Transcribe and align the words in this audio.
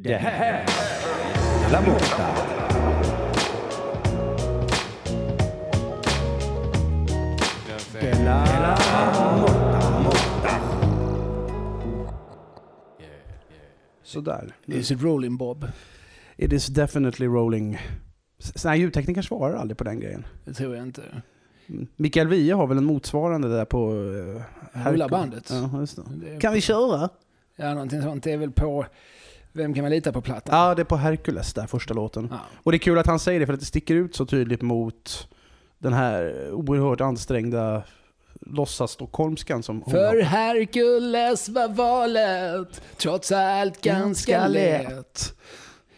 Det 0.00 0.14
här 0.16 0.52
är 0.54 1.72
La 1.72 1.80
Motta. 1.80 2.26
Della 8.00 8.44
Motta, 9.40 10.00
Motta. 10.00 10.60
Sådär. 14.02 14.54
Is 14.66 14.90
it 14.90 15.02
rolling 15.02 15.36
Bob? 15.36 15.64
It 16.36 16.52
is 16.52 16.66
definitely 16.66 17.26
rolling. 17.26 17.78
Sådana 18.38 18.74
här 18.74 18.80
ljudtekniker 18.82 19.22
svarar 19.22 19.54
aldrig 19.56 19.78
på 19.78 19.84
den 19.84 20.00
grejen. 20.00 20.26
Det 20.44 20.52
tror 20.54 20.76
jag 20.76 20.86
inte. 20.86 21.02
Mm. 21.68 21.86
Mikael 21.96 22.28
Wiehe 22.28 22.54
har 22.54 22.66
väl 22.66 22.78
en 22.78 22.84
motsvarande 22.84 23.48
där 23.48 23.64
på... 23.64 23.92
Uh, 23.92 24.42
Rulla 24.86 25.08
bandet. 25.08 25.50
Ja, 25.50 25.80
just 25.80 25.96
det. 25.96 26.02
Det- 26.14 26.40
Kan 26.40 26.52
vi 26.52 26.60
köra? 26.60 27.08
Ja, 27.56 27.74
någonting 27.74 28.02
sånt. 28.02 28.24
Det 28.24 28.32
är 28.32 28.36
väl 28.36 28.50
på 28.52 28.86
Vem 29.58 29.74
kan 29.74 29.82
man 29.82 29.90
lita 29.90 30.12
på 30.12 30.20
plattan? 30.20 30.58
Ja, 30.58 30.74
det 30.74 30.82
är 30.82 30.84
på 30.84 30.96
Hercules 30.96 31.54
där, 31.54 31.66
första 31.66 31.94
låten. 31.94 32.28
Ja. 32.30 32.38
Och 32.62 32.72
det 32.72 32.76
är 32.76 32.78
kul 32.78 32.98
att 32.98 33.06
han 33.06 33.18
säger 33.18 33.40
det 33.40 33.46
för 33.46 33.52
att 33.52 33.60
det 33.60 33.66
sticker 33.66 33.94
ut 33.94 34.16
så 34.16 34.26
tydligt 34.26 34.62
mot 34.62 35.28
den 35.78 35.92
här 35.92 36.50
oerhört 36.52 37.00
ansträngda 37.00 37.82
låtsas-stockholmskan 38.40 39.62
som 39.62 39.82
hon 39.82 39.92
För 39.92 40.06
har. 40.06 40.22
Herkules 40.22 41.48
var 41.48 41.68
valet 41.68 42.82
trots 42.96 43.32
allt 43.32 43.80
ganska 43.82 44.48
lätt. 44.48 45.34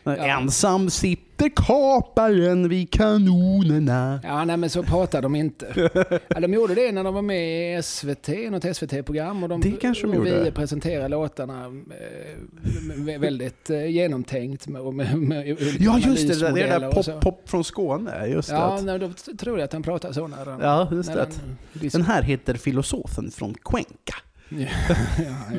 Ja. 0.04 0.16
Ensam 0.40 0.90
sitter 0.90 1.48
kaparen 1.56 2.68
vid 2.68 2.90
kanonerna. 2.92 4.20
Ja, 4.22 4.44
nej 4.44 4.56
men 4.56 4.70
så 4.70 4.82
pratar 4.82 5.22
de 5.22 5.34
inte. 5.34 5.90
Ja, 6.28 6.40
de 6.40 6.54
gjorde 6.54 6.74
det 6.74 6.92
när 6.92 7.04
de 7.04 7.14
var 7.14 7.22
med 7.22 7.78
i 7.78 7.82
SVT, 7.82 8.28
något 8.50 8.76
SVT-program. 8.76 9.42
Och 9.42 9.48
de, 9.48 9.60
Det 9.60 9.70
kanske 9.70 10.06
de 10.06 10.08
och 10.10 10.16
gjorde. 10.28 10.44
vi 10.44 10.50
presenterade 10.50 11.08
låtarna 11.08 11.64
eh, 11.64 13.18
väldigt 13.20 13.70
eh, 13.70 13.86
genomtänkt 13.86 14.68
med, 14.68 14.84
med, 14.94 15.16
med 15.18 15.46
Ja, 15.80 15.98
just 15.98 16.28
det. 16.28 16.34
Det 16.52 16.60
är 16.62 16.68
det 16.68 16.76
analysmodeller 16.76 16.80
där 16.80 16.90
pop, 16.90 17.20
pop 17.20 17.48
från 17.50 17.64
Skåne. 17.64 18.26
Just 18.26 18.50
Ja, 18.50 18.76
det. 18.76 18.82
nej, 18.82 18.98
då 18.98 19.34
tror 19.38 19.58
jag 19.58 19.64
att 19.64 19.72
han 19.72 19.82
pratar 19.82 20.12
så 20.12 20.26
när. 20.28 20.56
Ja, 20.62 20.88
just 20.92 21.08
när 21.08 21.16
det. 21.16 21.22
han- 21.22 21.88
Den 21.92 22.02
här 22.02 22.22
heter 22.22 22.54
Filosofen 22.54 23.30
från 23.30 23.54
Cuenca. 23.64 24.14
Ja, 24.50 24.66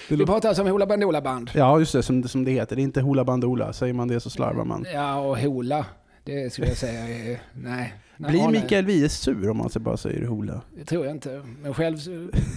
det. 0.10 0.16
Vi 0.16 0.26
pratar 0.26 0.50
alltså 0.50 0.64
om 0.64 0.70
Hoola 0.70 0.86
Bandoola 0.86 1.22
Band. 1.22 1.52
Ja, 1.54 1.80
just 1.80 1.94
det. 1.94 2.04
Som, 2.04 2.24
som 2.24 2.46
det 2.46 2.52
heter. 2.52 2.76
Det 2.76 2.82
är 2.82 2.84
inte 2.84 3.02
Hoola 3.02 3.24
Bandoola. 3.26 3.74
Säger 3.74 3.94
man 3.94 4.08
det 4.08 4.20
så 4.20 4.30
slarvar 4.30 4.66
man. 4.66 4.86
Ja, 4.94 5.20
och 5.20 5.38
Hoola. 5.40 5.86
Det 6.24 6.54
skulle 6.54 6.68
jag 6.68 6.78
säga 6.78 7.00
är... 7.08 7.42
Nej. 7.54 7.94
Blir 8.18 8.40
ja. 8.40 8.50
Mikael 8.50 8.86
Wiehe 8.86 9.10
sur 9.10 9.50
om 9.50 9.58
man 9.58 9.70
bara 9.80 9.98
säger 9.98 10.26
Hoola? 10.26 10.62
Det 10.78 10.86
tror 10.86 11.06
jag 11.06 11.16
inte. 11.16 11.44
Men 11.62 11.74
själv 11.74 11.98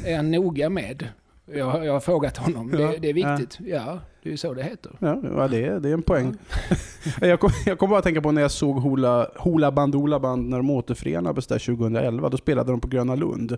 är 0.06 0.16
han 0.16 0.30
noga 0.30 0.70
med. 0.70 1.08
Jag, 1.54 1.66
har- 1.66 1.82
jag 1.82 1.92
har 1.92 2.00
frågat 2.00 2.36
honom. 2.36 2.70
Ja, 2.78 2.78
Det, 2.90 2.98
det 2.98 3.08
är 3.08 3.14
viktigt. 3.14 3.58
Ja. 3.68 3.98
det 4.22 4.28
är 4.28 4.30
ju 4.30 4.36
så 4.36 4.54
det 4.54 4.62
heter. 4.62 4.92
Ja, 4.98 5.20
ja 5.36 5.48
det, 5.48 5.64
är, 5.66 5.80
det 5.80 5.88
är 5.88 5.92
en 5.92 6.02
poäng. 6.02 6.36
jag, 7.20 7.40
kom, 7.40 7.50
jag 7.66 7.78
kom 7.78 7.90
bara 7.90 7.98
att 7.98 8.04
tänka 8.04 8.20
på 8.20 8.32
när 8.32 8.42
jag 8.42 8.50
såg 8.50 8.76
Hoola, 8.76 9.28
Hoola 9.36 9.72
Bandoola 9.72 10.20
Band 10.20 10.48
när 10.48 10.56
de 10.56 10.70
återförenades 10.70 11.46
där 11.46 11.58
2011. 11.58 12.28
Då 12.28 12.36
spelade 12.36 12.70
de 12.72 12.80
på 12.80 12.88
Gröna 12.88 13.14
Lund. 13.14 13.56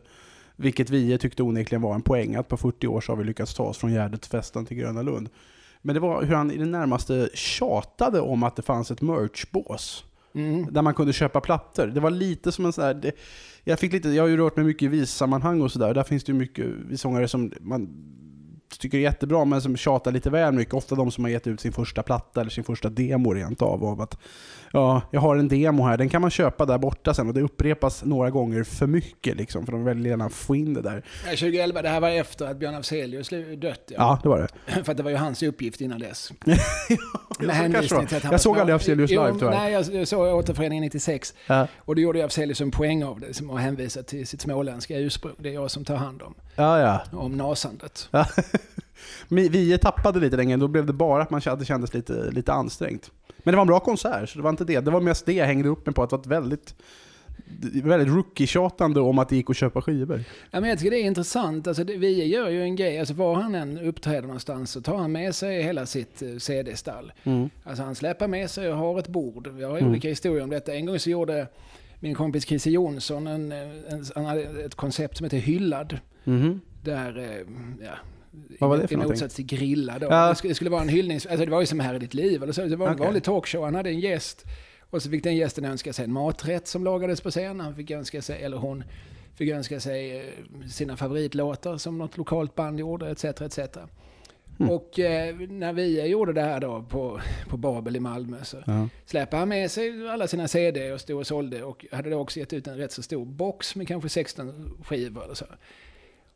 Vilket 0.56 0.90
vi 0.90 1.18
tyckte 1.18 1.42
onekligen 1.42 1.82
var 1.82 1.94
en 1.94 2.02
poäng. 2.02 2.34
Att 2.34 2.48
på 2.48 2.56
40 2.56 2.86
år 2.86 3.00
så 3.00 3.12
har 3.12 3.16
vi 3.16 3.24
lyckats 3.24 3.54
ta 3.54 3.62
oss 3.62 3.78
från 3.78 3.92
Gärdetsfesten 3.92 4.66
till 4.66 4.76
Gröna 4.76 5.02
Lund. 5.02 5.28
Men 5.82 5.94
det 5.94 6.00
var 6.00 6.22
hur 6.22 6.34
han 6.34 6.50
i 6.50 6.56
det 6.56 6.64
närmaste 6.64 7.30
tjatade 7.34 8.20
om 8.20 8.42
att 8.42 8.56
det 8.56 8.62
fanns 8.62 8.90
ett 8.90 9.02
merchbås. 9.02 10.04
Mm. 10.34 10.72
Där 10.72 10.82
man 10.82 10.94
kunde 10.94 11.12
köpa 11.12 11.40
plattor. 11.40 11.86
Det 11.86 12.00
var 12.00 12.10
lite 12.10 12.52
som 12.52 12.66
en 12.66 12.72
sån 12.72 12.84
här... 12.84 12.94
Det, 12.94 13.12
jag, 13.64 13.78
fick 13.78 13.92
lite, 13.92 14.08
jag 14.08 14.22
har 14.22 14.28
ju 14.28 14.36
rört 14.36 14.56
mig 14.56 14.64
mycket 14.64 14.82
i 14.82 14.88
vissammanhang 14.88 15.60
och 15.60 15.72
sådär. 15.72 15.94
Där 15.94 16.02
finns 16.02 16.24
det 16.24 16.32
ju 16.32 16.38
mycket 16.38 16.66
vissångare 16.66 17.28
som 17.28 17.52
man 17.60 17.88
tycker 18.78 18.98
är 18.98 19.02
jättebra, 19.02 19.44
men 19.44 19.62
som 19.62 19.76
tjatar 19.76 20.12
lite 20.12 20.30
väl 20.30 20.54
mycket. 20.54 20.74
Ofta 20.74 20.94
de 20.94 21.10
som 21.10 21.24
har 21.24 21.30
gett 21.30 21.46
ut 21.46 21.60
sin 21.60 21.72
första 21.72 22.02
platta 22.02 22.40
eller 22.40 22.50
sin 22.50 22.64
första 22.64 22.88
demo 22.88 23.32
rent 23.32 23.62
av. 23.62 23.84
av 23.84 24.00
att, 24.00 24.18
ja, 24.74 25.02
jag 25.10 25.20
har 25.20 25.36
en 25.36 25.48
demo 25.48 25.82
här, 25.82 25.96
den 25.96 26.08
kan 26.08 26.20
man 26.20 26.30
köpa 26.30 26.66
där 26.66 26.78
borta 26.78 27.14
sen 27.14 27.28
och 27.28 27.34
det 27.34 27.40
upprepas 27.40 28.04
några 28.04 28.30
gånger 28.30 28.64
för 28.64 28.86
mycket 28.86 29.36
liksom, 29.36 29.64
för 29.64 29.72
de 29.72 29.84
vill 29.84 29.94
väldigt 29.94 30.10
gärna 30.10 30.28
få 30.30 30.56
in 30.56 30.74
det 30.74 30.82
där. 30.82 31.02
Ja, 31.24 31.30
2011, 31.30 31.82
det 31.82 31.88
här 31.88 32.00
var 32.00 32.10
efter 32.10 32.46
att 32.46 32.56
Björn 32.56 32.74
Afzelius 32.74 33.28
dött. 33.58 33.92
Ja, 33.96 34.18
det 34.22 34.28
var 34.28 34.38
det. 34.38 34.48
För 34.84 34.90
att 34.92 34.96
det 34.96 35.02
var 35.02 35.10
ju 35.10 35.16
hans 35.16 35.42
uppgift 35.42 35.80
innan 35.80 35.98
dess. 35.98 36.32
Ja, 37.38 37.46
Med 37.46 37.56
hänvisning 37.56 38.06
till 38.06 38.16
att 38.16 38.22
han 38.22 38.32
Jag 38.32 38.40
såg 38.40 38.56
så- 38.56 38.60
aldrig 38.60 38.76
Afzelius 38.76 39.10
live, 39.10 39.32
tyvärr. 39.38 39.50
Nej, 39.50 39.72
jag 39.72 40.08
såg 40.08 40.34
återföreningen 40.34 40.82
96. 40.84 41.34
Ja, 41.46 41.66
Och 41.78 41.94
då 41.94 42.00
gjorde 42.00 42.24
Afzelius 42.24 42.60
en 42.60 42.70
poäng 42.70 43.04
av 43.04 43.20
det, 43.20 43.34
som 43.34 43.50
att 43.50 43.60
hänvisa 43.60 44.02
till 44.02 44.26
sitt 44.26 44.40
småländska 44.40 44.98
ursprung. 44.98 45.34
Det 45.38 45.48
är 45.48 45.52
jag 45.52 45.70
som 45.70 45.84
tar 45.84 45.96
hand 45.96 46.22
om, 46.22 46.34
ja. 46.54 46.80
ja. 46.80 47.18
om 47.18 47.36
nasandet. 47.36 48.08
Ja. 48.10 48.26
Vi 49.28 49.78
tappade 49.78 50.20
lite 50.20 50.36
länge, 50.36 50.56
då 50.56 50.68
blev 50.68 50.86
det 50.86 50.92
bara 50.92 51.22
att 51.22 51.30
man 51.30 51.40
kände, 51.40 51.62
det 51.62 51.66
kändes 51.66 51.94
lite, 51.94 52.30
lite 52.30 52.52
ansträngt. 52.52 53.10
Men 53.44 53.52
det 53.52 53.56
var 53.56 53.62
en 53.62 53.66
bra 53.66 53.80
konsert, 53.80 54.28
så 54.28 54.38
det 54.38 54.42
var 54.42 54.50
inte 54.50 54.64
det. 54.64 54.80
Det 54.80 54.90
var 54.90 55.00
mest 55.00 55.26
det 55.26 55.32
jag 55.32 55.46
hängde 55.46 55.68
upp 55.68 55.86
mig 55.86 55.94
på, 55.94 56.02
att 56.02 56.10
det 56.10 56.16
var 56.16 56.20
ett 56.20 56.26
väldigt, 56.42 56.74
väldigt 57.84 58.08
rookie-tjatande 58.14 59.00
om 59.00 59.18
att 59.18 59.28
det 59.28 59.36
gick 59.36 59.50
att 59.50 59.56
köpa 59.56 59.82
skivor. 59.82 60.24
Ja, 60.50 60.60
men 60.60 60.70
jag 60.70 60.78
tycker 60.78 60.90
det 60.90 60.96
är 61.00 61.04
intressant. 61.04 61.66
Alltså, 61.66 61.84
det, 61.84 61.96
vi 61.96 62.24
gör 62.26 62.48
ju 62.48 62.62
en 62.62 62.76
grej, 62.76 62.98
alltså 62.98 63.14
var 63.14 63.34
han 63.34 63.54
än 63.54 63.78
uppträder 63.78 64.22
någonstans 64.22 64.70
så 64.70 64.80
tar 64.80 64.96
han 64.96 65.12
med 65.12 65.34
sig 65.34 65.62
hela 65.62 65.86
sitt 65.86 66.22
eh, 66.22 66.36
CD-stall. 66.38 67.12
Mm. 67.24 67.50
Alltså 67.64 67.82
han 67.82 67.94
släpar 67.94 68.28
med 68.28 68.50
sig 68.50 68.68
och 68.72 68.76
har 68.78 68.98
ett 68.98 69.08
bord. 69.08 69.46
Vi 69.48 69.64
har 69.64 69.78
Mm. 69.78 69.90
olika 69.90 70.08
historier 70.08 70.42
om 70.42 70.50
detta. 70.50 70.74
En 70.74 70.86
gång 70.86 70.98
så 70.98 71.10
gjorde 71.10 71.46
min 72.00 72.14
kompis 72.14 72.44
Christer 72.46 72.70
Jonsson 72.70 73.26
en, 73.26 73.52
en, 73.52 74.04
han 74.14 74.24
hade 74.24 74.40
ett 74.64 74.74
koncept 74.74 75.16
som 75.16 75.24
heter 75.24 75.38
Hyllad. 75.38 75.98
Mhm. 76.24 76.60
Där, 76.84 77.18
eh, 77.18 77.46
ja, 77.86 77.92
Vad 78.60 78.70
var 78.70 78.78
det 78.78 78.88
för 78.88 78.94
i 78.94 78.96
motsats 78.96 79.34
till 79.34 79.46
grilla 79.46 79.98
då. 79.98 80.06
Ja. 80.10 80.34
Det, 80.42 80.54
skulle, 80.54 80.70
vara 80.70 80.82
en 80.82 80.88
hyllnings... 80.88 81.26
Alltså 81.26 81.44
det 81.44 81.50
var 81.50 81.60
ju 81.60 81.66
som 81.66 81.80
Här 81.80 81.94
i 81.94 81.98
ditt 81.98 82.14
liv. 82.14 82.42
Eller 82.42 82.52
så. 82.52 82.64
Det 82.64 82.76
var 82.76 82.88
en 82.88 82.96
vanlig 82.96 83.22
talkshow. 83.22 83.64
Han 83.64 83.74
hade 83.74 83.90
en 83.90 84.00
gäst. 84.00 84.44
Och 84.90 85.02
så 85.02 85.10
fick 85.10 85.24
den 85.24 85.36
gästen 85.36 85.64
önska 85.64 85.92
sig 85.92 86.04
en 86.04 86.12
maträtt 86.12 86.68
som 86.68 86.84
lagades 86.84 87.20
på 87.20 87.30
scen. 87.30 87.60
Han 87.60 87.74
fick 87.74 87.90
önska 87.90 88.22
sig, 88.22 88.42
eller 88.42 88.56
hon 88.56 88.84
fick 89.34 89.50
önska 89.50 89.80
sig 89.80 90.18
eh, 90.18 90.68
sina 90.68 90.96
favoritlåtar 90.96 91.76
som 91.76 91.98
något 91.98 92.16
lokalt 92.16 92.54
band 92.54 92.80
gjorde, 92.80 93.10
etc. 93.10 93.24
etc. 93.24 93.58
Mm. 94.60 94.70
Och 94.70 94.98
eh, 94.98 95.36
när 95.36 95.72
vi 95.72 96.06
gjorde 96.06 96.32
det 96.32 96.40
här 96.40 96.60
då 96.60 96.82
på, 96.82 97.20
på 97.48 97.56
Babel 97.56 97.96
i 97.96 98.00
Malmö 98.00 98.36
så 98.44 98.56
Ja. 98.66 98.88
släpade 99.06 99.40
han 99.40 99.48
med 99.48 99.70
sig 99.70 100.08
alla 100.08 100.26
sina 100.26 100.48
CD 100.48 100.92
och 100.92 101.00
stod 101.00 101.18
och 101.18 101.26
sålde 101.26 101.62
och 101.62 101.86
hade 101.92 102.10
då 102.10 102.18
också 102.18 102.40
gett 102.40 102.52
ut 102.52 102.66
en 102.66 102.76
rätt 102.76 102.92
så 102.92 103.02
stor 103.02 103.24
box 103.24 103.76
med 103.76 103.88
kanske 103.88 104.08
16 104.08 104.78
skivor 104.84 105.24
eller 105.24 105.34
så. 105.34 105.46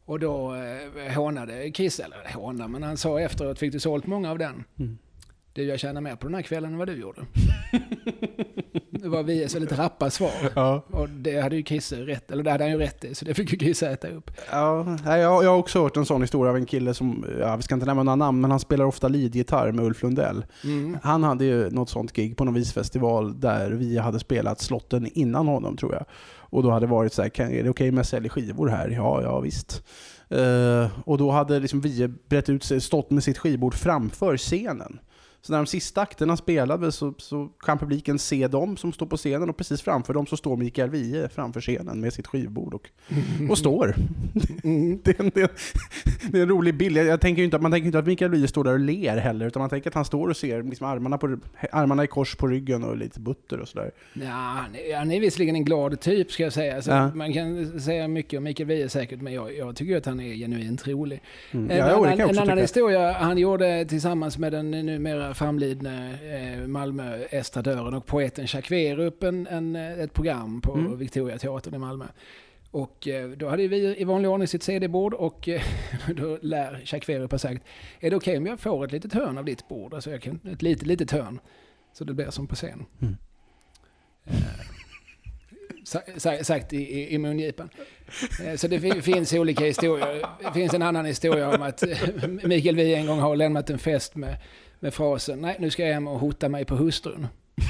Och 0.08 0.20
då 0.20 0.54
eh, 0.54 1.14
hånade 1.14 1.72
Chris, 1.74 2.00
eller 2.00 2.34
hånade, 2.34 2.68
men 2.70 2.82
han 2.82 2.96
sa 2.96 3.20
efteråt, 3.20 3.58
fick 3.58 3.72
du 3.72 3.80
sålt 3.80 4.06
många 4.06 4.30
av 4.30 4.38
den? 4.38 4.64
Mm. 4.78 4.98
Du, 5.52 5.64
jag 5.64 5.78
tjänar 5.78 6.00
mer 6.00 6.16
på 6.16 6.26
den 6.26 6.34
här 6.34 6.42
kvällen 6.42 6.72
än 6.72 6.78
vad 6.78 6.88
du 6.88 7.00
gjorde. 7.00 7.20
det 8.90 9.08
var 9.08 9.22
vi 9.22 9.48
så 9.48 9.58
lite 9.58 9.76
rappa 9.76 10.10
svar. 10.10 10.52
Ja. 10.54 10.82
Och 10.90 11.08
det 11.08 11.40
hade 11.40 11.56
ju 11.56 11.62
Chris 11.62 11.92
rätt, 11.92 12.30
eller 12.30 12.42
det 12.42 12.50
hade 12.50 12.64
han 12.64 12.70
ju 12.70 12.78
rätt 12.78 13.04
i, 13.04 13.14
så 13.14 13.24
det 13.24 13.34
fick 13.34 13.52
ju 13.52 13.58
Chris 13.58 13.82
äta 13.82 14.08
upp. 14.08 14.30
Ja, 14.50 14.96
jag, 15.04 15.44
jag 15.44 15.50
har 15.50 15.56
också 15.56 15.82
hört 15.82 15.96
en 15.96 16.06
sån 16.06 16.22
historia 16.22 16.50
av 16.50 16.56
en 16.56 16.66
kille 16.66 16.94
som, 16.94 17.26
ja, 17.40 17.56
vi 17.56 17.62
ska 17.62 17.74
inte 17.74 17.86
nämna 17.86 18.02
några 18.02 18.16
namn, 18.16 18.40
men 18.40 18.50
han 18.50 18.60
spelar 18.60 18.84
ofta 18.84 19.08
leadgitarr 19.08 19.72
med 19.72 19.84
Ulf 19.84 20.02
Lundell. 20.02 20.44
Mm. 20.64 20.98
Han 21.02 21.22
hade 21.22 21.44
ju 21.44 21.70
något 21.70 21.90
sånt 21.90 22.12
gig 22.12 22.36
på 22.36 22.44
någon 22.44 22.54
visfestival 22.54 23.40
där 23.40 23.70
vi 23.70 23.98
hade 23.98 24.18
spelat 24.18 24.60
slotten 24.60 25.06
innan 25.06 25.48
honom 25.48 25.76
tror 25.76 25.94
jag. 25.94 26.04
Och 26.50 26.62
då 26.62 26.70
hade 26.70 26.86
det 26.86 26.90
varit 26.90 27.12
så 27.12 27.22
här, 27.22 27.28
kan, 27.28 27.50
är 27.50 27.62
det 27.62 27.70
okej 27.70 27.88
om 27.88 27.96
jag 27.96 28.06
säljer 28.06 28.30
skivor 28.30 28.68
här? 28.68 28.88
Ja, 28.88 29.22
ja 29.22 29.40
visst. 29.40 29.82
Uh, 30.32 30.88
och 31.04 31.18
då 31.18 31.30
hade 31.30 31.60
liksom 31.60 31.80
vi 31.80 32.08
brett 32.08 32.48
ut 32.48 32.64
sig, 32.64 32.80
stått 32.80 33.10
med 33.10 33.24
sitt 33.24 33.38
skivbord 33.38 33.74
framför 33.74 34.36
scenen. 34.36 34.98
Så 35.42 35.52
när 35.52 35.58
de 35.58 35.66
sista 35.66 36.00
akterna 36.00 36.36
spelade 36.36 36.92
så, 36.92 37.14
så 37.18 37.48
kan 37.60 37.78
publiken 37.78 38.18
se 38.18 38.48
dem 38.48 38.76
som 38.76 38.92
står 38.92 39.06
på 39.06 39.16
scenen 39.16 39.50
och 39.50 39.56
precis 39.56 39.82
framför 39.82 40.14
dem 40.14 40.26
så 40.26 40.36
står 40.36 40.56
Mikael 40.56 40.90
Wiehe 40.90 41.28
framför 41.28 41.60
scenen 41.60 42.00
med 42.00 42.12
sitt 42.12 42.26
skivbord 42.26 42.74
och, 42.74 42.88
och 43.50 43.58
står. 43.58 43.94
Mm. 44.64 44.98
Det 45.04 45.18
är, 45.20 45.24
en, 45.24 45.30
det, 45.34 45.40
är, 45.42 45.50
det 46.32 46.38
är 46.38 46.42
en 46.42 46.48
rolig 46.48 46.74
bild. 46.76 46.96
Jag, 46.96 47.20
tänker 47.20 47.42
inte, 47.42 47.56
att- 47.56 47.62
man 47.62 47.72
tänker 47.72 47.86
inte 47.86 47.98
att 47.98 48.06
Mikael 48.06 48.30
Wiehe 48.30 48.48
står 48.48 48.64
där 48.64 48.72
och 48.72 48.78
ler 48.78 49.16
heller, 49.16 49.46
utan 49.46 49.60
man 49.60 49.70
tänker 49.70 49.90
att 49.90 49.94
han 49.94 50.04
står 50.04 50.28
och 50.28 50.36
ser 50.36 50.62
liksom 50.62 50.86
armarna, 50.86 51.18
på, 51.18 51.38
armarna 51.72 52.04
i 52.04 52.06
kors 52.06 52.36
på 52.36 52.46
ryggen 52.46 52.84
och 52.84 52.96
lite 52.96 53.20
butter 53.20 53.60
och 53.60 53.68
sådär. 53.68 53.90
Ja, 54.14 54.26
han 54.30 54.74
är, 54.74 54.96
han 54.96 55.10
är 55.10 55.20
visserligen 55.20 55.56
en 55.56 55.64
glad 55.64 56.00
typ 56.00 56.32
ska 56.32 56.42
jag 56.42 56.52
säga. 56.52 56.82
Så 56.82 56.90
Ja. 56.90 57.14
Man 57.14 57.32
kan 57.32 57.80
säga 57.80 58.08
mycket 58.08 58.38
om 58.38 58.44
Mikael 58.44 58.66
Wiehe 58.66 58.88
säkert, 58.88 59.20
men 59.20 59.32
jag, 59.32 59.56
jag 59.56 59.76
tycker 59.76 59.96
att 59.96 60.06
han 60.06 60.20
är 60.20 60.34
genuint 60.34 60.86
rolig. 60.88 61.22
Mm. 61.50 61.70
En, 61.70 61.76
Ja, 61.76 61.88
jag 61.88 62.12
en 62.12 62.24
också 62.28 62.40
annan 62.40 62.58
historia 62.58 63.12
han 63.12 63.38
gjorde 63.38 63.84
tillsammans 63.84 64.38
med 64.38 64.52
den 64.52 64.70
numera 64.70 65.27
framlidne 65.34 66.18
eh, 66.60 66.66
Malmö-estradören 66.66 67.94
och 67.94 68.06
poeten 68.06 68.44
Jacques 68.48 68.70
Werup 68.70 69.22
en, 69.22 69.46
en, 69.46 69.76
eh, 69.76 69.98
ett 70.00 70.12
program 70.14 70.60
på 70.60 70.72
Mm. 70.74 70.98
Victoriateatern 70.98 71.74
i 71.74 71.78
Malmö. 71.78 72.04
Och 72.70 73.08
eh, 73.08 73.30
då 73.30 73.48
hade 73.48 73.68
vi 73.68 74.00
i 74.00 74.04
vanlig 74.04 74.30
ordning 74.30 74.48
sitt 74.48 74.62
CD-bord 74.62 75.14
och 75.14 75.48
då 76.16 76.38
lär 76.42 76.82
Jacques 76.84 77.30
ha 77.30 77.38
sagt 77.38 77.62
Är 78.00 78.10
det 78.10 78.16
okej 78.16 78.38
om 78.38 78.46
jag 78.46 78.60
får 78.60 78.84
ett 78.84 78.92
litet 78.92 79.12
hörn 79.12 79.38
av 79.38 79.44
ditt 79.44 79.68
bord? 79.68 79.94
Alltså 79.94 80.10
jag 80.10 80.22
kan, 80.22 80.40
ett 80.52 80.62
litet, 80.62 80.86
litet 80.86 81.10
hörn. 81.10 81.40
Så 81.92 82.04
det 82.04 82.12
blir 82.14 82.30
som 82.30 82.46
på 82.46 82.54
scen. 82.54 82.86
Mm. 83.02 83.16
Eh, 84.24 84.34
sa, 85.84 86.00
sa, 86.16 86.44
sagt 86.44 86.72
i, 86.72 86.76
i, 86.76 87.14
i 87.14 87.18
mungipan. 87.18 87.68
Eh, 88.44 88.54
Så 88.56 88.68
det 88.68 88.80
fi- 88.80 89.02
finns 89.02 89.32
olika 89.32 89.64
historier. 89.64 90.26
Det 90.44 90.52
finns 90.52 90.74
en 90.74 90.82
annan 90.82 91.06
historia 91.06 91.54
om 91.56 91.62
att 91.62 91.84
Mikael 92.44 92.76
Wiehe 92.76 92.96
en 92.96 93.06
gång 93.06 93.18
har 93.18 93.36
lämnat 93.36 93.70
en 93.70 93.78
fest 93.78 94.16
med, 94.16 94.36
med 94.80 94.94
frasen 94.94 95.40
nej 95.40 95.56
nu 95.60 95.70
ska 95.70 95.86
jag 95.86 95.94
hem 95.94 96.08
och 96.08 96.18
hota 96.20 96.48
mig 96.48 96.64
på 96.64 96.76
hustrun. 96.76 97.26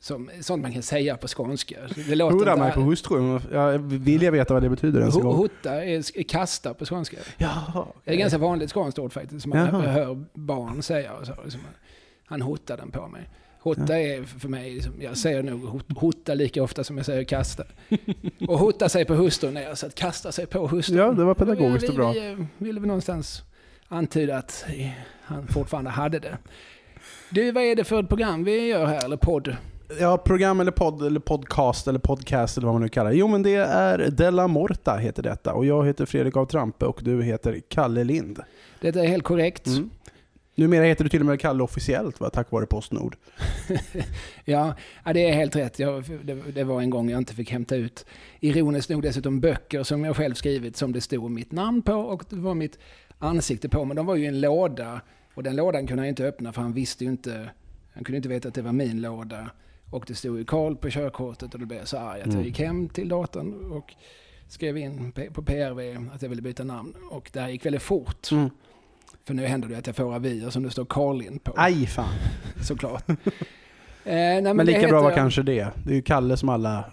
Som, 0.00 0.30
sånt 0.40 0.62
man 0.62 0.72
kan 0.72 0.82
säga 0.82 1.16
på 1.16 1.28
skånska. 1.28 1.76
Det 2.08 2.14
låter 2.14 2.36
Hurra 2.38 2.52
inte- 2.52 2.64
mig 2.64 2.72
på 2.72 2.80
hustrun. 2.80 3.40
Jag 3.52 3.78
vill 3.78 4.22
jag 4.22 4.32
veta 4.32 4.54
vad 4.54 4.62
det 4.62 4.68
betyder 4.68 5.00
ens 5.00 5.16
en 5.16 5.22
gång. 5.22 5.34
Hota 5.36 5.84
är 5.84 6.22
kasta 6.22 6.74
på 6.74 6.84
skånska. 6.86 7.16
Jaha. 7.38 7.86
Det 8.04 8.10
är 8.10 8.14
ett 8.14 8.20
ganska 8.20 8.38
vanligt 8.38 8.70
skånskt 8.70 8.98
ord 8.98 9.12
faktiskt, 9.12 9.42
som 9.42 9.50
man 9.50 9.58
Jaha. 9.58 9.80
hör 9.80 10.24
barn 10.34 10.82
säga. 10.82 11.12
Och 11.12 11.26
så, 11.26 11.32
liksom, 11.44 11.60
han 12.24 12.42
hotade 12.42 12.82
den 12.82 12.90
på 12.90 13.08
mig. 13.08 13.28
Hotta 13.60 13.98
är 13.98 14.22
för 14.24 14.48
mig, 14.48 14.74
liksom, 14.74 14.92
jag 15.00 15.16
säger 15.16 15.42
nog 15.42 15.60
hot- 15.64 15.96
hota 15.98 16.34
lika 16.34 16.62
ofta 16.62 16.84
som 16.84 16.96
jag 16.96 17.06
säger 17.06 17.24
kasta. 17.24 17.64
Och 18.48 18.58
hota 18.58 18.88
sig 18.88 19.04
på 19.04 19.14
hustrun 19.14 19.56
är 19.56 19.68
alltså 19.68 19.86
att 19.86 19.94
kasta 19.94 20.32
sig 20.32 20.46
på 20.46 20.66
hustrun. 20.66 20.98
Ja, 20.98 21.12
det 21.12 21.24
var 21.24 21.34
pedagogiskt 21.34 21.84
vi, 21.84 21.88
och 21.88 21.94
bra. 21.94 22.12
Vi 22.12 22.30
eh, 22.30 22.38
ville 22.58 22.80
väl 22.80 22.86
någonstans 22.88 23.42
antyda 23.88 24.36
att 24.36 24.64
han 25.22 25.46
fortfarande 25.46 25.90
hade 25.90 26.18
det. 26.18 26.38
Du, 27.30 27.52
vad 27.52 27.62
är 27.62 27.76
det 27.76 27.84
för 27.84 28.00
ett 28.00 28.08
program 28.08 28.44
vi 28.44 28.66
gör 28.66 28.86
här, 28.86 29.04
eller 29.04 29.16
podd? 29.16 29.56
Ja, 30.00 30.18
program 30.18 30.60
eller 30.60 30.70
podd 30.70 31.02
eller 31.02 31.20
podcast 31.20 31.88
eller 31.88 31.98
podcast 31.98 32.56
eller 32.56 32.66
vad 32.66 32.74
man 32.74 32.82
nu 32.82 32.88
kallar 32.88 33.10
det. 33.10 33.16
Jo 33.16 33.28
men 33.28 33.42
det 33.42 33.54
är 33.54 34.10
Della 34.10 34.48
Morta 34.48 34.96
heter 34.96 35.22
detta 35.22 35.52
och 35.52 35.66
jag 35.66 35.86
heter 35.86 36.06
Fredrik 36.06 36.36
av 36.36 36.46
Trampe 36.46 36.86
och 36.86 37.00
du 37.02 37.22
heter 37.22 37.60
Kalle 37.68 38.04
Lind. 38.04 38.40
Detta 38.80 39.00
är 39.00 39.06
helt 39.06 39.24
korrekt. 39.24 39.66
Mm. 39.66 39.90
Numera 40.54 40.84
heter 40.84 41.04
du 41.04 41.10
till 41.10 41.20
och 41.20 41.26
med 41.26 41.40
Kalle 41.40 41.62
officiellt 41.62 42.20
va, 42.20 42.30
tack 42.30 42.50
vare 42.50 42.66
Postnord. 42.66 43.16
Ja, 44.44 44.74
ja, 45.04 45.12
det 45.12 45.28
är 45.28 45.32
helt 45.32 45.56
rätt. 45.56 45.78
Jag, 45.78 46.04
det, 46.24 46.34
det 46.34 46.64
var 46.64 46.80
en 46.80 46.90
gång 46.90 47.10
jag 47.10 47.18
inte 47.18 47.34
fick 47.34 47.50
hämta 47.50 47.76
ut, 47.76 48.06
ironiskt 48.40 48.90
nog 48.90 49.02
dessutom, 49.02 49.40
böcker 49.40 49.82
som 49.82 50.04
jag 50.04 50.16
själv 50.16 50.34
skrivit 50.34 50.76
som 50.76 50.92
det 50.92 51.00
stod 51.00 51.30
mitt 51.30 51.52
namn 51.52 51.82
på 51.82 51.94
och 51.94 52.24
det 52.28 52.36
var 52.36 52.54
mitt 52.54 52.78
ansikte 53.18 53.68
på. 53.68 53.84
Men 53.84 53.96
de 53.96 54.06
var 54.06 54.14
ju 54.16 54.24
i 54.24 54.26
en 54.26 54.40
låda 54.40 55.00
och 55.34 55.42
den 55.42 55.56
lådan 55.56 55.86
kunde 55.86 56.02
han 56.02 56.08
inte 56.08 56.24
öppna 56.24 56.52
för 56.52 56.62
han 56.62 56.72
visste 56.72 57.04
ju 57.04 57.10
inte, 57.10 57.50
han 57.94 58.04
kunde 58.04 58.16
inte 58.16 58.28
veta 58.28 58.48
att 58.48 58.54
det 58.54 58.62
var 58.62 58.72
min 58.72 59.00
låda. 59.00 59.50
Och 59.90 60.04
det 60.06 60.14
stod 60.14 60.38
ju 60.38 60.44
Karl 60.44 60.74
på 60.76 60.90
körkortet 60.90 61.54
och 61.54 61.60
då 61.60 61.66
blev 61.66 61.78
jag 61.78 61.88
så 61.88 61.96
arg 61.98 62.20
att 62.20 62.26
jag 62.26 62.34
Mm. 62.34 62.46
gick 62.46 62.58
hem 62.58 62.88
till 62.88 63.08
datorn 63.08 63.72
och 63.72 63.94
skrev 64.48 64.78
in 64.78 65.12
på 65.32 65.42
PRV 65.42 66.08
att 66.14 66.22
jag 66.22 66.28
ville 66.28 66.42
byta 66.42 66.64
namn. 66.64 66.94
Och 67.10 67.30
det 67.32 67.40
här 67.40 67.48
gick 67.48 67.66
väldigt 67.66 67.82
fort. 67.82 68.30
Mm. 68.32 68.50
För 69.24 69.34
nu 69.34 69.46
händer 69.46 69.68
det 69.68 69.74
att 69.78 69.86
jag 69.86 69.96
får 69.96 70.14
avier 70.14 70.50
som 70.50 70.62
det 70.62 70.70
står 70.70 70.84
Karlin 70.84 71.38
på. 71.38 71.52
Aj 71.56 71.86
fan. 71.86 72.14
Såklart. 72.62 73.08
eh, 73.08 73.16
nej, 74.04 74.42
Men, 74.42 74.56
det 74.56 74.64
lika 74.64 74.88
bra 74.88 75.02
var 75.02 75.14
kanske 75.14 75.42
det. 75.42 75.68
Det 75.84 75.90
är 75.90 75.94
ju 75.94 76.02
Kalle 76.02 76.36
som 76.36 76.48
alla 76.48 76.84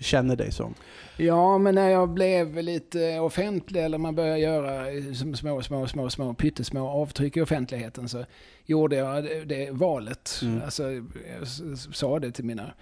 känner 0.00 0.36
dig 0.36 0.52
som. 0.52 0.74
Ja, 1.16 1.58
men 1.58 1.74
när 1.74 1.88
jag 1.88 2.08
blev 2.08 2.62
lite 2.62 3.18
offentlig, 3.20 3.84
eller 3.84 3.98
man 3.98 4.14
började 4.14 4.38
göra 4.38 4.86
små, 5.34 5.62
små, 5.62 5.86
små, 5.86 6.10
små, 6.10 6.34
pyttesmå 6.34 6.88
avtryck 6.88 7.36
i 7.36 7.40
offentligheten, 7.40 8.08
så 8.08 8.24
gjorde 8.64 8.96
jag 8.96 9.24
det, 9.24 9.44
det 9.44 9.70
valet. 9.70 10.40
Mm. 10.42 10.62
Alltså, 10.64 10.82
jag 10.92 11.78
sa 11.94 12.18
det 12.18 12.32
till 12.32 12.44
mina 12.44 12.72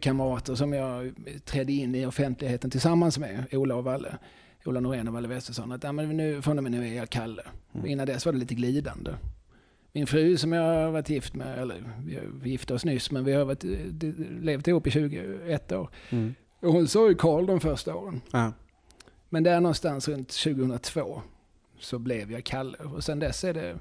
kamrater 0.00 0.54
som 0.54 0.72
jag 0.72 1.12
trädde 1.44 1.72
in 1.72 1.94
i 1.94 2.06
offentligheten 2.06 2.70
tillsammans 2.70 3.18
med, 3.18 3.44
Ola 3.52 3.74
och 3.74 3.84
Valle. 3.84 4.16
Ola 4.64 4.80
Norén 4.80 5.08
och 5.08 5.14
Valle 5.14 5.28
Westesson, 5.28 5.72
att 5.72 5.84
ja, 5.84 5.92
men 5.92 6.16
nu, 6.16 6.42
från 6.42 6.58
och 6.58 6.62
med 6.62 6.72
nu 6.72 6.88
är 6.88 6.94
jag 6.94 7.10
Kalle. 7.10 7.42
Mm. 7.74 7.86
Innan 7.86 8.06
dess 8.06 8.26
var 8.26 8.32
det 8.32 8.38
lite 8.38 8.54
glidande. 8.54 9.14
Min 9.92 10.06
fru 10.06 10.36
som 10.36 10.52
jag 10.52 10.62
har 10.62 10.90
varit 10.90 11.10
gift 11.10 11.34
med, 11.34 11.58
eller 11.58 11.82
vi 12.42 12.50
gifte 12.50 12.74
oss 12.74 12.84
nyss, 12.84 13.10
men 13.10 13.24
vi 13.24 13.32
har 13.32 13.44
varit, 13.44 13.64
eh, 13.64 13.70
levt 14.40 14.68
ihop 14.68 14.86
i 14.86 14.90
21 14.90 15.72
år. 15.72 15.90
Mm. 16.10 16.34
Och 16.66 16.72
hon 16.72 16.88
sa 16.88 17.08
ju 17.08 17.14
Karl 17.14 17.46
de 17.46 17.60
första 17.60 17.94
åren. 17.94 18.20
Ja. 18.30 18.52
Men 19.28 19.42
där 19.42 19.60
någonstans 19.60 20.08
runt 20.08 20.28
2002 20.28 21.22
så 21.78 21.98
blev 21.98 22.32
jag 22.32 22.44
Kalle. 22.44 22.78
Och 22.78 23.04
sen 23.04 23.18
dess 23.18 23.44
är 23.44 23.54
det 23.54 23.78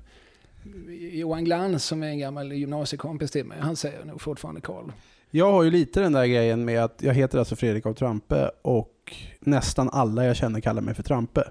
Johan 1.12 1.44
Glans 1.44 1.86
som 1.86 2.04
är 2.04 2.08
en 2.08 2.20
gammal 2.20 2.54
gymnasiekompis 2.54 3.32
till 3.32 3.46
mig. 3.46 3.58
Han 3.62 3.76
säger 3.76 4.06
nog 4.06 4.22
fortfarande 4.22 4.62
Karl. 4.62 4.92
Jag 5.32 5.52
har 5.52 5.64
ju 5.64 5.72
lite 5.72 6.00
den 6.00 6.12
där 6.12 6.26
grejen 6.26 6.66
med 6.66 6.84
att 6.84 7.02
jag 7.02 7.14
heter 7.14 7.40
alltså 7.40 7.56
Fredrik 7.56 7.86
av 7.86 7.94
Trampe 7.94 8.52
och 8.62 9.14
nästan 9.40 9.90
alla 9.90 10.26
jag 10.26 10.36
känner 10.36 10.60
kallar 10.60 10.82
mig 10.82 10.94
för 10.94 11.04
Trampe. 11.04 11.44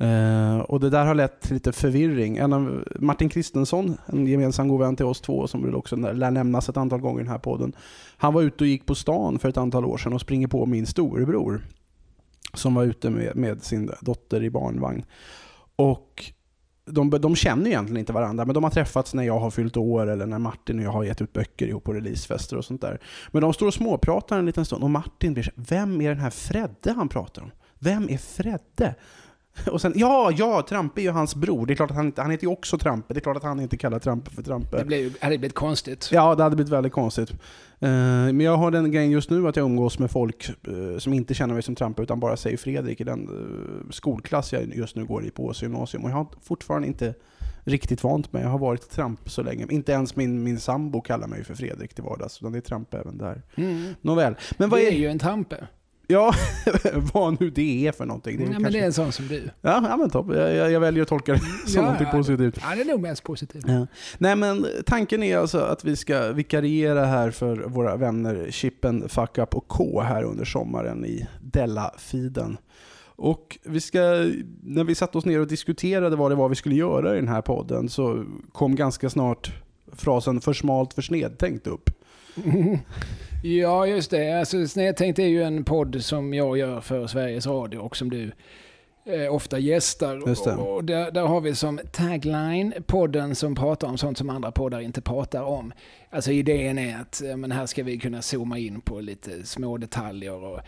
Eh, 0.00 0.58
och 0.58 0.80
det 0.80 0.90
där 0.90 1.04
har 1.04 1.14
lett 1.14 1.40
till 1.40 1.54
lite 1.54 1.72
förvirring. 1.72 2.36
En 2.36 2.52
av 2.52 2.84
Martin 2.98 3.28
Kristensson, 3.28 3.96
en 4.06 4.26
gemensam 4.26 4.68
god 4.68 4.80
vän 4.80 4.96
till 4.96 5.06
oss 5.06 5.20
två 5.20 5.46
som 5.46 5.64
väl 5.64 5.74
också 5.74 5.96
lär 5.96 6.30
nämnas 6.30 6.68
ett 6.68 6.76
antal 6.76 7.00
gånger 7.00 7.20
i 7.20 7.22
den 7.22 7.32
här 7.32 7.38
podden. 7.38 7.72
Han 8.16 8.34
var 8.34 8.42
ute 8.42 8.64
och 8.64 8.68
gick 8.68 8.86
på 8.86 8.94
stan 8.94 9.38
för 9.38 9.48
ett 9.48 9.56
antal 9.56 9.84
år 9.84 9.96
sedan 9.96 10.12
och 10.12 10.20
springer 10.20 10.48
på 10.48 10.66
min 10.66 10.86
storebror. 10.86 11.60
Som 12.54 12.74
var 12.74 12.84
ute 12.84 13.10
med, 13.10 13.36
med 13.36 13.62
sin 13.62 13.90
dotter 14.00 14.42
i 14.42 14.50
barnvagn. 14.50 15.04
Och 15.76 16.32
de, 16.84 17.10
de 17.10 17.36
känner 17.36 17.66
egentligen 17.66 18.00
inte 18.00 18.12
varandra, 18.12 18.44
men 18.44 18.54
de 18.54 18.64
har 18.64 18.70
träffats 18.70 19.14
när 19.14 19.22
jag 19.22 19.38
har 19.38 19.50
fyllt 19.50 19.76
år 19.76 20.06
eller 20.06 20.26
när 20.26 20.38
Martin 20.38 20.78
och 20.78 20.84
jag 20.84 20.90
har 20.90 21.04
gett 21.04 21.22
ut 21.22 21.32
böcker 21.32 21.66
ihop 21.66 21.84
på 21.84 21.92
releasefester 21.92 22.56
och 22.56 22.64
sånt 22.64 22.80
där. 22.80 23.00
Men 23.30 23.42
de 23.42 23.52
står 23.52 23.66
och 23.66 23.74
småpratar 23.74 24.38
en 24.38 24.46
liten 24.46 24.64
stund 24.64 24.84
och 24.84 24.90
Martin 24.90 25.34
blir 25.34 25.44
så 25.44 25.50
vem 25.54 26.00
är 26.00 26.08
den 26.08 26.20
här 26.20 26.30
Fredde 26.30 26.92
han 26.92 27.08
pratar 27.08 27.42
om? 27.42 27.50
Vem 27.78 28.08
är 28.08 28.18
Fredde? 28.18 28.94
Och 29.70 29.80
sen, 29.80 29.92
ja, 29.96 30.32
ja, 30.36 30.66
Trampe 30.68 31.00
är 31.00 31.02
ju 31.02 31.10
hans 31.10 31.34
bror. 31.34 31.66
Det 31.66 31.72
är 31.72 31.74
klart 31.74 31.90
att 31.90 31.96
han, 31.96 32.06
inte- 32.06 32.22
han 32.22 32.30
heter 32.30 32.44
ju 32.44 32.50
också 32.52 32.78
Trampe. 32.78 33.14
Det 33.14 33.18
är 33.18 33.22
klart 33.22 33.36
att 33.36 33.42
han 33.42 33.60
inte 33.60 33.76
kallar 33.76 33.98
Trampe 33.98 34.30
för 34.30 34.42
Trampe. 34.42 34.78
Det 34.78 34.84
blev, 34.84 35.16
hade 35.20 35.38
blivit 35.38 35.54
konstigt. 35.54 36.08
Ja, 36.12 36.34
det 36.34 36.42
hade 36.42 36.56
blivit 36.56 36.72
väldigt 36.72 36.92
konstigt. 36.92 37.30
Eh, 37.30 37.88
men 37.88 38.40
jag 38.40 38.56
har 38.56 38.70
den 38.70 38.90
grejen 38.90 39.10
just 39.10 39.30
nu 39.30 39.48
att 39.48 39.56
jag 39.56 39.64
umgås 39.64 39.98
med 39.98 40.10
folk 40.10 40.48
eh, 40.68 40.98
som 40.98 41.12
inte 41.12 41.34
känner 41.34 41.54
mig 41.54 41.62
som 41.62 41.74
Trampe 41.74 42.02
utan 42.02 42.20
bara 42.20 42.36
säger 42.36 42.56
Fredrik 42.56 43.00
i 43.00 43.04
den 43.04 43.28
eh, 43.28 43.90
skolklass 43.90 44.52
jag 44.52 44.74
just 44.74 44.96
nu 44.96 45.04
går 45.04 45.24
i 45.24 45.30
på 45.30 45.44
Åsö 45.44 45.64
gymnasium. 45.66 46.04
Och 46.04 46.10
jag 46.10 46.14
har 46.14 46.26
fortfarande 46.42 46.88
inte 46.88 47.14
riktigt 47.64 48.04
vant 48.04 48.32
mig. 48.32 48.42
Jag 48.42 48.50
har 48.50 48.58
varit 48.58 48.90
Tramp 48.90 49.30
så 49.30 49.42
länge. 49.42 49.66
Inte 49.70 49.92
ens 49.92 50.16
min, 50.16 50.42
min 50.42 50.60
sambo 50.60 51.00
kallar 51.00 51.26
mig 51.26 51.44
för 51.44 51.54
Fredrik 51.54 51.94
till 51.94 52.04
vardags. 52.04 52.38
Utan 52.38 52.52
det 52.52 52.58
är 52.58 52.62
Trampe 52.62 52.98
även 52.98 53.18
där. 53.18 53.42
Mm. 53.54 53.94
Nåväl. 54.00 54.34
Men 54.58 54.70
vad 54.70 54.80
det 54.80 54.86
är, 54.86 54.92
är 54.92 54.96
ju 54.96 55.06
en 55.08 55.18
trampe. 55.18 55.66
Ja, 56.10 56.34
vad 57.14 57.40
nu 57.40 57.50
det 57.50 57.86
är 57.86 57.92
för 57.92 58.06
någonting. 58.06 58.36
Det 58.36 58.42
är 58.42 58.46
Ja, 58.46 58.52
väl 58.52 58.60
men 58.62 58.72
det 58.72 58.78
kanske- 58.78 58.80
är 58.80 58.86
en 58.86 58.92
sån 58.92 59.12
som 59.12 59.28
du. 59.28 59.42
Ja, 59.60 59.86
ja 59.90 59.96
men 59.96 60.10
topp. 60.10 60.26
Jag, 60.34 60.54
jag, 60.54 60.70
jag 60.72 60.80
väljer 60.80 61.02
att 61.02 61.08
tolka 61.08 61.32
det 61.32 61.38
som 61.66 61.74
Ja, 61.74 61.82
någonting 61.82 62.06
ja. 62.12 62.18
positivt. 62.18 62.58
Ja, 62.62 62.74
det 62.76 62.80
är 62.80 62.84
nog 62.84 63.00
mest 63.00 63.22
positivt. 63.22 63.64
Ja. 63.68 63.86
Nej 64.18 64.36
men 64.36 64.66
tanken 64.86 65.22
är 65.22 65.36
alltså 65.38 65.58
att 65.58 65.84
vi 65.84 65.96
ska 65.96 66.32
vikariera 66.32 67.04
här 67.06 67.30
för 67.30 67.56
våra 67.56 67.96
vänner 67.96 68.46
Chippen, 68.50 69.08
Fuck 69.08 69.38
Up 69.38 69.54
och 69.54 69.68
K 69.68 70.00
här 70.00 70.22
under 70.22 70.44
sommaren 70.44 71.04
i 71.04 71.26
Della-feeden. 71.40 72.56
Och 73.16 73.58
vi 73.64 73.80
ska, 73.80 73.98
när 74.62 74.84
vi 74.84 74.94
satte 74.94 75.18
oss 75.18 75.24
ner 75.24 75.40
och 75.40 75.46
diskuterade 75.46 76.16
vad 76.16 76.30
det 76.30 76.34
var 76.34 76.48
vi 76.48 76.54
skulle 76.54 76.74
göra 76.74 77.12
i 77.12 77.16
den 77.16 77.28
här 77.28 77.42
podden 77.42 77.88
så 77.88 78.24
kom 78.52 78.76
ganska 78.76 79.10
snart 79.10 79.52
frasen 79.92 80.40
för 80.40 80.52
smalt 80.52 80.94
för 80.94 81.02
snedtänkt 81.02 81.66
upp. 81.66 81.90
Ja, 83.42 83.86
just 83.86 84.10
det. 84.10 84.38
Alltså, 84.38 84.66
Snedtänkt 84.66 85.18
är 85.18 85.26
ju 85.26 85.42
en 85.42 85.64
podd 85.64 86.04
som 86.04 86.34
jag 86.34 86.58
gör 86.58 86.80
för 86.80 87.06
Sveriges 87.06 87.46
Radio 87.46 87.78
och 87.78 87.96
som 87.96 88.10
du 88.10 88.32
eh, 89.04 89.34
ofta 89.34 89.58
gästar. 89.58 90.28
Just 90.28 90.44
det. 90.44 90.54
Och 90.54 90.84
där, 90.84 91.10
där 91.10 91.22
har 91.22 91.40
vi 91.40 91.54
som 91.54 91.80
tagline 91.92 92.74
podden 92.86 93.34
som 93.34 93.54
pratar 93.54 93.88
om 93.88 93.98
sånt 93.98 94.18
som 94.18 94.30
andra 94.30 94.52
poddar 94.52 94.80
inte 94.80 95.00
pratar 95.00 95.42
om. 95.42 95.72
Alltså 96.10 96.32
idén 96.32 96.78
är 96.78 97.00
att 97.00 97.22
men 97.36 97.52
här 97.52 97.66
ska 97.66 97.82
vi 97.82 97.98
kunna 97.98 98.22
zooma 98.22 98.58
in 98.58 98.80
på 98.80 99.00
lite 99.00 99.46
små 99.46 99.78
detaljer 99.78 100.44
och 100.44 100.60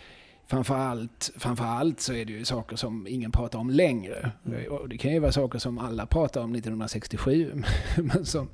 framförallt, 0.46 1.30
framförallt 1.36 2.00
så 2.00 2.12
är 2.12 2.24
det 2.24 2.32
ju 2.32 2.44
saker 2.44 2.76
som 2.76 3.06
ingen 3.06 3.32
pratar 3.32 3.58
om 3.58 3.70
längre. 3.70 4.30
Mm. 4.46 4.72
Och 4.72 4.88
det 4.88 4.98
kan 4.98 5.12
ju 5.12 5.18
vara 5.18 5.32
saker 5.32 5.58
som 5.58 5.78
alla 5.78 6.06
pratar 6.06 6.40
om 6.40 6.54
1967 6.54 7.62
men 7.96 8.26
som 8.26 8.48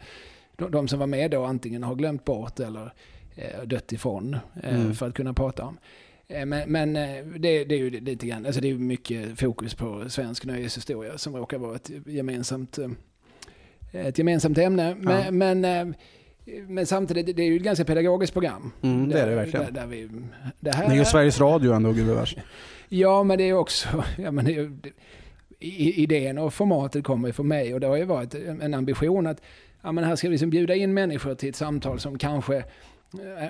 de, 0.59 0.71
de 0.71 0.88
som 0.88 0.99
var 0.99 1.07
med 1.07 1.31
då 1.31 1.45
antingen 1.45 1.83
har 1.83 1.95
glömt 1.95 2.25
bort 2.25 2.61
eller 2.61 2.93
eh, 3.37 3.62
dött 3.67 3.93
ifrån 3.93 4.37
eh, 4.62 4.75
Mm. 4.81 4.95
för 4.95 5.09
att 5.09 5.15
kunna 5.15 5.35
prata 5.35 5.65
om. 5.65 5.79
Eh, 6.29 6.47
Men, 6.47 6.73
men 6.73 6.97
eh, 6.97 7.25
det, 7.38 7.65
det 7.65 7.75
är 7.75 7.79
ju 7.79 7.91
lite 7.91 8.27
grann, 8.27 8.47
alltså 8.47 8.61
det 8.61 8.69
är 8.69 8.73
ju 8.73 8.79
mycket 8.79 9.41
fokus 9.41 9.75
på 9.75 10.05
svensk 10.09 10.45
nöjeshistoria 10.45 11.19
som 11.19 11.37
råkar 11.37 11.59
vara 11.59 11.77
ett 11.77 11.91
gemensamt, 12.07 12.79
eh, 12.79 14.07
ett 14.07 14.19
gemensamt 14.19 14.59
ämne. 14.59 14.95
Men, 15.00 15.38
men, 15.38 15.65
eh, 15.65 15.95
men 16.69 16.87
samtidigt, 16.87 17.37
det 17.37 17.43
är 17.43 17.47
ju 17.47 17.57
ett 17.57 17.62
ganska 17.62 17.85
pedagogiskt 17.85 18.33
program. 18.33 18.73
Mm, 18.83 19.09
det 19.09 19.21
är 19.21 19.27
det 19.29 19.35
verkligen. 19.35 19.67
Där, 19.67 19.73
där 19.81 19.87
vi, 19.87 20.03
det 20.07 20.11
Det 20.61 20.71
här, 20.75 20.91
är 20.91 20.95
ju 20.95 21.05
Sveriges 21.05 21.41
Radio 21.41 21.73
ändå 21.73 21.93
gubevars. 21.93 22.37
Ja, 22.88 23.23
men 23.23 23.38
det 23.38 23.45
är 23.45 23.53
också, 23.53 24.05
ja, 24.19 24.31
men 24.31 24.45
det 24.45 24.67
det- 24.67 24.93
idén 25.61 26.38
och 26.38 26.55
formatet 26.55 27.05
kommer 27.05 27.29
ju 27.29 27.33
från 27.33 27.49
mig 27.49 27.75
och 27.75 27.81
det 27.81 27.87
har 27.87 27.97
ju 27.97 28.05
varit 28.05 28.35
en 28.35 28.75
ambition 28.75 29.27
att 29.27 29.41
ja, 29.82 29.92
men 29.92 30.04
här 30.04 30.16
ska 30.16 30.28
vi 30.28 30.32
liksom 30.32 30.50
bjuda 30.50 30.75
in 30.75 30.94
människor 30.94 31.35
till 31.35 31.49
ett 31.49 31.56
samtal 31.56 32.00
som 32.00 32.18
kanske 32.18 32.56
eh, 32.56 32.64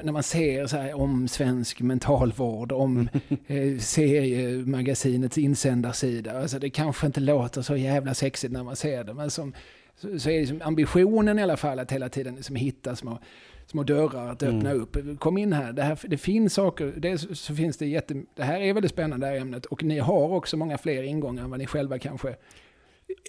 när 0.02 0.12
man 0.12 0.22
ser 0.22 0.66
så 0.66 0.76
här 0.76 0.94
om 1.00 1.28
svensk 1.28 1.80
mentalvård, 1.80 2.72
om 2.72 3.08
eh, 3.46 3.78
seriemagasinets 3.78 5.38
insändarsida. 5.38 6.40
Alltså 6.40 6.58
det 6.58 6.70
kanske 6.70 7.06
inte 7.06 7.20
låter 7.20 7.62
så 7.62 7.76
jävla 7.76 8.14
sexigt 8.14 8.52
när 8.52 8.62
man 8.64 8.76
ser 8.76 9.04
det, 9.04 9.14
men 9.14 9.30
som, 9.30 9.52
så, 9.96 10.18
så 10.18 10.30
är 10.30 10.40
liksom 10.40 10.62
ambitionen 10.64 11.38
i 11.38 11.42
alla 11.42 11.56
fall 11.56 11.78
att 11.78 11.92
hela 11.92 12.08
tiden 12.08 12.34
liksom 12.34 12.56
hitta 12.56 12.96
små, 12.96 13.18
små 13.66 13.82
dörrar 13.82 14.32
att 14.32 14.42
öppna 14.42 14.70
Mm. 14.70 14.82
upp. 14.82 15.20
Kom 15.20 15.38
in 15.38 15.52
här, 15.52 15.72
det, 15.72 15.82
här, 15.82 15.98
det 16.06 16.16
finns 16.18 16.54
saker, 16.54 16.94
det, 16.96 17.18
så 17.18 17.54
finns 17.54 17.76
det 17.76 17.86
jätte, 17.86 18.22
det 18.34 18.42
här 18.42 18.60
är 18.60 18.72
väldigt 18.72 18.92
spännande 18.92 19.26
det 19.26 19.30
här 19.32 19.40
ämnet 19.40 19.66
och 19.66 19.82
ni 19.82 19.98
har 19.98 20.32
också 20.32 20.56
många 20.56 20.78
fler 20.78 21.02
ingångar 21.02 21.44
än 21.44 21.50
vad 21.50 21.58
ni 21.58 21.66
själva 21.66 21.98
kanske 21.98 22.36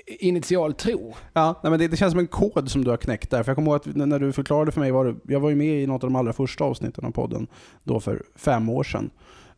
initial 0.07 0.73
tro. 0.73 1.15
Ja, 1.33 1.59
nej, 1.63 1.69
men 1.69 1.79
det, 1.79 1.87
det 1.87 1.97
känns 1.97 2.11
som 2.11 2.19
en 2.19 2.27
kod 2.27 2.71
som 2.71 2.83
du 2.83 2.89
har 2.89 2.97
knäckt 2.97 3.29
där. 3.29 3.43
För 3.43 3.49
jag 3.49 3.55
kommer 3.55 3.71
ihåg 3.71 3.75
att 3.75 3.95
när 3.95 4.19
du 4.19 4.31
förklarade 4.33 4.71
för 4.71 4.79
mig, 4.79 4.91
var 4.91 5.05
du, 5.05 5.19
jag 5.27 5.39
var 5.39 5.49
ju 5.49 5.55
med 5.55 5.83
i 5.83 5.87
något 5.87 6.03
av 6.03 6.09
de 6.09 6.15
allra 6.15 6.33
första 6.33 6.63
avsnitten 6.63 7.05
av 7.05 7.11
podden 7.11 7.47
då 7.83 7.99
för 7.99 8.23
fem 8.35 8.69
år 8.69 8.83
sedan. 8.83 9.09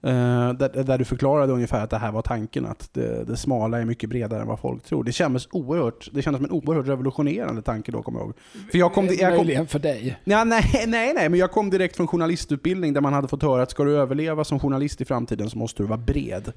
Eh, 0.03 0.53
där, 0.53 0.83
där 0.83 0.97
du 0.97 1.05
förklarade 1.05 1.53
ungefär 1.53 1.83
att 1.83 1.89
det 1.89 1.97
här 1.97 2.11
var 2.11 2.21
tanken, 2.21 2.65
att 2.65 2.89
det, 2.93 3.23
det 3.23 3.37
smala 3.37 3.81
är 3.81 3.85
mycket 3.85 4.09
bredare 4.09 4.41
än 4.41 4.47
vad 4.47 4.59
folk 4.59 4.83
tror. 4.83 5.03
Det 5.03 5.11
kändes, 5.11 5.47
oerhört, 5.51 6.09
det 6.13 6.21
kändes 6.21 6.39
som 6.39 6.45
en 6.45 6.51
oerhört 6.51 6.87
revolutionerande 6.87 7.61
tanke 7.61 7.91
då, 7.91 8.01
kommer 8.01 8.19
jag 8.19 8.25
ihåg. 8.25 8.35
För 8.71 8.77
jag 8.77 8.93
kom, 8.93 9.05
jag 9.05 9.29
kom, 9.29 9.37
Möjligen 9.37 9.67
för 9.67 9.79
dig. 9.79 10.19
Ja, 10.23 10.43
nej, 10.43 10.63
nej, 10.87 11.13
nej, 11.13 11.29
men 11.29 11.39
jag 11.39 11.51
kom 11.51 11.69
direkt 11.69 11.95
från 11.95 12.07
journalistutbildning 12.07 12.93
där 12.93 13.01
man 13.01 13.13
hade 13.13 13.27
fått 13.27 13.43
höra 13.43 13.61
att 13.61 13.71
ska 13.71 13.83
du 13.83 13.97
överleva 13.97 14.43
som 14.43 14.59
journalist 14.59 15.01
i 15.01 15.05
framtiden 15.05 15.49
så 15.49 15.57
måste 15.57 15.83
du 15.83 15.87
vara 15.87 15.97
bred. 15.97 16.51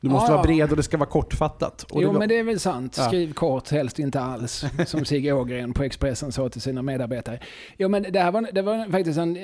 Du 0.00 0.08
måste 0.08 0.32
Ja, 0.32 0.36
vara 0.36 0.48
ja. 0.50 0.54
bred 0.54 0.70
och 0.70 0.76
det 0.76 0.82
ska 0.82 0.96
vara 0.96 1.08
kortfattat. 1.08 1.82
Och 1.82 2.02
Jo, 2.02 2.12
det 2.12 2.18
men 2.18 2.28
det 2.28 2.38
är 2.38 2.42
väl 2.44 2.60
sant. 2.60 2.94
Ja. 2.98 3.04
Skriv 3.06 3.32
kort, 3.32 3.70
helst 3.70 3.98
inte 3.98 4.20
alls. 4.20 4.64
Som 4.86 5.04
Sigge 5.04 5.32
Ågren 5.32 5.72
på 5.72 5.82
Expressen 5.82 6.32
sa 6.32 6.48
till 6.48 6.60
sina 6.60 6.82
medarbetare. 6.82 7.40
Jo, 7.78 7.88
men 7.88 8.02
det 8.10 8.20
här 8.20 8.32
var, 8.32 8.48
det 8.52 8.62
var 8.62 8.90
faktiskt 8.90 9.18
en... 9.18 9.34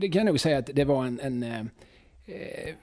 Det, 0.00 0.08
kan 0.08 0.20
jag 0.20 0.26
nog 0.26 0.40
säga 0.40 0.58
att 0.58 0.70
det 0.74 0.84
var 0.84 1.04
en... 1.06 1.20
en 1.20 1.42
eh, 1.42 1.60
eh, 2.26 2.74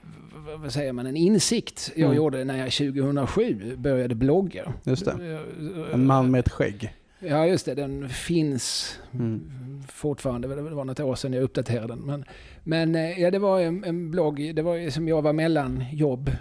vad- 0.62 0.74
säger 0.74 0.94
man? 0.94 1.08
En 1.08 1.16
insikt 1.18 1.92
jag 1.96 2.06
Mm. 2.06 2.18
gjorde 2.18 2.44
när 2.44 2.58
jag 2.58 2.72
2007 2.72 3.76
började 3.78 4.16
blogga. 4.16 4.74
Just 4.84 5.06
det. 5.06 5.12
Eh, 5.12 5.94
En 5.94 6.06
man 6.06 6.32
med 6.32 6.40
ett 6.40 6.50
skägg. 6.50 6.94
Ja, 7.20 7.46
just 7.46 7.66
det. 7.66 7.76
Den 7.76 8.10
finns 8.10 8.98
Mm. 9.14 9.50
fortfarande. 9.88 10.48
Det 10.48 10.62
var 10.62 10.86
något 10.86 11.00
år 11.00 11.16
sedan 11.16 11.34
jag 11.34 11.44
uppdaterade 11.44 11.88
den. 11.88 12.00
Men, 12.00 12.26
men 12.64 12.96
eh, 12.96 13.20
ja, 13.22 13.32
det 13.32 13.40
var 13.40 13.60
en, 13.60 13.84
en 13.84 14.12
blogg. 14.12 14.56
Det 14.56 14.62
var 14.62 14.90
som 14.90 15.08
jag 15.08 15.22
var 15.22 15.34
mellan 15.34 15.84
jobb. 15.94 16.32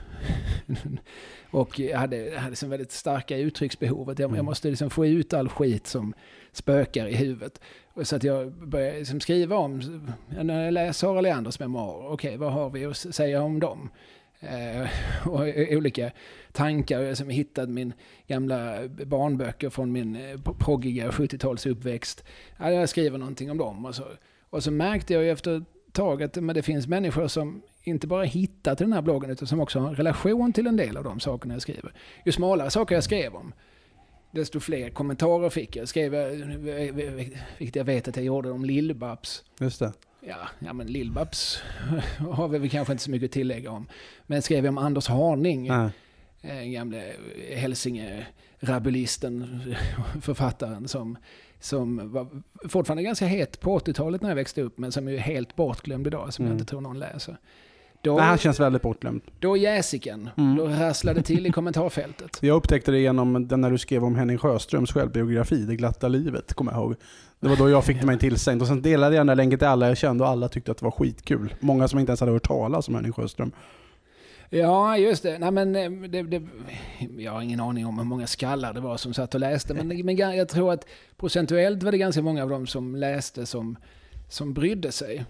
och 1.51 1.79
jag 1.81 1.99
hade, 1.99 2.33
hade 2.37 2.51
liksom 2.51 2.71
väldigt 2.71 2.93
starka 2.93 3.37
uttrycksbehovet. 3.37 4.19
Jag, 4.19 4.29
jag 4.31 4.35
Mm. 4.35 4.45
måste 4.45 4.69
liksom 4.69 4.91
få 4.91 5.07
ut 5.07 5.33
all 5.33 5.49
skit 5.49 5.87
som 5.87 6.15
spökar 6.53 7.07
i 7.07 7.15
huvudet. 7.15 7.61
Och 7.95 8.07
Så 8.07 8.17
att 8.17 8.25
jag 8.25 8.53
började 8.69 8.99
liksom 8.99 9.21
skriva 9.21 9.57
om, 9.57 10.03
när 10.43 10.65
jag 10.65 10.75
läser 10.75 10.93
Sara 10.93 11.21
Leanders 11.21 11.61
memoarer, 11.61 12.13
okej 12.13 12.37
vad 12.37 12.53
har 12.53 12.71
vi 12.71 12.85
att 12.85 12.97
säga 12.97 13.43
om 13.43 13.61
dem? 13.61 13.91
Eh, 14.41 14.89
och 15.29 15.41
olika 15.71 16.11
tankar. 16.53 16.97
Jag 16.97 17.03
har 17.05 17.09
liksom 17.09 17.29
hittat 17.31 17.69
min 17.69 17.93
gamla 18.27 18.89
barnböcker 18.89 19.71
från 19.71 19.93
min 19.93 20.17
eh, 20.17 20.41
proggiga 20.59 21.11
70-talsuppväxt. 21.11 22.25
Ja, 22.59 22.71
jag 22.71 22.89
skriver 22.89 23.19
någonting 23.19 23.51
om 23.51 23.59
dem. 23.59 23.85
Och 23.85 23.95
så, 23.95 24.05
och 24.51 24.63
så 24.65 24.71
märkte 24.71 25.15
jag 25.15 25.23
ju 25.23 25.31
efter 25.31 25.57
ett 25.57 25.93
tag 25.93 26.23
att 26.23 26.37
men 26.37 26.55
det 26.55 26.63
finns 26.63 26.87
människor 26.87 27.29
som 27.29 27.63
inte 27.89 28.07
bara 28.07 28.25
hittat 28.25 28.79
till 28.79 28.87
den 28.87 28.93
här 28.93 29.03
bloggen 29.03 29.31
utan 29.31 29.49
som 29.49 29.61
också 29.61 29.79
har 29.79 29.89
en 29.89 29.97
relation 29.97 30.53
till 30.53 30.67
en 30.67 30.77
del 30.77 30.97
av 30.97 31.05
de 31.05 31.21
sakerna 31.21 31.55
jag 31.55 31.63
skriver. 31.63 31.93
Ju 32.25 32.33
smalare 32.33 32.71
saker 32.71 32.95
jag 32.95 33.05
skrev 33.05 33.35
om, 33.35 33.53
desto 34.31 34.61
fler 34.61 34.91
kommentarer 34.91 35.51
fick 35.51 35.77
jag. 35.77 35.89
Skrev 35.89 36.15
jag, 36.15 36.31
vilket 37.59 37.77
jag 37.77 37.85
vet 37.85 38.09
att 38.09 38.17
jag 38.17 38.25
gjorde 38.25 38.51
om 38.51 38.65
Lill-Babs. 38.65 39.43
Just 39.61 39.79
det. 39.79 39.93
Ja, 40.21 40.37
ja 40.59 40.73
men 40.73 40.89
Lill-Babs 40.89 41.59
har 42.33 42.49
vi 42.49 42.59
väl 42.59 42.71
kanske 42.71 42.93
inte 42.93 43.05
så 43.05 43.11
mycket 43.11 43.27
att 43.29 43.33
tillägga 43.33 43.71
om. 43.71 43.89
Men 44.27 44.43
skrev 44.43 44.65
jag 44.65 44.73
om 44.73 44.79
Anders 44.79 45.09
Harning, 45.09 45.69
Nej. 45.69 45.91
eh, 46.43 46.63
gamle 46.73 47.13
Hälsinge-rabulisten, 47.55 49.61
författaren 50.21 50.89
som, 50.89 51.19
som 51.61 52.13
var 52.13 52.27
fortfarande 52.69 53.03
ganska 53.03 53.27
het 53.27 53.61
på 53.61 53.79
80-talet 53.79 54.23
när 54.23 54.29
jag 54.29 54.37
växte 54.37 54.63
upp, 54.63 54.79
men 54.79 54.93
som 54.93 55.09
är 55.09 55.17
helt 55.17 55.57
bortglömd 55.57 56.07
idag, 56.07 56.35
som 56.35 56.45
Mm. 56.45 56.57
jag 56.57 56.61
inte 56.61 56.71
tror 56.71 56.81
någon 56.81 56.99
läser. 56.99 57.37
Då, 58.03 58.17
Nej, 58.17 58.25
han 58.25 58.39
känns 58.39 58.61
väldigt 58.61 58.83
bortglömd. 58.83 59.21
då 59.41 59.57
jäsiken, 59.57 60.31
Mm. 60.37 60.57
då 60.57 60.67
rasslade 60.67 61.23
till 61.23 61.47
i 61.47 61.51
kommentarfältet. 61.53 62.39
Jag 62.43 62.57
upptäckte 62.57 62.91
det 62.91 62.99
genom 62.99 63.49
den 63.49 63.61
när 63.61 63.71
du 63.71 63.79
skrev 63.79 64.05
om 64.05 64.15
Henning 64.17 64.39
Sjöströms 64.39 64.93
självbiografi, 64.93 65.57
Det 65.65 65.77
glatta 65.77 66.09
livet, 66.09 66.55
kommer 66.55 66.73
jag 66.73 66.81
ihåg. 66.81 66.95
Det 67.41 67.49
var 67.49 67.57
då 67.57 67.71
jag 67.71 67.85
fick 67.85 68.03
mig 68.03 68.19
tillsänd 68.19 68.63
och 68.63 68.69
sen 68.69 68.83
delade 68.83 69.15
jag 69.17 69.21
den 69.21 69.27
där 69.27 69.35
länken 69.35 69.59
till 69.59 69.69
alla 69.69 69.89
jag 69.89 69.97
kände 69.97 70.25
och 70.25 70.31
alla 70.31 70.49
tyckte 70.49 70.71
att 70.71 70.79
det 70.79 70.85
var 70.85 70.91
skitkul. 70.91 71.55
Många 71.61 71.89
som 71.89 71.99
inte 71.99 72.11
ens 72.11 72.21
hade 72.21 72.33
hört 72.33 72.47
talas 72.49 72.89
om 72.89 72.95
Henning 72.95 73.13
Sjöström. 73.13 73.53
Ja, 74.51 74.99
just 74.99 75.23
det. 75.23 75.39
Nej, 75.39 75.51
men 75.51 75.77
eh, 75.77 75.91
det, 76.09 76.23
det, 76.23 76.43
jag 77.19 77.33
har 77.33 77.43
ingen 77.43 77.61
aning 77.61 77.87
om 77.87 77.99
hur 77.99 78.05
många 78.05 78.27
skallar 78.27 78.73
det 78.73 78.81
var 78.81 78.97
som 78.97 79.15
satt 79.15 79.35
och 79.35 79.41
läste. 79.41 79.75
Men, 79.75 79.89
men 80.07 80.17
jag 80.17 80.49
tror 80.49 80.73
att 80.73 80.87
procentuellt 81.17 81.83
var 81.83 81.93
det 81.93 81.99
ganska 81.99 82.23
många 82.23 82.43
av 82.43 82.49
dem 82.49 82.67
som 82.67 82.97
läste 82.97 83.47
som, 83.47 83.77
som 84.29 84.55
brydde 84.55 84.93
sig. 84.93 85.25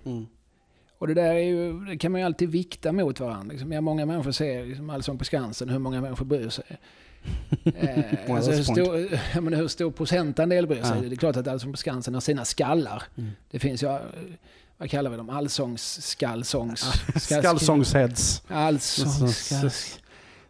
Och 0.98 1.06
det 1.06 1.14
där 1.14 1.34
är 1.34 1.38
ju, 1.38 1.84
det 1.84 1.98
kan 1.98 2.12
man 2.12 2.20
ju 2.20 2.24
alltid 2.26 2.48
vikta 2.50 2.92
mot 2.92 3.20
varandra. 3.20 3.52
Liksom, 3.52 3.72
ja, 3.72 3.80
många 3.80 4.06
människor 4.06 4.32
ser 4.32 4.66
liksom 4.66 4.90
Allsång 4.90 5.18
på 5.18 5.24
Skansen, 5.24 5.68
hur 5.68 5.78
många 5.78 6.00
människor 6.00 6.24
bryr 6.24 6.48
sig? 6.48 6.64
eh, 7.64 8.34
alltså, 8.34 8.50
hur, 8.50 8.62
stor, 8.62 9.08
ja, 9.34 9.40
men 9.40 9.52
hur 9.54 9.68
stor 9.68 9.90
procentandel 9.90 10.66
bryr 10.66 10.82
sig? 10.82 10.96
Ja. 11.02 11.08
Det 11.08 11.14
är 11.14 11.16
klart 11.16 11.36
att 11.36 11.46
Allsång 11.48 11.72
på 11.72 11.76
Skansen 11.78 12.14
har 12.14 12.20
sina 12.20 12.44
skallar. 12.44 13.02
Mm. 13.18 13.30
Det 13.50 13.58
finns 13.58 13.82
ju, 13.82 13.86
eh, 13.88 13.98
vad 14.76 14.90
kallar 14.90 15.10
vi 15.10 15.16
dem? 15.16 15.30
Allsångsskallsångs... 15.30 16.80
skall- 17.16 17.42
Skallsångsheads. 17.42 18.42
Allsångs... 18.48 19.98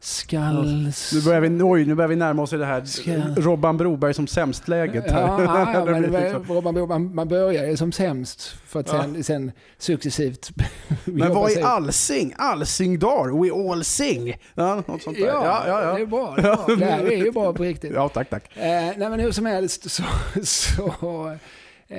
Skalls... 0.00 1.12
Nu 1.14 1.22
börjar, 1.22 1.40
vi, 1.40 1.62
oj, 1.62 1.84
nu 1.84 1.94
börjar 1.94 2.08
vi 2.08 2.16
närma 2.16 2.42
oss 2.42 2.52
i 2.52 2.56
det 2.56 2.66
här 2.66 2.84
Ska- 2.84 3.34
Robban 3.36 3.76
Broberg 3.76 4.14
som 4.14 4.26
sämst-läget. 4.26 5.04
Ja, 5.08 5.42
ja, 5.42 5.72
ja, 5.74 5.84
men 5.84 6.02
liksom- 6.02 6.44
var- 6.46 6.86
man, 6.86 7.14
man, 7.14 7.28
börjar 7.28 7.66
ju 7.66 7.76
som 7.76 7.92
sämst 7.92 8.54
för 8.66 8.80
att 8.80 8.88
sen, 8.88 9.24
sen 9.24 9.52
successivt 9.78 10.50
Men 11.04 11.34
vad 11.34 11.50
är 11.50 11.62
allsing? 11.62 12.34
Allsingdar? 12.36 13.42
We 13.42 13.72
all 13.72 13.84
sing? 13.84 14.36
Ja, 14.54 14.82
något 14.86 15.02
sånt 15.02 15.16
där. 15.18 15.26
Ja, 15.26 15.64
ja, 15.66 15.82
ja. 15.82 15.94
det 15.94 16.00
är 16.02 16.06
bra. 16.06 16.34
Det, 16.36 16.42
är 16.48 16.56
bra. 16.66 16.76
det 16.76 16.84
här 16.84 17.04
är 17.04 17.24
ju 17.24 17.30
bra 17.30 17.52
på 17.52 17.62
riktigt. 17.62 17.92
Ja, 17.94 18.08
tack, 18.08 18.30
tack. 18.30 18.56
Eh, 18.56 18.62
nej 18.96 18.96
men 19.10 19.20
hur 19.20 19.32
som 19.32 19.46
helst 19.46 19.90
så... 19.90 20.02
så 20.44 20.86
eh, 21.88 21.98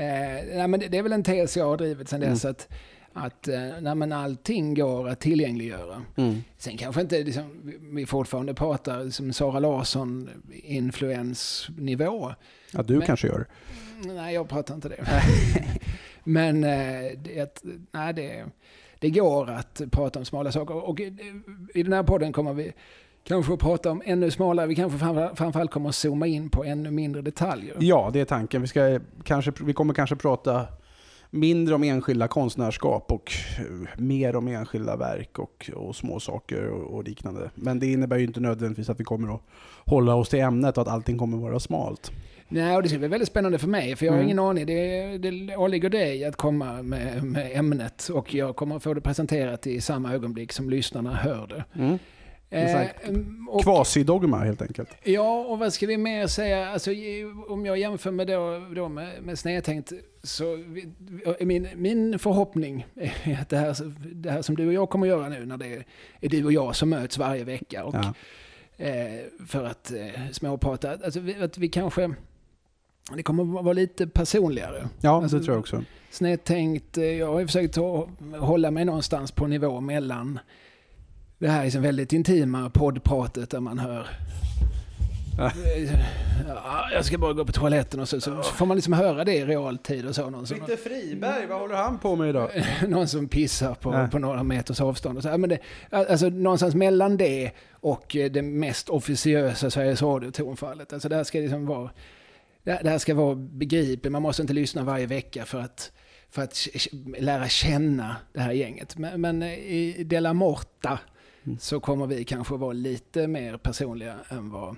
nej, 0.56 0.68
men 0.68 0.80
det, 0.80 0.88
det 0.88 0.98
är 0.98 1.04
väl 1.04 1.14
en 1.14 1.24
tes 1.24 1.58
jag 1.58 1.66
har 1.66 1.78
drivit 1.78 2.10
sedan 2.10 2.20
dess 2.20 2.46
att, 2.46 2.68
att 3.14 3.48
eh, 3.48 3.60
nej, 3.82 3.96
men 3.96 4.12
allting 4.12 4.74
går 4.76 5.10
att 5.10 5.20
tillgängliggöra. 5.20 6.02
Mm. 6.16 6.36
Sen 6.58 6.78
kanske 6.78 7.02
inte 7.02 7.24
liksom, 7.24 7.74
vi- 7.94 8.06
fortfarande 8.06 8.54
pratar 8.54 9.10
som 9.10 9.34
Sara 9.34 9.60
Larsson 9.60 10.30
influensnivå. 10.64 12.32
Ja, 12.74 12.84
du 12.84 12.98
Men- 12.98 13.08
kanske 13.08 13.28
gör. 13.28 13.46
Nej, 14.06 14.34
jag 14.34 14.50
pratar 14.50 14.76
inte 14.76 14.90
det. 14.90 15.06
Men 16.24 16.64
eh, 16.64 17.12
det, 17.18 17.64
nej, 17.92 18.14
det, 18.14 18.46
det 19.00 19.10
går 19.10 19.50
att 19.50 19.82
prata 19.92 20.20
om 20.20 20.26
smala 20.26 20.52
saker. 20.52 20.76
Och 20.90 21.00
i, 21.00 21.14
i 21.74 21.84
den 21.84 21.94
här 21.94 22.04
podden 22.04 22.32
kommer 22.34 22.54
vi 22.54 22.74
kanske 23.24 23.54
att 23.54 23.60
prata 23.60 23.92
om 23.92 24.02
ännu 24.06 24.32
smalare. 24.32 24.68
Vi 24.68 24.76
kanske 24.76 25.00
framför- 25.00 25.36
framförallt 25.36 25.72
kommer 25.72 25.90
att 25.90 25.96
zooma 25.96 26.28
in 26.28 26.50
på 26.50 26.64
ännu 26.64 26.92
mindre 26.92 27.22
detaljer. 27.22 27.76
Ja, 27.80 28.10
det 28.14 28.20
är 28.20 28.26
tanken. 28.26 28.62
Vi, 28.62 28.68
ska, 28.68 29.00
kanske, 29.24 29.52
vi 29.62 29.74
kommer 29.74 29.94
kanske 29.94 30.16
prata 30.16 30.68
mindre 31.30 31.76
om 31.76 31.84
enskilda 31.84 32.28
konstnärskap 32.28 33.12
och 33.12 33.32
eh, 33.60 34.00
mer 34.02 34.36
om 34.36 34.48
enskilda 34.48 34.96
verk 34.96 35.40
och, 35.40 35.72
och 35.76 35.96
små 35.96 36.20
saker 36.20 36.68
och, 36.70 36.94
och 36.96 37.04
liknande. 37.04 37.52
Men 37.56 37.80
det 37.80 37.88
innebär 37.92 38.18
ju 38.18 38.24
inte 38.26 38.40
nödvändigtvis 38.40 38.90
att 38.90 39.00
vi 39.00 39.04
kommer 39.04 39.36
att 39.36 39.42
hålla 39.86 40.16
oss 40.16 40.30
till 40.30 40.40
ämnet 40.40 40.78
och 40.78 40.82
att 40.82 40.88
allting 40.88 41.18
kommer 41.18 41.38
att 41.38 41.44
vara 41.44 41.60
smalt. 41.60 42.12
Nej, 42.52 42.76
och 42.76 42.84
det 42.84 42.90
ska 42.90 42.98
bli 42.98 43.08
väldigt 43.08 43.28
spännande 43.30 43.58
för 43.58 43.68
mig, 43.68 43.96
för 43.96 44.06
jag 44.06 44.14
har 44.14 44.18
Mm. 44.18 44.28
ingen 44.28 44.40
aning. 44.40 44.66
Det, 44.66 45.18
det 45.18 45.56
åligger 45.58 45.90
dig 45.90 46.26
att 46.26 46.36
komma 46.36 46.82
med, 46.82 47.24
med 47.24 47.52
ämnet 47.58 48.08
och 48.14 48.34
jag 48.34 48.56
kommer 48.56 48.76
att 48.76 48.84
få 48.84 48.94
det 48.94 49.02
presenterat 49.02 49.68
i 49.68 49.82
samma 49.82 50.14
ögonblick 50.14 50.52
som 50.52 50.70
lyssnarna 50.70 51.14
hör 51.16 51.48
det. 51.48 51.64
Mm. 51.82 51.98
Och- 53.50 53.64
Kvasidogma 53.64 54.38
helt 54.38 54.62
enkelt. 54.62 54.90
Ja, 55.04 55.46
och 55.46 55.60
vad 55.60 55.74
ska 55.74 55.88
vi 55.88 55.98
mer 55.98 56.28
säga? 56.28 56.70
Alltså, 56.70 56.92
om 57.50 57.66
jag 57.66 57.78
jämför 57.78 58.12
med, 58.12 58.28
då, 58.28 58.60
då 58.76 58.90
med, 58.90 59.24
med 59.24 59.40
snedtänkt 59.40 59.92
så 60.24 60.64
min, 61.40 61.68
min 61.76 62.20
förhoppning 62.20 62.86
är 63.24 63.38
att 63.42 63.50
det 63.50 63.58
här, 63.58 63.76
det 64.16 64.32
här 64.32 64.42
som 64.42 64.56
du 64.56 64.68
och 64.68 64.74
jag 64.74 64.90
kommer 64.90 65.08
göra 65.08 65.30
nu 65.30 65.46
när 65.46 65.58
det 65.58 65.68
är, 65.68 65.86
är 66.22 66.30
du 66.30 66.46
och 66.46 66.52
jag 66.54 66.76
som 66.76 66.90
möts 66.90 67.18
varje 67.18 67.44
vecka 67.44 67.86
och, 67.86 67.96
Ja. 67.96 68.14
eh, 68.86 69.20
för 69.48 69.66
att 69.66 69.92
eh, 69.92 70.08
småprata, 70.32 70.92
alltså, 70.92 71.20
vi, 71.20 71.36
att 71.44 71.58
vi 71.58 71.70
kanske 71.70 72.14
det 73.16 73.24
kommer 73.24 73.44
att 73.60 73.64
vara 73.66 73.74
lite 73.74 74.08
personligare. 74.08 74.90
Ja, 75.02 75.22
Alltså- 75.22 75.38
det 75.38 75.44
tror 75.44 75.56
jag 75.56 75.60
också. 75.60 75.84
Snedtänkt, 76.12 76.98
eh, 76.98 77.04
jag 77.04 77.28
har 77.28 77.40
ju 77.40 77.46
försökt 77.48 77.76
hålla 78.40 78.72
mig 78.72 78.86
någonstans 78.86 79.32
på 79.32 79.48
nivå 79.48 79.82
mellan 79.82 80.40
det 81.40 81.48
här 81.48 81.64
liksom 81.64 81.82
väldigt 81.82 82.14
intima 82.14 82.70
poddpratet 82.70 83.50
där 83.50 83.60
man 83.60 83.80
hör 83.80 84.08
Ja. 85.40 85.52
Ja, 86.48 86.90
jag 86.94 87.06
ska 87.06 87.18
bara 87.18 87.34
gå 87.34 87.46
på 87.46 87.52
toaletten 87.52 88.00
och 88.00 88.10
så, 88.10 88.22
så 88.22 88.44
får 88.44 88.66
man 88.66 88.78
liksom 88.78 88.94
höra 88.94 89.24
det 89.24 89.36
i 89.36 89.46
realtid 89.46 90.08
och 90.08 90.16
så. 90.16 90.30
Någon 90.30 90.48
som, 90.48 90.58
Friberg, 90.84 91.48
vad 91.48 91.60
håller 91.60 91.76
han 91.76 92.00
på 92.00 92.16
med 92.16 92.30
idag? 92.30 92.50
någon 92.88 93.08
som 93.08 93.28
pissar 93.28 93.74
på, 93.74 93.92
Nej. 93.92 94.10
på 94.10 94.20
några 94.20 94.44
meters 94.44 94.82
avstånd. 94.82 95.18
Och 95.18 95.24
så. 95.24 95.38
Men 95.38 95.50
det, 95.50 95.60
alltså, 95.90 96.30
någonstans 96.30 96.76
mellan 96.76 97.18
det 97.18 97.52
och 97.72 98.16
eh, 98.16 98.32
det 98.32 98.42
mest 98.42 98.90
officiösa 98.90 99.70
Sveriges 99.70 100.02
Radio-tonfallet. 100.02 100.94
Alltså, 100.94 101.10
det, 101.10 101.16
här 101.16 101.24
ska 101.24 101.40
liksom 101.40 101.66
vara, 101.66 101.90
det, 102.64 102.90
här 102.90 102.98
ska 102.98 103.14
vara 103.14 103.36
begripligt. 103.36 104.12
Man 104.12 104.22
måste 104.22 104.42
inte 104.42 104.54
lyssna 104.54 104.84
varje 104.84 105.06
vecka 105.06 105.46
för 105.46 105.60
att, 105.60 105.92
för 106.30 106.42
att 106.42 106.68
lära 107.18 107.48
känna 107.48 108.16
det 108.34 108.40
här 108.40 108.52
gänget. 108.52 108.98
Men, 108.98 109.22
men 109.22 109.42
eh, 109.42 109.54
i 109.54 110.04
Della 110.04 110.34
Morta. 110.34 111.00
Så 111.60 111.80
kommer 111.80 112.08
vi 112.08 112.24
kanske 112.24 112.54
vara 112.56 112.74
lite 112.74 113.28
mer 113.28 113.58
personliga 113.58 114.16
än 114.30 114.50
vad 114.52 114.76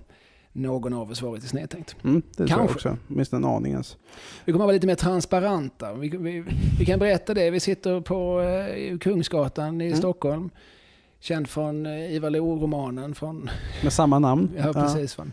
någon 0.54 0.94
av 0.94 1.12
oss 1.12 1.22
varit 1.22 1.44
snedtänkt. 1.44 1.96
Mm, 2.04 2.22
det 2.30 2.36
tror 2.36 2.50
jag 2.50 2.58
Kanske. 2.58 2.76
också. 2.76 2.98
Åtminstone 3.10 3.48
en 3.48 3.54
aning 3.54 3.72
ens. 3.72 3.98
Vi 4.46 4.52
kommer 4.52 4.66
att 4.66 4.68
vara 4.68 4.74
lite 4.74 4.88
mer 4.88 4.96
transparenta. 4.96 5.94
Vi, 5.94 6.10
vi, 6.10 6.44
vi 6.80 6.86
kan 6.86 7.00
berätta 7.00 7.34
det. 7.34 7.50
Vi 7.52 7.60
sitter 7.60 8.02
på 8.02 8.42
eh, 8.42 8.98
Kungsgatan 8.98 9.82
i 9.82 9.86
Mm. 9.86 9.98
Stockholm. 9.98 10.50
Känd 11.20 11.48
från 11.50 11.86
eh, 11.86 12.16
Ivar 12.16 12.30
Lo-romanen 12.30 13.16
från, 13.16 13.50
Med 13.84 13.94
samma 13.94 14.20
namn. 14.20 14.50
ja, 14.58 14.74
precis, 14.74 15.16
från 15.16 15.32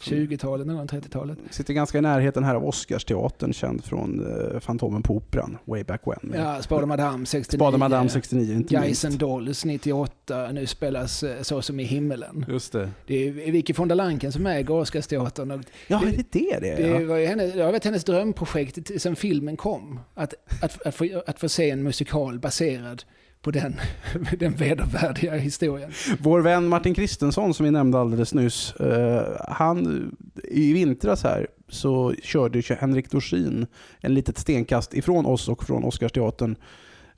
20-talet, 0.00 0.66
någon 0.66 0.76
gång 0.76 0.86
30-talet. 0.86 1.38
Sitter 1.50 1.74
ganska 1.74 1.98
i 1.98 2.00
närheten 2.00 2.44
här 2.44 2.54
av 2.54 2.64
Oscarsteatern, 2.66 3.52
känd 3.52 3.84
från 3.84 4.20
uh, 4.26 4.60
Fantomen 4.60 5.02
på 5.02 5.16
Operan, 5.16 5.58
way 5.64 5.84
back 5.84 6.00
when. 6.06 6.32
Ja, 6.36 6.62
Spade 6.62 6.86
Madame 6.86 7.26
69. 7.26 7.58
Spade 7.58 7.78
Madame 7.78 8.08
69, 8.08 8.54
inte 8.54 8.80
minst. 8.80 9.04
Dolls 9.10 9.64
98. 9.64 10.52
Nu 10.52 10.66
spelas 10.66 11.22
eh, 11.22 11.42
Så 11.42 11.62
som 11.62 11.80
i 11.80 11.84
himmelen. 11.84 12.44
Just 12.48 12.72
det. 12.72 12.90
Det 13.06 13.28
är 13.28 13.32
Vicky 13.52 13.72
von 13.72 13.88
der 13.88 13.94
Lanken 13.96 14.32
som 14.32 14.46
äger 14.46 14.70
Oscarsteatern. 14.74 15.50
och 15.50 15.60
Ja, 15.86 16.02
är 16.02 16.10
det 16.16 16.24
det 16.32 16.58
det? 16.60 16.74
Det 16.76 17.00
Ja. 17.00 17.06
var 17.06 17.16
ju 17.16 17.26
henne, 17.26 17.46
det 17.46 17.62
har 17.62 17.72
varit 17.72 17.84
hennes 17.84 18.04
drömprojekt 18.04 19.00
sen 19.02 19.16
filmen 19.16 19.56
kom. 19.56 20.00
Att, 20.14 20.34
att, 20.62 20.86
att, 20.86 20.94
få, 20.94 21.22
att 21.26 21.40
få 21.40 21.48
se 21.48 21.70
en 21.70 21.82
musikal 21.82 22.38
baserad 22.38 23.02
på 23.42 23.50
den, 23.50 23.80
den 24.38 24.54
vedervärdiga 24.54 25.34
historien. 25.34 25.92
Vår 26.18 26.40
vän 26.40 26.68
Martin 26.68 26.94
Kristensson 26.94 27.54
som 27.54 27.64
vi 27.64 27.70
nämnde 27.70 27.98
alldeles 27.98 28.34
nyss, 28.34 28.72
eh, 28.72 29.36
han 29.48 30.10
i 30.44 30.72
vintras 30.72 31.22
här 31.22 31.46
så 31.68 32.14
körde 32.22 32.62
Henrik 32.80 33.10
Dorsin 33.10 33.66
en 34.00 34.14
litet 34.14 34.38
stenkast 34.38 34.94
ifrån 34.94 35.26
oss 35.26 35.48
och 35.48 35.64
från 35.64 35.84
Oscarsteatern 35.84 36.56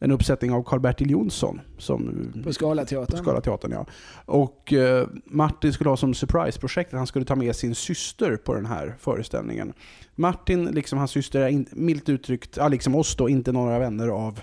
en 0.03 0.11
uppsättning 0.11 0.53
av 0.53 0.63
Karl-Bertil 0.63 1.11
Jonsson 1.11 1.61
som 1.79 2.33
På 2.45 2.53
Scalateatern. 2.53 3.19
Scalateatern 3.19 3.73
ja. 3.73 3.87
Och 4.25 4.73
eh, 4.73 5.07
Martin 5.25 5.73
skulle 5.73 5.91
ha 5.91 5.97
som 5.97 6.15
surprise-projekt 6.15 6.93
att 6.93 6.99
han 6.99 7.07
skulle 7.07 7.25
ta 7.25 7.35
med 7.35 7.57
sin 7.57 7.75
syster 7.75 8.37
på 8.37 8.55
den 8.55 8.67
här 8.67 8.95
föreställningen. 8.99 9.73
Martin, 10.15 10.65
liksom 10.65 10.99
hans 10.99 11.11
syster, 11.11 11.41
är 11.41 11.49
in, 11.49 11.67
milt 11.73 12.09
uttryckt, 12.09 12.59
liksom 12.71 12.95
oss 12.95 13.17
då, 13.17 13.29
inte 13.29 13.53
några 13.53 13.79
vänner 13.79 14.09
av 14.09 14.41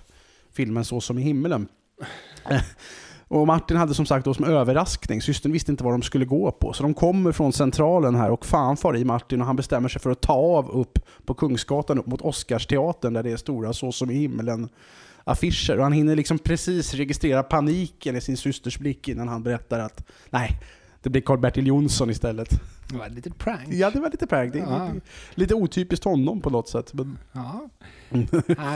filmen 0.60 0.86
Så 0.86 1.02
som 1.02 1.20
i 1.20 1.22
himmelen. 1.22 1.68
Och 3.28 3.48
Martin 3.48 3.78
hade 3.78 3.94
som 3.94 4.06
sagt 4.06 4.26
då 4.26 4.34
som 4.34 4.46
överraskning, 4.46 5.22
systern 5.22 5.52
visste 5.52 5.72
inte 5.72 5.84
vad 5.84 5.94
de 5.94 6.02
skulle 6.02 6.26
gå 6.26 6.52
på. 6.52 6.74
Så 6.74 6.84
de 6.84 6.94
kommer 6.94 7.32
från 7.32 7.54
centralen 7.54 8.16
här 8.16 8.32
och 8.32 8.46
fan 8.46 8.78
far 8.78 8.98
i 8.98 9.06
Martin 9.06 9.42
och 9.42 9.48
han 9.48 9.56
bestämmer 9.56 9.90
sig 9.90 10.02
för 10.02 10.12
att 10.12 10.22
ta 10.22 10.34
av 10.34 10.70
upp 10.72 11.00
på 11.26 11.34
Kungsgatan 11.34 12.00
upp 12.00 12.08
mot 12.08 12.22
Oscarsteatern 12.22 13.14
där 13.14 13.24
det 13.24 13.32
är 13.32 13.38
stora 13.38 13.74
Så 13.74 13.92
som 13.92 14.12
i 14.12 14.14
himmelen 14.14 14.70
affischer. 15.24 15.78
Och 15.78 15.84
han 15.84 15.94
hinner 15.94 16.16
liksom 16.16 16.40
precis 16.40 16.94
registrera 16.94 17.44
paniken 17.44 18.16
i 18.16 18.22
sin 18.22 18.38
systers 18.38 18.80
blick 18.80 19.08
innan 19.08 19.28
han 19.28 19.44
berättar 19.44 19.80
att 19.80 20.08
nej, 20.30 20.60
det 21.02 21.10
blir 21.10 21.22
Karl-Bertil 21.22 21.68
Jonsson 21.68 22.10
istället. 22.10 22.50
Det 22.90 22.98
var 22.98 23.06
ett 23.06 23.14
litet 23.14 23.38
prank. 23.38 23.68
Ja, 23.74 23.90
det 23.92 24.00
var 24.00 24.10
lite 24.10 24.28
prank. 24.28 24.54
Det 24.54 24.60
är 24.60 24.64
Ja. 24.64 24.86
lite, 24.94 25.06
lite 25.36 25.56
otypiskt 25.56 26.06
honom 26.06 26.42
på 26.42 26.50
något 26.50 26.70
sätt. 26.70 26.94
Men, 26.94 27.18
Ja. 27.32 27.70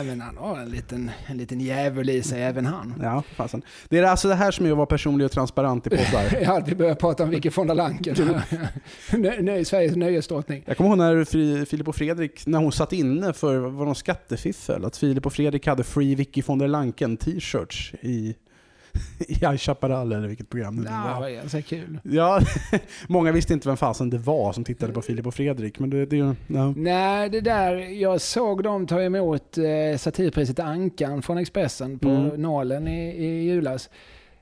Men 0.04 0.22
han 0.22 0.38
har 0.38 0.58
en 0.60 0.70
liten, 0.70 1.12
en 1.28 1.38
liten 1.38 1.60
djävul 1.62 2.10
i 2.10 2.24
sig, 2.24 2.44
även 2.44 2.66
han. 2.66 2.94
ja, 3.02 3.24
fasen. 3.36 3.62
Det 3.90 3.98
är 3.98 4.04
alltså 4.04 4.28
det 4.28 4.36
här 4.36 4.52
som 4.52 4.66
är 4.66 4.72
att 4.72 4.78
vara 4.78 4.86
personlig 4.86 5.26
och 5.26 5.32
transparent 5.32 5.88
i 5.88 5.90
poddar. 5.90 6.38
Ja, 6.42 6.64
vi 6.68 6.76
börjar 6.76 6.96
prata 6.96 7.24
om 7.24 7.30
Vicky 7.30 7.50
von 7.56 7.68
der 7.68 7.76
Lanken. 7.76 8.16
Nö- 9.12 9.42
nö- 9.42 9.64
Sveriges 9.66 9.96
nöjesdrottning. 9.96 10.64
Jag 10.68 10.78
kommer 10.78 10.90
ihåg 10.90 10.98
när 10.98 11.66
Filip 11.66 11.88
och 11.88 11.96
Fredrik, 11.96 12.46
när 12.48 12.60
hon 12.60 12.72
satt 12.72 12.94
inne 12.94 13.34
för 13.34 13.58
var 13.58 13.86
någon 13.86 13.96
skattefiffel, 13.96 14.86
att 14.86 14.98
Filip 14.98 15.26
och 15.26 15.34
Fredrik 15.34 15.68
hade 15.68 15.84
Free 15.84 16.16
Vicky 16.16 16.42
von 16.46 16.58
der 16.60 16.68
Lanken 16.68 17.18
t-shirts 17.18 17.94
i, 18.02 18.36
i 19.54 19.58
Chaparral 19.58 20.12
eller 20.12 20.28
vilket 20.28 20.50
program 20.50 20.76
det 20.76 20.82
nu 20.82 20.90
Ja, 20.90 21.20
var. 21.20 21.30
ganska 21.30 21.62
kul. 21.62 22.00
Ja, 22.04 22.42
många 23.08 23.32
visste 23.32 23.54
inte 23.54 23.68
vem 23.70 23.78
fasen 23.78 24.10
det 24.10 24.18
var 24.18 24.54
som 24.54 24.64
tittade 24.64 24.94
på 24.94 25.02
Filip 25.02 25.28
och 25.28 25.34
Fredrik, 25.36 25.80
men 25.80 25.90
det, 25.90 26.06
det. 26.06 26.36
Ja. 26.48 26.74
Nej, 26.78 27.30
det 27.30 27.42
där, 27.42 27.76
jag 27.76 28.22
såg 28.22 28.64
dem 28.64 28.88
ta 28.88 29.02
emot 29.02 29.58
eh, 29.58 29.98
satirpriset 29.98 30.60
Ankan 30.60 31.22
från 31.22 31.38
Expressen 31.38 32.00
på 32.00 32.10
Mm. 32.10 32.42
Nalen 32.42 32.88
i, 32.88 33.10
i 33.26 33.44
julas. 33.44 33.90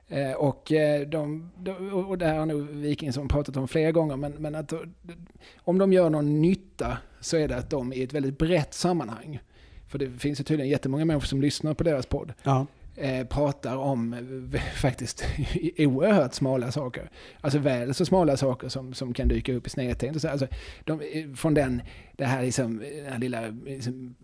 Eh, 0.08 0.32
och, 0.32 0.72
eh, 0.72 1.08
de, 1.08 1.50
de, 1.58 1.92
och 1.92 2.18
det 2.18 2.26
här 2.26 2.38
har 2.38 2.46
nog 2.46 2.68
Wikingsson 2.68 3.28
pratat 3.28 3.56
om 3.56 3.68
flera 3.68 3.92
gånger, 3.92 4.16
men, 4.16 4.32
men 4.32 4.54
att 4.54 4.72
om 5.58 5.78
de 5.78 5.92
gör 5.92 6.10
någon 6.10 6.40
nytta 6.42 6.96
så 7.20 7.36
är 7.36 7.48
det 7.48 7.56
att 7.56 7.70
de 7.70 7.92
i 7.92 8.02
ett 8.02 8.12
väldigt 8.12 8.38
brett 8.38 8.74
sammanhang, 8.74 9.40
för 9.88 9.98
det 9.98 10.10
finns 10.10 10.40
ju 10.40 10.44
tydligen 10.44 10.70
jättemånga 10.70 11.04
människor 11.04 11.26
som 11.26 11.40
lyssnar 11.42 11.74
på 11.74 11.84
deras 11.84 12.06
podd, 12.06 12.32
Ja. 12.42 12.66
Eh, 12.96 13.26
pratar 13.26 13.76
om 13.76 14.12
eh, 14.52 14.60
faktiskt 14.80 15.24
oerhört 15.78 16.34
smala 16.34 16.72
saker. 16.72 17.10
Alltså 17.40 17.58
väl 17.58 17.94
så 17.94 18.04
smala 18.06 18.36
saker 18.36 18.68
som, 18.68 18.94
som 18.94 19.14
kan 19.14 19.28
dyka 19.28 19.52
upp 19.54 19.66
i 19.66 19.70
snedtänkt. 19.70 20.24
Alltså, 20.24 20.46
de, 20.84 21.00
eh, 21.00 21.32
från 21.34 21.54
den, 21.54 21.82
det 22.16 22.24
här, 22.24 22.42
liksom, 22.42 22.78
den 22.78 23.12
här 23.12 23.18
lilla 23.18 23.40
liksom, 23.64 24.14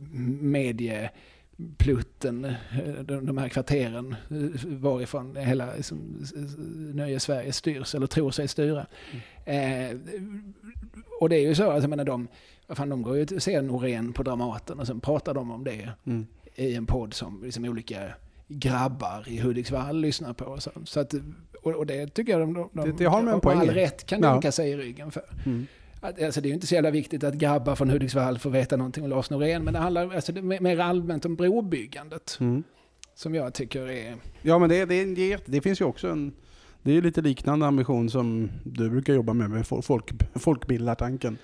medieplutten, 1.58 2.44
eh, 2.44 2.52
de, 3.04 3.26
de 3.26 3.38
här 3.38 3.48
kvarteren 3.48 4.14
varifrån 4.66 5.36
hela 5.36 5.74
liksom, 5.74 6.18
s- 6.22 6.32
s- 6.32 6.56
nöje-Sverige 6.94 7.52
styrs 7.52 7.94
eller 7.94 8.06
tror 8.06 8.30
sig 8.30 8.48
styra. 8.48 8.86
Eh, 9.44 9.96
och 11.20 11.28
det 11.28 11.36
är 11.36 11.48
ju 11.48 11.54
så, 11.54 11.70
alltså, 11.70 11.82
jag 11.82 11.90
menar, 11.90 12.04
de, 12.04 12.28
fan, 12.68 12.88
de 12.88 13.02
går 13.02 13.16
ju 13.16 13.26
och 13.36 13.42
ser 13.42 13.62
Norén 13.62 14.12
på 14.12 14.22
Dramaten 14.22 14.80
och 14.80 14.86
sen 14.86 15.00
pratar 15.00 15.34
de 15.34 15.50
om 15.50 15.64
det 15.64 15.90
Mm. 16.06 16.26
i 16.54 16.74
en 16.74 16.86
podd 16.86 17.14
som 17.14 17.42
liksom 17.44 17.64
olika 17.64 18.12
grabbar 18.48 19.24
i 19.28 19.38
Hudiksvall 19.40 20.00
lyssnar 20.00 20.32
på. 20.32 20.44
Och, 20.44 20.62
så. 20.62 20.70
Så 20.84 21.00
att, 21.00 21.14
och, 21.62 21.72
och 21.74 21.86
det 21.86 22.06
tycker 22.06 22.32
jag 22.32 22.40
de, 22.40 22.54
de, 22.72 22.84
Det- 22.90 22.92
det 22.98 23.04
har 23.04 23.16
de 23.22 23.28
en 23.28 23.40
poäng 23.40 23.58
all 23.58 23.68
rätt 23.70 24.06
kan 24.06 24.22
Ja. 24.22 24.32
dunka 24.32 24.52
sig 24.52 24.70
i 24.70 24.76
ryggen 24.76 25.10
för. 25.10 25.22
Mm. 25.46 25.66
Att, 26.00 26.22
alltså, 26.22 26.40
det 26.40 26.46
är 26.46 26.48
ju 26.48 26.54
inte 26.54 26.66
så 26.66 26.74
jävla 26.74 26.90
viktigt 26.90 27.24
att 27.24 27.34
grabbar 27.34 27.74
från 27.76 27.90
Hudiksvall 27.90 28.38
får 28.38 28.50
veta 28.50 28.76
någonting 28.76 29.04
om 29.04 29.10
Lars 29.10 29.30
Norén, 29.30 29.64
men 29.64 29.74
det 29.74 29.80
handlar 29.80 30.14
alltså, 30.14 30.32
det, 30.32 30.42
mer 30.42 30.78
allmänt 30.78 31.24
om 31.24 31.36
brobyggandet. 31.36 32.36
Mm. 32.40 32.62
Som 33.14 33.34
jag 33.34 33.54
tycker 33.54 33.88
är... 33.90 34.14
Ja, 34.42 34.58
men 34.58 34.68
det, 34.68 34.84
det, 34.84 35.04
det, 35.14 35.40
det 35.46 35.60
finns 35.60 35.80
ju 35.80 35.84
också 35.84 36.08
en... 36.10 36.32
Det 36.82 36.92
är 36.96 37.02
lite 37.02 37.20
liknande 37.20 37.66
ambition 37.66 38.10
som 38.10 38.50
du 38.64 38.90
brukar 38.90 39.14
jobba 39.14 39.32
med, 39.32 39.50
med 39.50 39.62
fol- 39.64 39.82
folk, 39.82 40.10
folkbildartanken. 40.34 41.38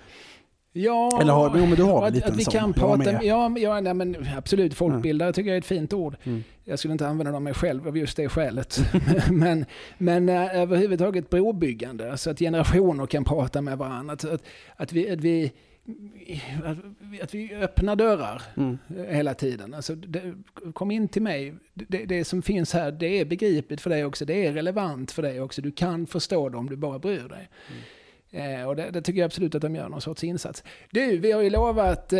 Ja, 0.77 1.21
Eller 1.21 1.33
har- 1.33 1.57
jo, 1.57 1.65
men 1.65 1.75
du 1.75 1.83
har 1.83 2.01
väl 2.01 2.13
lite 2.13 2.25
att 2.25 2.31
en 2.31 2.37
vi 2.37 2.43
sån. 2.43 2.51
kan 2.53 2.73
prata... 2.73 3.23
Ja, 3.23 3.55
ja 3.57 3.79
nej, 3.79 3.93
men 3.93 4.27
absolut. 4.37 4.73
Folkbildare 4.73 5.33
tycker 5.33 5.49
jag 5.49 5.55
är 5.55 5.61
ett 5.61 5.65
fint 5.65 5.93
ord. 5.93 6.15
Mm. 6.23 6.43
Jag 6.63 6.79
skulle 6.79 6.91
inte 6.91 7.07
använda 7.07 7.31
dem 7.31 7.43
mig 7.43 7.53
själv 7.53 7.87
av 7.87 7.97
just 7.97 8.17
det 8.17 8.29
skälet. 8.29 8.79
men 9.31 9.65
men 9.97 10.29
äh, 10.29 10.55
överhuvudtaget 10.61 11.29
brobyggande, 11.29 12.17
så 12.17 12.29
att 12.29 12.39
generationer 12.39 13.05
kan 13.05 13.23
prata 13.23 13.61
med 13.61 13.77
varandra. 13.77 14.13
Att, 14.13 14.25
att, 14.25 14.43
att, 14.75 14.93
vi, 14.93 15.09
att, 15.11 15.19
vi, 15.19 15.51
att, 17.21 17.33
vi, 17.33 17.55
öppnar 17.55 17.95
dörrar 17.95 18.41
Mm. 18.57 18.77
hela 19.09 19.33
tiden. 19.33 19.73
Alltså, 19.73 19.95
det, 19.95 20.33
kom 20.73 20.91
in 20.91 21.07
till 21.07 21.21
mig. 21.21 21.53
Det, 21.73 22.05
det 22.05 22.25
som 22.25 22.41
finns 22.41 22.73
här, 22.73 22.91
det 22.91 23.19
är 23.19 23.25
begripligt 23.25 23.81
för 23.81 23.89
dig 23.89 24.05
också. 24.05 24.25
Det 24.25 24.45
är 24.47 24.53
relevant 24.53 25.11
för 25.11 25.21
dig 25.21 25.41
också. 25.41 25.61
Du 25.61 25.71
kan 25.71 26.07
förstå 26.07 26.49
det 26.49 26.57
om 26.57 26.69
du 26.69 26.75
bara 26.75 26.99
bryr 26.99 27.27
dig. 27.29 27.49
Eh, 28.35 28.67
och 28.67 28.75
det, 28.75 29.01
tycker 29.01 29.19
jag 29.19 29.25
absolut 29.25 29.55
att 29.55 29.61
de 29.61 29.75
gör 29.75 29.89
någon 29.89 30.01
sorts 30.01 30.23
insats. 30.23 30.63
Du, 30.91 31.17
vi 31.17 31.31
har 31.31 31.41
ju 31.41 31.49
lovat 31.49 32.13
eh, 32.13 32.19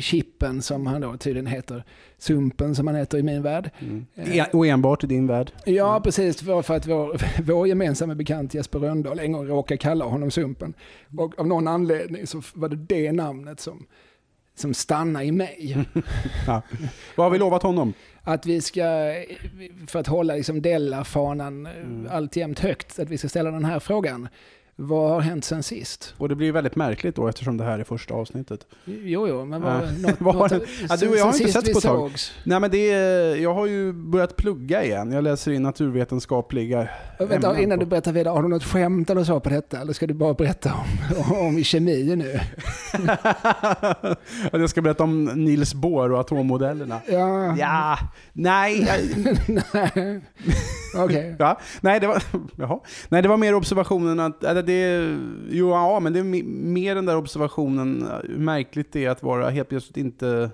Chippen 0.00 0.62
som 0.62 0.86
han 0.86 1.00
då 1.00 1.16
tydligen 1.16 1.46
heter, 1.46 1.84
Sumpen 2.18 2.74
som 2.74 2.86
han 2.86 2.96
heter 2.96 3.18
i 3.18 3.22
min 3.22 3.42
värld. 3.42 3.70
Mm. 3.80 4.06
Eh. 4.14 4.38
E- 4.38 4.46
Och 4.52 4.66
enbart 4.66 5.04
i 5.04 5.06
din 5.06 5.26
värld. 5.26 5.52
Ja, 5.64 6.00
precis. 6.04 6.36
Det 6.36 6.46
var 6.46 6.62
för 6.62 6.76
att 6.76 6.86
vår, 6.86 7.16
vår 7.42 7.68
gemensamma 7.68 8.14
bekant 8.14 8.54
Jesper 8.54 8.78
Rönndahl 8.78 9.18
en 9.18 9.32
gång 9.32 9.46
råkade 9.46 9.78
kalla 9.78 10.04
honom 10.04 10.30
Sumpen. 10.30 10.74
Och 11.18 11.38
av 11.38 11.46
någon 11.46 11.68
anledning 11.68 12.26
så 12.26 12.42
var 12.54 12.68
det 12.68 12.76
det 12.76 13.12
namnet 13.12 13.60
som, 13.60 13.86
som 14.54 14.74
stannade 14.74 15.24
i 15.24 15.32
mig. 15.32 15.76
Ja. 16.46 16.62
Vad 17.16 17.26
har 17.26 17.30
vi 17.30 17.38
lovat 17.38 17.62
honom? 17.62 17.94
Att 18.22 18.46
vi 18.46 18.60
ska, 18.60 18.82
för 19.86 19.98
att 19.98 20.06
hålla 20.06 20.34
liksom 20.34 20.62
Della-fanan 20.62 21.66
mm. 21.66 22.08
alltjämt 22.10 22.58
högt, 22.58 22.98
att 22.98 23.10
vi 23.10 23.18
ska 23.18 23.28
ställa 23.28 23.50
den 23.50 23.64
här 23.64 23.80
frågan. 23.80 24.28
Vad 24.76 25.10
har 25.10 25.20
hänt 25.20 25.44
sen 25.44 25.62
sist? 25.62 26.14
Och 26.18 26.28
det 26.28 26.34
blir 26.34 26.46
ju 26.46 26.52
väldigt 26.52 26.76
märkligt 26.76 27.16
då 27.16 27.28
eftersom 27.28 27.56
det 27.56 27.64
här 27.64 27.78
är 27.78 27.84
första 27.84 28.14
avsnittet. 28.14 28.66
Jo, 28.84 29.28
jo, 29.28 29.44
men 29.44 29.62
vad, 29.62 29.72
Ja. 29.72 29.90
något, 30.00 30.14
Vad 30.20 30.34
har 30.34 30.48
något, 30.48 30.62
Ja, 30.88 30.96
du 30.96 31.06
jag 31.16 31.24
har 31.24 31.32
inte 31.40 31.52
setts 31.52 31.72
på 31.72 31.78
ett 31.78 31.84
tag. 31.84 32.12
Nej 32.44 32.60
men 32.60 32.70
det 32.70 32.90
är, 32.92 33.36
jag 33.36 33.54
har 33.54 33.66
ju 33.66 33.92
börjat 33.92 34.36
plugga 34.36 34.84
igen. 34.84 35.12
Jag 35.12 35.24
läser 35.24 35.52
in 35.52 35.62
naturvetenskapliga 35.62 36.88
Och 37.18 37.30
Vänta, 37.30 37.60
innan 37.60 37.78
på- 37.78 37.84
du 37.84 37.90
berättar 37.90 38.12
vidare, 38.12 38.32
har 38.34 38.42
du 38.42 38.48
något 38.48 38.64
skämt 38.64 39.10
eller 39.10 39.24
så 39.24 39.40
på 39.40 39.48
detta? 39.48 39.80
Eller 39.80 39.92
ska 39.92 40.06
du 40.06 40.14
bara 40.14 40.34
berätta 40.34 40.72
om, 41.30 41.36
om 41.46 41.64
kemi 41.64 42.16
nu? 42.16 42.40
Jag 44.52 44.70
ska 44.70 44.82
berätta 44.82 45.02
om 45.04 45.24
Niels 45.24 45.74
Bohr 45.74 46.12
och 46.12 46.20
atommodellerna. 46.20 47.00
Ja. 47.08 47.56
Ja, 47.58 47.98
nej. 48.32 48.88
jag- 49.72 50.20
Okej. 51.04 51.36
Ja, 51.38 51.58
nej, 51.80 52.00
det 52.00 52.06
var, 52.06 52.22
jaha. 52.56 52.80
nej, 53.08 53.22
det 53.22 53.28
var 53.28 53.36
mer 53.36 53.54
observationen 53.54 54.20
att, 54.20 54.44
eller 54.68 55.02
det, 55.02 55.18
jo, 55.50 55.70
ja, 55.70 56.00
men 56.00 56.12
det 56.12 56.18
är 56.18 56.22
me- 56.24 56.44
mer 56.64 56.94
den 56.94 57.06
där 57.06 57.16
observationen, 57.16 58.08
hur 58.28 58.38
märkligt 58.38 58.92
det 58.92 59.04
är 59.04 59.10
att 59.10 59.22
vara 59.22 59.50
helt 59.50 59.68
plötsligt 59.68 59.96
inte 59.96 60.50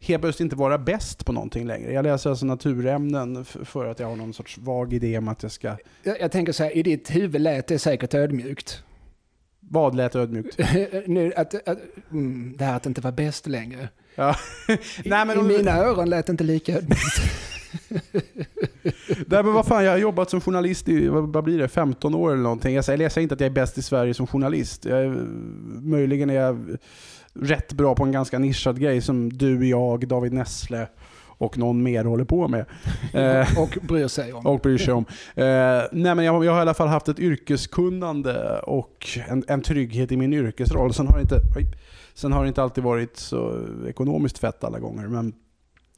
helt 0.00 0.22
plötsligt 0.22 0.44
inte 0.44 0.56
vara 0.56 0.78
bäst 0.78 1.26
på 1.26 1.32
någonting 1.32 1.66
längre. 1.66 1.92
Jag 1.92 2.02
läser 2.02 2.30
alltså 2.30 2.46
naturämnen 2.46 3.44
för 3.44 3.86
att 3.86 3.98
jag 4.00 4.06
har 4.06 4.16
någon 4.16 4.32
sorts 4.34 4.58
vag 4.58 4.92
idé 4.92 5.18
om 5.18 5.28
att 5.28 5.42
jag 5.42 5.52
ska... 5.52 5.76
Jag, 6.02 6.20
jag 6.20 6.32
tänker 6.32 6.52
så 6.52 6.62
här, 6.64 6.76
i 6.76 6.82
ditt 6.82 7.10
huvud 7.16 7.40
lät 7.40 7.66
det 7.66 7.78
säkert 7.78 8.14
ödmjukt. 8.14 8.82
Vad 9.60 9.94
lät 9.94 10.16
ödmjukt? 10.16 10.58
nu, 11.06 11.32
att, 11.36 11.68
att, 11.68 11.78
mm, 12.10 12.54
det 12.58 12.64
här 12.64 12.76
att 12.76 12.86
inte 12.86 13.00
vara 13.00 13.12
bäst 13.12 13.46
längre. 13.46 13.88
Ja. 14.14 14.36
Nej, 15.04 15.26
men 15.26 15.30
I 15.36 15.40
om- 15.40 15.46
mina 15.46 15.76
öron 15.78 16.10
lät 16.10 16.26
det 16.26 16.30
inte 16.30 16.44
lika 16.44 16.72
ödmjukt. 16.76 17.20
Nej 19.26 19.44
men 19.44 19.52
vad 19.52 19.66
fan, 19.66 19.84
jag 19.84 19.90
har 19.90 19.98
jobbat 19.98 20.30
som 20.30 20.40
journalist 20.40 20.88
i, 20.88 21.08
vad, 21.08 21.44
blir 21.44 21.58
det, 21.58 21.68
15 21.68 22.14
år 22.14 22.32
eller 22.32 22.42
någonting. 22.42 22.74
Jag 22.74 22.84
säger, 22.84 23.02
jag 23.02 23.12
säger 23.12 23.22
inte 23.22 23.34
att 23.34 23.40
jag 23.40 23.46
är 23.50 23.54
bäst 23.54 23.78
i 23.78 23.82
Sverige 23.82 24.14
som 24.14 24.26
journalist. 24.26 24.84
Jag 24.84 24.98
är, 24.98 25.08
möjligen 25.80 26.30
är 26.30 26.34
jag 26.34 26.76
rätt 27.34 27.72
bra 27.72 27.94
på 27.94 28.04
en 28.04 28.12
ganska 28.12 28.38
nischad 28.38 28.80
grej 28.80 29.00
som 29.00 29.32
du, 29.32 29.68
jag, 29.68 30.08
David 30.08 30.32
Nessle 30.32 30.86
och 31.38 31.58
någon 31.58 31.82
mer 31.82 32.04
håller 32.04 32.24
på 32.24 32.48
med. 32.48 32.64
Eh, 33.12 33.58
och 33.58 33.78
bryr 33.82 34.08
sig 34.08 34.32
om. 34.32 34.46
och 34.46 34.60
bryr 34.60 34.78
sig 34.78 34.94
om. 34.94 35.04
Eh, 35.34 35.44
nej 35.92 36.14
men 36.14 36.24
jag, 36.24 36.44
jag 36.44 36.52
har 36.52 36.58
i 36.58 36.62
alla 36.62 36.74
fall 36.74 36.88
haft 36.88 37.08
ett 37.08 37.18
yrkeskunnande 37.18 38.58
och 38.58 39.06
en, 39.28 39.44
en 39.48 39.62
trygghet 39.62 40.12
i 40.12 40.16
min 40.16 40.32
yrkesroll. 40.32 40.94
Sen 40.94 41.06
har, 41.06 41.14
det 41.14 41.22
inte, 41.22 41.40
sen 42.14 42.32
har 42.32 42.42
det 42.42 42.48
inte 42.48 42.62
alltid 42.62 42.84
varit 42.84 43.16
så 43.16 43.60
ekonomiskt 43.88 44.38
fett 44.38 44.64
alla 44.64 44.78
gånger. 44.78 45.08
Men, 45.08 45.32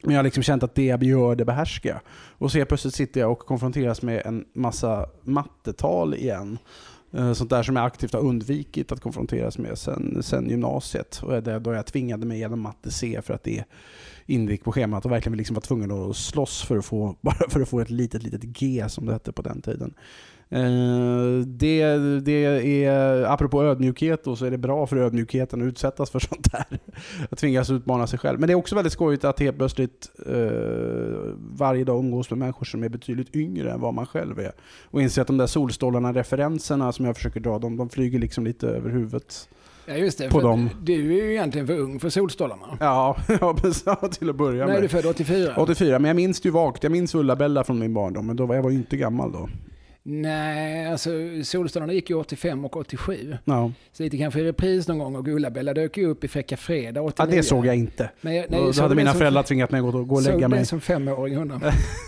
men 0.03 0.15
jag 0.15 0.19
har 0.19 0.25
liksom 0.25 0.43
känt 0.43 0.63
att 0.63 0.75
det 0.75 0.85
jag 0.85 1.03
gör, 1.03 1.37
det 1.37 1.45
behärskar 1.45 1.91
jag. 1.91 2.01
Och 2.39 2.53
så 2.53 2.59
helt 2.59 2.69
plötsligt 2.69 2.95
sitter 2.95 3.21
jag 3.21 3.33
och 3.33 3.39
konfronteras 3.39 4.03
med 4.03 4.23
en 4.27 4.45
massa 4.53 5.07
mattetal 5.23 6.15
igen. 6.15 6.59
Eh, 7.13 7.33
sånt 7.33 7.51
där 7.51 7.63
som 7.63 7.77
jag 7.77 7.87
aktivt 7.87 8.13
har 8.13 8.21
undvikit 8.21 8.93
att 8.93 9.01
konfronteras 9.01 9.59
med 9.59 9.79
sen, 9.79 10.23
sen 10.23 10.51
gymnasiet. 10.51 11.21
Och 11.23 11.43
det, 11.43 11.59
då 11.59 11.73
jag 11.73 11.87
tvingade 11.87 12.27
mig 12.27 12.37
igenom 12.37 12.61
matte 12.61 12.91
C 12.91 13.21
för 13.23 13.35
att 13.35 13.43
det 13.43 13.65
ingick 14.27 14.65
på 14.65 14.73
schemat 14.73 15.05
och 15.05 15.13
verkligen 15.13 15.37
liksom 15.39 15.55
var 15.55 15.61
tvungen 15.61 15.91
att 15.91 16.17
slåss 16.17 16.63
för 16.63 16.79
att 16.79 16.85
få, 16.85 17.17
bara 17.21 17.51
för 17.51 17.61
att 17.61 17.69
få 17.69 17.81
ett 17.81 17.91
litet, 17.91 18.23
litet 18.23 18.43
G 18.43 18.85
som 18.89 19.07
det 19.07 19.13
hette 19.13 19.33
på 19.33 19.43
den 19.43 19.63
tiden. 19.63 19.95
Eh, 20.51 21.47
det, 21.47 21.97
det 22.21 22.85
är, 22.85 23.23
apropå 23.25 23.65
ödmjukhet 23.65 24.25
då, 24.25 24.37
så 24.37 24.45
är 24.45 24.51
det 24.51 24.59
bra 24.59 24.87
för 24.87 24.97
ödmjukheten 24.97 25.63
att 25.63 25.67
utsättas 25.67 26.11
för 26.11 26.19
sånt 26.29 26.53
där. 26.53 26.79
Att 27.31 27.39
tvingas 27.39 27.71
utmana 27.71 28.07
sig 28.07 28.19
själv. 28.19 28.41
Men 28.41 28.47
det 28.47 28.53
är 28.53 28.55
också 28.55 28.75
väldigt 28.75 28.93
skojigt 28.93 29.25
att 29.25 29.41
helt 29.41 29.57
plötsligt 29.57 30.11
eh, 30.27 30.35
varje 31.39 31.85
dag 31.85 31.99
umgås 31.99 32.31
med 32.31 32.39
människor 32.39 32.65
som 32.65 32.85
är 32.85 32.89
betydligt 32.89 33.37
yngre 33.37 33.73
än 33.73 33.81
vad 33.81 33.95
man 33.95 34.07
själv 34.07 34.39
är. 34.39 34.53
Och 34.85 35.03
inse 35.03 35.21
att 35.21 35.27
de 35.27 35.37
där 35.39 35.47
solstolarna-referenserna 35.47 36.93
som 36.93 37.05
jag 37.05 37.17
försöker 37.17 37.41
dra, 37.41 37.59
de, 37.59 37.77
de 37.77 37.89
flyger 37.89 38.19
liksom 38.19 38.45
lite 38.45 38.69
över 38.69 38.91
huvudet. 38.91 39.49
Ja, 39.87 39.95
just 39.95 40.19
det. 40.19 40.31
På 40.31 40.41
dem. 40.41 40.71
Du 40.83 40.93
är 40.93 41.23
ju 41.25 41.33
egentligen 41.33 41.67
för 41.67 41.79
ung 41.79 42.01
för 42.01 42.09
solstolarna. 42.09 42.77
Ja, 42.81 43.17
ja 43.41 43.55
till 44.11 44.31
att 44.31 44.37
börja 44.37 44.67
När 44.67 44.73
är 44.73 44.75
med. 44.75 44.83
du 44.83 44.89
född? 44.89 45.07
84? 45.07 45.53
84, 45.57 45.99
men 45.99 46.09
jag 46.09 46.17
minns 46.17 46.47
ju 46.47 46.51
vagt. 46.51 46.83
Jag 46.83 46.93
minns 46.93 47.15
Ulla-Bella 47.15 47.65
från 47.65 47.79
min 47.79 47.95
barndom, 47.95 48.27
men 48.27 48.37
då 48.37 48.47
var 48.47 48.55
jag 48.55 48.63
var 48.63 48.71
ju 48.71 48.77
inte 48.77 48.97
gammal 48.97 49.33
då. 49.33 49.49
Nej, 50.09 50.87
alltså 50.87 51.11
Solstolarna 51.45 51.93
gick 51.93 52.11
ju 52.11 52.17
85 52.17 52.65
och 52.65 52.77
87. 52.77 53.37
Ja, 53.45 53.73
Så 53.93 54.03
lite 54.03 54.19
kanske 54.19 54.41
i 54.41 54.45
repris 54.45 54.89
någon 54.89 54.99
gång 54.99 55.17
och 55.17 55.25
Gulla-Bella 55.25 55.75
dök 55.75 55.97
ju 55.97 56.07
upp 56.07 56.25
i 56.25 56.29
Fräcka 56.29 56.57
Fredag 56.57 57.03
89. 57.03 57.31
ja 57.31 57.37
det 57.37 57.43
såg 57.43 57.67
jag 57.67 57.77
inte. 57.77 58.11
Men 58.21 58.35
jag, 58.35 58.47
Då, 58.51 58.65
då 58.65 58.73
såg 58.73 58.83
hade 58.83 58.95
det 58.95 58.97
mina 58.97 59.11
som- 59.11 59.19
föräldrar 59.19 59.43
tvingat 59.43 59.71
mig 59.71 59.79
att 59.79 59.93
gå, 59.93 60.05
gå 60.05 60.15
och 60.15 60.23
såg 60.23 60.33
lägga 60.35 60.49
det 60.49 60.57
mig. 60.57 60.67
som 60.67 60.81
femåring 60.81 61.37
honom. 61.37 61.61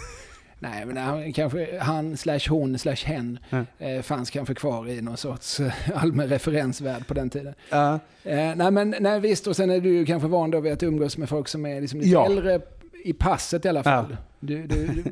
Nej, 0.61 0.87
men 0.87 0.97
han, 0.97 1.33
kanske 1.33 1.79
han 1.81 2.17
slash 2.17 2.41
hon 2.49 2.79
slash 2.79 3.05
hen 3.05 3.39
eh, 3.79 4.03
fanns 4.03 4.31
kanske 4.31 4.55
kvar 4.55 4.89
i 4.89 5.01
någon 5.01 5.17
sorts 5.17 5.61
eh, 5.61 5.73
allmän 5.95 6.29
referensvärld 6.29 7.07
på 7.07 7.15
den 7.15 7.31
tiden. 7.31 7.55
Ja, 7.71 7.99
Eh, 8.25 8.55
nej, 8.57 8.71
men 8.71 8.95
nej, 9.01 9.21
visst, 9.21 9.47
och 9.47 9.57
sen 9.57 9.71
är 9.71 9.81
du 9.81 10.07
kanske 10.07 10.29
van 10.29 10.51
då 10.51 10.61
vid 10.61 10.73
att 10.73 10.83
umgås 10.83 11.19
med 11.19 11.29
folk 11.29 11.49
som 11.49 11.67
är 11.67 11.81
liksom 11.81 12.01
lite 12.01 12.11
Ja. 12.13 12.27
äldre 12.27 12.61
i 13.05 13.13
passet 13.13 13.65
i 13.65 13.69
alla 13.69 13.83
fall. 13.83 14.07
Ja. 14.11 14.17
Du, 14.41 14.67
du, 14.67 14.87
du, 14.87 15.05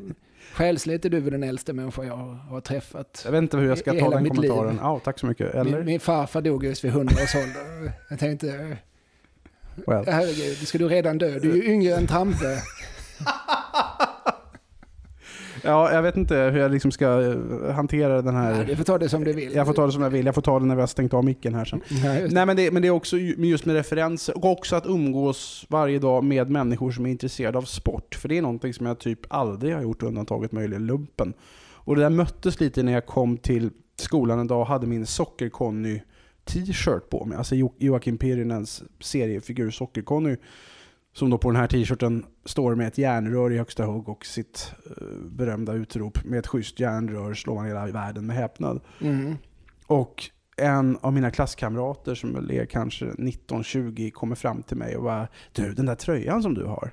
själsligt 0.56 1.04
är 1.04 1.10
du 1.10 1.30
den 1.30 1.42
äldsta 1.42 1.72
människa 1.72 2.04
jag 2.04 2.16
har, 2.16 2.60
träffat. 2.60 3.22
jag 3.24 3.32
vet 3.32 3.42
inte 3.42 3.56
hur 3.56 3.68
jag 3.68 3.78
ska 3.78 3.94
I 3.94 4.00
ta 4.00 4.10
den 4.10 4.28
kommentaren. 4.28 4.78
Ja, 4.82 5.00
tack 5.04 5.18
så 5.18 5.26
mycket. 5.26 5.54
Eller? 5.54 5.76
Min, 5.76 5.84
min 5.84 6.00
farfar 6.00 6.40
dog 6.40 6.64
just 6.64 6.84
vid 6.84 6.90
100 6.90 7.14
års 7.22 7.34
ålder. 7.34 7.92
Jag 8.10 8.18
tänkte, 8.18 8.76
Well. 9.86 10.04
herregud, 10.06 10.56
ska 10.68 10.78
du 10.78 10.88
redan 10.88 11.18
dö? 11.18 11.38
Du 11.38 11.50
är 11.50 11.56
ju 11.56 11.64
yngre 11.64 11.94
än 11.94 12.06
Trampe. 12.06 12.62
Ja, 15.66 15.92
jag 15.92 16.02
vet 16.02 16.16
inte 16.16 16.36
hur 16.36 16.58
jag 16.60 16.70
liksom 16.70 16.90
ska 16.90 17.22
eh, 17.22 17.72
hantera 17.74 18.22
den 18.22 18.34
här... 18.34 18.64
du 18.64 18.76
får 18.76 18.84
ta 18.84 18.98
det 18.98 19.08
som 19.08 19.24
du 19.24 19.32
vill. 19.32 19.54
Jag 19.54 19.66
får 19.66 19.74
ta 19.74 19.86
det 19.86 19.92
som 19.92 20.02
jag 20.02 20.10
vill. 20.10 20.26
Jag 20.26 20.34
får 20.34 20.42
ta 20.42 20.58
det 20.60 20.66
när 20.66 20.74
vi 20.74 20.80
har 20.82 20.86
stängt 20.86 21.14
av 21.14 21.24
micken 21.24 21.54
här 21.54 21.64
sen. 21.64 21.80
Det. 21.88 22.32
Nej 22.32 22.46
men 22.46 22.56
det, 22.56 22.70
men 22.70 22.82
det 22.82 22.88
är 22.88 22.92
också 22.92 23.16
just 23.18 23.64
med 23.66 23.74
referenser 23.76 24.36
och 24.36 24.44
också 24.52 24.76
att 24.76 24.86
umgås 24.86 25.66
varje 25.68 25.98
dag 25.98 26.24
med 26.24 26.50
människor 26.50 26.90
som 26.90 27.06
är 27.06 27.10
intresserade 27.10 27.58
av 27.58 27.62
sport. 27.62 28.14
För 28.14 28.28
det 28.28 28.38
är 28.38 28.42
någonting 28.42 28.74
som 28.74 28.86
jag 28.86 28.98
typ 28.98 29.20
aldrig 29.28 29.74
har 29.74 29.82
gjort 29.82 30.02
undantaget 30.02 30.52
möjligen 30.52 30.86
lumpen. 30.86 31.32
Och 31.72 31.96
det 31.96 32.02
där 32.02 32.10
möttes 32.10 32.60
lite 32.60 32.82
när 32.82 32.92
jag 32.92 33.06
kom 33.06 33.36
till 33.36 33.70
skolan 33.96 34.38
en 34.38 34.46
dag 34.46 34.60
och 34.60 34.66
hade 34.66 34.86
min 34.86 35.04
Socker-Conny 35.06 36.00
t-shirt 36.44 37.10
på 37.10 37.24
mig. 37.24 37.38
Alltså 37.38 37.54
Jo- 37.54 37.74
Joakim 37.78 38.18
Pirinens 38.18 38.82
seriefigur 39.00 39.70
Socker-Conny. 39.70 40.36
Som 41.16 41.30
då 41.30 41.38
på 41.38 41.50
den 41.50 41.60
här 41.60 41.66
t-shirten 41.66 42.26
står 42.44 42.74
med 42.74 42.86
ett 42.86 42.98
järnrör 42.98 43.52
i 43.52 43.58
högsta 43.58 43.84
hugg 43.84 44.08
och 44.08 44.26
sitt 44.26 44.72
eh, 44.86 45.06
berömda 45.30 45.72
utrop 45.72 46.24
med 46.24 46.38
ett 46.38 46.46
schysst 46.46 46.80
järnrör 46.80 47.34
slår 47.34 47.54
man 47.54 47.66
hela 47.66 47.86
världen 47.86 48.26
med 48.26 48.36
häpnad. 48.36 48.80
Mm. 49.00 49.34
Och 49.86 50.30
en 50.56 50.98
av 51.00 51.12
mina 51.12 51.30
klasskamrater 51.30 52.14
som 52.14 52.34
väl 52.34 52.50
är 52.50 52.66
kanske 52.66 53.04
19-20 53.04 54.10
kommer 54.10 54.36
fram 54.36 54.62
till 54.62 54.76
mig 54.76 54.96
och 54.96 55.02
bara 55.02 55.28
Du, 55.52 55.74
den 55.74 55.86
där 55.86 55.94
tröjan 55.94 56.42
som 56.42 56.54
du 56.54 56.64
har. 56.64 56.90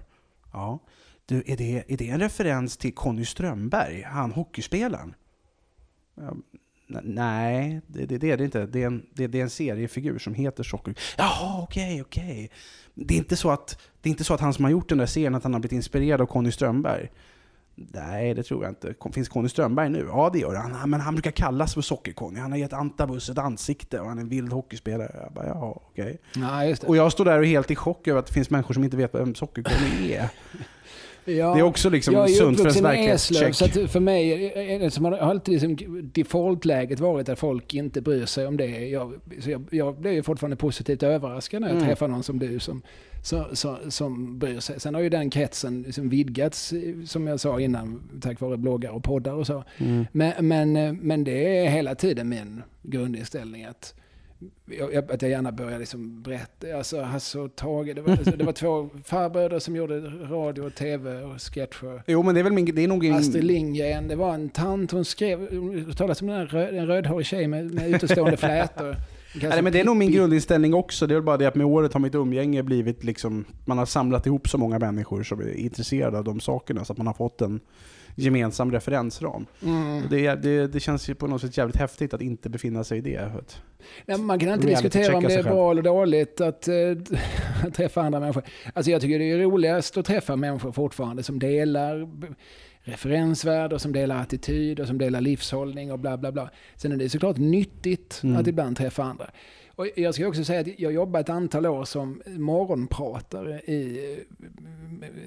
Ja. 0.53 0.79
Du, 1.25 1.43
är 1.45 1.57
det, 1.57 1.83
är 1.87 1.97
det 1.97 2.09
en 2.09 2.19
referens 2.19 2.77
till 2.77 2.93
Conny 2.93 3.25
Strömberg, 3.25 4.01
han 4.01 4.31
hockeyspelaren? 4.31 5.15
Nej, 7.03 7.81
det, 7.87 8.05
det, 8.05 8.17
det 8.17 8.31
är 8.31 8.37
det 8.37 8.45
inte. 8.45 8.65
Det 8.65 8.83
är, 8.83 8.87
en, 8.87 9.05
det, 9.13 9.27
det 9.27 9.39
är 9.39 9.43
en 9.43 9.49
seriefigur 9.49 10.19
som 10.19 10.33
heter 10.33 10.63
Socker. 10.63 10.95
Jaha, 11.17 11.63
okej, 11.63 12.01
okej. 12.01 12.51
Det, 12.93 13.13
är 13.13 13.17
inte 13.17 13.35
så 13.35 13.51
att, 13.51 13.77
det 14.01 14.09
är 14.09 14.11
inte 14.11 14.23
så 14.23 14.33
att 14.33 14.41
han 14.41 14.53
som 14.53 14.63
har 14.63 14.71
gjort 14.71 14.89
den 14.89 14.97
där 14.97 15.05
serien, 15.05 15.35
att 15.35 15.43
han 15.43 15.53
har 15.53 15.59
blivit 15.59 15.75
inspirerad 15.75 16.21
av 16.21 16.25
Conny 16.25 16.51
Strömberg. 16.51 17.09
Nej, 17.75 18.33
det 18.33 18.43
tror 18.43 18.63
jag 18.63 18.71
inte. 18.71 18.95
Finns 19.13 19.29
Conny 19.29 19.49
Strömberg 19.49 19.89
nu? 19.89 20.05
Ja, 20.07 20.29
det 20.33 20.39
gör 20.39 20.55
han. 20.55 20.89
Men 20.89 21.01
han 21.01 21.15
brukar 21.15 21.31
kallas 21.31 21.73
för 21.73 21.81
Socker-Conny. 21.81 22.39
Han 22.39 22.51
har 22.51 22.59
gett 22.59 22.73
Antabus 22.73 23.29
ett 23.29 23.37
ansikte 23.37 23.99
och 23.99 24.07
han 24.07 24.17
är 24.17 24.21
en 24.21 24.29
vild 24.29 24.53
hockeyspelare. 24.53 25.19
Jag 25.23 25.33
bara, 25.33 25.47
ja, 25.47 25.81
okej. 25.85 26.17
Ja, 26.35 26.63
det. 26.65 26.83
Och 26.83 26.97
jag 26.97 27.11
står 27.11 27.25
där 27.25 27.37
och 27.37 27.45
är 27.45 27.49
helt 27.49 27.71
i 27.71 27.75
chock 27.75 28.07
över 28.07 28.19
att 28.19 28.27
det 28.27 28.33
finns 28.33 28.49
människor 28.49 28.73
som 28.73 28.83
inte 28.83 28.97
vet 28.97 29.15
vem 29.15 29.35
Socker-Conny 29.35 30.13
är. 30.13 30.29
Ja. 31.25 31.53
Det 31.53 31.59
är 31.59 31.63
också 31.63 31.89
liksom 31.89 32.13
jag 32.13 32.29
sunt 32.29 32.57
för 32.57 32.63
ens 32.65 32.81
verklighetscheck. 32.81 33.55
så 33.55 33.87
för 33.87 33.99
mig 33.99 34.91
som 34.91 35.05
har 35.05 35.11
alltid 35.11 35.61
liksom 35.61 36.01
defaultläget 36.13 36.99
varit 36.99 37.29
att 37.29 37.39
folk 37.39 37.73
inte 37.73 38.01
bryr 38.01 38.25
sig 38.25 38.47
om 38.47 38.57
det. 38.57 38.87
Jag, 38.87 39.13
så 39.39 39.49
jag, 39.49 39.63
jag 39.71 39.95
blir 39.95 40.21
fortfarande 40.21 40.55
positivt 40.55 41.03
överraskad 41.03 41.61
när 41.61 41.67
jag 41.67 41.75
Mm. 41.77 41.87
träffar 41.87 42.07
någon 42.07 42.23
som 42.23 42.39
du 42.39 42.59
som, 42.59 42.81
så, 43.23 43.45
så, 43.53 43.77
som 43.89 44.39
bryr 44.39 44.59
sig. 44.59 44.79
Sen 44.79 44.95
har 44.95 45.01
ju 45.01 45.09
den 45.09 45.29
kretsen 45.29 45.81
liksom 45.81 46.09
vidgats, 46.09 46.73
som 47.05 47.27
jag 47.27 47.39
sa 47.39 47.59
innan, 47.59 48.01
tack 48.21 48.39
vare 48.39 48.57
bloggar 48.57 48.91
och 48.91 49.03
poddar 49.03 49.33
och 49.33 49.47
så. 49.47 49.63
Mm. 49.77 50.05
Men, 50.11 50.47
men, 50.47 50.97
men 50.97 51.23
det 51.23 51.57
är 51.65 51.69
hela 51.69 51.95
tiden 51.95 52.29
min 52.29 52.61
grundinställning 52.81 53.63
att 53.65 53.93
jag, 54.65 55.11
att 55.11 55.21
jag 55.21 55.31
gärna 55.31 55.51
börjar 55.51 55.79
liksom 55.79 56.21
berätta. 56.21 56.77
Alltså 56.77 57.39
och 57.39 57.55
Tage, 57.55 57.95
det 57.95 58.01
var, 58.01 58.11
alltså, 58.11 58.31
det 58.31 58.43
var 58.43 58.53
två 58.53 58.89
farbröder 59.05 59.59
som 59.59 59.75
gjorde 59.75 59.99
radio 60.29 60.61
och 60.61 60.75
tv 60.75 61.21
och 61.23 61.41
sketcher. 61.41 62.03
Jo, 62.07 62.23
men 62.23 62.35
det 62.35 62.41
är 62.41 62.43
väl 62.43 62.53
min... 62.53 62.75
Det 62.75 62.83
är 62.83 62.87
nog 62.87 63.05
en... 63.05 63.15
Astrid 63.15 63.43
Lindgren, 63.43 64.07
det 64.07 64.15
var 64.15 64.33
en 64.33 64.49
tant, 64.49 64.91
hon 64.91 65.05
skrev, 65.05 65.39
det 65.87 65.93
talas 65.93 66.21
om 66.21 66.27
den 66.27 66.47
röd, 66.47 66.75
en 66.75 66.87
rödhårig 66.87 67.25
tjej 67.25 67.47
med, 67.47 67.73
med 67.73 67.89
utestående 67.89 68.37
flätor. 68.37 68.95
Nej, 69.41 69.61
men 69.61 69.73
det 69.73 69.79
är 69.79 69.85
nog 69.85 69.97
min 69.97 70.11
grundinställning 70.11 70.73
också. 70.73 71.07
Det 71.07 71.13
är 71.13 71.15
väl 71.15 71.23
bara 71.23 71.37
det 71.37 71.45
att 71.45 71.55
med 71.55 71.65
året 71.65 71.93
har 71.93 71.99
mitt 71.99 72.15
umgänge 72.15 72.63
blivit 72.63 73.03
liksom... 73.03 73.45
Man 73.65 73.77
har 73.77 73.85
samlat 73.85 74.25
ihop 74.25 74.49
så 74.49 74.57
många 74.57 74.79
människor 74.79 75.23
som 75.23 75.39
är 75.39 75.53
intresserade 75.53 76.17
av 76.17 76.23
de 76.23 76.39
sakerna 76.39 76.85
så 76.85 76.93
att 76.93 76.97
man 76.97 77.07
har 77.07 77.13
fått 77.13 77.41
en 77.41 77.59
gemensam 78.15 78.71
referensram. 78.71 79.45
Mm. 79.63 80.03
Det, 80.09 80.35
det, 80.35 80.67
det 80.67 80.79
känns 80.79 81.09
ju 81.09 81.15
på 81.15 81.27
något 81.27 81.41
sätt 81.41 81.57
jävligt 81.57 81.75
häftigt 81.75 82.13
att 82.13 82.21
inte 82.21 82.49
befinna 82.49 82.83
sig 82.83 82.97
i 82.97 83.01
det. 83.01 83.31
Nej, 84.05 84.17
man 84.17 84.39
kan 84.39 84.47
Reality 84.49 84.67
diskutera 84.67 85.17
om 85.17 85.23
det 85.23 85.33
är 85.33 85.43
bra 85.43 85.71
eller 85.71 85.81
dåligt 85.81 86.41
att, 86.41 86.67
att 87.67 87.73
träffa 87.73 88.01
andra 88.01 88.19
människor. 88.19 88.43
Alltså 88.73 88.91
jag 88.91 89.01
tycker 89.01 89.19
det 89.19 89.31
är 89.31 89.37
roligast 89.37 89.97
att 89.97 90.05
träffa 90.05 90.35
människor 90.35 90.71
fortfarande 90.71 91.23
som 91.23 91.39
delar 91.39 92.09
referensvärde 92.85 93.75
och 93.75 93.81
som 93.81 93.93
delar 93.93 94.21
attityd 94.21 94.79
och 94.79 94.87
som 94.87 94.97
delar 94.97 95.21
livshållning 95.21 95.91
och 95.91 95.99
bla 95.99 96.17
bla 96.17 96.31
bla. 96.31 96.49
Sen 96.75 96.91
är 96.91 96.97
det 96.97 97.09
såklart 97.09 97.37
nyttigt 97.37 98.19
Mm. 98.23 98.35
att 98.41 98.47
ibland 98.47 98.77
träffa 98.77 99.03
andra. 99.03 99.29
Och 99.75 99.87
jag 99.95 100.13
ska 100.13 100.27
också 100.27 100.43
säga 100.43 100.59
att 100.59 100.79
jag 100.79 100.93
jobbat 100.93 101.21
ett 101.21 101.29
antal 101.29 101.65
år 101.65 101.85
som 101.85 102.21
morgonpratare 102.25 103.59
i 103.59 103.99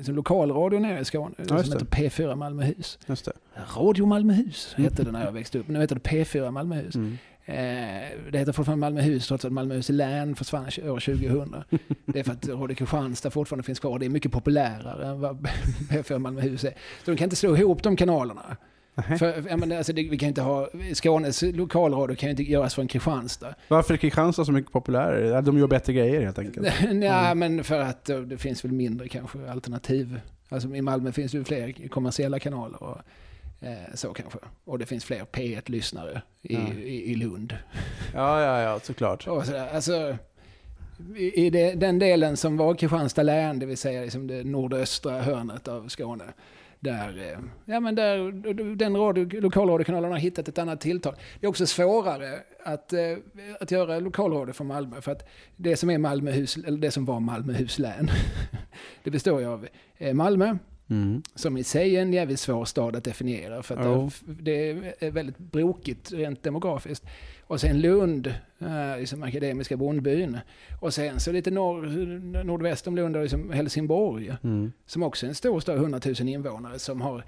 som 0.02 0.14
lokalradio 0.14 0.78
nere 0.78 1.00
i 1.00 1.04
Skåne. 1.04 1.34
Ja, 1.38 1.62
som 1.62 1.72
heter 1.72 1.86
P4 1.86 2.34
Malmöhus. 2.36 2.98
Just 3.06 3.24
det. 3.24 3.32
Radio 3.76 4.06
Malmöhus 4.06 4.74
hette 4.76 5.02
det 5.02 5.12
när 5.12 5.24
jag 5.24 5.32
växte 5.40 5.58
upp. 5.58 5.68
Nu 5.68 5.80
heter 5.80 5.94
det 5.94 6.10
P4 6.10 6.50
Malmöhus. 6.50 6.94
Mm. 6.94 7.18
Eh, 7.44 7.54
det 8.32 8.38
heter 8.38 8.52
fortfarande 8.52 8.80
Malmöhus 8.80 9.28
trots 9.28 9.44
att 9.44 9.52
Malmöhus 9.52 9.88
län 9.88 10.36
försvann 10.36 10.64
år 10.64 11.00
2000. 11.00 11.54
Det 12.06 12.18
är 12.18 12.24
för 12.24 12.32
att 12.32 12.48
Radio 12.48 12.74
Kristianstad 12.74 13.30
fortfarande 13.30 13.62
finns 13.62 13.80
kvar. 13.80 13.98
Det 13.98 14.06
är 14.06 14.10
mycket 14.10 14.32
populärare 14.32 15.06
än 15.06 15.20
vad 15.20 15.36
P4 15.90 16.18
Malmöhus 16.18 16.64
är. 16.64 16.70
Så 17.04 17.10
de 17.10 17.16
kan 17.16 17.24
inte 17.24 17.36
slå 17.36 17.56
ihop 17.56 17.82
de 17.82 17.96
kanalerna. 17.96 18.56
För, 19.18 19.44
jag 19.48 19.58
menar, 19.58 19.76
alltså, 19.76 19.92
det, 19.92 20.02
vi 20.08 20.18
kan 20.18 20.28
inte 20.28 20.42
ha, 20.42 20.68
Skånes 20.94 21.42
lokalradio 21.42 22.16
kan 22.16 22.26
ju 22.26 22.30
inte 22.30 22.42
göras 22.42 22.74
från 22.74 22.88
Kristianstad. 22.88 23.54
Varför 23.68 23.94
är 23.94 23.98
Kristianstad 23.98 24.44
så 24.44 24.52
mycket 24.52 24.72
populärare? 24.72 25.40
De 25.40 25.58
gör 25.58 25.66
bättre 25.66 25.92
grejer 25.92 26.20
helt 26.20 26.38
enkelt. 26.38 26.68
Nej, 26.92 27.34
men 27.34 27.64
för 27.64 27.78
att 27.80 28.08
eh, 28.10 28.18
det 28.18 28.38
finns 28.38 28.64
väl 28.64 28.72
mindre 28.72 29.08
kanske 29.08 29.50
alternativ. 29.50 30.20
Alltså 30.48 30.74
i 30.74 30.82
Malmö 30.82 31.12
finns 31.12 31.32
det 31.32 31.44
fler 31.44 31.88
kommersiella 31.88 32.38
kanaler 32.38 32.82
och 32.82 32.98
eh, 33.60 33.94
så 33.94 34.12
kanske. 34.12 34.38
Och 34.64 34.78
det 34.78 34.86
finns 34.86 35.04
fler 35.04 35.24
P1-lyssnare 35.32 36.22
i, 36.42 36.54
Ja. 36.54 36.60
i, 36.72 37.12
i 37.12 37.14
Lund. 37.14 37.56
Ja, 38.14 38.40
ja, 38.42 38.60
ja, 38.60 38.80
såklart. 38.82 39.26
Och 39.26 39.44
sådär. 39.46 39.68
Alltså, 39.74 40.16
i 41.16 41.46
i 41.46 41.50
det, 41.50 41.72
den 41.74 41.98
delen 41.98 42.36
som 42.36 42.56
var 42.56 42.74
Kristianstad 42.74 43.22
län, 43.22 43.58
det 43.58 43.66
vill 43.66 43.76
säga 43.76 44.02
liksom 44.02 44.26
det 44.26 44.44
nordöstra 44.44 45.20
hörnet 45.22 45.68
av 45.68 45.88
Skåne, 45.88 46.24
där, 46.80 47.18
eh, 47.18 47.38
ja, 47.64 47.80
men 47.80 47.94
där 47.94 48.32
den 48.76 48.96
radio, 48.96 49.40
lokalradiokanalen 49.40 50.10
har 50.10 50.18
hittat 50.18 50.48
ett 50.48 50.58
annat 50.58 50.80
tilltal. 50.80 51.14
Det 51.40 51.46
är 51.46 51.48
också 51.48 51.66
svårare 51.66 52.40
att, 52.64 52.92
eh, 52.92 53.00
att 53.60 53.70
göra 53.70 53.98
lokalradio 53.98 54.52
från 54.52 54.66
Malmö, 54.66 55.00
för 55.00 55.12
att 55.12 55.28
det 55.56 55.76
som 55.76 55.90
är 55.90 55.98
Malmöhus, 55.98 56.56
eller 56.56 56.78
det 56.78 56.90
som 56.90 57.04
var 57.04 57.20
Malmöhus 57.20 57.78
län, 57.78 58.10
det 59.02 59.10
består 59.10 59.40
ju 59.40 59.46
av 59.46 59.68
eh, 59.96 60.14
Malmö, 60.14 60.56
Mm. 60.90 61.22
som 61.34 61.56
i 61.56 61.64
sig 61.64 61.96
är 61.96 62.02
en 62.02 62.12
jävligt 62.12 62.40
svår 62.40 62.64
stad 62.64 62.96
att 62.96 63.04
definiera 63.04 63.62
för 63.62 63.76
att 63.76 63.84
Jo. 63.86 64.10
det, 64.42 64.70
är 64.98 65.10
väldigt 65.10 65.38
brokigt 65.38 66.12
rent 66.12 66.42
demografiskt. 66.42 67.04
Och 67.46 67.60
sen 67.60 67.80
Lund, 67.80 68.26
eh, 68.58 68.98
liksom 68.98 69.22
Akademiska 69.22 69.76
bondbyn. 69.76 70.38
Och 70.80 70.94
sen 70.94 71.20
så 71.20 71.32
lite 71.32 71.50
norr, 71.50 71.86
nordväst 72.44 72.86
om 72.86 72.96
Lund 72.96 73.16
liksom 73.22 73.50
Helsingborg, 73.50 74.34
Mm. 74.42 74.72
som 74.86 75.02
också 75.02 75.26
är 75.26 75.28
en 75.28 75.34
stor 75.34 75.60
stad, 75.60 75.76
100 75.78 76.00
000 76.20 76.28
invånare, 76.28 76.78
som 76.78 77.00
har 77.00 77.24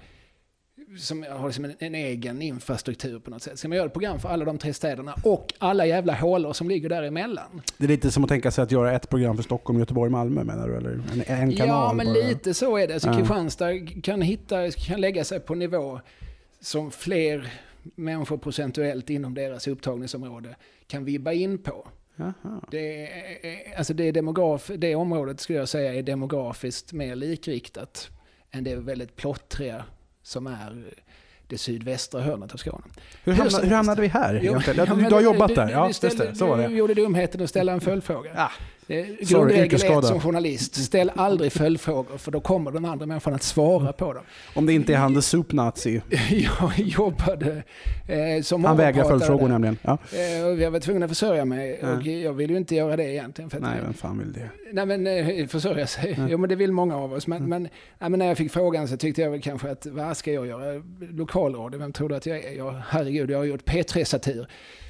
som 0.97 1.25
har 1.29 1.47
liksom 1.47 1.65
en, 1.65 1.75
en 1.79 1.95
egen 1.95 2.41
infrastruktur 2.41 3.19
på 3.19 3.31
något 3.31 3.41
sätt. 3.41 3.59
Ska 3.59 3.67
man 3.67 3.75
göra 3.75 3.87
ett 3.87 3.93
program 3.93 4.19
för 4.19 4.29
alla 4.29 4.45
de 4.45 4.57
tre 4.57 4.73
städerna 4.73 5.15
och 5.23 5.53
alla 5.57 5.85
jävla 5.85 6.13
hålor 6.13 6.53
som 6.53 6.69
ligger 6.69 6.89
däremellan? 6.89 7.61
Det 7.77 7.83
är 7.83 7.87
lite 7.87 8.11
som 8.11 8.23
att 8.23 8.29
tänka 8.29 8.51
sig 8.51 8.63
att 8.63 8.71
göra 8.71 8.95
ett 8.95 9.09
program 9.09 9.35
för 9.35 9.43
Stockholm, 9.43 9.79
Göteborg, 9.79 10.11
Malmö 10.11 10.43
menar 10.43 10.67
du? 10.67 10.75
Eller 10.75 10.91
en, 10.91 11.23
en 11.27 11.55
kanal 11.55 11.67
Ja, 11.67 11.93
men 11.93 12.05
bara. 12.05 12.15
lite 12.15 12.53
så 12.53 12.77
är 12.77 12.87
det. 12.87 13.03
Ja. 13.05 13.13
Kristianstad 13.13 13.79
kan, 14.03 14.21
hitta, 14.21 14.71
kan 14.71 15.01
lägga 15.01 15.23
sig 15.23 15.39
på 15.39 15.55
nivå 15.55 15.99
som 16.59 16.91
fler 16.91 17.53
människor 17.95 18.37
procentuellt 18.37 19.09
inom 19.09 19.33
deras 19.33 19.67
upptagningsområde 19.67 20.55
kan 20.87 21.05
vibba 21.05 21.31
in 21.31 21.57
på. 21.57 21.87
Det, 22.71 23.07
är, 23.07 23.77
alltså 23.77 23.93
det, 23.93 24.03
är 24.03 24.11
demograf, 24.11 24.71
det 24.77 24.95
området 24.95 25.39
skulle 25.39 25.59
jag 25.59 25.69
säga 25.69 25.93
är 25.93 26.03
demografiskt 26.03 26.93
mer 26.93 27.15
likriktat 27.15 28.09
än 28.51 28.63
det 28.63 28.75
väldigt 28.75 29.15
plottriga 29.15 29.85
som 30.23 30.47
är 30.47 30.83
det 31.47 31.57
sydvästra 31.57 32.21
hörnet 32.21 32.53
av 32.53 32.57
Skåne. 32.57 32.83
Hur, 33.23 33.33
hamna, 33.33 33.57
hur 33.59 33.71
hamnade 33.75 34.01
vi 34.01 34.07
här 34.07 34.39
Jo, 34.43 34.59
ja, 34.65 34.73
du, 34.85 34.95
du 35.01 35.13
har 35.13 35.21
jobbat 35.21 35.55
där? 35.55 35.65
du- 35.65 35.71
Ja, 35.71 35.87
du 35.87 35.93
ställde- 35.93 36.25
det. 36.29 36.35
Så 36.35 36.47
var 36.47 36.57
Du 36.57 36.63
det. 36.67 36.73
gjorde 36.73 36.93
dumheten 36.93 37.43
att 37.43 37.49
ställa 37.49 37.71
en 37.71 37.81
följdfråga. 37.81 38.31
Ah, 38.35 38.51
Är 38.91 39.03
Sorry, 39.25 39.53
Grundregel 39.53 39.97
ett 39.99 40.05
som 40.05 40.19
journalist, 40.21 40.75
ställ 40.75 41.11
aldrig 41.15 41.51
följdfrågor 41.51 42.17
för 42.17 42.31
då 42.31 42.39
kommer 42.41 42.71
den 42.71 42.85
andra 42.85 43.05
människan 43.05 43.33
att 43.33 43.43
svara 43.43 43.93
på 43.93 44.13
dem. 44.13 44.23
om 44.53 44.65
det 44.65 44.73
inte 44.73 44.93
är 44.93 44.97
han 44.97 45.15
the 45.15 45.21
soup 45.21 45.51
nazi. 45.53 46.01
Jag 46.29 46.71
jobbade 46.79 47.63
eh, 48.07 48.41
som 48.43 48.63
Han 48.65 48.77
vägrar 48.77 49.03
följdfrågor 49.03 49.41
där. 49.41 49.47
nämligen. 49.47 49.77
Ja. 49.81 49.97
Eh, 50.13 50.61
jag 50.63 50.71
var 50.71 50.79
tvungen 50.79 51.03
att 51.03 51.09
försörja 51.09 51.45
mig 51.45 51.79
Ja. 51.81 51.93
och 51.97 52.03
jag 52.07 52.33
ville 52.33 52.53
ju 52.53 52.59
inte 52.59 52.75
göra 52.75 52.95
det 52.97 53.03
egentligen. 53.03 53.49
För 53.49 53.59
Nej, 53.59 53.79
vem 53.83 53.93
fan 53.93 54.19
vill 54.19 54.33
det? 54.33 54.49
nej 54.71 54.85
men 54.85 55.07
eh, 55.07 55.47
försörja 55.47 55.87
sig, 55.87 56.15
Ja. 56.17 56.27
jo 56.29 56.37
men 56.37 56.49
det 56.49 56.55
vill 56.55 56.71
många 56.71 56.97
av 56.97 57.13
oss. 57.13 57.27
Men, 57.27 57.37
Mm. 57.37 57.49
men, 57.49 57.61
nej, 57.99 58.09
men 58.09 58.19
när 58.19 58.25
jag 58.25 58.37
fick 58.37 58.51
frågan 58.51 58.87
så 58.87 58.97
tyckte 58.97 59.21
jag 59.21 59.29
väl 59.31 59.41
kanske 59.41 59.71
att 59.71 59.85
vad 59.85 60.17
ska 60.17 60.31
jag 60.33 60.47
göra? 60.47 60.83
Lokalradio, 61.11 61.77
vem 61.79 61.93
tror 61.93 62.09
du 62.09 62.15
att 62.15 62.25
jag 62.25 62.37
är? 62.37 62.51
Ja, 62.57 62.81
herregud, 62.89 63.29
jag 63.31 63.37
har 63.37 63.45
gjort 63.45 63.63
P3-satir. 63.65 64.47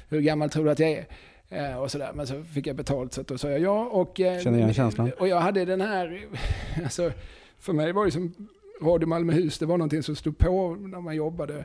Hur 0.08 0.20
gammal 0.20 0.50
tror 0.50 0.64
du 0.64 0.70
att 0.70 0.78
jag 0.78 0.90
är? 0.90 1.04
Eh, 1.50 1.76
och 1.76 1.90
sådär. 1.90 2.12
Men 2.14 2.26
så 2.26 2.42
fick 2.42 2.66
jag 2.66 2.76
betalt 2.76 3.12
så 3.12 3.20
att 3.20 3.26
då 3.26 3.38
sa 3.38 3.50
jag 3.50 3.60
ja. 3.60 3.84
Och, 3.84 4.20
eh, 4.20 4.40
Känner 4.40 4.58
igen 4.58 4.74
känslan. 4.74 5.12
Och 5.18 5.28
jag 5.28 5.40
hade 5.40 5.64
den 5.64 5.80
här, 5.80 6.26
alltså, 6.84 7.12
för 7.58 7.72
mig 7.72 7.92
var 7.92 8.04
det 8.04 8.10
som 8.10 8.34
Radio 8.82 9.06
Malmöhus, 9.06 9.58
det 9.58 9.66
var 9.66 9.78
någonting 9.78 10.02
som 10.02 10.16
stod 10.16 10.38
på 10.38 10.74
när 10.74 11.00
man 11.00 11.16
jobbade 11.16 11.64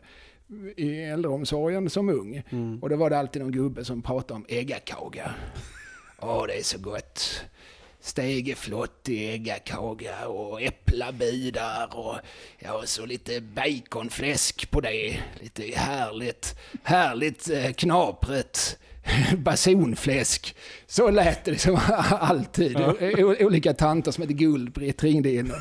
i 0.76 1.04
äldreomsorgen 1.04 1.90
som 1.90 2.10
ung. 2.10 2.44
Mm. 2.50 2.80
Och 2.84 2.90
då 2.90 2.96
var 2.96 3.10
det 3.10 3.18
alltid 3.18 3.42
någon 3.42 3.52
gubbe 3.52 3.86
som 3.86 4.02
pratade 4.02 4.34
om 4.34 4.46
äggakaga. 4.50 5.32
Åh, 6.20 6.46
det 6.48 6.60
är 6.60 6.64
så 6.64 6.78
gott. 6.78 7.42
Stegeflott 8.06 9.10
i 9.10 9.32
äggakaga 9.32 10.28
och 10.28 10.62
äpplabitar 10.62 11.90
och 11.98 12.16
ja, 12.60 12.74
och 12.74 12.88
så 12.90 13.06
lite 13.06 13.42
baconfläsk 13.42 14.72
på 14.72 14.82
det. 14.82 15.20
Lite 15.42 15.64
härligt, 15.76 16.56
härligt 16.84 17.50
eh, 17.50 17.72
knapret 17.72 18.78
basonfläsk. 19.38 20.56
Så 20.88 21.10
lät 21.10 21.46
det 21.46 21.52
liksom 21.52 21.80
alltid. 22.10 22.78
O- 22.78 23.36
Olika 23.40 23.74
tanter 23.74 24.12
som 24.12 24.22
hette 24.22 24.34
Gullbritt 24.34 25.04
ringde 25.04 25.30
in 25.32 25.52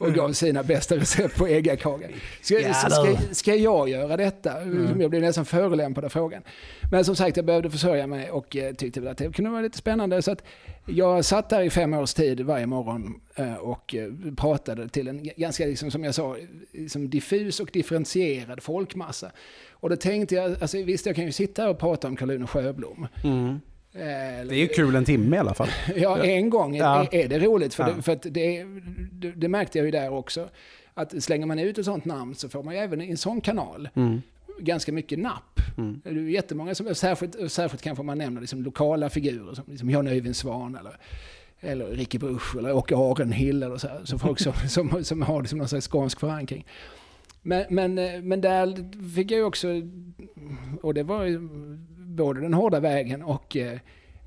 och, 0.00 0.06
och 0.06 0.14
gav 0.14 0.32
sina 0.32 0.62
bästa 0.62 0.96
recept 0.96 1.36
på 1.36 1.46
äggakaga. 1.46 2.08
Ska, 2.42 2.60
Ja, 2.60 2.74
ska, 2.74 3.16
ska 3.32 3.54
jag 3.54 3.88
göra 3.88 4.16
detta? 4.16 4.60
Mm. 4.60 5.00
Jag 5.00 5.10
blev 5.10 5.22
nästan 5.22 5.44
förolämpad 5.44 6.04
av 6.04 6.08
frågan. 6.08 6.42
Men 6.90 7.04
som 7.04 7.16
sagt, 7.16 7.36
jag 7.36 7.46
behövde 7.46 7.70
försörja 7.70 8.06
mig 8.06 8.30
och 8.30 8.56
eh, 8.56 8.74
tyckte 8.74 9.00
väl 9.00 9.08
att 9.10 9.18
det 9.18 9.32
kunde 9.32 9.50
vara 9.50 9.62
lite 9.62 9.78
spännande. 9.78 10.22
Så 10.22 10.30
att 10.30 10.42
jag 10.86 11.24
satt 11.24 11.48
där 11.48 11.62
i 11.62 11.70
fem 11.70 11.94
års 11.94 12.14
tid 12.14 12.40
varje 12.40 12.66
morgon 12.66 13.20
eh, 13.36 13.54
och 13.54 13.94
eh, 13.94 14.08
pratade 14.36 14.88
till 14.88 15.08
en 15.08 15.30
ganska, 15.36 15.66
liksom, 15.66 15.90
som 15.90 16.04
jag 16.04 16.14
sa, 16.14 16.36
liksom 16.72 17.10
diffus 17.10 17.60
och 17.60 17.68
differentierad 17.72 18.62
folkmassa. 18.62 19.30
Och 19.70 19.90
då 19.90 19.96
tänkte 19.96 20.34
jag, 20.34 20.56
alltså, 20.62 20.82
visst 20.82 21.06
jag 21.06 21.16
kan 21.16 21.24
ju 21.24 21.32
sitta 21.32 21.62
här 21.62 21.68
och 21.68 21.78
prata 21.78 22.08
om 22.08 22.16
Karl-Uno 22.16 22.46
Sjöblom. 22.46 23.06
Mm. 23.24 23.48
Eh, 23.92 24.46
Det 24.48 24.54
är 24.54 24.58
ju 24.58 24.66
kul 24.68 24.94
en 24.96 25.04
timme 25.04 25.36
i 25.36 25.38
alla 25.38 25.54
fall. 25.54 25.68
Ja, 25.96 26.18
en 26.24 26.50
gång 26.50 26.76
Ja. 26.76 27.06
är, 27.12 27.14
är 27.14 27.28
det 27.28 27.38
roligt. 27.38 27.74
För, 27.74 27.82
Ja. 27.88 27.90
det, 27.96 28.02
för 28.02 28.18
det, 28.30 28.64
det, 29.12 29.30
det 29.32 29.48
märkte 29.48 29.78
jag 29.78 29.84
ju 29.84 29.90
där 29.90 30.12
också. 30.12 30.48
Att 30.94 31.22
slänger 31.22 31.46
man 31.46 31.58
ut 31.58 31.78
ett 31.78 31.84
sånt 31.84 32.04
namn 32.04 32.34
så 32.34 32.48
får 32.48 32.62
man 32.62 32.74
ju 32.74 32.80
även 32.80 33.00
i 33.00 33.10
en 33.10 33.16
sån 33.16 33.40
kanal 33.40 33.88
Mm. 33.94 34.22
Ganska 34.58 34.92
mycket 34.92 35.18
napp. 35.18 35.60
Mm. 35.78 36.00
Det 36.04 36.10
är 36.10 36.14
jättemånga 36.14 36.74
som, 36.74 36.94
särskilt, 36.94 37.52
särskilt 37.52 37.82
kanske 37.82 38.04
man 38.04 38.18
nämner 38.18 38.40
liksom 38.40 38.62
lokala 38.62 39.10
figurer 39.10 39.54
som 39.54 39.64
liksom 39.68 39.90
Jan 39.90 40.06
Öyvind 40.06 40.36
Svan 40.36 40.76
eller, 40.76 40.96
eller 41.60 41.86
Ricky 41.86 42.18
Bruch 42.18 42.56
eller 42.56 42.72
Åke 42.72 42.96
Arenhill 42.96 43.62
eller 43.62 43.76
så, 43.76 43.88
här, 43.88 44.00
så 44.04 44.18
folk 44.18 44.40
som, 44.40 44.52
som, 44.68 45.04
som 45.04 45.22
har 45.22 45.40
liksom 45.40 45.58
någon 45.58 45.68
slags 45.68 45.88
skånsk 45.88 46.20
förankring. 46.20 46.66
Men, 47.42 47.64
men, 47.70 47.94
men 48.28 48.40
där 48.40 48.76
fick 49.14 49.30
jag 49.30 49.38
ju 49.38 49.44
också, 49.44 49.68
och 50.82 50.94
det 50.94 51.02
var 51.02 51.24
ju 51.24 51.38
både 51.96 52.40
den 52.40 52.54
hårda 52.54 52.80
vägen 52.80 53.22
och 53.22 53.56
eh, 53.56 53.78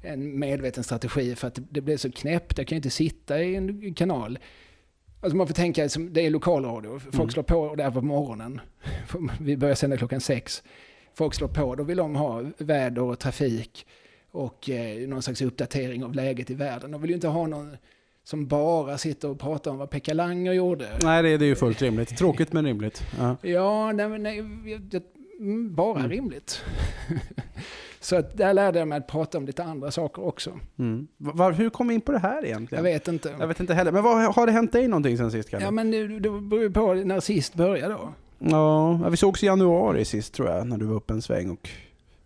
en 0.01 0.39
medveten 0.39 0.83
strategi 0.83 1.35
för 1.35 1.47
att 1.47 1.59
det 1.69 1.81
blev 1.81 1.97
så 1.97 2.11
knäppt. 2.11 2.57
Jag 2.57 2.67
kan 2.67 2.75
ju 2.75 2.77
inte 2.79 2.89
sitta 2.89 3.43
i 3.43 3.55
en 3.55 3.93
kanal. 3.93 4.39
Alltså 5.27 5.37
man 5.37 5.47
får 5.47 5.53
tänka, 5.53 5.87
det 6.11 6.25
är 6.25 6.29
lokalradio. 6.29 6.99
Folk 6.99 7.15
Mm. 7.15 7.29
slår 7.29 7.43
på 7.43 7.75
där 7.75 7.91
på 7.91 8.01
morgonen. 8.01 8.61
Vi 9.39 9.57
börjar 9.57 9.75
sända 9.75 9.97
klockan 9.97 10.21
sex. 10.21 10.63
Folk 11.13 11.33
slår 11.33 11.47
på, 11.47 11.75
då 11.75 11.83
vill 11.83 11.97
de 11.97 12.15
ha 12.15 12.43
väder 12.57 13.01
och 13.01 13.19
trafik 13.19 13.85
och 14.31 14.69
eh, 14.69 15.07
någon 15.07 15.21
slags 15.21 15.41
uppdatering 15.41 16.03
av 16.03 16.13
läget 16.15 16.49
i 16.49 16.53
världen. 16.53 16.91
De 16.91 17.01
vill 17.01 17.09
ju 17.09 17.15
inte 17.15 17.27
ha 17.27 17.47
någon 17.47 17.77
som 18.23 18.47
bara 18.47 18.97
sitter 18.97 19.29
och 19.29 19.39
pratar 19.39 19.71
om 19.71 19.77
vad 19.77 19.89
Pekka 19.89 20.13
Langer 20.13 20.53
gjorde. 20.53 20.89
Nej, 21.03 21.23
det, 21.23 21.37
det 21.37 21.45
är 21.45 21.49
ju 21.49 21.55
fullt 21.55 21.81
rimligt. 21.81 22.17
Tråkigt 22.17 22.53
men 22.53 22.65
rimligt. 22.65 23.03
Ja. 23.19 23.35
Ja, 23.41 23.91
nej, 23.91 24.19
nej, 24.19 24.39
mm, 25.39 25.75
bara 25.75 25.99
Mm. 25.99 26.11
rimligt. 26.11 26.61
Så 27.99 28.15
att 28.15 28.37
där 28.37 28.53
lärde 28.53 28.79
jag 28.79 28.87
mig 28.87 28.97
att 28.97 29.07
prata 29.07 29.37
om 29.37 29.45
lite 29.45 29.63
andra 29.63 29.91
saker 29.91 30.25
också. 30.25 30.59
Mm. 30.79 31.07
Var, 31.17 31.51
hur 31.51 31.69
kom 31.69 31.87
vi 31.87 31.93
in 31.93 32.01
på 32.01 32.11
det 32.11 32.19
här 32.19 32.45
egentligen? 32.45 32.85
Jag 32.85 32.91
vet 32.93 33.07
inte. 33.07 33.35
Jag 33.39 33.47
vet 33.47 33.59
inte 33.59 33.73
heller. 33.73 33.91
Men 33.91 34.03
vad, 34.03 34.35
har 34.35 34.45
det 34.45 34.51
hänt 34.51 34.71
dig 34.71 34.87
någonting 34.87 35.17
sen 35.17 35.31
sist 35.31 35.49
Kalle? 35.49 35.63
Ja, 35.65 35.71
men 35.71 35.91
det, 35.91 36.07
det 36.07 36.29
beror 36.29 36.69
på 36.69 36.93
när 36.93 37.19
sist 37.19 37.53
började 37.55 37.93
då. 37.93 38.13
Ja, 38.39 38.93
vi 39.09 39.17
sågs 39.17 39.43
i 39.43 39.45
januari 39.45 40.05
sist 40.05 40.33
tror 40.33 40.49
jag, 40.49 40.67
när 40.67 40.77
du 40.77 40.85
var 40.85 40.95
uppe 40.95 41.13
en 41.13 41.21
sväng 41.21 41.49
och 41.49 41.69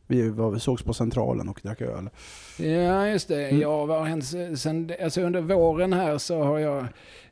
vi 0.07 0.29
var, 0.29 0.51
vi 0.51 0.59
sågs 0.59 0.83
på 0.83 0.93
Centralen 0.93 1.49
och 1.49 1.59
drack 1.63 1.81
öl. 1.81 2.09
Ja, 2.57 3.07
just 3.07 3.27
det. 3.27 3.47
Mm. 3.47 3.61
Ja, 3.61 3.85
vad 3.85 3.99
har 3.99 4.05
hänt 4.05 4.25
sen, 4.59 4.91
alltså 5.03 5.21
under 5.21 5.41
våren 5.41 5.93
här 5.93 6.17
så 6.17 6.43
har 6.43 6.59
jag, 6.59 6.85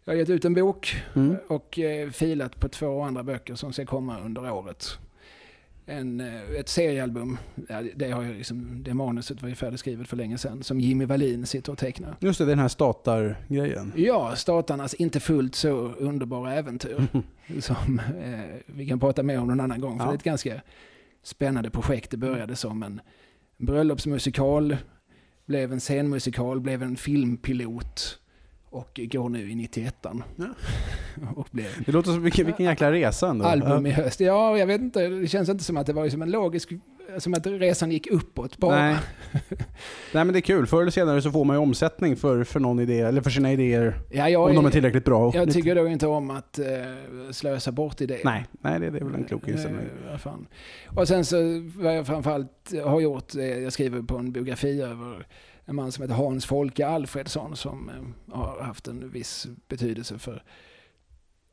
jag 0.03 0.13
har 0.13 0.17
gett 0.17 0.29
ut 0.29 0.45
en 0.45 0.53
bok 0.53 0.95
Mm. 1.15 1.35
och 1.47 1.79
eh, 1.79 2.09
filat 2.09 2.59
på 2.59 2.69
två 2.69 3.01
andra 3.01 3.23
böcker 3.23 3.55
som 3.55 3.73
ska 3.73 3.85
komma 3.85 4.15
under 4.25 4.51
året. 4.51 4.97
En, 5.89 6.19
eh, 6.19 6.59
ett 6.59 6.69
seriealbum, 6.69 7.37
ja, 7.69 7.83
det, 7.95 8.11
har 8.11 8.23
jag 8.23 8.35
liksom, 8.35 8.83
det 8.83 8.93
manuset 8.93 9.41
var 9.41 9.49
ju 9.49 9.55
färdigskrivet 9.55 10.07
för 10.07 10.17
länge 10.17 10.37
sedan, 10.37 10.63
som 10.63 10.79
Jimmy 10.79 11.05
Wallin 11.05 11.45
sitter 11.45 11.71
och 11.71 11.77
tecknar. 11.77 12.15
Just 12.19 12.39
det, 12.39 12.45
den 12.45 12.59
här 12.59 12.67
statar-grejen. 12.67 13.93
Ja, 13.95 14.35
statarnas 14.35 14.93
inte 14.93 15.19
fullt 15.19 15.55
så 15.55 15.69
underbara 15.97 16.53
äventyr. 16.53 17.07
som 17.59 18.01
eh, 18.23 18.39
vi 18.65 18.87
kan 18.87 18.99
prata 18.99 19.23
mer 19.23 19.39
om 19.39 19.47
någon 19.47 19.59
annan 19.59 19.81
gång. 19.81 19.97
För 19.99 20.05
Ja. 20.05 20.09
det 20.11 20.13
är 20.13 20.17
ett 20.17 20.23
ganska 20.23 20.61
spännande 21.23 21.69
projekt. 21.69 22.11
Det 22.11 22.17
började 22.17 22.55
som 22.55 22.83
en 22.83 23.01
bröllopsmusikal, 23.57 24.77
blev 25.45 25.73
en 25.73 25.79
scenmusikal, 25.79 26.59
blev 26.59 26.83
en 26.83 26.95
filmpilot 26.95 28.19
Och 28.71 28.99
går 29.11 29.29
nu 29.29 29.51
i 29.51 29.55
91 29.55 29.95
Ja. 30.35 30.45
Och 31.35 31.47
Det 31.85 31.91
låter 31.91 32.11
som 32.11 32.23
vilken, 32.23 32.45
vilken 32.45 32.65
jäkla 32.65 32.91
resa 32.91 33.29
ändå. 33.29 33.45
album 33.45 33.85
i 33.85 33.91
höst. 33.91 34.19
Ja, 34.19 34.57
jag 34.57 34.67
vet 34.67 34.81
inte. 34.81 35.07
Det 35.07 35.27
känns 35.27 35.49
inte 35.49 35.63
som 35.63 35.77
att 35.77 35.87
det 35.87 35.93
var 35.93 36.09
som 36.09 36.21
en 36.21 36.31
logisk... 36.31 36.69
Som 37.17 37.33
att 37.33 37.47
resan 37.47 37.91
gick 37.91 38.07
uppåt 38.07 38.57
bara. 38.57 38.75
Nej. 38.75 38.95
Nej 40.13 40.25
men 40.25 40.27
det 40.27 40.39
är 40.39 40.41
kul. 40.41 40.67
Förr 40.67 40.81
eller 40.81 40.91
senare 40.91 41.21
så 41.21 41.31
får 41.31 41.45
man 41.45 41.55
ju 41.55 41.61
omsättning 41.61 42.15
för, 42.15 42.43
för 42.43 42.59
någon 42.59 42.79
idé, 42.79 42.99
eller 42.99 43.21
för 43.21 43.29
sina 43.29 43.51
idéer. 43.51 43.99
Ja, 44.11 44.29
jag, 44.29 44.49
om 44.49 44.55
de 44.55 44.65
är 44.65 44.71
tillräckligt 44.71 45.05
bra. 45.05 45.31
jag 45.35 45.53
tycker 45.53 45.75
då 45.75 45.87
inte 45.87 46.07
om 46.07 46.31
att 46.31 46.59
eh, 46.59 46.65
slösa 47.31 47.71
bort 47.71 48.01
idéer. 48.01 48.21
Nej, 48.23 48.45
nej 48.61 48.79
det, 48.79 48.89
det 48.89 48.99
är 48.99 49.03
väl 49.03 49.15
en 49.15 49.23
klok 49.23 49.47
inställning. 49.47 49.85
Och 50.87 51.07
sen 51.07 51.25
så 51.25 51.37
vad 51.75 51.97
jag 51.97 52.07
framförallt 52.07 52.73
har 52.85 52.99
gjort, 52.99 53.35
eh, 53.35 53.45
jag 53.45 53.73
skriver 53.73 54.01
på 54.01 54.17
en 54.17 54.31
biografi 54.31 54.81
över 54.81 55.27
en 55.65 55.75
man 55.75 55.91
som 55.91 56.01
heter 56.01 56.15
Hans 56.15 56.45
Folke 56.45 56.87
Alfredsson 56.87 57.55
som 57.55 57.89
eh, 57.89 58.35
har 58.35 58.61
haft 58.61 58.87
en 58.87 59.09
viss 59.09 59.47
betydelse 59.67 60.19
för 60.19 60.43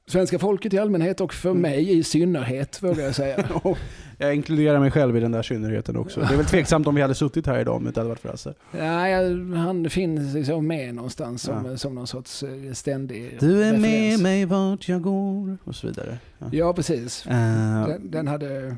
svenska 0.08 0.38
folket 0.38 0.74
i 0.74 0.78
allmänhet 0.78 1.20
och 1.20 1.34
för 1.34 1.50
Mm. 1.50 1.62
mig 1.62 1.98
i 1.98 2.02
synnerhet 2.02 2.82
vågar 2.82 3.04
jag 3.04 3.14
säga. 3.14 3.44
Jag 4.18 4.34
inkluderar 4.34 4.80
mig 4.80 4.90
själv 4.90 5.16
i 5.16 5.20
den 5.20 5.32
där 5.32 5.42
synnerheten 5.42 5.96
också. 5.96 6.20
Det 6.20 6.32
är 6.32 6.36
väl 6.36 6.46
tveksamt 6.46 6.86
om 6.86 6.94
vi 6.94 7.02
hade 7.02 7.14
suttit 7.14 7.46
här 7.46 7.58
idag 7.60 7.76
om 7.76 7.84
det 7.84 7.88
inte 7.88 8.00
hade 8.00 8.08
varit 8.08 8.20
för 8.20 8.28
Hasse. 8.28 8.54
Nej, 8.70 9.14
han 9.56 9.90
finns 9.90 10.34
liksom 10.34 10.66
med 10.66 10.94
någonstans 10.94 11.42
som, 11.42 11.66
Ja. 11.66 11.76
som 11.76 11.94
någon 11.94 12.06
sorts 12.06 12.42
eh, 12.42 12.72
ständig 12.72 13.36
Du 13.40 13.64
är 13.64 13.72
med 13.72 13.82
referens. 13.82 14.22
mig 14.22 14.44
vart 14.44 14.88
jag 14.88 15.02
går 15.02 15.58
och 15.64 15.74
så 15.74 15.86
vidare. 15.86 16.18
Ja. 16.38 16.46
Ja, 16.52 16.72
precis. 16.72 17.26
Eh, 17.26 17.86
Den, 17.88 18.10
den 18.10 18.28
hade... 18.28 18.76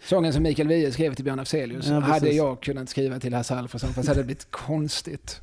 Sången 0.00 0.32
som 0.32 0.42
Mikael 0.42 0.68
Wiehe 0.68 0.92
skrev 0.92 1.14
till 1.14 1.24
Björn 1.24 1.40
Afzelius 1.40 1.88
Ja, 1.88 2.00
hade 2.00 2.30
jag 2.30 2.62
kunnat 2.62 2.88
skriva 2.88 3.20
till 3.20 3.34
Hasse 3.34 3.54
Alfredson 3.54 3.92
fast 3.92 4.06
det 4.06 4.14
hade 4.14 4.24
blivit 4.24 4.50
konstigt. 4.50 5.40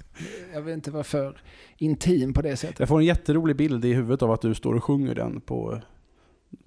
Jag 0.54 0.62
vet 0.62 0.74
inte 0.74 0.92
varför 0.92 1.42
intim 1.78 2.34
på 2.34 2.42
det 2.42 2.58
sättet. 2.58 2.80
jag 2.80 2.88
får 2.88 3.00
en 3.00 3.06
jätterolig 3.06 3.56
bild 3.56 3.86
i 3.86 3.94
huvudet 3.94 4.22
av 4.22 4.32
att 4.32 4.42
du 4.42 4.56
står 4.56 4.74
och 4.76 4.84
sjunger 4.84 5.16
den 5.16 5.42
på, 5.42 5.82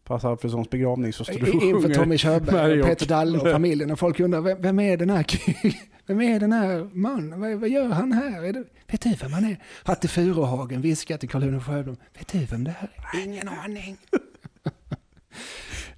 på 0.04 0.14
Hasse 0.14 0.28
Alfredsons 0.28 0.70
begravning. 0.70 1.12
Så 1.12 1.24
står 1.24 1.38
du 1.38 1.52
och 1.52 1.62
Inför. 1.62 1.94
Tommy 1.94 2.18
Körberg, 2.18 2.80
och 2.80 2.86
Peter 2.86 3.06
Dalle 3.06 3.38
och 3.38 3.50
familjen 3.52 3.90
och 3.90 3.98
folk 3.98 4.20
undrar 4.20 4.40
vem, 4.40 4.62
vem 4.62 4.80
är 4.80 4.96
den 4.96 5.10
här 5.10 5.26
vem 6.06 6.20
är 6.20 6.40
den 6.40 6.52
här 6.52 6.90
mannen? 6.92 7.40
Vad, 7.40 7.52
vad 7.52 7.68
gör 7.68 7.88
han 7.88 8.12
här? 8.12 8.44
Är 8.44 8.52
det, 8.52 8.64
vet 8.86 9.00
du 9.00 9.14
vem 9.14 9.32
han 9.32 9.44
är? 9.44 9.62
Hatte 9.84 10.08
Furuhagen 10.08 10.80
viskar 10.80 11.18
till 11.18 11.28
Karl-Uno 11.28 11.60
Sjöblom. 11.60 11.96
Vet 12.18 12.32
du 12.32 12.38
vem 12.38 12.64
det 12.64 12.70
här 12.70 12.90
är? 13.12 13.24
Ingen 13.24 13.48
aning. 13.48 13.96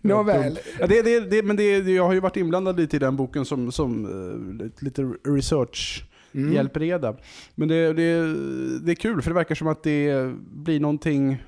Nåväl. 0.00 0.58
Ja, 0.80 0.86
det, 0.86 1.02
det, 1.02 1.20
det, 1.20 1.42
men 1.42 1.56
det, 1.56 1.78
jag 1.78 2.06
har 2.06 2.12
ju 2.12 2.20
varit 2.20 2.36
inblandad 2.36 2.80
lite 2.80 2.96
i 2.96 2.98
den 2.98 3.16
boken 3.16 3.44
som, 3.44 3.72
som 3.72 4.04
eh, 4.04 4.84
lite 4.84 5.02
research 5.24 6.04
Mm. 6.32 6.52
hjälpreda. 6.52 7.16
Men 7.54 7.68
det, 7.68 7.92
det, 7.92 8.34
det 8.78 8.92
är 8.92 8.94
kul 8.94 9.22
för 9.22 9.30
det 9.30 9.34
verkar 9.34 9.54
som 9.54 9.68
att 9.68 9.82
det 9.82 10.34
blir 10.50 10.80
någonting 10.80 11.42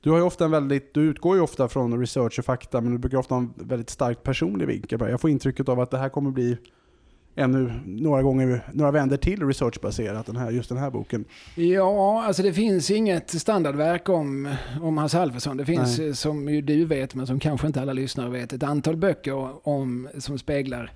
du, 0.00 0.10
har 0.10 0.16
ju 0.16 0.22
ofta 0.24 0.44
en 0.44 0.50
väldigt, 0.50 0.94
du 0.94 1.00
utgår 1.00 1.36
ju 1.36 1.42
ofta 1.42 1.68
från 1.68 2.00
research 2.00 2.38
och 2.38 2.44
fakta 2.44 2.80
men 2.80 2.92
du 2.92 2.98
brukar 2.98 3.18
ofta 3.18 3.34
ha 3.34 3.42
en 3.42 3.52
väldigt 3.56 3.90
starkt 3.90 4.22
personlig 4.22 4.66
vinkel. 4.66 5.00
Jag 5.00 5.20
får 5.20 5.30
intrycket 5.30 5.68
av 5.68 5.80
att 5.80 5.90
det 5.90 5.98
här 5.98 6.08
kommer 6.08 6.30
bli 6.30 6.58
ännu 7.40 7.72
några 7.86 8.22
gånger, 8.22 8.62
några 8.72 8.90
vänder 8.90 9.16
till 9.16 9.46
researchbaserat, 9.46 10.26
den 10.26 10.36
här, 10.36 10.50
just 10.50 10.68
den 10.68 10.78
här 10.78 10.90
boken. 10.90 11.24
Ja, 11.54 12.24
alltså 12.24 12.42
det 12.42 12.52
finns 12.52 12.90
inget 12.90 13.30
standardverk 13.30 14.08
om, 14.08 14.54
om 14.82 14.98
Hasse 14.98 15.20
Alfredson. 15.20 15.56
Det 15.56 15.64
finns, 15.66 15.98
Nej. 15.98 16.08
eh, 16.08 16.12
som 16.14 16.48
ju 16.48 16.60
du 16.62 16.84
vet, 16.84 17.14
men 17.14 17.26
som 17.26 17.40
kanske 17.40 17.66
inte 17.66 17.82
alla 17.82 17.92
lyssnare 17.92 18.30
vet, 18.30 18.52
ett 18.52 18.62
antal 18.62 18.96
böcker 18.96 19.68
om, 19.68 20.08
som 20.18 20.38
speglar 20.38 20.92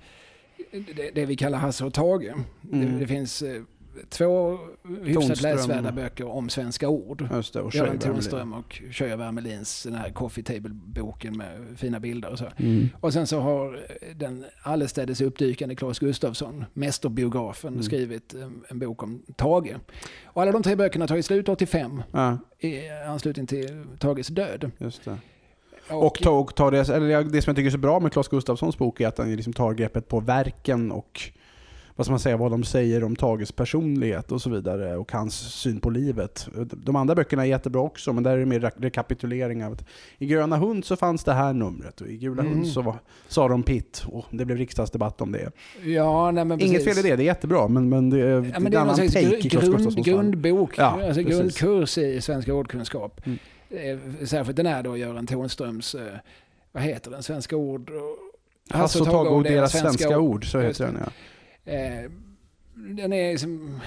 det, 0.95 1.11
det 1.15 1.25
vi 1.25 1.35
kallar 1.35 1.57
Hasse 1.57 1.85
och 1.85 1.93
Tage. 1.93 2.33
Det, 2.61 2.75
Mm. 2.77 2.99
det 2.99 3.07
finns 3.07 3.41
eh, 3.41 3.61
två 4.09 4.57
hyfsat 5.03 5.41
läsvärda 5.41 5.91
böcker 5.91 6.27
om 6.27 6.49
svenska 6.49 6.89
ord. 6.89 7.27
Just 7.33 7.53
det, 7.53 7.61
och 7.61 7.75
Göran. 7.75 7.99
Tonström 7.99 8.53
och 8.53 8.81
Köja 8.91 9.15
Wermelins 9.15 9.83
den 9.83 9.95
här 9.95 10.09
Coffee 10.09 10.43
Table-boken 10.43 11.37
med 11.37 11.57
fina 11.77 11.99
bilder 11.99 12.31
och 12.31 12.37
så. 12.39 12.45
Mm. 12.57 12.89
Och 12.99 13.13
sen 13.13 13.27
så 13.27 13.39
har 13.39 13.79
den 14.15 14.45
allestädes 14.63 15.21
uppdykande 15.21 15.75
Claes 15.75 15.99
Gustafsson, 15.99 16.65
mästerbiografen, 16.73 17.73
Mm. 17.73 17.83
skrivit 17.83 18.33
en, 18.33 18.63
en 18.67 18.79
bok 18.79 19.03
om 19.03 19.21
Tage. 19.35 19.75
Och 20.25 20.41
alla 20.41 20.51
de 20.51 20.63
tre 20.63 20.75
böckerna 20.75 21.07
tar 21.07 21.15
ju 21.15 21.23
slut 21.23 21.49
85 21.49 22.01
Ja, 22.11 22.37
i 22.59 22.89
anslutning 23.07 23.47
till 23.47 23.83
Tages 23.99 24.27
död. 24.27 24.71
just 24.77 25.05
det. 25.05 25.17
Och, 25.89 26.15
ta, 26.15 26.29
och 26.29 26.55
ta 26.55 26.71
det, 26.71 26.89
eller 26.89 27.23
det 27.23 27.41
som 27.41 27.49
jag 27.51 27.55
tycker 27.55 27.67
är 27.67 27.71
så 27.71 27.77
bra 27.77 27.99
med 27.99 28.11
Claes 28.11 28.27
Gustafssons 28.27 28.77
bok 28.77 29.01
är 29.01 29.07
att 29.07 29.17
han 29.17 29.35
liksom 29.35 29.53
tar 29.53 29.73
greppet 29.73 30.07
på 30.07 30.19
verken 30.19 30.91
och 30.91 31.21
vad 31.95 32.05
ska 32.05 32.11
man 32.11 32.19
säga, 32.19 32.37
vad 32.37 32.51
de 32.51 32.63
säger 32.63 33.03
om 33.03 33.15
Tages 33.15 33.51
personlighet 33.51 34.31
och 34.31 34.41
så 34.41 34.49
vidare 34.49 34.97
och 34.97 35.11
hans 35.11 35.35
syn 35.35 35.79
på 35.79 35.89
livet. 35.89 36.47
De 36.71 36.95
andra 36.95 37.15
böckerna 37.15 37.43
är 37.45 37.49
jättebra 37.49 37.81
också, 37.81 38.13
men 38.13 38.23
där 38.23 38.31
är 38.31 38.37
det 38.37 38.45
mer 38.45 38.59
re- 38.59 38.71
rekapitulering 38.81 39.65
av 39.65 39.73
att 39.73 39.85
i 40.17 40.25
Gröna 40.25 40.57
Hund 40.57 40.85
så 40.85 40.95
fanns 40.95 41.23
det 41.23 41.33
här 41.33 41.53
numret 41.53 42.01
och 42.01 42.07
i 42.07 42.17
Gula 42.17 42.41
Mm. 42.41 42.53
Hund 42.53 42.67
så 42.67 42.81
var, 42.81 42.95
sa 43.27 43.47
de 43.47 43.63
pitt 43.63 44.05
och 44.11 44.25
det 44.31 44.45
blev 44.45 44.57
riksdagsdebatt 44.57 45.21
om 45.21 45.31
det. 45.31 45.51
Ja, 45.83 46.31
nej, 46.31 46.45
men 46.45 46.61
Inget 46.61 46.83
fel 46.83 46.97
i 46.97 47.01
det, 47.09 47.15
det 47.15 47.23
är 47.23 47.25
jättebra, 47.25 47.67
men, 47.67 47.89
men 47.89 48.09
det, 48.09 48.17
Ja, 48.19 48.41
men 48.41 48.51
det 48.51 48.57
är 48.57 48.59
någon 48.61 48.89
annan 48.89 48.95
take 48.95 49.19
gru- 49.19 49.45
i 49.45 49.49
grund, 49.49 50.05
grundbok, 50.05 50.77
Ja, 50.77 50.83
alltså 51.07 51.23
precis. 51.23 51.37
grundkurs 51.59 51.97
i 51.97 52.21
svenska 52.21 52.53
ordkunskap. 52.53 53.21
Mm. 53.25 53.37
Eh, 53.69 54.25
Särskilt 54.25 54.57
den 54.57 54.65
här 54.65 54.83
då, 54.83 54.97
Göran 54.97 55.27
Thornströms, 55.27 55.95
eh, 55.95 56.01
vad 56.71 56.83
heter 56.83 57.11
den, 57.11 57.23
svenska 57.23 57.55
ord? 57.55 57.91
Hasse 58.69 58.99
och 58.99 59.05
Tage 59.05 59.27
och 59.31 59.43
deras 59.43 59.71
svenska 59.71 60.19
ord, 60.19 60.51
så 60.51 60.59
heter 60.59 60.85
den 60.85 60.97
ja. 61.05 61.11
Eh, 61.65 62.11
den 62.75 63.13
är 63.13 63.31
liksom 63.31 63.79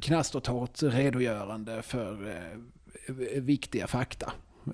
knastertorrt 0.00 0.82
redogörande 0.82 1.82
för 1.82 2.28
eh, 2.28 3.40
viktiga 3.42 3.86
fakta. 3.86 4.32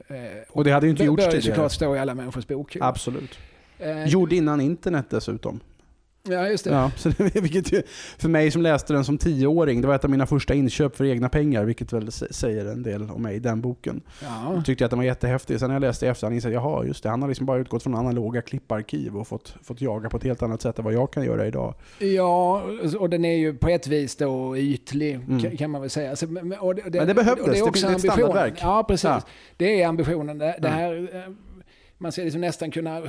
Eh, 0.09 0.16
Och 0.50 0.64
det 0.64 0.70
hade 0.70 0.87
ju 0.87 0.90
inte 0.90 1.04
gjorts 1.04 1.24
bör 1.24 1.33
ju 1.33 1.40
tidigare. 1.40 1.54
såklart 1.57 1.72
stå 1.72 1.96
i 1.96 1.98
alla 1.98 2.14
människors 2.14 2.46
bokhyllor. 2.46 2.88
Absolut. 2.88 3.38
Eh, 3.78 4.07
Gjord 4.07 4.33
innan 4.33 4.61
internet 4.61 5.07
dessutom. 5.11 5.61
Ja, 6.28 6.48
just 6.48 6.64
det. 6.64 6.70
Ja, 6.70 6.90
så 6.96 7.08
det, 7.08 7.34
vilket 7.40 7.72
ju, 7.72 7.82
för 8.18 8.28
mig 8.28 8.50
som 8.50 8.62
läste 8.62 8.92
den 8.92 9.04
som 9.04 9.18
tioåring, 9.18 9.80
det 9.80 9.87
var 9.88 9.94
ett 9.94 10.04
av 10.04 10.10
mina 10.10 10.26
första 10.26 10.54
inköp 10.54 10.96
för 10.96 11.04
egna 11.04 11.28
pengar, 11.28 11.64
vilket 11.64 11.92
väl 11.92 12.04
sä- 12.08 12.32
säger 12.32 12.66
en 12.66 12.82
del 12.82 13.10
om 13.10 13.22
mig, 13.22 13.40
den 13.40 13.60
boken. 13.60 14.00
Ja. 14.22 14.54
Jag 14.54 14.64
tyckte 14.64 14.84
att 14.84 14.90
den 14.90 14.98
var 14.98 15.04
jättehäftig. 15.06 15.60
Sen 15.60 15.68
när 15.68 15.74
jag 15.74 15.80
läste 15.80 16.06
i 16.06 16.08
efterhand 16.08 16.34
insåg 16.34 16.52
jag, 16.52 16.62
jaha 16.62 16.84
just 16.84 17.02
det, 17.02 17.08
han 17.08 17.22
har 17.22 17.28
liksom 17.28 17.46
bara 17.46 17.58
utgått 17.58 17.82
från 17.82 17.94
analoga 17.94 18.42
klipparkiv 18.42 19.16
och 19.16 19.28
fått, 19.28 19.54
fått 19.62 19.80
jaga 19.80 20.08
på 20.10 20.16
ett 20.16 20.24
helt 20.24 20.42
annat 20.42 20.62
sätt 20.62 20.78
än 20.78 20.84
vad 20.84 20.94
jag 20.94 21.10
kan 21.12 21.24
göra 21.24 21.46
idag. 21.46 21.74
Ja, 21.98 22.62
och 22.98 23.10
den 23.10 23.24
är 23.24 23.37
ju 23.37 23.54
på 23.54 23.68
ett 23.68 23.87
vis 23.87 24.16
då 24.16 24.56
ytlig 24.56 25.14
Mm. 25.14 25.56
kan- 25.56 25.70
man 25.70 25.80
väl 25.80 25.90
säga. 25.90 26.10
Alltså, 26.10 26.26
men, 26.26 26.52
och 26.52 26.74
det, 26.74 26.82
Men 26.90 27.06
det 27.06 27.14
behövdes, 27.14 27.46
och 27.46 27.52
det 27.52 27.58
är 27.58 27.62
också 27.68 27.88
finns 27.88 28.04
ett 28.04 28.12
standardverk. 28.12 28.54
Ja, 28.60 28.84
precis. 28.88 29.04
Ja. 29.04 29.22
Det 29.56 29.82
är 29.82 29.88
ambitionen. 29.88 30.38
Det, 30.38 30.44
det 30.44 30.58
Ja. 30.62 30.68
här, 30.68 31.08
eh, 31.14 31.32
man 31.98 32.12
ska 32.12 32.22
liksom 32.22 32.40
nästan 32.40 32.70
kunna, 32.70 33.02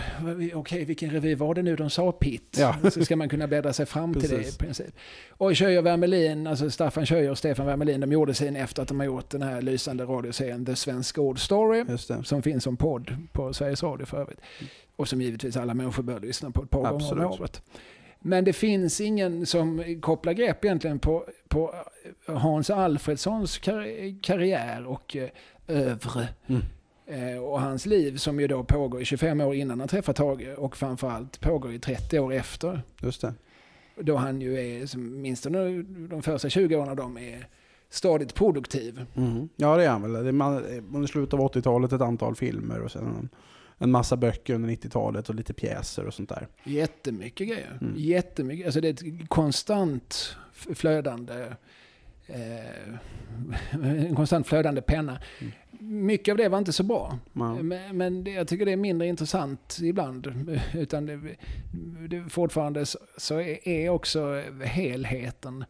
okej 0.53 0.85
vilken 0.85 1.09
revy 1.09 1.35
var 1.35 1.55
det 1.55 1.61
nu 1.61 1.75
de 1.75 1.89
sa 1.89 2.11
Pitt? 2.11 2.57
Ja. 2.59 2.75
Så 2.91 3.05
ska 3.05 3.15
man 3.15 3.29
kunna 3.29 3.47
bläddra 3.47 3.73
sig 3.73 3.85
fram 3.85 4.13
till 4.13 4.29
det 4.29 4.47
i 4.47 4.51
princip. 4.51 4.95
Och 5.29 5.57
Schöjer 5.57 5.81
Wermelin, 5.81 6.47
alltså 6.47 6.69
Staffan 6.69 7.05
Schöjer 7.05 7.31
och 7.31 7.37
Stefan 7.37 7.65
Wermelin, 7.65 7.99
de 8.01 8.11
gjorde 8.11 8.33
sin 8.33 8.55
efter 8.55 8.81
att 8.81 8.87
de 8.87 8.99
har 8.99 9.05
gjort 9.05 9.29
den 9.29 9.41
här 9.41 9.61
lysande 9.61 10.03
radioserien 10.03 10.65
The 10.65 10.75
Svenska 10.75 11.21
Ord 11.21 11.39
Story. 11.39 11.85
Som 12.23 12.41
finns 12.41 12.63
som 12.63 12.77
podd 12.77 13.17
på 13.31 13.53
Sveriges 13.53 13.83
Radio 13.83 14.05
för 14.05 14.17
övrigt. 14.21 14.39
Och 14.95 15.07
som 15.07 15.21
givetvis 15.21 15.57
alla 15.57 15.73
människor 15.73 16.03
bör 16.03 16.19
lyssna 16.19 16.51
på 16.51 16.63
ett 16.63 16.69
par 16.69 16.81
gånger 16.81 16.95
Absolut. 16.95 17.25
om 17.25 17.31
året. 17.31 17.61
Men 18.19 18.43
det 18.43 18.53
finns 18.53 19.01
ingen 19.01 19.45
som 19.45 19.83
kopplar 20.01 20.33
grepp 20.33 20.65
egentligen 20.65 20.99
på, 20.99 21.25
på 21.47 21.75
Hans 22.25 22.69
Alfredssons 22.69 23.57
kar- 23.57 24.21
karriär 24.23 24.85
och 24.85 25.15
eh, 25.15 25.29
övre. 25.67 26.27
Mm. 26.47 26.61
Eh, 27.07 27.37
och 27.37 27.61
hans 27.61 27.85
liv 27.85 28.17
som 28.17 28.39
ju 28.39 28.47
då 28.47 28.63
pågår 28.63 29.01
i 29.01 29.05
25 29.05 29.41
år 29.41 29.55
innan 29.55 29.79
han 29.79 29.89
träffar 29.89 30.13
Tage 30.13 30.47
och 30.57 30.77
framförallt 30.77 31.39
pågår 31.39 31.73
i 31.73 31.79
30 31.79 32.19
år 32.19 32.33
efter. 32.33 32.81
Just 33.01 33.21
det. 33.21 33.33
Då 34.01 34.15
han 34.15 34.41
ju 34.41 34.59
är, 34.59 34.85
som 34.85 35.21
minst 35.21 35.43
de, 35.43 36.07
de 36.09 36.21
första 36.23 36.49
20 36.49 36.75
åren 36.75 36.89
av 36.89 36.95
dem 36.95 37.17
är 37.17 37.47
stadigt 37.89 38.33
produktiv. 38.33 39.05
Mhm. 39.13 39.49
Ja 39.55 39.75
det 39.77 39.83
är 39.85 39.89
han 39.89 40.01
väl. 40.01 40.23
Det 40.23 40.29
är 40.29 40.31
man, 40.31 40.63
under 40.93 41.07
slutet 41.07 41.33
av 41.33 41.39
80-talet 41.39 41.93
ett 41.93 42.01
antal 42.01 42.35
filmer 42.35 42.81
och 42.81 42.91
sen 42.91 43.29
en, 43.77 43.91
massa 43.91 44.17
böcker 44.17 44.53
under 44.53 44.69
90-talet 44.69 45.29
och 45.29 45.35
lite 45.35 45.53
pjäser 45.53 46.05
och 46.05 46.13
sånt 46.13 46.29
där. 46.29 46.47
Jättemycket 46.63 47.47
grejer. 47.47 47.77
Mm. 47.81 47.93
Jättemycket. 47.97 48.65
Alltså 48.65 48.81
det 48.81 48.87
är 48.87 48.93
ett 48.93 49.29
konstant 49.29 50.35
flödande 50.53 51.47
eh, 52.27 52.39
en 54.07 54.15
konstant 54.15 54.47
flödande 54.47 54.81
penna. 54.81 55.21
Mm. 55.39 55.53
Mycket 55.87 56.31
av 56.31 56.37
det 56.37 56.49
var 56.49 56.57
inte 56.57 56.73
så 56.73 56.83
bra. 56.83 57.19
Men, 57.33 57.67
men 57.97 58.23
det, 58.23 58.31
jag 58.31 58.47
tycker 58.47 58.65
det 58.65 58.71
är 58.71 58.75
mindre 58.77 59.07
intressant 59.07 59.77
ibland. 59.81 60.49
Utan 60.73 61.05
det, 61.05 61.19
det, 62.09 62.29
fortfarande 62.29 62.85
så, 62.85 62.99
så 63.17 63.35
är, 63.39 63.67
är 63.67 63.89
också 63.89 64.41
helheten, 64.63 65.65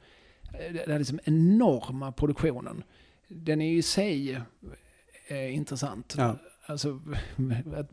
den 0.85 0.91
här 0.91 0.99
liksom 0.99 1.19
enorma 1.23 2.11
produktionen, 2.11 2.83
den 3.27 3.61
är 3.61 3.71
i 3.73 3.81
sig 3.81 4.41
eh, 5.27 5.55
intressant. 5.55 6.15
Ja. 6.17 6.35
Alltså, 6.65 6.99
att 7.75 7.89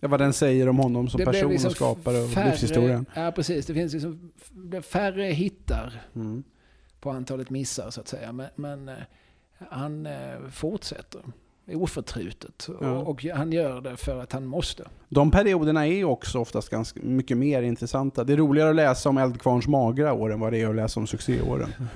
ja, 0.00 0.08
vad 0.08 0.20
den 0.20 0.32
säger 0.32 0.68
om 0.68 0.78
honom 0.78 1.08
som 1.08 1.20
person 1.24 1.50
liksom 1.50 1.68
och 1.68 1.76
skapare 1.76 2.16
och 2.22 2.28
färre- 2.30 2.50
livshistorien. 2.50 3.06
Ja, 3.14 3.32
precis. 3.32 3.66
Det 3.66 3.74
finns 3.74 3.92
liksom 3.92 4.32
färre 4.82 5.24
hittar 5.24 6.02
Mm. 6.14 6.42
på 7.00 7.10
antalet 7.10 7.50
missar 7.50 7.90
så 7.90 8.00
att 8.00 8.08
säga. 8.08 8.32
Men, 8.32 8.46
men 8.56 8.88
eh, 8.88 8.94
han 9.70 10.06
eh, 10.06 10.48
fortsätter 10.50 11.20
oförtrutet. 11.68 12.68
Ja. 12.80 12.90
Och, 12.98 13.24
han 13.24 13.52
gör 13.52 13.80
det 13.80 13.96
för 13.96 14.18
att 14.22 14.32
han 14.32 14.46
måste. 14.46 14.84
De 15.08 15.30
perioderna 15.30 15.86
är 15.86 15.92
ju 15.92 16.04
också 16.04 16.38
oftast 16.38 16.68
ganska 16.68 17.00
mycket 17.02 17.36
mer 17.36 17.62
intressanta. 17.62 18.24
Det 18.24 18.32
är 18.32 18.36
roligare 18.36 18.70
att 18.70 18.76
läsa 18.76 19.08
om 19.08 19.18
Eldkvarns 19.18 19.66
magra 19.66 20.12
år 20.12 20.32
än 20.32 20.40
vad 20.40 20.52
det 20.52 20.60
är 20.60 20.68
att 20.68 20.76
läsa 20.76 21.00
om 21.00 21.06
succéåren. 21.06 21.68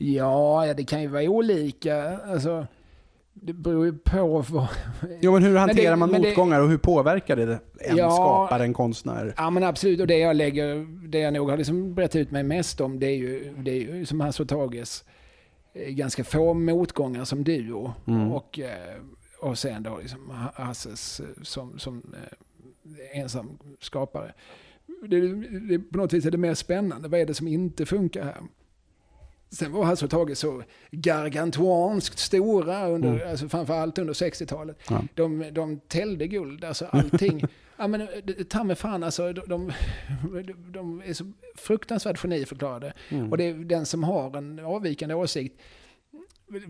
Ja, 0.00 0.74
det 0.76 0.84
kan 0.84 1.02
ju 1.02 1.08
vara 1.08 1.22
olika. 1.22 2.18
Alltså, 2.18 2.66
det 3.34 3.52
beror 3.52 3.86
ju 3.86 3.92
på 3.92 4.44
vad... 4.48 4.66
Jo 5.20 5.32
men 5.32 5.42
hur 5.42 5.56
hanterar 5.56 5.90
det- 5.90 5.96
man 5.96 6.10
men 6.10 6.22
det- 6.22 6.28
motgångar 6.28 6.60
och 6.60 6.68
hur 6.68 6.78
påverkar 6.78 7.36
det 7.36 7.58
en 7.80 7.96
Ja. 7.96 8.10
skapare, 8.10 8.62
en 8.62 8.74
konstnär? 8.74 9.34
Ja 9.36 9.50
men 9.50 9.62
absolut, 9.64 10.00
och 10.00 10.06
det 10.06 10.18
jag 10.18 10.36
lägger, 10.36 10.86
det 11.08 11.18
jag 11.18 11.32
nog 11.32 11.50
har 11.50 11.56
liksom 11.56 11.94
berättat 11.94 12.16
ut 12.16 12.30
mig 12.30 12.42
mest 12.42 12.80
om 12.80 12.98
det 12.98 13.06
är 13.06 13.16
ju, 13.16 13.54
det 13.58 13.70
är 13.70 13.94
ju 13.96 14.06
som 14.06 14.20
Hasse 14.20 14.46
Tages 14.46 15.04
ganska 15.86 16.24
få 16.24 16.54
motgångar 16.54 17.24
som 17.24 17.44
duo. 17.44 17.92
Mm. 18.06 18.32
Och, 18.32 18.58
eh, 18.58 19.00
och 19.40 19.58
sen 19.58 19.82
då 19.82 19.98
liksom 19.98 20.30
Ha- 20.30 20.52
Hasses 20.64 21.20
eh, 21.20 21.26
som, 21.42 21.78
som 21.78 22.14
eh, 22.14 23.20
ensam 23.20 23.58
skapare. 23.80 24.34
Det, 25.08 25.20
det, 25.68 25.78
på 25.78 25.98
något 25.98 26.12
vis 26.12 26.26
är 26.26 26.30
det 26.30 26.38
mer 26.38 26.54
spännande. 26.54 27.08
Vad 27.08 27.20
är 27.20 27.26
det 27.26 27.34
som 27.34 27.48
inte 27.48 27.86
funkar 27.86 28.24
här? 28.24 28.36
Sen 29.50 29.72
var 29.72 29.84
Hasse 29.84 30.04
och 30.04 30.10
Tage 30.10 30.36
så 30.36 30.62
gargantuanskt 30.90 32.18
stora, 32.18 32.88
under, 32.88 33.08
Mm. 33.08 33.30
alltså 33.30 33.48
framförallt 33.48 33.98
under 33.98 34.14
60-talet. 34.14 34.76
Ja. 34.90 35.04
De, 35.14 35.44
de 35.52 35.80
täljde 35.88 36.26
guld, 36.26 36.64
alltså 36.64 36.86
allting. 36.90 37.42
ja, 37.76 37.88
men, 37.88 38.00
det- 38.24 38.48
ta 38.48 38.64
mig 38.64 38.76
fan, 38.76 39.02
alltså, 39.02 39.32
de, 39.32 39.42
de, 39.46 39.72
de 40.72 41.02
är 41.06 41.12
så 41.12 41.32
fruktansvärt 41.54 42.18
geniförklarade. 42.18 42.92
Mm. 43.08 43.30
Och 43.30 43.38
det 43.38 43.44
är 43.44 43.54
den 43.54 43.86
som 43.86 44.04
har 44.04 44.36
en 44.36 44.58
avvikande 44.58 45.14
åsikt 45.14 45.60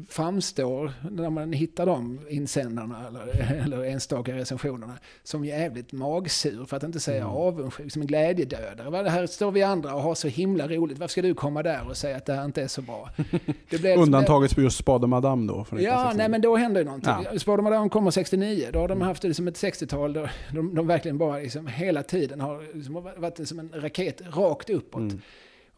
framstår, 0.09 0.93
när 1.11 1.31
man 1.31 1.53
hittar 1.53 1.87
de 1.87 2.21
insändarna 2.29 3.07
eller, 3.09 3.53
eller 3.65 3.85
enstaka 3.85 4.37
recensionerna, 4.37 4.99
som 5.23 5.45
jävligt 5.45 5.93
magsur, 5.93 6.65
för 6.65 6.77
att 6.77 6.83
inte 6.83 7.01
säga 7.01 7.19
Mm. 7.23 7.37
avundsjuk, 7.37 7.93
som 7.93 8.03
en 8.03 8.09
glädjedödare. 8.09 9.09
Här 9.09 9.27
står 9.27 9.51
vi 9.51 9.63
andra 9.63 9.95
och 9.95 10.03
har 10.03 10.15
så 10.15 10.29
himla 10.29 10.69
roligt, 10.69 10.99
varför 10.99 11.11
ska 11.13 11.23
du 11.23 11.35
komma 11.35 11.63
där 11.63 11.89
och 11.89 11.97
säga 11.97 12.17
att 12.17 12.27
det 12.27 12.33
här 12.33 12.45
inte 12.45 12.63
är 12.63 12.69
så 12.69 12.83
bra? 12.83 13.09
Det 13.71 13.79
blev- 13.81 13.99
Undantaget 13.99 14.53
för 14.53 14.63
just 14.63 14.79
Spade 14.79 15.07
Madame 15.07 15.47
då. 15.49 15.55
Ja, 15.57 15.63
1969. 15.63 16.15
nej 16.19 16.29
men 16.29 16.41
då 16.41 16.57
händer 16.57 16.81
ju 16.81 16.85
någonting. 16.85 17.13
Ja. 17.33 17.39
Spårade 17.39 17.63
man 17.63 17.91
kommer 17.91 18.11
69, 18.11 18.69
då 18.73 18.79
har 18.79 18.89
de 18.89 19.01
haft 19.01 19.23
det 19.23 19.35
som 19.35 19.49
ett 19.49 19.55
60-tal 19.57 20.13
då 20.13 20.29
de, 20.55 20.75
de 20.75 20.87
verkligen 20.87 21.19
bara 21.19 21.39
liksom 21.39 21.67
hela 21.67 22.03
tiden 22.03 22.41
har 22.41 22.75
liksom 22.77 22.95
varit 22.95 23.49
som 23.49 23.59
en 23.59 23.71
raket 23.75 24.21
rakt 24.33 24.71
uppåt. 24.71 25.01
Mm. 25.01 25.21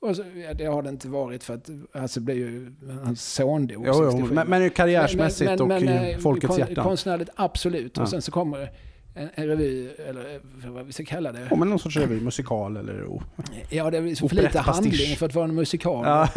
Och 0.03 0.17
så, 0.17 0.23
ja, 0.49 0.55
det 0.55 0.65
har 0.65 0.83
det 0.83 0.89
inte 0.89 1.09
varit 1.09 1.45
för 1.45 1.55
att 1.55 1.71
alltså 1.93 2.21
blev 2.21 2.37
ju 2.37 2.73
hans 3.05 3.35
son 3.35 3.67
dog 3.67 3.85
Jo, 3.87 3.93
jo, 3.97 4.11
67. 4.11 4.35
men, 4.35 4.47
men 4.49 4.71
karriärsmässigt 4.71 5.51
Men- 5.51 5.69
men- 5.69 5.77
och 5.79 5.85
men, 5.85 6.05
i 6.07 6.13
eh, 6.13 6.19
folkets 6.19 6.47
kon- 6.49 6.59
hjärtan. 6.59 6.85
Konstnärligt 6.85 7.31
absolut. 7.37 7.97
Ja. 7.97 8.03
Och 8.03 8.09
sen 8.09 8.23
så 8.23 8.33
kommer 8.33 8.71
en, 9.15 9.29
en 9.35 9.47
revy, 9.47 9.89
eller 10.09 10.35
eh, 10.35 10.71
vad 10.71 10.87
vi 10.87 10.93
ska 10.93 11.05
kalla 11.05 11.33
det. 11.33 11.47
Ja, 11.51 11.57
men 11.57 11.69
någon 11.69 11.79
sorts 11.79 11.97
revy, 11.97 12.21
musikal 12.21 12.77
eller... 12.77 13.05
Oh. 13.05 13.23
Ja, 13.71 13.91
det 13.91 13.99
är 13.99 14.15
så 14.15 14.29
för 14.29 14.37
lite 14.37 14.59
handling 14.59 15.17
för 15.17 15.27
att 15.27 15.35
vara 15.35 15.45
en 15.45 15.55
musikal. 15.55 16.07
Ja, 16.07 16.29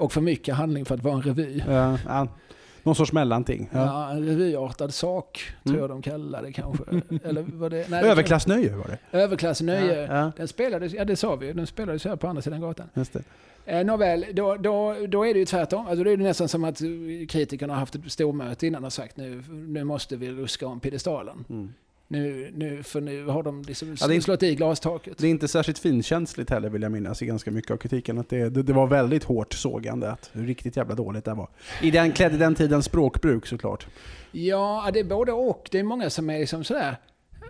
Och 0.00 0.12
för 0.12 0.20
mycket 0.20 0.54
handling 0.54 0.84
för 0.84 0.94
att 0.94 1.02
vara 1.02 1.14
en 1.14 1.22
revy. 1.22 1.62
ja, 1.68 2.28
någon 2.82 2.94
sorts 2.94 3.12
mellanting. 3.12 3.68
Ja. 3.72 4.10
En 4.10 4.26
revyartad 4.26 4.94
sak, 4.94 5.40
tror 5.64 5.74
Mm. 5.74 5.80
jag 5.80 5.90
de 5.90 6.02
kallar 6.02 6.42
det 6.42 6.52
kanske. 6.52 6.84
Eller 7.24 7.42
var 7.42 7.70
det, 7.70 7.90
nej, 7.90 8.04
Överklassnöje 8.04 8.76
var 8.76 8.84
det. 8.86 9.18
Överklassnöje. 9.18 10.32
Den 10.36 10.48
spelades, 10.48 10.92
ja 10.92 11.04
det 11.04 11.16
sa 11.16 11.36
vi, 11.36 11.52
den 11.52 11.66
spelades 11.66 12.04
här 12.04 12.16
på 12.16 12.26
andra 12.28 12.42
sidan 12.42 12.60
gatan. 12.60 12.86
just 12.94 13.12
det. 13.12 13.22
Eh, 13.66 13.84
nåväl, 13.84 14.24
då, 14.32 14.56
då, 14.56 14.94
då 15.08 15.26
är 15.26 15.34
det 15.34 15.38
ju 15.40 15.46
tvärtom. 15.46 15.86
Alltså 15.86 16.04
då 16.04 16.10
är 16.10 16.16
det 16.16 16.22
nästan 16.22 16.48
som 16.48 16.64
att 16.64 16.78
kritikerna 17.28 17.72
har 17.72 17.80
haft 17.80 17.94
ett 17.94 18.12
stormöte 18.12 18.66
innan 18.66 18.84
och 18.84 18.92
sagt 18.92 19.16
nu, 19.16 19.42
nu 19.50 19.84
måste 19.84 20.16
vi 20.16 20.30
ruska 20.30 20.66
om 20.66 20.80
piedestalen. 20.80 21.44
Mm. 21.50 21.72
Nu, 22.10 22.50
nu, 22.54 22.82
för 22.82 23.00
nu 23.00 23.24
har 23.24 23.42
de 23.42 23.62
liksom 23.62 23.96
Ja, 24.00 24.06
det 24.06 24.20
slått 24.20 24.42
i 24.42 24.54
glastaket. 24.54 25.18
Det 25.18 25.26
är 25.26 25.30
inte 25.30 25.48
särskilt 25.48 25.78
finkänsligt 25.78 26.50
heller 26.50 26.68
vill 26.68 26.82
jag 26.82 26.92
minnas 26.92 27.22
i 27.22 27.26
ganska 27.26 27.50
mycket 27.50 27.70
av 27.70 27.76
kritiken. 27.76 28.18
Att 28.18 28.28
det, 28.28 28.48
det, 28.48 28.62
det 28.62 28.72
var 28.72 28.86
väldigt 28.86 29.24
hårt 29.24 29.54
sågande. 29.54 30.10
Att 30.10 30.30
hur 30.32 30.46
riktigt 30.46 30.76
jävla 30.76 30.94
dåligt 30.94 31.24
det 31.24 31.34
var. 31.34 31.48
I 31.82 31.90
den, 31.90 32.12
klädd 32.12 32.34
i 32.34 32.36
den 32.36 32.54
tidens 32.54 32.84
språkbruk 32.84 33.46
såklart. 33.46 33.86
Ja, 34.32 34.90
det 34.92 35.00
är 35.00 35.04
både 35.04 35.32
och. 35.32 35.68
Det 35.70 35.78
är 35.78 35.82
många 35.82 36.10
som 36.10 36.30
är 36.30 36.38
liksom 36.38 36.64
sådär. 36.64 36.96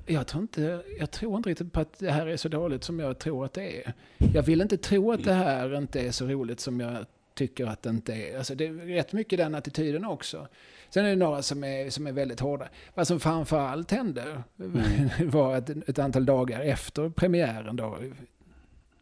Jag 0.06 0.26
tror, 0.26 0.42
inte, 0.42 0.80
jag 0.98 1.10
tror 1.10 1.36
inte 1.36 1.50
riktigt 1.50 1.72
på 1.72 1.80
att 1.80 1.98
det 1.98 2.10
här 2.10 2.26
är 2.26 2.36
så 2.36 2.48
dåligt 2.48 2.84
som 2.84 2.98
jag 2.98 3.18
tror 3.18 3.44
att 3.44 3.52
det 3.52 3.82
är. 3.82 3.92
Jag 4.34 4.42
vill 4.42 4.60
inte 4.60 4.76
tro 4.76 5.12
att 5.12 5.24
det 5.24 5.32
här 5.32 5.76
inte 5.76 6.00
är 6.00 6.10
så 6.10 6.26
roligt 6.26 6.60
som 6.60 6.80
jag 6.80 7.06
tycker 7.38 7.66
att 7.66 7.82
det 7.82 7.90
inte 7.90 8.12
är. 8.14 8.38
Alltså 8.38 8.54
det 8.54 8.66
är 8.66 8.72
rätt 8.72 9.12
mycket 9.12 9.38
den 9.38 9.54
attityden 9.54 10.04
också. 10.04 10.48
Sen 10.90 11.04
är 11.04 11.08
det 11.10 11.16
några 11.16 11.42
som 11.42 11.64
är, 11.64 11.90
som 11.90 12.06
är 12.06 12.12
väldigt 12.12 12.40
hårda. 12.40 12.68
Vad 12.94 13.06
som 13.06 13.20
framförallt 13.20 13.90
hände 13.90 14.42
var 15.24 15.54
att 15.56 15.70
ett 15.70 15.98
antal 15.98 16.26
dagar 16.26 16.60
efter 16.60 17.08
premiären 17.10 17.76
då, 17.76 17.98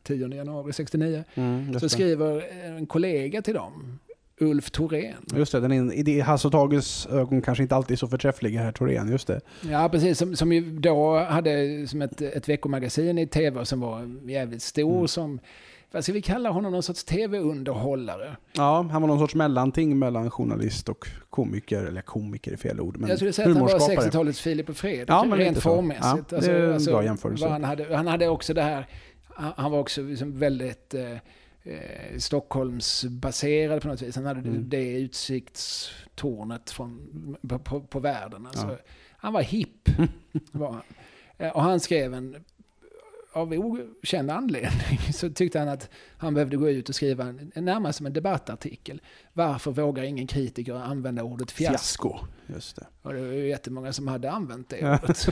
10 0.03 0.29
januari 0.35 0.73
69, 0.73 1.25
Mm, 1.35 1.81
så 1.81 1.89
skriver 1.89 2.43
en 2.65 2.87
kollega 2.87 3.43
till 3.43 3.55
dem, 3.55 3.99
Ulf 4.41 4.71
Thorén, 4.71 5.15
just 5.37 5.53
det, 5.53 5.61
den 5.61 5.73
är, 5.73 5.93
i 5.95 6.03
det- 6.03 6.21
Hasse 6.21 6.49
och 6.49 6.53
Tages 6.53 7.07
ögon 7.07 7.43
kanske 7.43 7.63
inte 7.63 7.77
alltid 7.77 7.99
så 7.99 8.09
förträffliga 8.09 8.61
här 8.63 8.73
Thorén, 8.73 9.09
just 9.11 9.27
det. 9.27 9.41
Ja, 9.71 9.89
precis. 9.89 10.19
Som, 10.19 10.37
som 10.37 10.53
ju 10.53 10.79
då 10.79 11.19
hade 11.19 11.87
som 11.89 12.03
ett, 12.03 12.21
ett 12.21 12.49
veckomagasin 12.49 13.19
i 13.19 13.27
tv 13.27 13.65
som 13.65 13.81
var 13.81 14.17
jävligt 14.31 14.63
stor. 14.63 14.95
Mm. 14.97 15.09
Som, 15.09 15.41
vad 15.93 16.05
ska 16.05 16.13
vi 16.13 16.23
kalla 16.23 16.51
honom? 16.51 16.73
Någon 16.73 16.83
sorts 16.83 17.05
tv-underhållare. 17.05 18.37
Ja, 18.53 18.89
han 18.91 19.03
var 19.03 19.09
någon 19.09 19.19
sorts 19.19 19.35
mellanting 19.35 19.99
mellan 19.99 20.31
journalist 20.31 20.89
och 20.89 21.07
komiker, 21.31 21.85
eller 21.85 22.03
komiker 22.03 22.53
är 22.53 22.57
fel 22.57 22.81
ord, 22.81 22.97
men 22.97 23.09
jag 23.09 23.19
skulle 23.19 23.33
säga 23.33 23.49
att 23.49 23.55
han 23.57 23.63
var 23.63 23.71
humorskapare. 23.73 24.07
60-talets 24.09 24.41
Filip 24.41 24.69
och 24.69 24.77
Fredrik, 24.77 25.09
Ja, 25.11 25.25
men 25.25 25.39
rent 25.39 25.59
formmässigt. 25.63 26.33
Ja, 26.33 26.41
det 26.41 26.47
är 26.53 26.73
en 26.73 26.85
bra 26.85 27.05
jämförelse. 27.05 27.49
Han 27.49 27.65
hade, 27.65 27.97
han 27.97 28.07
hade 28.07 28.29
också 28.29 28.55
det 28.55 28.63
här, 28.63 28.87
han 29.25 29.53
han 29.57 29.71
var 29.73 29.79
också 29.79 30.03
liksom 30.03 30.39
väldigt 30.39 30.95
eh, 30.95 31.13
eh, 31.13 32.19
Stockholmsbaserad 32.19 33.83
på 33.83 33.89
något 33.89 34.03
vis. 34.03 34.17
Han 34.17 34.27
hade 34.27 34.41
Mm. 34.41 34.69
det 34.69 34.99
utsiktstornet 34.99 36.71
från, 36.71 37.37
på, 37.49 37.59
på, 37.59 37.81
på 37.81 38.01
världen. 38.01 38.47
Alltså, 38.47 38.67
Ja. 38.67 38.77
Han 39.19 39.33
var 39.33 39.43
hipp. 39.43 39.89
var 40.53 40.73
han. 40.73 40.83
Eh, 41.39 41.57
Och 41.57 41.63
han 41.63 41.81
skrev 41.81 42.15
en, 42.15 42.37
av 43.37 43.53
okänd 43.53 44.31
anledning, 44.31 44.99
så 45.13 45.31
tyckte 45.31 45.59
han 45.59 45.69
att 45.69 45.91
han 46.19 46.35
behövde 46.35 46.57
gå 46.57 46.71
ut 46.71 46.89
och 46.89 46.95
skriva 46.95 47.25
en, 47.25 47.65
närmast 47.65 47.97
som 47.97 48.07
en 48.07 48.13
debattartikel. 48.13 49.01
Varför 49.33 49.71
vågar 49.71 50.03
ingen 50.03 50.27
kritiker 50.27 50.75
använda 50.75 51.23
ordet 51.23 51.51
fiasko? 51.51 52.09
Fiasko. 52.09 52.27
Just 52.55 52.77
det. 52.77 52.87
Och 53.03 53.15
det 53.15 53.21
var 53.21 53.33
ju 53.33 53.49
jättemånga 53.49 53.93
som 53.93 54.09
hade 54.09 54.31
använt 54.31 54.69
det 54.69 55.01
ordet. 55.03 55.29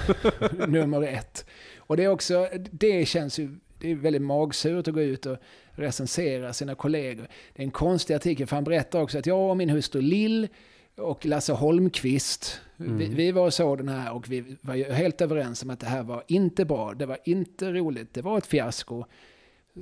Nummer 0.69 1.03
ett. 1.03 1.47
Och 1.77 1.97
det 1.97 2.05
är 2.05 2.09
också, 2.09 2.49
det 2.71 3.07
känns 3.07 3.39
ju, 3.39 3.57
det 3.79 3.91
är 3.91 3.95
väldigt 3.95 4.23
magsurt 4.23 4.89
att 4.89 4.95
gå 4.95 5.03
ut 5.03 5.27
och 5.27 5.37
recensera 5.71 6.53
sina 6.53 6.75
kollegor. 6.75 7.29
Det 7.55 7.63
är 7.63 7.65
en 7.65 7.71
konstig 7.71 8.15
artikel, 8.15 8.47
för 8.47 8.57
han 8.57 8.65
berättar 8.65 9.01
också 9.01 9.19
att 9.19 9.27
jag 9.27 9.51
och 9.51 9.57
min 9.57 9.71
hustru 9.71 10.01
Lill 10.01 10.49
och 10.97 11.27
Lasse 11.27 11.53
Holmqvist, 11.53 12.61
vi, 12.77 12.87
Mm. 12.87 13.15
vi 13.15 13.33
var 13.33 13.47
och 13.47 13.55
såg 13.55 13.79
den 13.79 13.89
här 13.89 14.13
och 14.13 14.31
vi 14.33 14.57
var 14.61 14.75
ju 14.75 14.85
helt 14.93 15.21
överens 15.21 15.63
om 15.63 15.71
att 15.71 15.81
det 15.81 15.87
här 15.87 16.03
var 16.03 16.25
inte 16.27 16.65
bra, 16.65 16.95
det 16.95 17.07
var 17.07 17.19
inte 17.25 17.73
roligt, 17.73 18.15
det 18.15 18.23
var 18.23 18.39
ett 18.39 18.47
fiasko. 18.47 19.05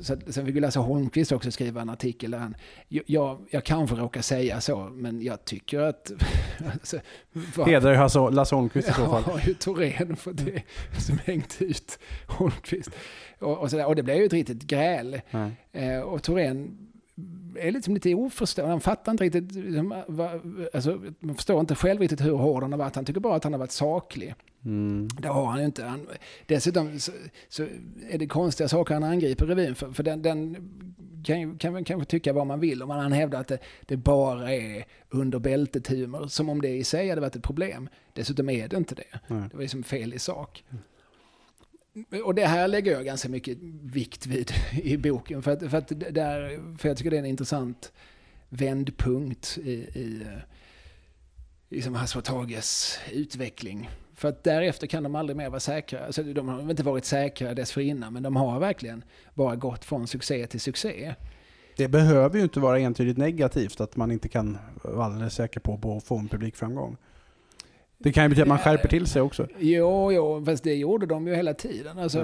Så 0.02 0.16
sen 0.26 0.46
fick 0.46 0.60
Lasse 0.60 0.78
Holmqvist 0.78 1.32
också 1.32 1.50
skriva 1.50 1.80
en 1.82 1.90
artikel 1.90 2.30
där 2.30 2.38
han, 2.38 2.54
jag, 2.88 3.38
jag, 3.50 3.64
kanske 3.64 3.96
råkar 3.96 4.20
säga 4.22 4.60
så, 4.60 4.78
men 4.92 5.22
jag 5.22 5.44
tycker 5.44 5.78
att... 5.80 6.12
alltså, 6.72 6.98
Hedrar 7.66 7.94
Hasse- 7.94 8.30
Lasse 8.30 8.54
Holmqvist 8.54 8.88
i 8.88 8.92
så 8.92 9.00
Ja, 9.00 9.06
fall. 9.10 9.22
har 9.32 9.40
ju 9.46 9.54
Thorén 9.54 10.16
fått 10.16 10.36
det 10.46 10.62
som 10.98 11.18
hängt 11.24 11.62
ut 11.62 11.98
Holmqvist. 12.28 12.90
Och, 13.38 13.58
och, 13.58 13.70
sådär. 13.70 13.86
och 13.86 13.96
det 13.96 14.02
blev 14.02 14.16
ju 14.16 14.24
ett 14.24 14.32
riktigt 14.32 14.62
gräl. 14.62 15.20
Eh, 15.72 15.98
och 16.00 16.22
Thorén 16.22 16.78
är 17.56 17.70
liksom 17.70 17.94
lite 17.94 18.14
oförstående. 18.14 18.70
Han 18.72 18.80
fattar 18.80 19.12
inte 19.12 19.24
riktigt, 19.24 19.52
liksom, 19.52 20.02
alltså, 20.74 21.00
man 21.20 21.34
förstår 21.34 21.60
inte 21.60 21.74
själv 21.74 22.00
riktigt 22.00 22.20
hur 22.20 22.34
hård 22.36 22.62
han 22.62 22.72
har 22.72 22.78
varit. 22.78 22.96
Han 22.96 23.04
tycker 23.04 23.20
bara 23.20 23.36
att 23.36 23.44
han 23.44 23.52
har 23.52 23.60
varit 23.60 23.70
saklig. 23.72 24.34
Mm. 24.64 25.08
Det 25.20 25.28
har 25.28 25.46
han 25.46 25.58
ju 25.58 25.64
inte. 25.64 25.84
Han, 25.84 26.06
dessutom 26.46 26.98
så, 26.98 27.12
så 27.48 27.62
är 28.10 28.18
det 28.18 28.26
konstiga 28.26 28.68
saker 28.68 28.94
han 28.94 29.04
angriper 29.04 29.46
revyn 29.46 29.74
för. 29.74 29.92
För 29.92 30.02
den, 30.02 30.22
den 30.22 30.56
kan, 31.24 31.40
ju- 31.40 31.58
kan 31.58 31.72
man 31.72 31.84
kanske 31.84 32.06
tycka 32.10 32.32
vad 32.32 32.46
man 32.46 32.60
vill 32.60 32.82
om 32.82 32.90
han 32.90 33.12
hävdar 33.12 33.40
att 33.40 33.48
det, 33.48 33.58
det 33.86 33.96
bara 33.96 34.52
är 34.54 34.84
under 35.10 35.38
bältet-humor. 35.38 36.26
Som 36.26 36.48
om 36.48 36.62
det 36.62 36.68
i 36.68 36.84
sig 36.84 37.08
hade 37.08 37.20
varit 37.20 37.36
ett 37.36 37.42
problem. 37.42 37.88
Dessutom 38.12 38.48
är 38.50 38.68
det 38.68 38.76
inte 38.76 38.94
det. 38.94 39.18
Nej. 39.26 39.42
Det 39.50 39.56
var 39.56 39.62
liksom 39.62 39.82
fel 39.82 40.14
i 40.14 40.18
sak. 40.18 40.64
Och 42.24 42.34
det 42.34 42.46
här 42.46 42.68
lägger 42.68 42.92
jag 42.92 43.04
ganska 43.04 43.28
mycket 43.28 43.58
vikt 43.82 44.26
vid 44.26 44.52
i 44.82 44.96
boken. 44.96 45.42
För, 45.42 45.50
att, 45.50 45.70
för, 45.70 45.78
att 45.78 45.88
där, 45.88 46.60
för 46.78 46.88
jag 46.88 46.96
tycker 46.96 47.10
det 47.10 47.16
är 47.16 47.18
en 47.18 47.26
intressant 47.26 47.92
vändpunkt 48.48 49.58
i, 49.62 49.70
i, 49.70 50.26
i 51.68 51.74
liksom 51.76 51.94
Hasse 51.94 52.18
och 52.18 52.24
Tages 52.24 52.98
utveckling. 53.12 53.90
För 54.14 54.28
att 54.28 54.44
därefter 54.44 54.86
kan 54.86 55.02
de 55.02 55.14
aldrig 55.14 55.36
mer 55.36 55.50
vara 55.50 55.60
säkra. 55.60 56.06
Alltså, 56.06 56.22
de 56.22 56.48
har 56.48 56.70
inte 56.70 56.82
varit 56.82 57.04
säkra 57.04 57.54
dessförinnan, 57.54 58.12
men 58.12 58.22
de 58.22 58.36
har 58.36 58.60
verkligen 58.60 59.04
bara 59.34 59.56
gått 59.56 59.84
från 59.84 60.06
succé 60.06 60.46
till 60.46 60.60
succé. 60.60 61.14
Det 61.76 61.88
behöver 61.88 62.36
ju 62.36 62.42
inte 62.42 62.60
vara 62.60 62.78
entydigt 62.78 63.18
negativt 63.18 63.80
att 63.80 63.96
man 63.96 64.10
inte 64.10 64.28
kan 64.28 64.58
vara 64.84 65.04
alldeles 65.04 65.34
säker 65.34 65.60
på 65.60 65.96
att 65.96 66.04
få 66.04 66.18
en 66.18 66.28
publikframgång. 66.28 66.96
Det 68.02 68.12
kan 68.12 68.22
ju 68.24 68.28
betyda 68.28 68.42
att 68.42 68.48
man 68.48 68.58
skärper 68.58 68.88
till 68.88 69.06
sig 69.06 69.22
också. 69.22 69.46
Jo, 69.58 70.12
jo, 70.12 70.44
fast 70.44 70.64
det 70.64 70.74
gjorde 70.74 71.06
de 71.06 71.26
ju 71.26 71.34
hela 71.34 71.54
tiden. 71.54 71.98
Alltså, 71.98 72.18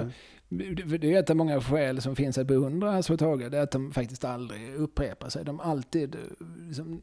Mm. 0.51 0.75
det 0.99 1.13
är 1.13 1.19
ett 1.19 1.29
av 1.29 1.35
många 1.35 1.61
skäl 1.61 2.01
som 2.01 2.15
finns 2.15 2.37
att 2.37 2.47
beundra 2.47 2.91
Hasse 2.91 3.13
och 3.13 3.19
Tage, 3.19 3.51
det 3.51 3.57
är 3.57 3.61
att 3.61 3.71
de 3.71 3.91
faktiskt 3.91 4.25
aldrig 4.25 4.73
upprepar 4.75 5.29
sig. 5.29 5.45
De 5.45 5.59
alltid 5.59 6.15
eh, 6.15 6.21
liksom, 6.67 7.01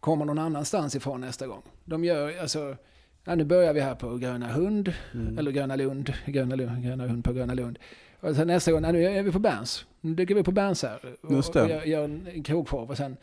kommer 0.00 0.24
någon 0.24 0.38
annanstans 0.38 0.96
ifrån 0.96 1.20
nästa 1.20 1.46
gång. 1.46 1.62
De 1.84 2.04
gör, 2.04 2.38
alltså, 2.40 2.76
ja, 3.24 3.34
nu 3.34 3.44
börjar 3.44 3.72
vi 3.74 3.80
här 3.80 3.94
på 3.94 4.16
Gröna 4.16 4.52
Hund, 4.52 4.92
Mm. 5.14 5.38
eller 5.38 5.50
Gröna 5.50 5.76
Lund, 5.76 6.12
Gröna, 6.26 6.54
Lund, 6.54 6.82
Gröna 6.84 7.06
Hund 7.06 7.24
på 7.24 7.32
Gröna 7.32 7.54
Lund. 7.54 7.78
Och 8.20 8.36
sen 8.36 8.46
nästa 8.46 8.72
gång, 8.72 8.84
ja, 8.84 8.92
nu 8.92 9.04
är 9.04 9.22
vi 9.22 9.32
på 9.32 9.38
Berns. 9.38 9.86
Nu 10.00 10.14
dyker 10.14 10.34
vi 10.34 10.42
på 10.42 10.52
Berns 10.52 10.82
här 10.82 10.98
och, 11.22 11.30
och 11.32 11.54
gör, 11.54 11.84
gör 11.84 12.04
en 12.04 12.42
krogshow. 12.42 12.90
Och 12.90 12.96
sen 12.96 13.16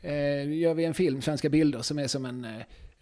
eh, 0.00 0.52
gör 0.58 0.74
vi 0.74 0.84
en 0.84 0.94
film, 0.94 1.22
Svenska 1.22 1.48
bilder, 1.48 1.82
som 1.82 1.98
är 1.98 2.06
som 2.06 2.24
en 2.24 2.44
eh, 2.44 2.50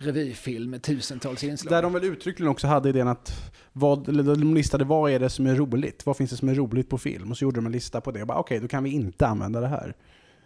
revyfilm 0.03 0.71
med 0.71 0.83
tusentals 0.83 1.45
inslag. 1.45 1.73
Där 1.73 1.83
de 1.83 1.93
väl 1.93 2.05
uttryckligen 2.05 2.51
också 2.51 2.67
hade 2.67 2.89
idén 2.89 3.09
att 3.09 3.53
vad, 3.73 4.09
eller 4.09 4.23
de 4.23 4.55
listade 4.55 4.85
vad 4.85 5.11
är 5.11 5.21
det 5.21 5.31
som 5.31 5.47
är 5.47 5.55
roligt? 5.55 6.07
Vad 6.07 6.17
finns 6.17 6.31
det 6.31 6.37
som 6.37 6.49
är 6.49 6.55
roligt 6.55 6.89
på 6.89 6.99
film? 6.99 7.31
Och 7.31 7.39
så 7.39 7.45
gjorde 7.45 7.57
de 7.57 7.67
en 7.67 7.73
lista 7.73 8.01
på 8.01 8.11
det. 8.11 8.21
och 8.21 8.27
bara, 8.27 8.39
Okej, 8.39 8.61
då 8.61 8.69
kan 8.69 8.85
vi 8.85 8.91
inte 8.91 9.27
använda 9.27 9.61
det 9.61 9.69
här. 9.69 9.95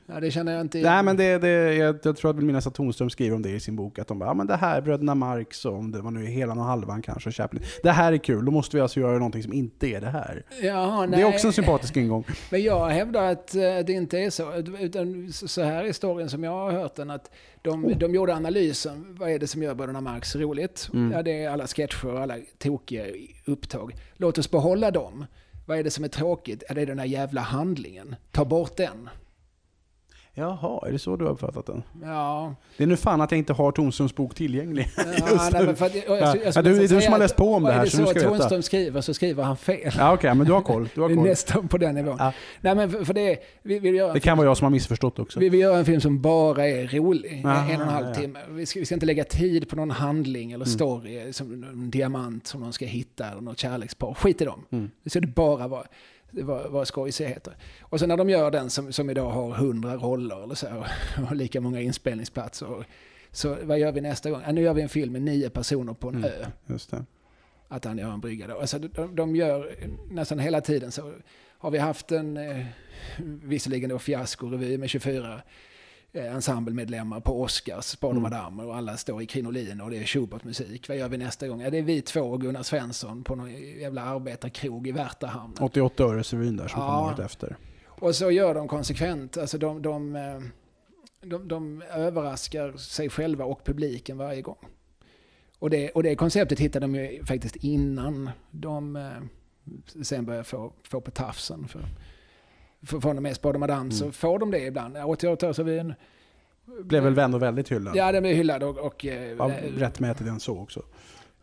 Ja, 0.08 0.20
det 0.20 0.30
känner 0.30 0.52
jag 0.52 0.60
inte 0.60 0.78
Nej, 0.78 1.02
men 1.02 1.16
det, 1.16 1.38
det, 1.38 1.74
jag, 1.74 1.98
jag 2.02 2.16
tror 2.16 2.30
att 2.30 2.36
minnas 2.36 2.66
att 2.66 2.74
Tonström 2.74 3.10
skriver 3.10 3.36
om 3.36 3.42
det 3.42 3.50
i 3.50 3.60
sin 3.60 3.76
bok. 3.76 3.98
Att 3.98 4.08
de 4.08 4.18
bara, 4.18 4.30
ja 4.30 4.34
men 4.34 4.46
det 4.46 4.56
här, 4.56 4.80
Bröderna 4.80 5.14
Marx 5.14 5.64
och 5.64 5.74
om 5.74 5.92
det 5.92 6.00
var 6.00 6.10
nu 6.10 6.26
Helan 6.26 6.58
och 6.58 6.64
Halvan 6.64 7.02
kanske, 7.02 7.28
och 7.28 7.34
Chaplin. 7.34 7.62
Det 7.82 7.90
här 7.90 8.12
är 8.12 8.16
kul, 8.16 8.44
då 8.44 8.52
måste 8.52 8.76
vi 8.76 8.80
alltså 8.80 9.00
göra 9.00 9.18
någonting 9.18 9.42
som 9.42 9.52
inte 9.52 9.86
är 9.86 10.00
det 10.00 10.08
här. 10.08 10.44
Jaha, 10.62 11.06
Det 11.06 11.20
är 11.20 11.24
också 11.24 11.46
en 11.46 11.52
sympatisk 11.52 11.96
ingång. 11.96 12.24
Men 12.50 12.62
jag 12.62 12.86
hävdar 12.86 13.32
att 13.32 13.54
eh, 13.54 13.60
det 13.60 13.90
inte 13.92 14.18
är 14.18 14.30
så. 14.30 14.54
Utan 14.80 15.32
så 15.32 15.62
här 15.62 15.82
är 15.82 15.86
historien 15.86 16.30
som 16.30 16.44
jag 16.44 16.50
har 16.52 16.72
hört 16.72 16.94
den. 16.94 17.10
Att 17.10 17.30
de, 17.62 17.84
Oh. 17.84 17.98
de 17.98 18.14
gjorde 18.14 18.34
analysen. 18.34 19.16
Vad 19.18 19.30
är 19.30 19.38
det 19.38 19.46
som 19.46 19.62
gör 19.62 19.74
Bröderna 19.74 20.00
Marx 20.00 20.36
roligt? 20.36 20.88
Mm. 20.92 21.12
Ja, 21.12 21.22
det 21.22 21.44
är 21.44 21.50
alla 21.50 21.66
sketcher 21.66 22.06
och 22.06 22.20
alla 22.20 22.34
tokiga 22.58 23.04
upptåg. 23.44 23.94
Låt 24.16 24.38
oss 24.38 24.50
behålla 24.50 24.90
dem. 24.90 25.26
Vad 25.66 25.78
är 25.78 25.84
det 25.84 25.90
som 25.90 26.04
är 26.04 26.08
tråkigt? 26.08 26.62
Ja, 26.68 26.74
det 26.74 26.82
är 26.82 26.86
den 26.86 26.98
här 26.98 27.06
jävla 27.06 27.40
handlingen. 27.40 28.16
Ta 28.32 28.44
bort 28.44 28.76
den. 28.76 29.08
Jaha, 30.38 30.88
är 30.88 30.92
det 30.92 30.98
så 30.98 31.16
du 31.16 31.24
har 31.24 31.32
uppfattat 31.32 31.66
den? 31.66 31.82
Ja, 32.02 32.54
Det 32.76 32.82
är 32.82 32.86
nu 32.86 32.96
fan 32.96 33.20
att 33.20 33.30
jag 33.30 33.38
inte 33.38 33.52
har 33.52 33.72
Tonströms 33.72 34.14
bok 34.14 34.34
tillgänglig. 34.34 34.88
ja, 34.96 35.02
nej, 35.52 35.60
nu. 35.60 35.66
men 35.66 35.76
för 35.76 35.86
att, 35.86 35.94
jag, 35.94 36.04
jag, 36.08 36.16
Ja. 36.18 36.26
jag, 36.36 36.46
Ja, 36.46 36.52
skulle 36.52 36.70
du- 36.70 36.86
du 36.86 37.00
som 37.00 37.12
har 37.12 37.18
läst 37.18 37.36
på 37.36 37.54
om 37.54 37.62
det 37.62 37.70
är 37.70 37.74
här, 37.74 37.84
det 37.84 37.90
så 37.90 37.96
du 37.96 38.02
så 38.04 38.10
ska 38.10 38.18
att 38.20 38.24
veta. 38.26 38.36
Thornström 38.38 38.62
skriver 38.62 39.00
så 39.00 39.14
skriver 39.14 39.42
han 39.42 39.56
fel. 39.56 39.92
Ja, 39.98 40.14
okej, 40.14 40.34
men 40.34 40.46
du 40.46 40.52
har 40.52 40.60
koll. 40.60 40.88
Du 40.94 41.00
har 41.00 41.08
Det 41.08 41.14
koll. 41.14 41.24
nästan 41.24 41.68
på 41.68 41.78
den 41.78 41.94
nivån. 41.94 42.16
Ja. 42.18 42.32
Nej, 42.60 42.74
men 42.74 42.90
för, 42.90 43.04
för 43.04 43.14
det, 43.14 43.38
vi 43.62 43.98
en 44.00 44.12
Det 44.14 44.20
kan 44.20 44.36
vara 44.38 44.46
jag 44.48 44.56
som 44.56 44.64
har 44.64 44.70
missförstått 44.70 45.18
också. 45.18 45.40
Vi 45.40 45.48
vill 45.48 45.60
göra 45.60 45.78
en 45.78 45.84
film 45.84 46.00
som 46.00 46.20
bara 46.20 46.68
är 46.68 46.86
rolig, 46.86 47.42
Aha, 47.46 47.70
en 47.70 47.80
och 47.80 47.86
en 47.86 47.92
halv 47.92 48.06
ja. 48.06 48.14
timme. 48.14 48.38
Vi 48.50 48.66
ska, 48.66 48.80
vi 48.80 48.86
ska 48.86 48.94
inte 48.94 49.06
lägga 49.06 49.24
tid 49.24 49.68
på 49.68 49.76
någon 49.76 49.90
handling 49.90 50.52
eller 50.52 50.64
Mm. 50.66 50.74
story, 50.74 51.32
som 51.32 51.52
en 51.52 51.90
diamant 51.90 52.46
som 52.46 52.60
någon 52.60 52.72
ska 52.72 52.84
hitta, 52.86 53.30
eller 53.30 53.40
något 53.42 53.58
kärlekspar. 53.58 54.14
Skit 54.14 54.40
i 54.40 54.44
dem. 54.44 54.64
Mm. 54.72 54.90
Det 55.02 55.10
ska 55.10 55.20
det 55.20 55.26
bara 55.26 55.68
vara, 55.68 55.82
vad, 56.30 56.70
vad 56.70 56.88
skojsigheter. 56.88 57.56
Och 57.80 58.00
sen 58.00 58.08
när 58.08 58.16
de 58.16 58.30
gör 58.30 58.50
den 58.50 58.70
som, 58.70 58.92
som 58.92 59.10
idag 59.10 59.30
har 59.30 59.50
hundra 59.50 59.96
roller 59.96 60.42
eller 60.44 60.54
så, 60.54 60.66
och 61.30 61.36
lika 61.36 61.60
många 61.60 61.80
inspelningsplatser. 61.80 62.66
och- 62.66 62.84
Så 63.30 63.56
vad 63.62 63.78
gör 63.78 63.92
vi 63.92 64.00
nästa 64.00 64.30
gång? 64.30 64.42
Ja, 64.46 64.52
nu 64.52 64.62
gör 64.62 64.74
vi 64.74 64.82
en 64.82 64.88
film 64.88 65.12
med 65.12 65.22
nio 65.22 65.50
personer 65.50 65.94
på 65.94 66.08
en 66.08 66.14
Mm. 66.14 66.30
ö. 66.30 66.46
Just 66.66 66.90
det. 66.90 67.04
Att 67.68 67.84
han 67.84 67.98
gör 67.98 68.10
en 68.12 68.20
brygga 68.20 68.46
då. 68.46 68.60
Alltså, 68.60 68.78
de, 68.78 69.16
de 69.16 69.36
gör 69.36 69.74
nästan 70.10 70.38
hela 70.38 70.60
tiden 70.60 70.92
så. 70.92 71.12
Har 71.58 71.70
vi 71.70 71.78
haft 71.78 72.12
en, 72.12 72.36
eh, 72.36 72.66
visserligen 73.42 73.90
då 73.90 73.98
fiaskorevy 73.98 74.78
med 74.78 74.88
24 74.90 75.32
eh, 75.34 75.40
ensemblemedlemmar 76.16 77.20
på 77.20 77.42
Oscars, 77.42 77.94
och 78.00 78.10
Mm. 78.10 78.22
Madame 78.22 78.62
och 78.62 78.76
alla 78.76 78.96
står 78.96 79.22
i 79.22 79.26
krinolin 79.26 79.80
och 79.80 79.90
det 79.90 79.98
är 79.98 80.04
Schubert-musik. 80.04 80.88
Vad 80.88 80.98
gör 80.98 81.08
vi 81.08 81.18
nästa 81.18 81.48
gång? 81.48 81.60
Ja, 81.60 81.70
det 81.70 81.78
är 81.78 81.82
vi 81.82 82.02
två 82.02 82.20
och 82.20 82.40
Gunnar 82.40 82.62
Svensson 82.62 83.24
på 83.24 83.34
någon 83.34 83.52
jävla 83.80 84.02
arbetarkrog 84.02 84.88
i 84.88 84.92
Värtahamn. 84.92 85.54
88 85.60 86.04
öresrevyn 86.04 86.56
där 86.56 86.68
som 86.68 86.80
Ja. 86.82 86.86
kom 86.88 87.06
året 87.06 87.18
efter. 87.18 87.56
Och 87.86 88.14
så 88.14 88.30
gör 88.30 88.54
de 88.54 88.68
konsekvent. 88.68 89.36
Alltså 89.36 89.58
de, 89.58 89.82
de, 89.82 90.16
eh, 90.16 90.40
de, 91.28 91.48
de 91.48 91.82
överraskar 91.82 92.72
sig 92.76 93.08
själva 93.10 93.44
och 93.44 93.64
publiken 93.64 94.18
varje 94.18 94.42
gång. 94.42 94.58
Och 95.58 95.70
det, 95.70 95.90
och 95.90 96.02
det 96.02 96.14
konceptet 96.16 96.58
hittade 96.60 96.84
de 96.86 96.94
ju 96.94 97.24
faktiskt 97.24 97.56
innan 97.56 98.30
de 98.50 98.96
eh, 98.96 99.10
sen 100.02 100.24
började 100.24 100.44
få, 100.44 100.72
få 100.82 101.00
på 101.00 101.10
tafsen. 101.10 101.68
För 101.68 101.80
från 102.86 103.16
och 103.16 103.22
med 103.22 103.36
Spade 103.36 103.54
och 103.54 103.60
Madame 103.60 103.90
så 103.90 104.04
Mm. 104.04 104.12
får 104.12 104.38
de 104.38 104.50
det 104.50 104.60
ibland. 104.60 104.96
88-årsrevyn. 104.96 105.94
Blev 106.82 107.02
väl 107.02 107.18
ändå 107.18 107.38
väldigt 107.38 107.72
hyllad. 107.72 107.96
Ja, 107.96 108.12
den 108.12 108.22
blev 108.22 108.36
hyllad 108.36 108.62
och... 108.62 108.78
och 108.78 109.06
eh, 109.06 109.22
Ja, 109.38 109.50
rättmätigt 109.78 110.28
än 110.28 110.40
så 110.40 110.58
också. 110.58 110.82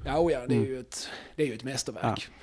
Ja, 0.05 0.19
oh 0.19 0.31
ja 0.31 0.39
det, 0.47 0.53
är 0.53 0.57
Mm. 0.57 0.69
ju 0.69 0.79
ett, 0.79 1.09
det 1.35 1.43
är 1.43 1.47
ju 1.47 1.53
ett 1.53 1.63
mästerverk. 1.63 2.27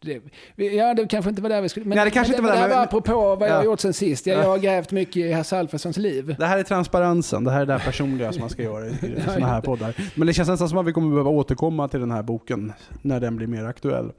Det, 0.00 0.20
vi- 0.56 0.76
ja, 0.76 0.94
det 0.94 1.06
kanske 1.06 1.28
inte 1.30 1.42
var 1.42 1.48
där 1.48 1.62
vi 1.62 1.68
skulle... 1.68 1.86
Men, 1.86 1.96
Nej, 1.96 2.04
det 2.04 2.10
kanske 2.10 2.32
men 2.32 2.38
inte 2.40 2.42
var 2.42 2.50
det 2.50 2.56
där, 2.56 2.62
här 2.62 2.68
var 2.68 2.76
men- 2.76 2.84
apropå 2.88 3.36
vad 3.36 3.48
jag 3.48 3.54
har 3.54 3.60
Ja. 3.60 3.64
gjort 3.64 3.80
sen 3.80 3.92
sist. 3.94 4.26
Jag, 4.26 4.38
Ja. 4.38 4.42
jag 4.42 4.48
har 4.48 4.58
grävt 4.58 4.92
mycket 4.92 5.16
i 5.16 5.32
Hasse 5.32 5.58
Alfredsons 5.58 5.96
liv. 5.96 6.36
Det 6.38 6.46
här 6.46 6.58
är 6.58 6.62
transparensen, 6.62 7.44
det 7.44 7.50
här 7.50 7.60
är 7.62 7.66
det 7.66 7.72
här 7.72 7.84
personliga 7.84 8.32
som 8.32 8.40
man 8.40 8.50
ska 8.50 8.62
göra 8.62 8.86
i, 8.86 8.90
Ja, 9.16 9.24
sådana 9.24 9.46
här 9.46 9.54
ja. 9.54 9.60
poddar. 9.60 9.94
Men 10.14 10.26
det 10.26 10.32
känns 10.32 10.48
nästan 10.48 10.68
som 10.68 10.78
att 10.78 10.86
vi 10.86 10.92
kommer 10.92 11.10
behöva 11.10 11.30
återkomma 11.30 11.88
till 11.88 12.00
den 12.00 12.10
här 12.10 12.22
boken 12.22 12.72
när 13.02 13.20
den 13.20 13.36
blir 13.36 13.46
mer 13.46 13.64
aktuell. 13.64 14.12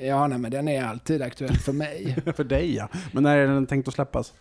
Ja, 0.00 0.26
nej, 0.26 0.38
men 0.38 0.50
den 0.50 0.68
är 0.68 0.84
alltid 0.84 1.22
aktuell 1.22 1.56
för 1.56 1.72
mig. 1.72 2.16
För 2.36 2.44
dig 2.44 2.74
ja. 2.74 2.88
Men 3.12 3.22
när 3.22 3.38
är 3.38 3.46
den 3.46 3.66
tänkt 3.66 3.88
att 3.88 3.94
släppas? 3.94 4.34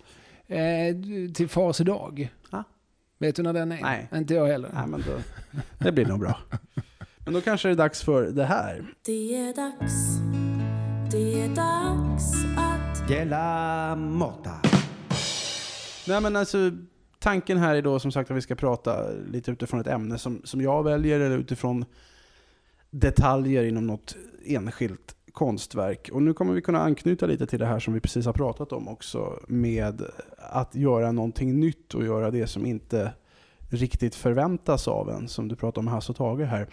eh, 0.48 0.96
till 1.34 1.50
Fars 1.50 1.78
dag. 1.78 2.30
Ja. 2.52 2.64
Vet 3.18 3.36
du 3.36 3.43
när 3.43 3.54
den 3.54 3.72
är? 3.72 3.82
Nej. 3.82 4.10
Inte 4.16 4.34
jag 4.34 4.48
heller. 4.48 4.70
Nej, 4.74 4.88
men 4.88 5.04
då, 5.08 5.12
det 5.80 5.91
blir 5.91 6.06
nog 6.06 6.20
bra. 6.20 6.38
Men 7.26 7.34
då 7.34 7.41
kanske 7.41 7.68
det 7.68 7.72
är 7.72 7.76
dags 7.76 8.04
för 8.04 8.24
det 8.24 8.46
här. 8.46 8.93
Det 9.06 9.36
är 9.36 9.54
dags, 9.56 9.93
det 11.12 11.41
är 11.41 11.48
dags 11.48 12.34
att 12.58 13.08
Della 13.08 13.96
Motta. 13.96 14.62
Nej 16.08 16.22
men 16.22 16.36
alltså, 16.36 16.72
tanken 17.20 17.58
här 17.58 17.76
är 17.76 17.82
då 17.82 18.00
som 18.00 18.12
sagt 18.12 18.32
att 18.32 18.38
vi 18.38 18.41
ska 18.41 18.56
prata 18.56 19.10
lite 19.32 19.52
utifrån 19.52 19.80
ett 19.80 19.88
ämne 19.88 20.18
som, 20.18 20.41
som 20.43 20.62
jag 20.62 20.84
väljer, 20.84 21.20
eller 21.20 21.38
utifrån 21.38 21.86
detaljer 22.89 23.64
inom 23.64 23.88
något 23.88 24.16
enskilt 24.46 25.14
konstverk. 25.36 26.10
Och 26.14 26.22
nu 26.22 26.34
kommer 26.34 26.54
vi 26.54 26.62
kunna 26.62 26.80
anknyta 26.80 27.26
lite 27.26 27.48
till 27.48 27.60
det 27.60 27.66
här 27.66 27.80
som 27.80 27.94
vi 27.94 28.00
precis 28.00 28.26
har 28.26 28.34
pratat 28.34 28.72
om 28.72 28.88
också, 28.88 29.40
med 29.48 30.02
att 30.38 30.76
göra 30.76 31.12
någonting 31.12 31.60
nytt 31.60 31.94
och 31.94 32.06
göra 32.06 32.32
det 32.32 32.48
som 32.48 32.66
inte 32.66 33.14
riktigt 33.70 34.16
förväntas 34.16 34.88
av 34.88 35.10
en, 35.10 35.28
som 35.28 35.48
du 35.48 35.56
pratade 35.56 35.80
om 35.80 35.88
Hasse 35.88 36.12
och 36.12 36.16
Tage 36.16 36.46
här. 36.46 36.68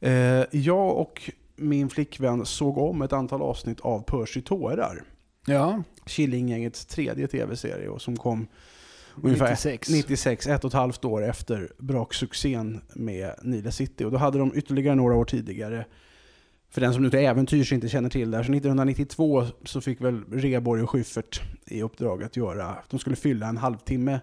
Eh, 0.00 0.46
jag 0.50 0.96
och 0.96 1.30
min 1.56 1.88
flickvän 1.88 2.46
såg 2.46 2.78
om 2.78 3.02
ett 3.02 3.12
antal 3.12 3.42
avsnitt 3.42 3.80
av 3.80 4.02
Percy 4.02 4.42
tårar. 4.42 5.02
Ja, 5.46 5.82
Killinggängets 6.06 6.86
tredje 6.86 7.26
tv-serie 7.26 7.88
och 7.88 8.02
som 8.02 8.16
kom 8.16 8.46
ungefär 9.22 9.50
96. 9.50 9.88
96, 9.90 10.46
ett 10.46 10.64
och 10.64 10.68
ett 10.68 10.74
halvt 10.74 11.04
år 11.04 11.24
efter 11.24 11.72
braksuccén 11.78 12.80
med 12.94 13.34
Nile 13.42 13.72
City. 13.72 14.04
Och 14.04 14.10
då 14.10 14.18
hade 14.18 14.38
de 14.38 14.52
ytterligare 14.54 14.94
några 14.94 15.16
år 15.16 15.24
tidigare, 15.24 15.84
för 16.72 16.80
den 16.80 16.94
som 16.94 17.02
nu 17.02 17.10
till 17.10 17.18
äventyrs 17.18 17.72
inte 17.72 17.88
känner 17.88 18.08
till 18.08 18.30
det 18.30 18.36
här, 18.36 18.44
så 18.44 18.52
1992 18.52 19.44
så 19.64 19.80
fick 19.80 20.00
väl 20.00 20.24
Reborg 20.30 20.82
och 20.82 20.90
Schyffert 20.90 21.42
i 21.66 21.82
uppdrag 21.82 22.22
att 22.22 22.36
göra, 22.36 22.76
de 22.90 22.98
skulle 22.98 23.16
fylla 23.16 23.46
en 23.46 23.56
halvtimme 23.56 24.20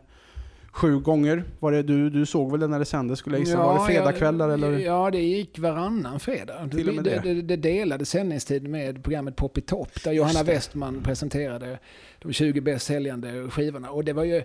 sju 0.71 0.99
gånger. 0.99 1.43
Var 1.59 1.71
det, 1.71 1.83
du, 1.83 2.09
du 2.09 2.25
såg 2.25 2.51
väl 2.51 2.59
det 2.59 2.67
när 2.67 2.79
det 2.79 2.85
sändes 2.85 3.19
skulle 3.19 3.37
jag 3.37 3.45
gissa? 3.45 3.57
var 3.57 3.79
det 3.79 3.93
fredagskvällar 3.93 4.47
ja, 4.47 4.53
eller? 4.53 4.79
Ja, 4.79 5.11
det 5.11 5.21
gick 5.21 5.59
varannan 5.59 6.19
fredag. 6.19 6.69
Till 6.71 6.89
och 6.89 6.95
med 6.95 7.03
det, 7.03 7.21
det. 7.23 7.33
det, 7.33 7.41
det 7.41 7.55
delade 7.55 8.05
sändningstid 8.05 8.67
med 8.67 9.03
programmet 9.03 9.35
Pop 9.35 9.57
i 9.57 9.61
topp, 9.61 10.03
där 10.03 10.11
Johanna. 10.11 10.43
Westman 10.43 11.03
presenterade 11.03 11.79
de 12.19 12.33
20 12.33 12.61
bäst 12.61 12.85
säljande 12.85 13.49
skivorna. 13.49 13.89
Och 13.89 14.03
det 14.03 14.13
var 14.13 14.23
ju, 14.23 14.43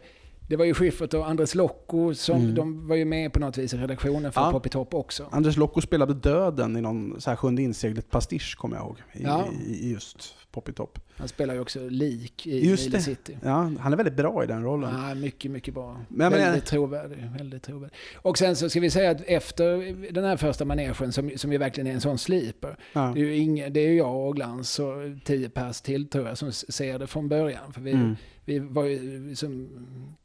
det 0.48 0.56
var 0.56 0.64
ju 0.64 0.74
Schyffert 0.74 1.14
och 1.14 1.28
Andres 1.28 1.54
Locco 1.54 2.14
som 2.14 2.36
Mm. 2.40 2.54
de 2.54 2.88
var 2.88 2.96
ju 2.96 3.04
med 3.04 3.32
på 3.32 3.40
något 3.40 3.58
vis 3.58 3.74
i 3.74 3.76
redaktionen 3.76 4.32
för 4.32 4.40
Ja. 4.40 4.50
Pop 4.52 4.66
i 4.66 4.68
topp 4.68 4.94
också. 4.94 5.28
Anders 5.30 5.56
Locko 5.56 5.80
spelade 5.80 6.14
döden 6.14 6.76
i 6.76 6.80
någon 6.80 7.20
så 7.20 7.30
här 7.30 7.36
sjunde 7.36 7.62
inseglet 7.62 8.10
pastisch 8.10 8.56
kommer 8.58 8.76
jag 8.76 8.84
ihåg. 8.86 8.96
I, 9.12 9.22
Ja. 9.22 9.44
i, 9.68 9.92
just 9.92 10.34
Pop 10.52 10.68
i 10.68 10.72
Top. 10.72 10.98
Han 11.16 11.28
spelar 11.28 11.54
ju 11.54 11.60
också 11.60 11.88
lik 11.88 12.46
i 12.46 12.68
Just 12.68 12.92
det. 12.92 13.00
City. 13.00 13.38
Ja, 13.42 13.70
han 13.80 13.92
är 13.92 13.96
väldigt 13.96 14.16
bra 14.16 14.44
i 14.44 14.46
den 14.46 14.62
rollen. 14.64 15.08
Ja, 15.08 15.14
mycket, 15.14 15.50
mycket 15.50 15.74
bra. 15.74 15.92
Men- 16.08 16.30
men- 16.32 16.40
väldigt, 16.40 16.66
trovärdig, 16.66 17.30
väldigt 17.38 17.62
trovärdig. 17.62 17.96
Och 18.16 18.38
sen 18.38 18.56
så 18.56 18.70
ska 18.70 18.80
vi 18.80 18.90
säga 18.90 19.10
att 19.10 19.20
efter 19.26 19.94
den 20.12 20.24
här 20.24 20.36
första 20.36 20.64
manegen 20.64 21.12
som, 21.12 21.30
som 21.36 21.52
ju 21.52 21.58
verkligen 21.58 21.86
är 21.86 21.92
en 21.94 22.00
sån 22.00 22.18
sleeper. 22.18 22.76
Ja. 22.92 23.12
Det 23.14 23.20
är 23.20 23.24
ju 23.24 23.36
ingen, 23.36 23.72
det 23.72 23.80
är 23.80 23.88
ju 23.88 23.96
jag 23.96 24.28
och 24.28 24.36
Glans 24.36 24.78
och 24.78 24.94
tio 25.24 25.48
pers 25.48 25.80
till 25.80 26.08
tror 26.08 26.28
jag 26.28 26.38
som 26.38 26.52
ser 26.52 26.98
det 26.98 27.06
från 27.06 27.28
början. 27.28 27.72
För 27.72 27.80
vi, 27.80 27.92
Mm. 27.92 28.16
vi 28.44 28.58
var 28.58 28.84
ju 28.84 29.34
som 29.36 29.68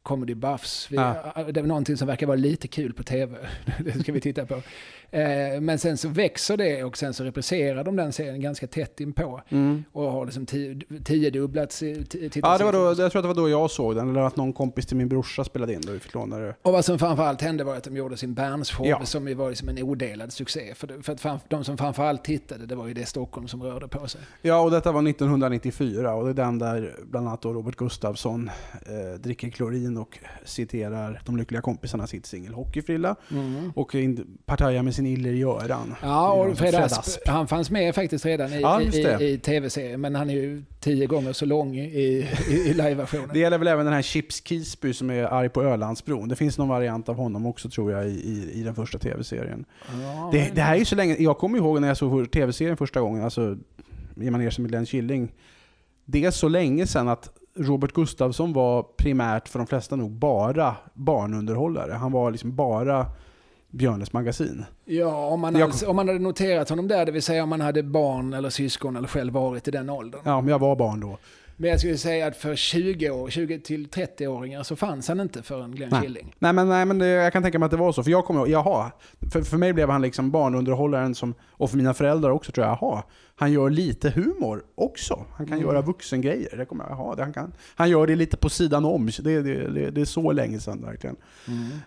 comedy 0.09 0.35
buffs. 0.35 0.87
Vi, 0.91 0.95
Ja. 0.95 1.33
Det 1.51 1.61
var 1.61 1.67
någonting 1.67 1.97
som 1.97 2.07
verkar 2.07 2.27
vara 2.27 2.37
lite 2.37 2.67
kul 2.67 2.93
på 2.93 3.03
tv. 3.03 3.37
det 3.85 3.99
ska 3.99 4.11
vi 4.11 4.21
titta 4.21 4.45
på. 4.45 4.61
Eh, 5.11 5.61
men 5.61 5.79
sen 5.79 5.97
så 5.97 6.07
växer 6.09 6.57
det 6.57 6.83
och 6.83 6.97
sen 6.97 7.13
så 7.13 7.23
repriserar 7.23 7.83
de 7.83 7.95
den 7.95 8.13
serien 8.13 8.41
ganska 8.41 8.67
tätt 8.67 8.99
inpå. 8.99 9.41
Mm. 9.49 9.83
Och 9.91 10.11
har 10.11 10.25
liksom 10.25 10.45
tio, 10.45 10.81
tiodubblats 11.03 11.81
Ja, 11.81 12.57
det 12.57 12.63
var 12.63 12.73
då, 12.73 13.01
jag 13.01 13.11
tror 13.11 13.19
att 13.19 13.23
det 13.23 13.27
var 13.27 13.33
då 13.35 13.49
jag 13.49 13.71
såg 13.71 13.95
den, 13.95 14.09
eller 14.09 14.21
att 14.21 14.35
någon 14.35 14.53
kompis 14.53 14.85
till 14.85 14.97
min 14.97 15.07
brorsa 15.09 15.43
spelade 15.43 15.73
in 15.73 15.81
och 15.87 15.93
vi 15.95 15.99
fick 15.99 16.13
låna 16.13 16.37
det. 16.37 16.55
Och 16.61 16.71
vad 16.71 16.85
som 16.85 16.99
framförallt 16.99 17.41
hände 17.41 17.63
var 17.63 17.75
att 17.75 17.83
de 17.83 17.95
gjorde 17.97 18.17
sin 18.17 18.33
Bernshow 18.33 18.87
Ja. 18.87 19.05
som 19.05 19.27
ju 19.27 19.33
var 19.33 19.49
liksom 19.49 19.69
en 19.69 19.83
odelad 19.83 20.33
succé. 20.33 20.73
För, 20.75 20.87
det- 20.87 21.01
för 21.03 21.13
att 21.13 21.21
fram, 21.21 21.39
de 21.47 21.63
som 21.63 21.77
framförallt 21.77 22.23
tittade, 22.23 22.65
det 22.65 22.75
var 22.75 22.87
ju 22.87 22.93
det 22.93 23.05
Stockholm 23.05 23.47
som 23.47 23.63
rörde 23.63 23.87
på 23.87 24.07
sig. 24.07 24.21
Ja, 24.41 24.59
och 24.61 24.71
detta 24.71 24.91
var 24.91 25.01
1994 25.09 26.13
och 26.13 26.23
det 26.25 26.29
är 26.29 26.33
den 26.45 26.59
där 26.59 26.95
bland 27.03 27.27
annat 27.27 27.41
då 27.41 27.53
Robert 27.53 27.75
Gustafsson 27.75 28.49
eh, 28.85 29.19
dricker 29.19 29.49
klorin 29.49 29.97
och 29.99 30.19
citerar 30.45 31.21
de 31.25 31.37
lyckliga 31.37 31.61
kompisarna 31.61 32.07
sitt 32.07 32.25
singel 32.25 32.53
Hockeyfrilla 32.53 33.15
och 33.75 33.95
in- 33.95 34.37
partajar 34.45 34.83
med 34.83 34.95
sin 34.95 35.05
iller 35.05 35.31
Göran. 35.31 35.95
Ja, 36.01 36.31
och 36.33 36.57
Fred 36.57 36.75
Asp, 36.75 37.27
han 37.27 37.47
fanns 37.47 37.71
med 37.71 37.95
faktiskt 37.95 38.25
redan 38.25 38.53
i, 38.53 38.61
Ja, 38.61 38.81
i, 38.81 38.85
i, 38.85 39.29
i 39.33 39.37
tv-serien, 39.37 40.01
men 40.01 40.15
han 40.15 40.29
är 40.29 40.33
ju 40.33 40.63
tio 40.79 41.05
gånger 41.07 41.33
så 41.33 41.45
lång 41.45 41.75
i, 41.77 41.81
i, 42.49 42.73
live-versionen. 42.73 43.29
Det 43.33 43.39
gäller 43.39 43.57
väl 43.57 43.67
även 43.67 43.85
den 43.85 43.93
här 43.93 44.01
Chips 44.01 44.41
Kisby 44.47 44.93
som 44.93 45.09
är 45.09 45.23
arg 45.23 45.49
på 45.49 45.63
Ölandsbron. 45.63 46.29
Det 46.29 46.35
finns 46.35 46.57
någon 46.57 46.67
variant 46.69 47.09
av 47.09 47.15
honom 47.15 47.45
också 47.45 47.69
tror 47.69 47.91
jag 47.91 48.07
i, 48.09 48.51
i, 48.53 48.63
den 48.63 48.75
första 48.75 48.97
tv-serien. 48.99 49.65
Ja, 50.01 50.29
Det, 50.33 50.51
det 50.55 50.61
här 50.61 50.75
är 50.75 50.79
ju 50.79 50.85
så 50.85 50.95
länge, 50.95 51.15
jag 51.19 51.37
kommer 51.37 51.57
ihåg 51.57 51.81
när 51.81 51.87
jag 51.87 51.97
såg 51.97 52.31
tv-serien 52.31 52.77
första 52.77 53.01
gången, 53.01 53.23
alltså 53.23 53.57
i 54.21 54.29
manegen 54.29 54.51
med 54.57 54.69
Glenn 54.71 54.85
Killing. 54.85 55.31
Det 56.05 56.25
är 56.25 56.31
så 56.31 56.47
länge 56.47 56.87
sedan 56.87 57.07
att 57.07 57.29
Robert 57.59 57.93
Gustafsson 57.93 58.53
var 58.53 58.83
primärt 58.83 59.47
för 59.47 59.59
de 59.59 59.67
flesta 59.67 59.95
nog 59.95 60.11
bara 60.11 60.75
barnunderhållare. 60.93 61.93
Han 61.93 62.11
var 62.11 62.31
liksom 62.31 62.55
bara 62.55 63.05
Björnes 63.71 64.13
magasin. 64.13 64.65
Ja, 64.85 65.25
om 65.25 65.39
man, 65.39 65.55
alltså, 65.55 65.87
om 65.87 65.95
man 65.95 66.07
hade 66.07 66.19
noterat 66.19 66.69
honom 66.69 66.87
där, 66.87 67.05
det 67.05 67.11
vill 67.11 67.21
säga 67.21 67.43
om 67.43 67.49
man 67.49 67.61
hade 67.61 67.83
barn 67.83 68.33
eller 68.33 68.49
syskon 68.49 68.95
eller 68.95 69.07
själv 69.07 69.33
varit 69.33 69.67
i 69.67 69.71
den 69.71 69.89
åldern. 69.89 70.21
Ja, 70.23 70.41
men 70.41 70.49
jag 70.49 70.59
var 70.59 70.75
barn 70.75 70.99
då. 70.99 71.17
Men 71.57 71.69
jag 71.69 71.79
skulle 71.79 71.97
säga 71.97 72.27
att 72.27 72.37
för 72.37 72.55
20, 72.55 73.09
år, 73.09 73.29
20 73.29 73.59
till 73.59 73.87
30-åringar 73.87 74.63
så 74.63 74.75
fanns 74.75 75.07
han 75.07 75.19
inte 75.19 75.43
förrän 75.43 75.71
Glenn 75.71 75.89
Nej. 75.91 76.01
Killing. 76.01 76.35
Nej 76.39 76.53
men, 76.53 76.69
nej, 76.69 76.85
men 76.85 76.99
det, 76.99 77.07
jag 77.07 77.33
kan 77.33 77.43
tänka 77.43 77.59
mig 77.59 77.65
att 77.65 77.71
det 77.71 77.77
var 77.77 77.91
så. 77.91 78.03
För 78.03 78.11
jag 78.11 78.25
kommer 78.25 78.47
jaha. 78.47 78.91
För, 79.31 79.41
för 79.41 79.57
mig 79.57 79.73
blev 79.73 79.89
han 79.89 80.01
liksom 80.01 80.31
barnunderhållaren 80.31 81.15
som, 81.15 81.33
och 81.51 81.69
för 81.69 81.77
mina 81.77 81.93
föräldrar 81.93 82.29
också 82.29 82.51
tror 82.51 82.67
jag, 82.67 82.77
jaha. 82.81 83.03
Han 83.39 83.51
gör 83.51 83.69
lite 83.69 84.09
humor 84.09 84.63
också. 84.75 85.25
Han 85.35 85.47
kan 85.47 85.57
Mm. 85.57 85.69
göra 85.69 85.81
vuxengrejer. 85.81 86.57
Det 86.57 86.65
kommer 86.65 86.85
jag, 86.89 87.17
det 87.17 87.23
han, 87.23 87.33
kan, 87.33 87.51
han 87.75 87.89
gör 87.89 88.07
det 88.07 88.15
lite 88.15 88.37
på 88.37 88.49
sidan 88.49 88.85
om. 88.85 89.09
Det, 89.21 89.41
det, 89.41 89.67
det, 89.67 89.91
det 89.91 90.01
är 90.01 90.05
så 90.05 90.31
länge 90.31 90.59
sedan 90.59 90.81
verkligen. 90.81 91.15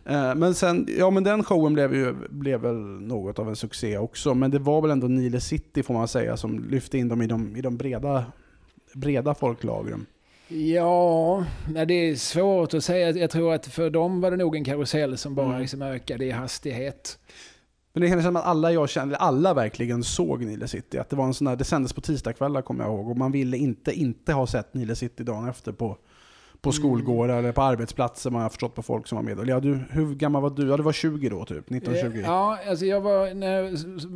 Eh, 0.05 0.35
Men 0.35 0.55
sen, 0.55 0.87
ja 0.99 1.11
men 1.11 1.25
den 1.25 1.45
showen 1.45 1.75
blev 1.75 1.95
ju 1.95 2.15
blev 2.31 2.61
väl 2.61 2.75
något 3.01 3.39
av 3.39 3.49
en 3.49 3.57
succé 3.57 3.99
också. 3.99 4.35
Men 4.35 4.51
det 4.51 4.59
var 4.59 4.83
väl 4.83 4.91
ändå 4.91 5.07
Nile 5.09 5.41
City 5.41 5.83
får 5.83 5.95
man 5.95 6.09
säga 6.09 6.37
som 6.37 6.65
lyfte 6.71 6.99
in 6.99 7.09
dem 7.09 7.23
i 7.23 7.27
de, 7.27 7.57
i 7.57 7.61
de 7.61 7.77
breda, 7.77 8.25
breda 8.95 9.35
folklagren. 9.35 10.07
Ja, 10.49 11.45
det 11.87 11.95
är 11.95 12.15
svårt 12.17 12.75
att 12.75 12.85
säga. 12.85 13.11
Jag 13.11 13.31
tror 13.31 13.55
att 13.55 13.67
för 13.67 13.91
dem 13.91 14.21
var 14.21 14.31
det 14.31 14.37
nog 14.37 14.57
en 14.57 14.65
karusell 14.65 15.19
som 15.19 15.35
bara 15.35 15.47
Mm. 15.47 15.61
liksom 15.61 15.83
ökade 15.83 16.25
i 16.25 16.31
hastighet. 16.31 17.19
Men 17.93 18.01
det 18.03 18.09
kändes 18.09 18.27
som 18.27 18.37
att 18.37 18.45
alla 18.45 18.73
jag 18.73 18.89
kände, 18.89 19.17
alla 19.17 19.55
verkligen 19.55 20.03
såg 20.05 20.45
Nile 20.45 20.69
City. 20.69 20.99
Att 20.99 21.11
det 21.11 21.17
var 21.17 21.25
en 21.25 21.35
sån 21.35 21.45
där, 21.45 21.57
det 21.57 21.65
sändes 21.65 21.93
på 21.93 22.01
tisdagskvällar 22.01 22.63
kommer 22.63 22.85
jag 22.85 22.93
ihåg. 22.95 23.11
Och 23.11 23.17
man 23.17 23.33
ville 23.33 23.57
inte 23.57 23.93
inte 23.93 24.33
ha 24.33 24.47
sett 24.47 24.75
Nile 24.75 24.95
City 24.97 25.23
dagen 25.25 25.49
efter 25.49 25.73
på, 25.73 25.97
på 26.61 26.73
skolgårdar 26.73 27.39
eller 27.39 27.53
på 27.53 27.63
arbetsplatser. 27.63 28.31
Man 28.31 28.43
har 28.43 28.49
förstått 28.49 28.75
på 28.75 28.83
folk 28.83 29.07
som 29.07 29.17
var 29.17 29.23
med. 29.35 29.49
Ja, 29.49 29.61
du, 29.61 29.79
hur 29.91 30.15
gammal 30.15 30.43
var 30.43 30.51
du? 30.51 30.69
Ja, 30.69 30.77
du 30.77 30.83
var 30.83 30.93
20 30.93 31.29
då 31.29 31.45
typ. 31.45 31.71
1920. 31.71 32.23
Ja, 32.25 32.59
alltså 32.69 32.85
jag 32.87 33.01
var, 33.01 33.35
när 33.35 33.53
jag 33.53 33.63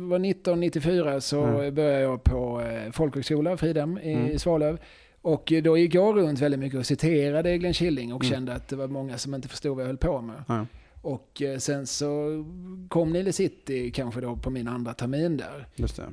var 0.09 0.19
1994 0.19 1.21
så 1.21 1.43
Mm. 1.43 1.75
började 1.75 1.99
jag 2.01 2.23
på 2.23 2.61
eh, 2.61 2.91
folkhögskola, 2.91 3.57
Fridhem 3.57 3.97
i 3.97 4.13
Mm. 4.13 4.39
Svalöv. 4.39 4.79
Och 5.21 5.53
då 5.63 5.77
gick 5.77 5.93
jag 5.95 6.17
runt 6.17 6.39
väldigt 6.39 6.59
mycket 6.59 6.79
och 6.79 6.85
citerade 6.85 7.57
Glenn 7.57 7.73
Killing 7.73 8.13
och 8.13 8.23
Mm. 8.23 8.33
kände 8.35 8.53
att 8.53 8.67
det 8.67 8.75
var 8.75 8.87
många 8.87 9.17
som 9.17 9.35
inte 9.35 9.47
förstod 9.47 9.75
vad 9.75 9.83
jag 9.83 9.87
höll 9.87 9.97
på 9.97 10.21
med. 10.21 10.43
Ja. 10.47 10.65
Och 11.07 11.41
eh, 11.41 11.57
sen 11.57 11.87
så 11.87 12.45
kom 12.89 13.13
Nile 13.13 13.33
City 13.33 13.91
kanske 13.91 14.21
då 14.21 14.35
på 14.35 14.49
min 14.49 14.67
andra 14.67 14.93
termin 14.93 15.37
där. 15.37 15.67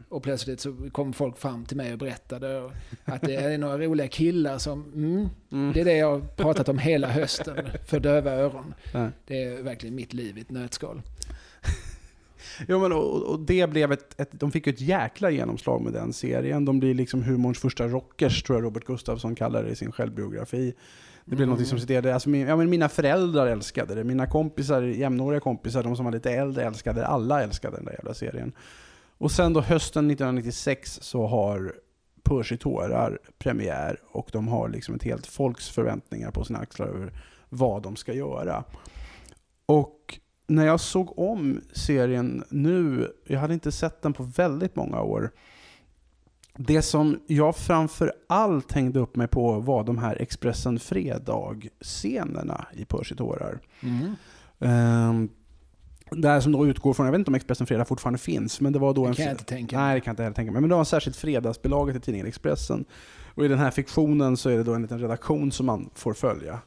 Och 0.08 0.22
plötsligt 0.22 0.60
så 0.60 0.76
kom 0.92 1.12
folk 1.12 1.38
fram 1.38 1.64
till 1.64 1.76
mig 1.76 1.92
och 1.92 1.98
berättade 1.98 2.70
att 3.04 3.22
det 3.22 3.34
är 3.34 3.58
några 3.58 3.78
roliga 3.78 4.08
killar 4.08 4.58
som, 4.58 4.84
mm, 4.94 5.28
Mm. 5.52 5.72
det 5.72 5.80
är 5.80 5.84
det 5.84 5.96
jag 5.96 6.10
har 6.10 6.20
pratat 6.20 6.68
om 6.68 6.78
hela 6.78 7.08
hösten 7.08 7.56
för 7.86 8.00
döva 8.00 8.30
öron. 8.32 8.74
Ja. 8.92 9.08
Det 9.26 9.42
är 9.42 9.62
verkligen 9.62 9.94
mitt 9.94 10.12
liv 10.12 10.38
i 10.38 10.40
ett 10.40 10.50
nötskal. 10.50 11.02
Jo, 12.68 12.80
men 12.80 12.92
och, 12.92 13.22
och 13.22 13.40
det 13.40 13.70
blev 13.70 13.92
ett, 13.92 14.20
ett, 14.20 14.30
de 14.32 14.52
fick 14.52 14.66
ju 14.66 14.72
ett 14.72 14.80
jäkla 14.80 15.30
genomslag 15.30 15.82
med 15.82 15.92
den 15.92 16.12
serien. 16.12 16.64
De 16.64 16.80
blir 16.80 16.94
liksom 16.94 17.22
humorns 17.22 17.58
första 17.58 17.88
rockers, 17.88 18.42
tror 18.42 18.58
jag 18.58 18.64
Robert 18.64 18.84
Gustafsson 18.84 19.34
kallar 19.34 19.64
det 19.64 19.70
i 19.70 19.76
sin 19.76 19.92
självbiografi. 19.92 20.74
Det 21.24 21.36
blev 21.36 21.48
Mm. 21.48 21.58
något 21.58 21.68
som 21.68 21.78
citerade, 21.78 22.14
alltså 22.14 22.28
min, 22.28 22.46
ja, 22.46 22.56
men 22.56 22.70
mina 22.70 22.88
föräldrar 22.88 23.46
älskade 23.46 23.94
det, 23.94 24.04
mina 24.04 24.26
kompisar, 24.26 24.82
jämnåriga 24.82 25.40
kompisar, 25.40 25.82
de 25.82 25.96
som 25.96 26.04
var 26.04 26.12
lite 26.12 26.30
äldre 26.30 26.64
älskade 26.64 27.00
det, 27.00 27.06
alla 27.06 27.42
älskade 27.42 27.76
den 27.76 27.84
där 27.84 27.92
jävla 27.92 28.14
serien. 28.14 28.52
Och 29.18 29.30
sen 29.30 29.52
då 29.52 29.60
hösten 29.60 30.10
1996 30.10 30.98
så 31.02 31.26
har 31.26 31.74
Percy 32.22 32.56
tårar 32.56 33.18
premiär 33.38 33.98
och 34.10 34.28
de 34.32 34.48
har 34.48 34.68
liksom 34.68 34.94
ett 34.94 35.02
helt 35.02 35.26
folks 35.26 35.68
förväntningar 35.68 36.30
på 36.30 36.44
sina 36.44 36.58
axlar 36.58 36.86
över 36.86 37.12
vad 37.48 37.82
de 37.82 37.96
ska 37.96 38.12
göra. 38.12 38.64
Och 39.66 40.18
när 40.46 40.66
jag 40.66 40.80
såg 40.80 41.18
om 41.18 41.60
serien 41.72 42.44
nu, 42.50 43.12
jag 43.26 43.40
hade 43.40 43.54
inte 43.54 43.72
sett 43.72 44.02
den 44.02 44.12
på 44.12 44.22
väldigt 44.22 44.76
många 44.76 45.00
år. 45.00 45.30
Det 46.58 46.82
som 46.82 47.20
jag 47.26 47.56
framför 47.56 48.12
allt 48.28 48.72
hängde 48.72 49.00
upp 49.00 49.16
mig 49.16 49.28
på 49.28 49.60
var 49.60 49.84
de 49.84 49.98
här 49.98 50.22
Expressen 50.22 50.78
Fredag-scenerna 50.78 52.66
i 52.72 52.84
Percy 52.84 53.14
tårar. 53.14 53.60
Mm. 53.80 54.14
Um, 55.08 55.28
där 56.10 56.40
som 56.40 56.52
då 56.52 56.66
utgår 56.66 56.94
från, 56.94 57.06
jag 57.06 57.12
vet 57.12 57.18
inte 57.18 57.30
om 57.30 57.34
Expressen 57.34 57.66
Fredag 57.66 57.84
fortfarande 57.84 58.18
finns, 58.18 58.60
men 58.60 58.72
det 58.72 58.78
var 58.78 58.94
då 58.94 59.02
Det 59.02 59.08
en... 59.08 59.14
kan 59.14 59.24
jag 59.24 59.32
inte 59.32 59.44
tänka 59.44 59.76
Nej, 59.76 59.86
mig. 59.86 59.94
det 59.94 60.00
kan 60.00 60.10
jag 60.10 60.12
inte 60.12 60.22
heller 60.22 60.34
tänka 60.34 60.52
mig. 60.52 60.60
Men 60.60 60.68
det 60.68 60.74
var 60.74 60.80
en 60.80 60.86
särskilt 60.86 61.16
fredagsbilaga 61.16 61.92
till 61.92 62.00
tidningen 62.00 62.26
Expressen. 62.26 62.84
Och 63.34 63.44
i 63.44 63.48
den 63.48 63.58
här 63.58 63.70
fiktionen 63.70 64.36
så 64.36 64.48
är 64.50 64.56
det 64.56 64.62
då 64.62 64.74
en 64.74 64.82
liten 64.82 64.98
redaktion 64.98 65.52
som 65.52 65.66
man 65.66 65.90
får 65.94 66.14
följa. 66.14 66.58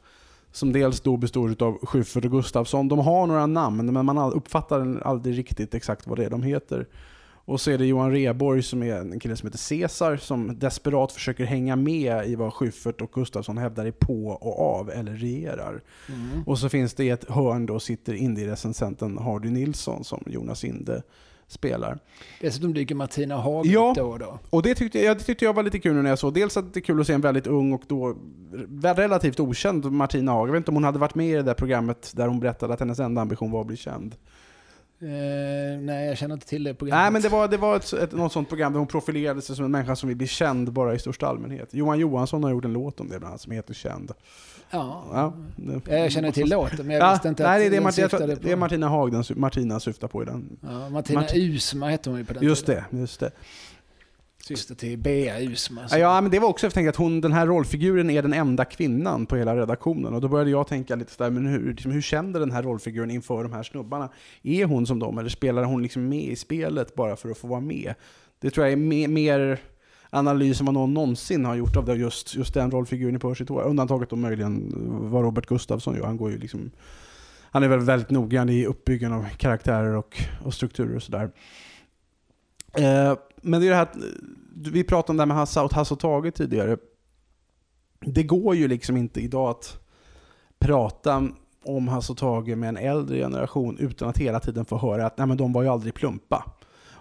Som 0.51 0.73
dels 0.73 1.01
då 1.01 1.17
består 1.17 1.63
av 1.63 1.85
Schyffert 1.85 2.25
och 2.25 2.31
Gustafsson. 2.31 2.87
De 2.87 2.99
har 2.99 3.27
några 3.27 3.45
namn, 3.45 3.93
men 3.93 4.05
man 4.05 4.33
uppfattar 4.33 5.01
aldrig 5.01 5.37
riktigt 5.37 5.73
exakt 5.73 6.07
vad 6.07 6.17
det 6.17 6.25
är 6.25 6.29
de 6.29 6.43
heter. 6.43 6.87
Och 7.47 7.61
så 7.61 7.71
är 7.71 7.77
det 7.77 7.85
Johan 7.85 8.11
Reborg 8.11 8.63
som 8.63 8.83
är 8.83 8.95
en 8.95 9.19
kille 9.19 9.35
som 9.35 9.47
heter 9.47 9.57
Cesar 9.57 10.17
som 10.17 10.59
desperat 10.59 11.11
försöker 11.11 11.45
hänga 11.45 11.75
med 11.75 12.27
i 12.27 12.35
vad 12.35 12.53
Schyffert 12.53 13.01
och 13.01 13.11
Gustafsson 13.11 13.57
hävdar 13.57 13.85
är 13.85 13.91
på 13.91 14.27
och 14.27 14.79
av 14.79 14.89
eller 14.89 15.11
regerar. 15.11 15.81
Mm. 16.09 16.43
Och 16.45 16.59
så 16.59 16.69
finns 16.69 16.93
det 16.93 17.03
i 17.05 17.09
ett 17.09 17.29
hörn 17.29 17.65
då 17.65 17.79
sitter 17.79 18.13
indie-recensenten 18.13 19.17
Hardy 19.17 19.49
Nilsson 19.49 20.03
som 20.03 20.23
Jonas 20.25 20.63
Inde 20.63 21.01
spelar. 21.47 21.99
Dessutom 22.41 22.73
dyker 22.73 22.95
Martina 22.95 23.37
Haag 23.37 23.65
Ja. 23.65 23.93
då 23.97 24.03
och 24.03 24.19
då. 24.19 24.39
Och 24.49 24.61
det 24.63 24.75
tyckte, 24.75 24.99
jag, 24.99 25.17
det 25.17 25.23
tyckte 25.23 25.45
jag 25.45 25.53
var 25.53 25.63
lite 25.63 25.79
kul 25.79 25.95
när 25.95 26.09
jag 26.09 26.19
såg. 26.19 26.33
Dels 26.33 26.57
att 26.57 26.73
det 26.73 26.79
är 26.79 26.81
kul 26.81 27.01
att 27.01 27.07
se 27.07 27.13
en 27.13 27.21
väldigt 27.21 27.47
ung 27.47 27.73
och 27.73 27.81
då 27.87 28.15
relativt 28.81 29.39
okänd 29.39 29.91
Martina 29.91 30.31
Haag. 30.31 30.47
Jag 30.47 30.53
vet 30.53 30.59
inte 30.59 30.71
om 30.71 30.75
hon 30.75 30.83
hade 30.83 30.99
varit 30.99 31.15
med 31.15 31.29
i 31.29 31.33
det 31.33 31.41
där 31.43 31.53
programmet 31.53 32.11
där 32.15 32.27
hon 32.27 32.39
berättade 32.39 32.73
att 32.73 32.79
hennes 32.79 32.99
enda 32.99 33.21
ambition 33.21 33.51
var 33.51 33.61
att 33.61 33.67
bli 33.67 33.77
känd. 33.77 34.15
Eh, 35.01 35.79
nej, 35.81 36.07
jag 36.07 36.17
känner 36.17 36.33
inte 36.35 36.47
till 36.47 36.63
det 36.63 36.73
programmet. 36.73 37.01
Nej 37.03 37.11
men 37.11 37.21
det 37.21 37.29
var, 37.29 37.47
det 37.47 37.57
var 37.57 37.75
ett, 37.75 37.93
ett, 37.93 38.11
något 38.11 38.33
sånt 38.33 38.49
program 38.49 38.73
där 38.73 38.77
hon 38.79 38.87
profilerade 38.87 39.41
sig 39.41 39.55
som 39.55 39.65
en 39.65 39.71
människa 39.71 39.95
som 39.95 40.07
vill 40.07 40.17
bli 40.17 40.27
känd 40.27 40.71
bara 40.71 40.95
i 40.95 40.99
största 40.99 41.27
allmänhet. 41.27 41.73
Johan 41.73 41.99
Johansson 41.99 42.43
har 42.43 42.51
gjort 42.51 42.65
en 42.65 42.73
låt 42.73 42.99
om 42.99 43.09
det 43.09 43.19
bland 43.19 43.25
annat 43.31 43.41
som 43.41 43.51
heter 43.51 43.73
Känd. 43.73 44.11
Ja. 44.71 45.05
Ja, 45.13 45.33
det- 45.55 45.97
Jag 45.97 46.11
känner 46.11 46.31
till 46.31 46.49
låten, 46.49 46.87
men 46.87 46.95
jag 46.95 47.03
Ja, 47.07 47.11
visste 47.11 47.27
inte 47.27 47.43
nej, 47.43 47.51
att 47.51 47.59
det 47.59 47.65
är, 47.65 47.79
det, 47.79 47.83
Martina, 47.83 48.09
syftade 48.09 48.35
på... 48.35 48.41
det 48.43 48.51
är 48.51 48.55
Martina 48.55 48.87
Haag 48.89 49.11
den, 49.11 49.23
Martina 49.35 49.79
syftar 49.79 50.07
på 50.07 50.23
i 50.23 50.25
den. 50.25 50.57
Ja, 50.61 50.89
Martina 50.89 51.21
Mart- 51.21 51.35
Usma 51.35 51.87
hette 51.89 52.09
hon 52.09 52.19
ju 52.19 52.25
på 52.25 52.33
den 52.33 52.43
Just 52.43 52.65
tiden. 52.65 52.83
det, 52.91 52.97
just 52.97 53.19
det. 53.19 53.31
Syster 54.47 54.75
till 54.75 54.97
Bea 54.97 55.41
Usma. 55.41 55.81
Ja, 55.91 55.97
Ja, 55.97 56.21
men 56.21 56.31
det 56.31 56.39
var 56.39 56.47
också 56.49 56.65
jag 56.65 56.73
tänkte 56.73 56.89
att 56.89 56.95
hon, 56.95 57.21
den 57.21 57.33
här 57.33 57.47
rollfiguren 57.47 58.09
är 58.09 58.21
den 58.21 58.33
enda 58.33 58.65
kvinnan 58.65 59.25
på 59.25 59.35
hela 59.35 59.55
redaktionen. 59.55 60.13
Och 60.13 60.21
då 60.21 60.27
började 60.27 60.49
jag 60.51 60.67
tänka 60.67 60.95
lite 60.95 61.11
sådär, 61.11 61.29
men 61.29 61.45
hur, 61.45 61.71
liksom, 61.71 61.91
hur 61.91 62.01
kände 62.01 62.39
den 62.39 62.51
här 62.51 62.63
rollfiguren 62.63 63.11
inför 63.11 63.43
de 63.43 63.53
här 63.53 63.63
snubbarna? 63.63 64.09
Är 64.43 64.65
hon 64.65 64.87
som 64.87 64.99
dem 64.99 65.17
eller 65.17 65.29
spelar 65.29 65.63
hon 65.63 65.83
liksom 65.83 66.09
med 66.09 66.23
i 66.23 66.35
spelet 66.35 66.95
bara 66.95 67.15
för 67.15 67.29
att 67.29 67.37
få 67.37 67.47
vara 67.47 67.59
med? 67.59 67.93
Det 68.39 68.49
tror 68.49 68.65
jag 68.65 68.73
är 68.73 68.77
me- 68.77 69.07
mer 69.07 69.59
analys 70.09 70.59
än 70.59 70.65
vad 70.65 70.73
någon 70.73 70.93
någonsin 70.93 71.45
har 71.45 71.55
gjort 71.55 71.75
av 71.75 71.85
det, 71.85 71.95
just, 71.95 72.35
just 72.35 72.53
den 72.53 72.71
rollfiguren 72.71 73.15
i 73.15 73.19
Percy. 73.19 73.45
Undantaget 73.49 74.09
då 74.09 74.15
möjligen 74.15 74.73
vad 75.11 75.23
Robert 75.23 75.45
Gustafsson 75.45 75.95
gör. 75.95 76.05
Han 76.05 76.17
går 76.17 76.31
ju 76.31 76.37
liksom 76.37 76.71
han 77.51 77.63
är 77.63 77.67
väl 77.67 77.79
väldigt 77.79 78.09
noggrann 78.09 78.49
i 78.49 78.65
uppbyggen 78.65 79.13
av 79.13 79.25
karaktärer 79.37 79.95
och, 79.95 80.17
och 80.43 80.53
strukturer 80.53 80.95
och 80.95 81.03
sådär. 81.03 81.31
Eh, 82.73 83.13
men 83.41 83.61
det 83.61 83.67
är 83.67 83.69
det 83.69 83.75
här 83.75 83.87
vi 84.71 84.83
pratade 84.83 85.11
om 85.11 85.17
det 85.17 85.21
här 85.21 85.27
med 85.27 85.37
Hasse 85.37 85.61
och 85.61 85.73
Hasse 85.73 85.93
och 85.93 85.99
Tage 85.99 86.33
tidigare. 86.33 86.77
Det 87.99 88.23
går 88.23 88.55
ju 88.55 88.67
liksom 88.67 88.97
inte 88.97 89.21
idag 89.21 89.49
att 89.49 89.79
prata 90.59 91.29
om 91.65 91.87
Hasse 91.87 92.11
och 92.11 92.17
Tage 92.17 92.57
med 92.57 92.69
en 92.69 92.77
äldre 92.77 93.17
generation 93.17 93.77
utan 93.79 94.09
att 94.09 94.17
hela 94.17 94.39
tiden 94.39 94.65
få 94.65 94.77
höra 94.77 95.05
att 95.05 95.17
Nej, 95.17 95.27
men 95.27 95.37
de 95.37 95.53
var 95.53 95.63
ju 95.63 95.69
aldrig 95.69 95.93
plumpa. 95.93 96.53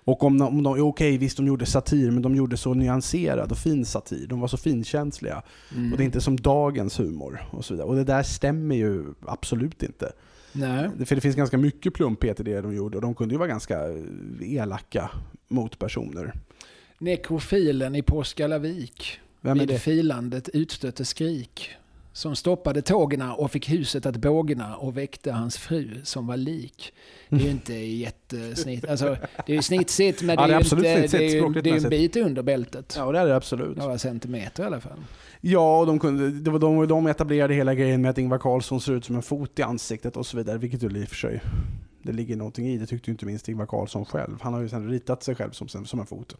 Och 0.07 0.25
om 0.25 0.39
de, 0.39 0.49
om 0.49 0.63
de 0.63 0.81
okej 0.81 1.19
visst 1.19 1.37
de 1.37 1.47
gjorde 1.47 1.67
satir, 1.67 2.11
men 2.11 2.23
de 2.23 2.35
gjorde 2.37 2.57
så 2.57 2.75
nyanserad 2.75 3.53
och 3.53 3.59
fin 3.59 3.85
satir. 3.85 4.27
De 4.27 4.41
var 4.41 4.49
så 4.49 4.57
finkänsliga. 4.57 5.43
Mm. 5.75 5.93
Och 5.93 5.99
det 5.99 6.05
är 6.05 6.05
inte 6.05 6.21
som 6.21 6.37
dagens 6.37 7.01
humor. 7.01 7.49
Och 7.51 7.65
så 7.65 7.75
vidare. 7.75 7.89
Och 7.89 7.95
det 7.95 8.05
där 8.05 8.23
stämmer 8.23 8.77
ju 8.77 9.05
absolut 9.27 9.83
inte. 9.83 10.13
Nej. 10.57 11.07
För 11.07 11.15
det 11.15 11.21
finns 11.21 11.37
ganska 11.37 11.59
mycket 11.59 11.95
plumphet 11.95 12.41
i 12.41 12.43
det 12.43 12.61
de 12.61 12.75
gjorde 12.75 12.97
och 12.97 13.03
de 13.03 13.15
kunde 13.15 13.35
ju 13.35 13.39
vara 13.39 13.49
ganska 13.49 13.89
eh, 13.89 14.55
elaka 14.55 15.11
mot 15.49 15.79
personer. 15.79 16.33
Nekrofilen 16.99 17.95
i 17.95 18.03
är 19.57 19.61
vid 19.61 19.69
det? 19.69 19.79
filandet 19.79 20.49
utstötte 20.49 21.05
skrik. 21.05 21.71
Som 22.13 22.37
stoppade 22.37 22.83
tågerna 22.83 23.35
och 23.35 23.51
fick 23.51 23.71
huset 23.71 24.07
att 24.07 24.17
bågna 24.17 24.77
och 24.77 24.97
väckte 24.97 25.33
hans 25.33 25.59
fru 25.59 26.01
som 26.05 26.27
var 26.27 26.37
lik. 26.37 26.93
Det 27.29 27.37
är 27.37 27.41
ju 27.41 27.51
inte 27.51 27.75
jättesnitt. 27.75 28.89
Alltså, 28.89 29.17
det 29.47 29.53
är 29.53 29.57
ju 29.57 29.63
snitsigt 29.63 30.23
men 30.23 30.37
det 30.37 30.43
Ja, 30.43 30.49
är 30.49 30.77
det 30.77 30.89
är 30.89 30.99
ju 30.99 31.05
inte, 31.05 31.19
det 31.19 31.25
är 31.25 31.31
ju, 31.31 31.39
språkligt 31.41 31.65
det 31.65 31.71
är 31.71 31.79
ju 31.79 31.85
en 31.85 31.91
bit 31.91 32.17
under 32.17 32.43
bältet. 32.43 32.95
Ja, 32.97 33.13
det 33.13 33.19
är 33.19 33.27
det 33.27 33.37
absolut. 33.37 33.77
Några 33.77 33.99
centimeter 33.99 34.63
i 34.63 34.67
alla 34.67 34.81
fall. 34.81 34.99
Ja, 35.41 35.79
och 35.81 35.87
de, 35.87 35.99
kunde, 35.99 36.31
det 36.31 36.51
var 36.51 36.59
de, 36.59 36.89
de 36.89 37.07
etablerade 37.07 37.55
hela 37.55 37.75
grejen 37.75 38.03
med 38.03 38.11
att 38.11 38.19
Ingvar 38.19 38.39
Carlsson 38.39 38.81
ser 38.81 38.93
ut 38.93 39.05
som 39.05 39.17
en 39.17 39.23
fot 39.23 39.59
i 39.59 39.63
ansiktet 39.63 40.17
och 40.17 40.27
så 40.27 40.37
vidare, 40.37 40.59
vilket 40.59 40.83
ju 40.83 40.89
i 40.99 41.05
och 41.05 41.09
för 41.09 41.17
sig 41.17 41.41
det 42.03 42.13
ligger 42.13 42.37
någonting 42.37 42.67
i. 42.69 42.79
Det 42.79 42.87
tyckte 42.87 43.11
ju 43.11 43.13
inte 43.13 43.27
minst 43.27 43.49
Ingvar 43.49 43.67
Carlsson 43.67 44.05
själv. 44.05 44.39
Han 44.41 44.55
har 44.55 44.61
ju 44.61 44.69
sen 44.69 44.89
ritat 44.89 45.23
sig 45.23 45.35
själv 45.35 45.51
som, 45.51 45.69
som 45.69 46.01
en 46.01 46.07
fot. 46.07 46.37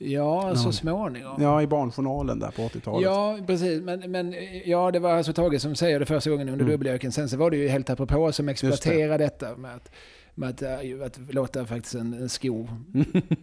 Ja, 0.00 0.56
så 0.56 0.72
småningom. 0.72 1.42
Ja, 1.42 1.62
i 1.62 1.66
Barnjournalen 1.66 2.38
där 2.38 2.50
på 2.50 2.62
80-talet. 2.62 3.02
Ja, 3.02 3.38
precis. 3.46 3.82
Men, 3.82 4.10
men 4.10 4.34
ja, 4.64 4.90
det 4.90 4.98
var 4.98 5.10
alltså 5.12 5.32
Tage 5.32 5.60
som 5.60 5.74
säger 5.74 6.00
det 6.00 6.06
första 6.06 6.30
gången 6.30 6.48
under 6.48 6.64
Mm. 6.64 6.72
dubbeljöken. 6.72 7.12
Sen 7.12 7.28
så 7.28 7.36
var 7.36 7.50
det 7.50 7.56
ju 7.56 7.68
helt 7.68 7.90
apropå 7.90 8.32
som 8.32 8.48
exploaterade 8.48 9.24
detta 9.24 9.56
med 9.56 9.74
att, 9.74 9.90
med 10.34 10.48
att, 10.48 10.62
äh, 10.62 11.06
att 11.06 11.18
låta 11.34 11.66
faktiskt 11.66 11.94
en, 11.94 12.14
en 12.14 12.28
sko 12.28 12.68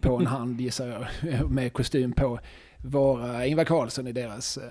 på 0.00 0.16
en 0.16 0.26
hand, 0.26 0.60
gissar 0.60 1.06
jag, 1.22 1.50
med 1.50 1.72
kostym 1.72 2.12
på, 2.12 2.38
vara 2.84 3.46
Ingvar 3.46 3.64
Carlsson 3.64 4.06
i 4.06 4.12
deras 4.12 4.56
eh, 4.56 4.62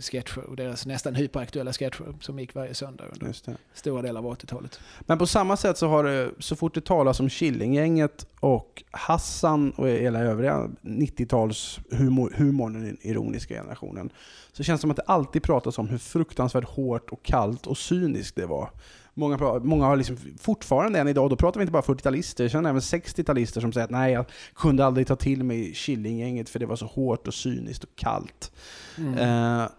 sketcher, 0.00 0.56
deras 0.56 0.86
nästan 0.86 1.14
hyperaktuella 1.14 1.72
sketcher 1.72 2.14
som 2.20 2.38
gick 2.38 2.54
varje 2.54 2.74
söndag 2.74 3.04
under 3.12 3.34
stora 3.74 4.02
delar 4.02 4.20
av 4.20 4.36
80-talet. 4.36 4.80
Men 5.00 5.18
på 5.18 5.26
samma 5.26 5.56
sätt 5.56 5.78
så 5.78 5.88
har 5.88 6.04
det, 6.04 6.30
så 6.38 6.56
fort 6.56 6.74
det 6.74 6.84
talas 6.84 7.20
om 7.20 7.30
Killinggänget 7.30 8.26
och 8.40 8.82
Hassan 8.90 9.70
och 9.70 9.88
hela 9.88 10.18
övriga 10.18 10.68
90-tals 10.82 11.80
humor, 11.90 12.34
humorn, 12.36 12.72
den 12.72 12.98
ironiska 13.00 13.54
generationen, 13.54 14.10
så 14.52 14.62
känns 14.62 14.80
det 14.80 14.82
som 14.82 14.90
att 14.90 14.96
det 14.96 15.02
alltid 15.06 15.42
pratas 15.42 15.78
om 15.78 15.88
hur 15.88 15.98
fruktansvärt 15.98 16.68
hårt 16.68 17.10
och 17.10 17.22
kallt 17.22 17.66
och 17.66 17.78
cyniskt 17.78 18.36
det 18.36 18.46
var. 18.46 18.70
Många, 19.14 19.60
många 19.62 19.84
har 19.84 19.96
liksom 19.96 20.16
fortfarande 20.40 20.98
än 20.98 21.08
idag, 21.08 21.30
då 21.30 21.36
pratar 21.36 21.60
vi 21.60 21.62
inte 21.62 21.72
bara 21.72 21.82
40-talister, 21.82 22.42
jag 22.44 22.50
känner 22.50 22.70
även 22.70 22.80
60-talister 22.80 23.60
som 23.60 23.72
säger 23.72 23.84
att 23.84 23.90
nej, 23.90 24.12
jag 24.12 24.24
kunde 24.54 24.84
aldrig 24.86 25.06
ta 25.06 25.16
till 25.16 25.44
mig 25.44 25.72
Killinggänget 25.74 26.48
för 26.48 26.58
det 26.58 26.66
var 26.66 26.76
så 26.76 26.86
hårt 26.86 27.26
och 27.26 27.34
cyniskt 27.34 27.84
och 27.84 27.96
kallt. 27.96 28.52
Mm. 28.98 29.18
Eh, 29.18 29.64
och- 29.64 29.70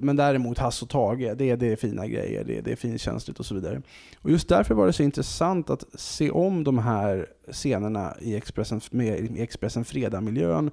men 0.00 0.16
däremot 0.16 0.58
Hasse 0.58 0.84
och 0.84 0.88
Tage, 0.88 1.36
det 1.36 1.50
är, 1.50 1.56
det 1.56 1.72
är 1.72 1.76
fina 1.76 2.06
grejer, 2.06 2.44
det 2.44 2.58
är, 2.58 2.62
det 2.62 2.72
är 2.72 2.76
finkänsligt 2.76 3.40
och 3.40 3.46
så 3.46 3.54
vidare. 3.54 3.82
Och 4.22 4.30
just 4.30 4.48
därför 4.48 4.74
var 4.74 4.86
det 4.86 4.92
så 4.92 5.02
intressant 5.02 5.70
att 5.70 5.84
se 5.94 6.30
om 6.30 6.64
de 6.64 6.78
här 6.78 7.26
scenerna 7.52 8.14
i 8.20 8.36
Expressen, 8.36 8.80
med, 8.90 9.20
i 9.20 9.42
Expressen 9.42 9.84
Fredag-miljön, 9.84 10.70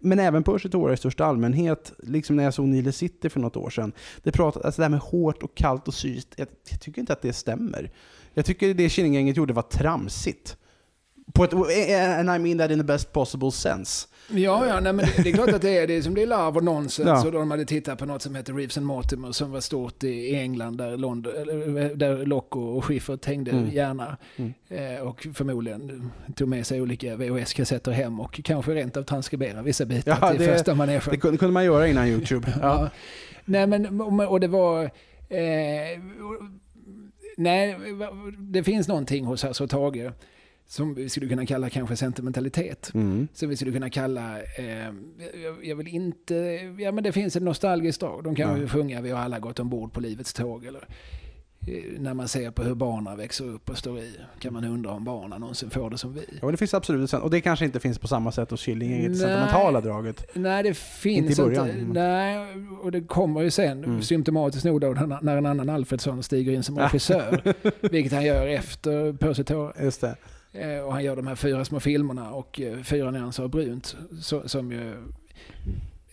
men 0.00 0.18
även 0.18 0.42
på 0.42 0.54
Örsetora 0.54 0.92
i 0.92 0.96
största 0.96 1.24
allmänhet, 1.24 1.92
liksom 1.98 2.36
när 2.36 2.44
jag 2.44 2.54
såg 2.54 2.68
Nile 2.68 2.92
City 2.92 3.28
för 3.28 3.40
något 3.40 3.56
år 3.56 3.70
sedan. 3.70 3.92
Det, 4.22 4.32
pratat, 4.32 4.64
alltså 4.64 4.80
det 4.80 4.84
här 4.84 4.90
med 4.90 5.00
hårt 5.00 5.42
och 5.42 5.54
kallt 5.54 5.88
och 5.88 5.94
syst, 5.94 6.28
jag, 6.36 6.48
jag 6.70 6.80
tycker 6.80 7.00
inte 7.00 7.12
att 7.12 7.22
det 7.22 7.32
stämmer. 7.32 7.90
Jag 8.34 8.44
tycker 8.44 8.74
det 8.74 8.88
Killinggänget 8.88 9.36
gjorde 9.36 9.52
var 9.52 9.62
tramsigt. 9.62 10.56
På 11.34 11.44
ett, 11.44 11.52
and 12.18 12.30
I 12.30 12.38
mean 12.38 12.58
that 12.58 12.70
in 12.70 12.78
the 12.78 12.84
best 12.84 13.12
possible 13.12 13.50
sense. 13.52 14.08
Ja, 14.30 14.66
ja 14.66 14.80
nej, 14.80 14.92
men 14.92 15.06
det, 15.16 15.22
det 15.22 15.30
är 15.30 15.34
klart 15.34 15.48
att 15.48 15.62
det 15.62 15.78
är, 15.78 15.86
det 15.86 15.96
är 15.96 16.02
som 16.02 16.14
det 16.14 16.22
är 16.22 16.26
larv 16.26 16.56
och 16.56 16.64
nonsens. 16.64 17.08
Ja. 17.08 17.26
Och 17.26 17.32
de 17.32 17.50
hade 17.50 17.64
tittat 17.64 17.98
på 17.98 18.06
något 18.06 18.22
som 18.22 18.34
heter 18.34 18.52
Reeves 18.52 18.76
and 18.76 18.86
Mortimer 18.86 19.32
som 19.32 19.50
var 19.52 19.60
stort 19.60 20.04
i 20.04 20.34
England 20.36 20.76
där, 20.78 20.96
London, 20.96 21.32
eller, 21.36 21.94
där 21.94 22.26
Locke 22.26 22.58
och 22.58 22.84
Schyffert 22.84 23.24
hängde 23.24 23.50
Mm. 23.50 23.70
gärna. 23.70 24.16
Mm. 24.36 24.54
Eh, 24.68 25.00
och 25.00 25.26
förmodligen 25.34 26.10
tog 26.36 26.48
med 26.48 26.66
sig 26.66 26.80
olika 26.80 27.16
VHS-kassetter 27.16 27.92
hem 27.92 28.20
och 28.20 28.40
kanske 28.44 28.74
rent 28.74 28.96
av 28.96 29.02
transkriberade 29.02 29.62
vissa 29.62 29.84
bitar 29.84 30.18
Ja, 30.20 30.30
till 30.30 30.38
det- 30.40 30.52
första 30.52 30.74
manegen. 30.74 31.02
Det 31.10 31.16
kunde, 31.16 31.48
man 31.48 31.64
göra 31.64 31.88
innan 31.88 32.06
YouTube. 32.08 32.52
Ja. 32.62 32.90
Nej, 33.44 33.66
men 33.66 34.00
och 34.00 34.40
det 34.40 34.48
var... 34.48 34.82
Eh, 35.28 36.00
nej, 37.36 37.76
det 38.38 38.64
finns 38.64 38.88
någonting 38.88 39.24
hos 39.24 39.42
Hasse 39.42 39.64
och 39.64 39.70
Tage 39.70 40.10
som 40.68 40.94
vi 40.94 41.08
skulle 41.08 41.28
kunna 41.28 41.46
kalla 41.46 41.70
kanske 41.70 41.96
sentimentalitet. 41.96 42.90
Mm. 42.94 43.28
Som 43.34 43.48
vi 43.48 43.56
skulle 43.56 43.72
kunna 43.72 43.90
kalla, 43.90 44.38
eh, 44.40 44.66
jag, 45.44 45.64
jag 45.64 45.76
vill 45.76 45.88
inte, 45.88 46.34
ja 46.78 46.92
men 46.92 47.04
det 47.04 47.12
finns 47.12 47.36
ett 47.36 47.42
nostalgiskt 47.42 48.00
drag. 48.00 48.24
De 48.24 48.34
kan 48.34 48.50
Ja. 48.50 48.58
ju 48.58 48.68
sjunga 48.68 49.00
Vi 49.00 49.10
har 49.10 49.20
alla 49.20 49.38
gått 49.38 49.60
ombord 49.60 49.92
på 49.92 50.00
livets 50.00 50.32
tåg. 50.34 50.64
Eller, 50.66 50.80
eh, 51.66 52.00
när 52.00 52.14
man 52.14 52.28
ser 52.28 52.50
på 52.50 52.62
hur 52.62 52.74
barnen 52.74 53.16
växer 53.16 53.44
upp 53.44 53.70
och 53.70 53.78
står 53.78 53.98
i, 53.98 54.12
kan 54.40 54.52
man 54.52 54.64
undra 54.64 54.90
om 54.90 55.04
barnen 55.04 55.40
någonsin 55.40 55.70
får 55.70 55.90
det 55.90 55.98
som 55.98 56.14
vi. 56.14 56.20
Ja, 56.42 56.50
det 56.50 56.56
finns 56.56 56.74
absolut. 56.74 57.12
Och 57.12 57.30
det 57.30 57.40
kanske 57.40 57.64
inte 57.64 57.80
finns 57.80 57.98
på 57.98 58.08
samma 58.08 58.32
sätt 58.32 58.50
hos 58.50 58.62
Killinggänget, 58.62 59.04
det 59.04 59.08
Nej. 59.08 59.18
sentimentala 59.18 59.80
draget. 59.80 60.26
Nej, 60.34 60.62
det 60.62 60.76
finns 60.76 61.30
Inte 61.30 61.42
i 61.42 61.44
början, 61.44 61.68
inte. 61.70 62.00
Nej, 62.00 62.46
och 62.82 62.92
det 62.92 63.00
kommer 63.00 63.42
ju 63.42 63.50
sen, 63.50 63.84
Mm. 63.84 64.02
symptomatiskt 64.02 64.64
nog 64.64 64.80
då, 64.80 65.18
när 65.22 65.36
en 65.36 65.46
annan 65.46 65.68
Alfredsson 65.68 66.22
stiger 66.22 66.52
in 66.52 66.62
som 66.62 66.78
regissör. 66.78 67.54
vilket 67.90 68.12
han 68.12 68.24
gör 68.24 68.46
efter 68.46 69.12
Percy. 69.12 69.44
Just 69.84 70.00
det. 70.00 70.16
Eh, 70.58 70.80
Och 70.80 70.92
han 70.92 71.04
gör 71.04 71.16
de 71.16 71.26
här 71.26 71.34
fyra 71.34 71.64
små 71.64 71.80
filmerna 71.80 72.30
och 72.32 72.60
eh, 72.60 72.82
Fyra 72.82 73.10
nyanser 73.10 73.42
av 73.42 73.48
brunt. 73.50 73.96
Så, 74.20 74.48
som 74.48 74.72
ju 74.72 74.94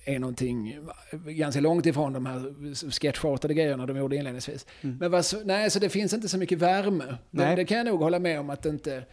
är 0.05 0.19
någonting 0.19 0.77
ganska 1.25 1.61
långt 1.61 1.85
ifrån 1.85 2.13
de 2.13 2.25
här 2.25 2.51
sketchartade 2.91 3.53
grejerna 3.53 3.85
de 3.85 3.97
gjorde 3.97 4.15
inledningsvis. 4.15 4.65
Mm. 4.81 4.97
Men 4.99 5.11
vad, 5.11 5.25
nej, 5.45 5.69
så 5.71 5.79
det 5.79 5.89
finns 5.89 6.13
inte 6.13 6.27
så 6.29 6.37
mycket 6.37 6.57
värme. 6.59 7.03
Nej. 7.31 7.49
Det, 7.49 7.55
det 7.55 7.65
kan 7.65 7.77
jag 7.77 7.85
nog 7.85 7.99
hålla 7.99 8.19
med 8.19 8.39
om 8.39 8.49
att 8.49 8.61
det 8.63 8.69
inte 8.69 9.03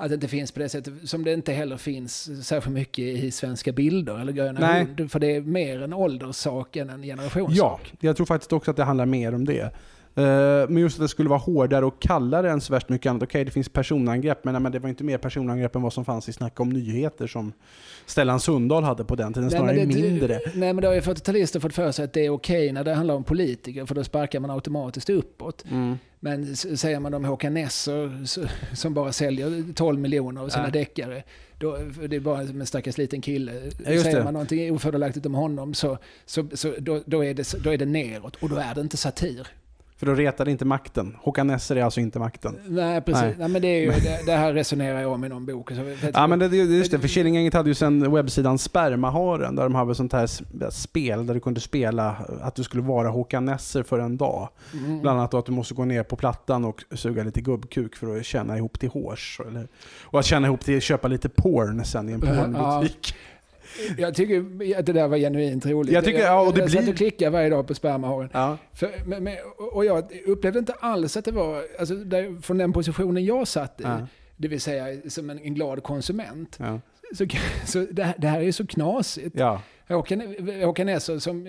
att 0.00 0.08
det 0.08 0.14
inte 0.14 0.28
finns 0.28 0.52
på 0.52 0.60
det 0.60 0.68
sättet. 0.68 0.94
Som 1.04 1.24
det 1.24 1.32
inte 1.32 1.52
heller 1.52 1.76
finns 1.76 2.46
särskilt 2.46 2.74
mycket 2.74 3.04
i 3.04 3.30
svenska 3.30 3.72
bilder 3.72 4.18
eller 4.20 4.32
Gröna 4.32 4.60
Nej. 4.60 4.86
Lund. 4.96 5.10
För 5.12 5.18
det 5.20 5.36
är 5.36 5.40
mer 5.40 5.82
en 5.82 5.92
ålderssak 5.92 6.76
än 6.76 6.90
en 6.90 7.04
Ja, 7.04 7.16
generationssak. 7.16 7.94
jag 8.00 8.16
tror 8.16 8.26
faktiskt 8.26 8.52
också 8.52 8.70
att 8.70 8.76
det 8.76 8.84
handlar 8.84 9.06
mer 9.06 9.34
om 9.34 9.44
det. 9.44 9.70
Eh, 10.18 10.68
Men 10.68 10.76
just 10.76 10.96
att 10.98 11.04
det 11.04 11.08
skulle 11.08 11.28
vara 11.28 11.38
hårdare 11.38 11.86
och 11.86 12.00
kallare 12.02 12.50
än 12.50 12.60
så 12.60 12.72
värst 12.72 12.88
mycket 12.88 13.10
annat. 13.10 13.22
Okej, 13.22 13.44
det 13.44 13.50
finns 13.50 13.68
personangrepp, 13.68 14.44
men, 14.44 14.52
nej, 14.52 14.62
men 14.62 14.72
det 14.72 14.78
var 14.78 14.88
inte 14.88 15.04
mer 15.04 15.18
personangrepp 15.18 15.76
än 15.76 15.82
vad 15.82 15.92
som 15.92 16.04
fanns 16.04 16.28
i 16.28 16.32
Snacka 16.32 16.62
om 16.62 16.68
nyheter 16.70 17.26
som 17.26 17.52
Stellan 18.06 18.40
Sundahl 18.40 18.82
hade 18.84 19.04
på 19.04 19.14
den 19.14 19.32
tiden. 19.32 19.50
Snarare 19.50 19.76
men 19.76 19.88
det- 19.88 20.02
mindre. 20.02 20.40
Nej 20.54 20.72
men 20.72 20.82
då 20.82 20.88
har 20.88 20.94
ju 20.94 21.00
40-talister 21.00 21.60
fått 21.60 21.74
för 21.74 21.92
sig 21.92 22.04
att 22.04 22.12
det 22.12 22.26
är 22.26 22.30
okej 22.30 22.72
när 22.72 22.84
det 22.84 22.94
handlar 22.94 23.14
om 23.14 23.24
politiker 23.24 23.86
för 23.86 23.94
då 23.94 24.04
sparkar 24.04 24.40
man 24.40 24.50
automatiskt 24.50 25.10
uppåt. 25.10 25.64
Mm. 25.70 25.98
Men 26.20 26.56
säger 26.56 27.00
man 27.00 27.14
om 27.14 27.24
Håkan 27.24 27.54
Nesser 27.54 28.26
som 28.76 28.94
bara 28.94 29.12
säljer 29.12 29.72
12 29.74 30.00
miljoner 30.00 30.40
av 30.40 30.48
sina 30.48 30.64
Ja. 30.64 30.70
deckare. 30.70 31.22
Då, 31.58 31.78
det 32.08 32.16
är 32.16 32.20
bara 32.20 32.40
en 32.40 32.66
stackars 32.66 32.98
liten 32.98 33.20
kille. 33.20 33.52
Ja, 33.54 33.84
säger 34.02 34.16
det. 34.18 34.24
man 34.24 34.32
någonting 34.32 34.72
ofördelaktigt 34.74 35.26
om 35.26 35.34
honom 35.34 35.74
så, 35.74 35.98
så, 36.26 36.46
så 36.54 36.74
då, 36.78 37.00
då, 37.06 37.24
är 37.24 37.34
det, 37.34 37.54
då 37.64 37.70
är 37.72 37.78
det 37.78 37.86
neråt. 37.86 38.36
Och 38.36 38.48
då 38.48 38.56
är 38.56 38.74
det 38.74 38.80
inte 38.80 38.96
satir. 38.96 39.46
För 39.98 40.06
då 40.06 40.14
retade 40.14 40.50
inte 40.50 40.64
makten. 40.64 41.16
Håkan 41.20 41.46
Nesser 41.46 41.76
är 41.76 41.84
alltså 41.84 42.00
inte 42.00 42.18
makten. 42.18 42.56
Nej, 42.68 43.00
precis. 43.00 43.22
Nej. 43.22 43.34
Nej. 43.38 43.48
men 43.48 43.62
det, 43.62 43.68
är 43.68 43.80
ju, 43.80 43.90
det, 43.90 44.26
det 44.26 44.32
här 44.32 44.52
resonerar 44.52 45.00
jag 45.00 45.12
om 45.12 45.24
i 45.24 45.28
någon 45.28 45.46
bok. 45.46 45.70
Så, 45.70 45.94
Ja 46.14 46.26
men 46.26 46.38
det, 46.38 46.48
det, 46.48 46.56
just 46.56 46.90
det, 46.90 46.98
för 46.98 47.08
Killinggänget 47.08 47.54
hade 47.54 47.70
ju 47.70 47.74
sen 47.74 48.12
webbsidan 48.12 48.58
Spermaharen 48.58 49.56
där 49.56 49.62
de 49.62 49.74
hade 49.74 49.94
sånt 49.94 50.12
här 50.12 50.26
sp- 50.26 50.70
spel 50.70 51.26
där 51.26 51.34
du 51.34 51.40
kunde 51.40 51.60
spela 51.60 52.16
att 52.40 52.54
du 52.54 52.62
skulle 52.62 52.82
vara 52.82 53.08
Håkan 53.08 53.44
Nesser 53.44 53.82
för 53.82 53.98
en 53.98 54.16
dag. 54.16 54.48
Mm. 54.72 55.00
Bland 55.00 55.18
annat 55.18 55.34
att 55.34 55.46
du 55.46 55.52
måste 55.52 55.74
gå 55.74 55.84
ner 55.84 56.02
på 56.02 56.16
plattan 56.16 56.64
och 56.64 56.84
suga 56.90 57.22
lite 57.22 57.40
gubbkuk 57.40 57.96
för 57.96 58.16
att 58.16 58.24
känna 58.24 58.56
ihop 58.56 58.80
till 58.80 58.88
hårs. 58.88 59.40
Eller, 59.48 59.68
och 60.04 60.18
att 60.18 60.26
känna 60.26 60.46
ihop 60.46 60.60
till 60.60 60.80
köpa 60.80 61.08
lite 61.08 61.28
porn 61.28 61.84
sen 61.84 62.08
i 62.08 62.12
en 62.12 62.54
Ja. 62.54 62.84
Jag 63.98 64.14
tycker 64.14 64.40
att 64.78 64.86
det 64.86 64.92
där 64.92 65.08
var 65.08 65.18
genuint 65.18 65.66
roligt. 65.66 65.92
Jag 65.94 66.04
tycker- 66.04 66.20
ja, 66.22 66.40
och 66.46 66.54
det 66.54 66.60
jag 66.60 66.70
satt 66.70 66.80
blir- 66.82 66.92
och 66.92 66.96
klickade 66.96 67.30
varje 67.30 67.48
dag 67.50 67.66
på 67.66 67.74
spermaharen. 67.74 68.30
Ja. 68.32 68.58
För, 68.72 68.90
men, 69.06 69.24
men, 69.24 69.36
och 69.72 69.84
jag 69.84 70.04
upplevde 70.26 70.58
inte 70.58 70.72
alls 70.72 71.16
att 71.16 71.24
det 71.24 71.32
var, 71.32 71.62
alltså 71.78 71.94
där, 71.94 72.40
från 72.42 72.58
den 72.58 72.72
positionen 72.72 73.24
jag 73.24 73.48
satt 73.48 73.80
i, 73.80 73.84
Ja. 73.84 74.06
det 74.36 74.48
vill 74.48 74.60
säga 74.60 75.10
som 75.10 75.30
en, 75.30 75.38
en 75.38 75.54
glad 75.54 75.82
konsument, 75.82 76.56
Ja. 76.60 76.80
så, 77.14 77.26
så 77.66 77.86
det, 77.90 78.02
här- 78.04 78.14
det 78.18 78.28
här 78.28 78.40
är 78.40 78.52
så 78.52 78.66
knasigt. 78.66 79.36
ja. 79.38 79.62
Håkan, 79.88 80.22
Håkan 80.64 81.00
som, 81.00 81.44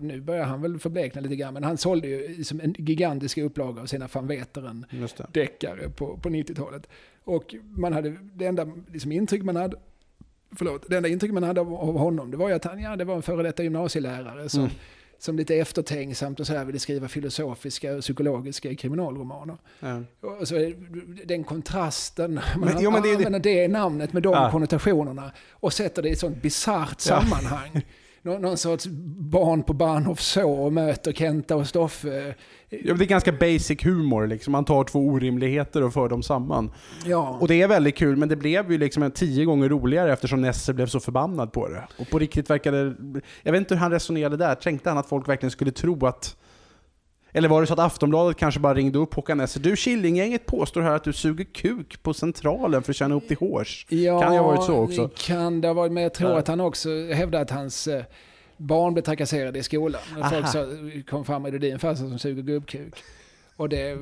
nu 0.00 0.20
börjar 0.20 0.44
han 0.44 0.62
väl 0.62 0.78
förblekna 0.78 1.20
lite 1.20 1.36
grann, 1.36 1.54
men 1.54 1.64
han 1.64 1.76
sålde 1.78 2.08
ju 2.08 2.44
som 2.44 2.60
en 2.60 2.74
gigantisk 2.78 3.38
upplaga 3.38 3.82
av 3.82 3.86
sina 3.86 4.08
van 4.12 4.26
Veteren 4.26 4.86
Just 4.90 5.16
det. 5.16 5.26
deckare 5.32 5.88
på, 5.90 6.16
på 6.18 6.28
90-talet. 6.28 6.86
Och 7.24 7.54
man 7.76 7.92
hade, 7.92 8.16
det 8.34 8.46
enda 8.46 8.66
liksom, 8.92 9.12
intryck 9.12 9.42
man 9.42 9.56
hade, 9.56 9.76
förlåt, 10.58 10.84
det 10.88 10.96
enda 10.96 11.08
intryck 11.08 11.32
man 11.32 11.42
hade 11.42 11.60
av, 11.60 11.74
av 11.74 11.98
honom, 11.98 12.30
det 12.30 12.36
var 12.36 12.48
ju 12.48 12.54
att 12.54 12.64
han 12.64 12.80
ja, 12.82 12.96
det 12.96 13.04
var 13.04 13.14
en 13.16 13.22
före 13.22 13.42
detta 13.42 13.62
gymnasielärare 13.62 14.48
som, 14.48 14.60
Mm. 14.60 14.72
som 15.18 15.36
lite 15.36 15.54
eftertänksamt 15.56 16.40
och 16.40 16.46
så 16.46 16.52
här 16.54 16.64
ville 16.64 16.78
skriva 16.78 17.08
filosofiska 17.08 17.94
och 17.94 18.00
psykologiska 18.00 18.74
kriminalromaner. 18.74 19.56
Ja. 19.80 20.02
Och 20.40 20.48
så 20.48 20.72
den 21.24 21.44
kontrasten, 21.44 22.34
man 22.34 22.68
Men- 22.68 22.82
jo, 22.82 22.90
men 22.90 23.02
det 23.02 23.08
är 23.08 23.12
det- 23.18 23.26
använder 23.26 23.40
det 23.40 23.68
namnet 23.68 24.12
med 24.12 24.22
de 24.22 24.32
Ja. 24.32 24.50
konnotationerna 24.50 25.32
och 25.50 25.72
sätter 25.72 26.02
det 26.02 26.08
i 26.08 26.12
ett 26.12 26.18
sånt 26.18 26.42
bisarrt 26.42 27.02
Ja. 27.08 27.20
sammanhang. 27.20 27.70
Nå, 27.74 27.80
någon 28.24 28.56
sorts 28.56 28.86
barn 29.18 29.62
på 29.62 29.72
Bahnhof 29.72 30.20
så 30.20 30.50
och 30.50 30.72
möter 30.72 31.12
Kenta 31.12 31.56
och 31.56 31.66
Stoffe. 31.66 32.34
Ja, 32.68 32.94
det 32.94 33.04
är 33.04 33.06
ganska 33.06 33.32
basic 33.32 33.84
humor, 33.84 34.26
liksom. 34.26 34.52
man 34.52 34.64
tar 34.64 34.84
två 34.84 34.98
orimligheter 34.98 35.82
och 35.82 35.92
för 35.92 36.08
dem 36.08 36.22
samman. 36.22 36.70
Ja, 37.04 37.38
Och 37.40 37.48
det 37.48 37.62
är 37.62 37.68
väldigt 37.68 37.96
kul, 37.96 38.16
men 38.16 38.28
det 38.28 38.36
blev 38.36 38.72
ju 38.72 38.78
liksom 38.78 39.10
tio 39.10 39.44
gånger 39.44 39.68
roligare 39.68 40.12
eftersom 40.12 40.40
Nesse 40.40 40.74
blev 40.74 40.86
så 40.86 41.00
förbannad 41.00 41.52
på 41.52 41.68
det. 41.68 41.88
Och 41.98 42.10
på 42.10 42.18
riktigt 42.18 42.50
verkade... 42.50 42.94
Jag 43.42 43.52
vet 43.52 43.58
inte 43.58 43.74
hur 43.74 43.80
han 43.80 43.90
resonerade 43.90 44.36
där. 44.36 44.54
Tänkte 44.54 44.88
han 44.88 44.98
att 44.98 45.08
folk 45.08 45.28
verkligen 45.28 45.50
skulle 45.50 45.70
tro 45.70 46.06
att... 46.06 46.36
Eller 47.36 47.48
var 47.48 47.60
det 47.60 47.66
så 47.66 47.72
att 47.72 47.78
Aftonbladet 47.78 48.36
kanske 48.36 48.60
bara 48.60 48.74
ringde 48.74 48.98
upp 48.98 49.14
Håkan 49.14 49.38
Nesse? 49.38 49.58
Du, 49.60 49.76
Killinggänget 49.76 50.46
påstår 50.46 50.80
här 50.80 50.90
att 50.96 51.04
du 51.04 51.12
suger 51.12 51.44
kuk 51.44 52.02
på 52.02 52.14
Centralen 52.14 52.82
för 52.82 52.92
att 52.92 52.96
tjäna 52.96 53.14
upp 53.14 53.28
till 53.28 53.36
hårs. 53.36 53.86
ja, 53.88 54.20
kan 54.20 54.32
ju 54.34 54.38
ha 54.40 54.46
varit 54.46 54.64
så 54.64 54.74
också. 54.74 55.06
det 55.06 55.18
Kan 55.22 55.60
det 55.60 55.68
ha 55.68 55.74
varit, 55.74 55.92
men 55.92 56.02
jag 56.02 56.14
tror 56.14 56.30
Ja. 56.30 56.38
att 56.38 56.48
han 56.48 56.60
också 56.60 56.88
hävdade 57.12 57.42
att 57.42 57.50
hans 57.50 57.86
eh, 57.88 58.02
barn 58.56 58.92
blev 58.94 59.02
trakasserade 59.02 59.58
i 59.58 59.62
skolan. 59.62 60.00
När 60.18 60.42
Folk 60.42 61.06
kom 61.10 61.24
fram 61.24 61.42
med 61.42 61.52
det 61.52 61.58
din 61.58 61.78
farsa 61.78 61.96
som 62.08 62.18
suger 62.18 62.42
gubbkuk. 62.42 62.94
Och 63.56 63.68
det, 63.68 63.98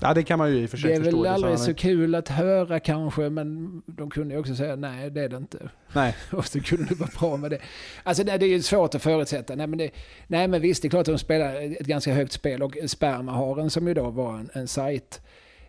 Ja, 0.00 0.14
det 0.14 0.22
kan 0.22 0.38
man 0.38 0.50
ju 0.50 0.58
i 0.58 0.66
och 0.66 0.70
för 0.70 0.76
sig 0.76 0.90
det 0.90 0.96
är 0.96 1.00
väl 1.00 1.26
aldrig 1.26 1.58
så 1.58 1.74
kul 1.74 2.14
att 2.14 2.28
höra 2.28 2.80
kanske, 2.80 3.30
men 3.30 3.82
de 3.86 4.10
kunde 4.10 4.34
ju 4.34 4.40
också 4.40 4.54
säga 4.54 4.76
nej, 4.76 5.10
det 5.10 5.20
är 5.20 5.28
det 5.28 5.36
inte. 5.36 5.70
Nej. 5.92 6.16
Och 6.32 6.46
så 6.46 6.60
kunde 6.60 6.84
det 6.84 6.94
vara 6.94 7.10
bra 7.20 7.36
med 7.36 7.50
det. 7.50 7.58
Alltså 8.02 8.24
det 8.24 8.38
det 8.38 8.46
är 8.46 8.48
ju 8.48 8.62
svårt 8.62 8.94
att 8.94 9.02
förutsätta. 9.02 9.54
Nej 9.54 9.66
men, 9.66 9.78
det, 9.78 9.90
nej 10.26 10.48
men 10.48 10.60
visst, 10.60 10.82
det 10.82 10.88
är 10.88 10.90
klart 10.90 11.08
att 11.08 11.14
de 11.14 11.18
spelar 11.18 11.54
ett 11.80 11.86
ganska 11.86 12.14
högt 12.14 12.32
spel. 12.32 12.62
Och 12.62 12.76
Spermaharen 12.86 13.70
som 13.70 13.88
ju 13.88 13.94
då 13.94 14.10
var 14.10 14.38
en, 14.38 14.50
en 14.52 14.68
sajt, 14.68 15.20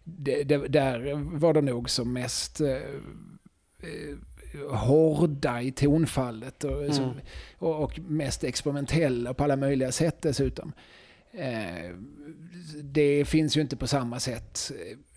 det, 0.04 0.44
det, 0.44 0.68
där 0.68 1.14
var 1.40 1.54
de 1.54 1.66
nog 1.66 1.90
som 1.90 2.14
mest 2.14 2.62
eh, 2.62 2.70
eh, 2.70 2.80
hårda 4.70 5.62
i 5.62 5.72
tonfallet. 5.72 6.64
Och, 6.64 6.84
Mm. 6.84 7.10
och, 7.58 7.84
och 7.84 8.00
mest 8.00 8.44
experimentella 8.44 9.34
på 9.34 9.44
alla 9.44 9.56
möjliga 9.56 9.92
sätt 9.92 10.22
dessutom. 10.22 10.72
Eh, 11.34 11.96
det 12.84 13.26
finns 13.26 13.58
ju 13.58 13.62
inte 13.62 13.76
på 13.78 13.88
samma 13.88 14.20
sätt. 14.20 14.72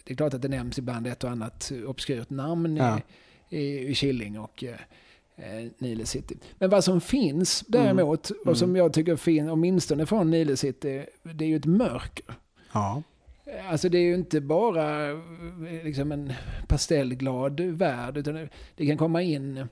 Det 0.05 0.13
är 0.13 0.17
klart 0.17 0.35
att 0.35 0.43
det 0.43 0.49
nämns 0.49 0.79
ibland 0.79 1.07
ett 1.07 1.25
och 1.25 1.31
annat 1.31 1.73
obskyrt 1.87 2.31
namn 2.31 2.77
Ja. 2.77 3.01
i, 3.51 3.79
i, 3.91 3.95
Killing 3.95 4.39
och 4.39 4.65
eh, 4.65 4.75
eh, 5.37 5.71
Nile 5.79 6.07
City. 6.07 6.37
Men 6.59 6.71
vad 6.71 6.85
som 6.85 7.01
finns 7.01 7.65
däremot, 7.69 8.31
Mm. 8.31 8.43
och 8.47 8.59
som 8.59 8.77
jag 8.77 8.93
tycker 8.93 9.17
finns, 9.17 9.51
åtminstone 9.51 10.07
från 10.07 10.31
Nile 10.31 10.57
City, 10.57 11.07
det 11.23 11.45
är 11.45 11.49
ju 11.49 11.57
ett 11.57 11.65
mörker. 11.67 12.35
Ja. 12.73 13.03
Alltså 13.71 13.89
det 13.89 13.99
är 13.99 14.03
ju 14.03 14.15
inte 14.15 14.41
bara 14.41 15.11
eh, 15.11 15.19
liksom 15.85 16.13
en 16.13 16.33
pastellglad 16.69 17.61
värld, 17.61 18.17
utan 18.17 18.49
det- 18.77 18.87
kan 18.87 18.97
komma 18.99 19.23
in 19.23 19.69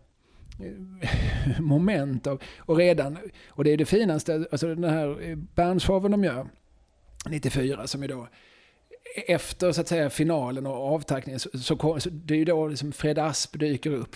moment 1.60 2.26
av, 2.26 2.42
och 2.58 2.76
redan, 2.76 3.18
och 3.48 3.64
det 3.64 3.70
är 3.72 3.76
det 3.76 3.84
finaste, 3.86 4.46
alltså 4.52 4.74
den 4.74 4.84
här 4.90 5.22
eh, 5.30 5.36
Bernshoven 5.36 6.10
de 6.10 6.24
gör, 6.24 6.46
94, 7.28 7.86
som 7.86 8.02
är 8.02 8.08
då 8.08 8.28
efter 9.26 9.72
så 9.72 9.80
att 9.80 9.88
säga 9.88 10.10
finalen 10.10 10.66
och 10.66 10.94
avtackningen, 10.94 11.40
så, 11.40 11.48
så, 11.58 12.00
så 12.00 12.10
det 12.10 12.34
är 12.34 12.38
ju 12.38 12.44
då 12.44 12.68
liksom 12.68 12.92
Fred 12.92 13.18
Asp 13.18 13.58
dyker 13.58 13.90
upp 13.90 14.14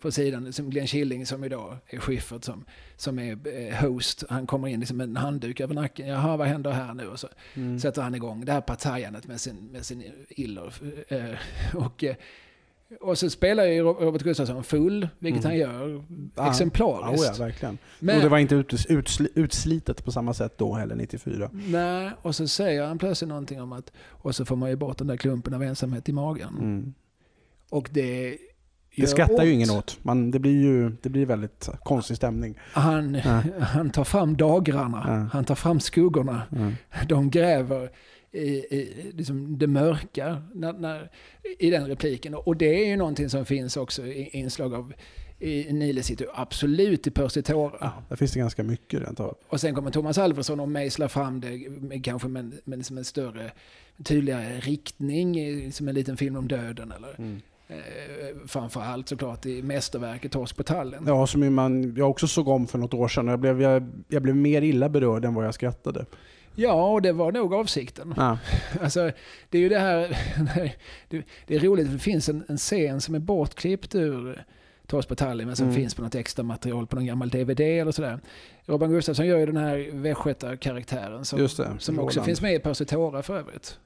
från, 0.00 0.12
sidan, 0.12 0.52
som 0.52 0.70
Glenn 0.70 0.86
Killing 0.86 1.26
som 1.26 1.44
idag 1.44 1.76
är 1.86 1.98
Schyffert 1.98 2.44
som, 2.44 2.64
som 2.96 3.18
är 3.18 3.38
eh, 3.68 3.74
host. 3.74 4.24
Han 4.28 4.46
kommer 4.46 4.68
in 4.68 4.80
liksom 4.80 4.96
med 4.96 5.08
en 5.08 5.16
handduk 5.16 5.60
över 5.60 5.74
nacken. 5.74 6.08
Jaha, 6.08 6.36
vad 6.36 6.46
händer 6.46 6.70
här 6.70 6.94
nu? 6.94 7.06
Och 7.06 7.20
så 7.20 7.28
Mm. 7.54 7.78
sätter 7.80 8.02
han 8.02 8.14
igång 8.14 8.44
det 8.44 8.52
här 8.52 8.60
partajandet 8.60 9.26
med 9.26 9.40
sin, 9.40 9.56
med 9.72 9.86
sin 9.86 10.04
iller. 10.28 10.72
Eh, 11.08 11.76
och, 11.76 12.04
eh, 12.04 12.16
och 13.00 13.18
så 13.18 13.30
spelar 13.30 13.64
ju 13.64 13.82
Robert 13.82 14.22
Gustafsson 14.22 14.64
full, 14.64 15.08
vilket 15.18 15.44
Mm. 15.44 15.50
han 15.50 15.58
gör 15.58 16.04
Ja. 16.36 16.48
exemplariskt. 16.50 17.26
Ja, 17.26 17.32
ja, 17.38 17.44
verkligen. 17.44 17.78
Men- 18.00 18.16
Och 18.16 18.22
det 18.22 18.28
var 18.28 18.38
inte 18.38 18.54
ut, 18.54 18.86
utsli, 18.88 19.28
utslitet 19.34 20.04
på 20.04 20.12
samma 20.12 20.34
sätt 20.34 20.58
då 20.58 20.74
heller, 20.74 20.94
94. 20.96 21.50
Nej, 21.52 22.10
och 22.22 22.34
så 22.34 22.48
säger 22.48 22.86
han 22.86 22.98
plötsligt 22.98 23.28
någonting 23.28 23.60
om 23.62 23.72
att 23.72 23.92
och 24.08 24.34
så 24.34 24.44
får 24.44 24.56
man 24.56 24.70
ju 24.70 24.76
bort 24.76 24.98
den 24.98 25.06
där 25.06 25.16
klumpen 25.16 25.54
av 25.54 25.62
ensamhet 25.62 26.08
i 26.08 26.12
magen. 26.12 26.54
Mm. 26.58 26.94
Och 27.70 27.88
det 27.92 28.38
Det 28.96 29.06
skrattar 29.06 29.42
ju 29.44 29.50
ont. 29.50 29.54
ingen 29.54 29.70
åt. 29.70 29.98
Man, 30.02 30.30
det, 30.30 30.38
blir 30.38 30.62
ju, 30.62 30.90
det 31.02 31.08
blir 31.08 31.26
väldigt 31.26 31.68
konstig 31.82 32.16
stämning. 32.16 32.58
Han, 32.72 33.14
Ja. 33.24 33.42
han 33.60 33.90
tar 33.90 34.04
fram 34.04 34.36
dagrarna, 34.36 35.04
Ja. 35.08 35.28
han 35.32 35.44
tar 35.44 35.54
fram 35.54 35.80
skuggorna. 35.80 36.42
Mm. 36.56 36.72
De 37.08 37.30
gräver 37.30 37.90
i, 38.32 38.40
i 38.48 39.12
liksom 39.14 39.58
det 39.58 39.66
mörka 39.66 40.42
när, 40.54 40.72
när, 40.72 41.10
i 41.58 41.70
den 41.70 41.86
repliken. 41.86 42.34
Och 42.34 42.56
det 42.56 42.84
är 42.84 42.88
ju 42.88 42.96
någonting 42.96 43.28
som 43.30 43.44
finns 43.46 43.76
också 43.76 44.06
i 44.06 44.28
inslag 44.32 44.74
av 44.74 44.92
i 45.40 45.72
Nile 45.72 46.02
City, 46.02 46.24
absolut 46.34 47.06
i 47.06 47.10
Percy 47.10 47.42
Tårar. 47.42 47.78
Ja, 47.80 47.92
där 48.08 48.16
finns 48.16 48.32
det 48.32 48.38
ganska 48.38 48.62
mycket 48.62 49.00
rent 49.00 49.20
av. 49.20 49.36
Och 49.48 49.60
sen 49.60 49.74
kommer 49.74 49.90
Thomas 49.90 50.18
Alfredsson 50.18 50.60
och 50.60 50.68
mejslar 50.68 51.08
fram 51.08 51.40
det 51.40 51.68
med, 51.68 52.04
kanske 52.04 52.28
med, 52.28 52.52
med 52.64 52.78
liksom 52.78 52.98
en 52.98 53.04
större, 53.04 53.52
tydligare 54.04 54.60
riktning, 54.60 55.72
som 55.72 55.88
en 55.88 55.94
liten 55.94 56.16
film 56.16 56.36
om 56.36 56.48
döden. 56.48 56.92
Eller, 56.96 57.14
Mm. 57.18 57.40
eh, 57.68 57.76
framförallt 58.46 59.08
såklart 59.08 59.46
i 59.46 59.62
mästerverket 59.62 60.32
Torsk 60.32 60.56
på 60.56 60.62
tallen. 60.62 61.04
Ja, 61.06 61.26
som 61.26 61.54
man, 61.54 61.94
jag 61.96 62.10
också 62.10 62.26
såg 62.28 62.48
om 62.48 62.66
för 62.66 62.78
något 62.78 62.94
år 62.94 63.08
sedan 63.08 63.26
jag 63.28 63.38
blev, 63.40 63.62
jag, 63.62 63.90
jag 64.08 64.22
blev 64.22 64.36
mer 64.36 64.62
illa 64.62 64.88
berörd 64.88 65.24
än 65.24 65.34
vad 65.34 65.46
jag 65.46 65.54
skrattade. 65.54 66.06
Ja, 66.60 66.88
och 66.92 67.02
det 67.02 67.12
var 67.12 67.32
nog 67.32 67.54
avsikten. 67.54 68.14
Ja. 68.16 68.38
Alltså, 68.82 69.10
det 69.50 69.58
är 69.58 69.62
ju 69.62 69.68
det 69.68 69.78
här... 69.78 70.18
Det, 71.46 71.54
är 71.54 71.58
roligt, 71.60 71.92
det 71.92 71.98
finns 71.98 72.28
en, 72.28 72.44
en 72.48 72.56
scen 72.56 73.00
som 73.00 73.14
är 73.14 73.18
bortklippt 73.18 73.94
ur 73.94 74.44
Torsk 74.86 75.08
på 75.08 75.14
Tallinn, 75.14 75.46
men 75.46 75.56
som 75.56 75.66
Mm. 75.66 75.76
finns 75.76 75.94
på 75.94 76.02
något 76.02 76.14
extra 76.14 76.42
material 76.42 76.86
på 76.86 76.96
någon 76.96 77.06
gammal 77.06 77.28
DVD 77.28 77.60
eller 77.60 77.92
sådär. 77.92 78.18
Robin 78.66 78.90
Gustafsson 78.90 79.26
gör 79.26 79.38
ju 79.38 79.46
den 79.46 79.56
här 79.56 79.88
västgötakaraktären 79.92 81.24
som, 81.24 81.38
det, 81.38 81.48
som 81.48 81.64
också 81.98 82.18
Roland. 82.18 82.26
finns 82.26 82.40
med 82.40 82.54
i 82.54 82.58
Percy 82.58 82.84
Tora 82.84 83.22
för 83.22 83.38
övrigt. 83.38 83.78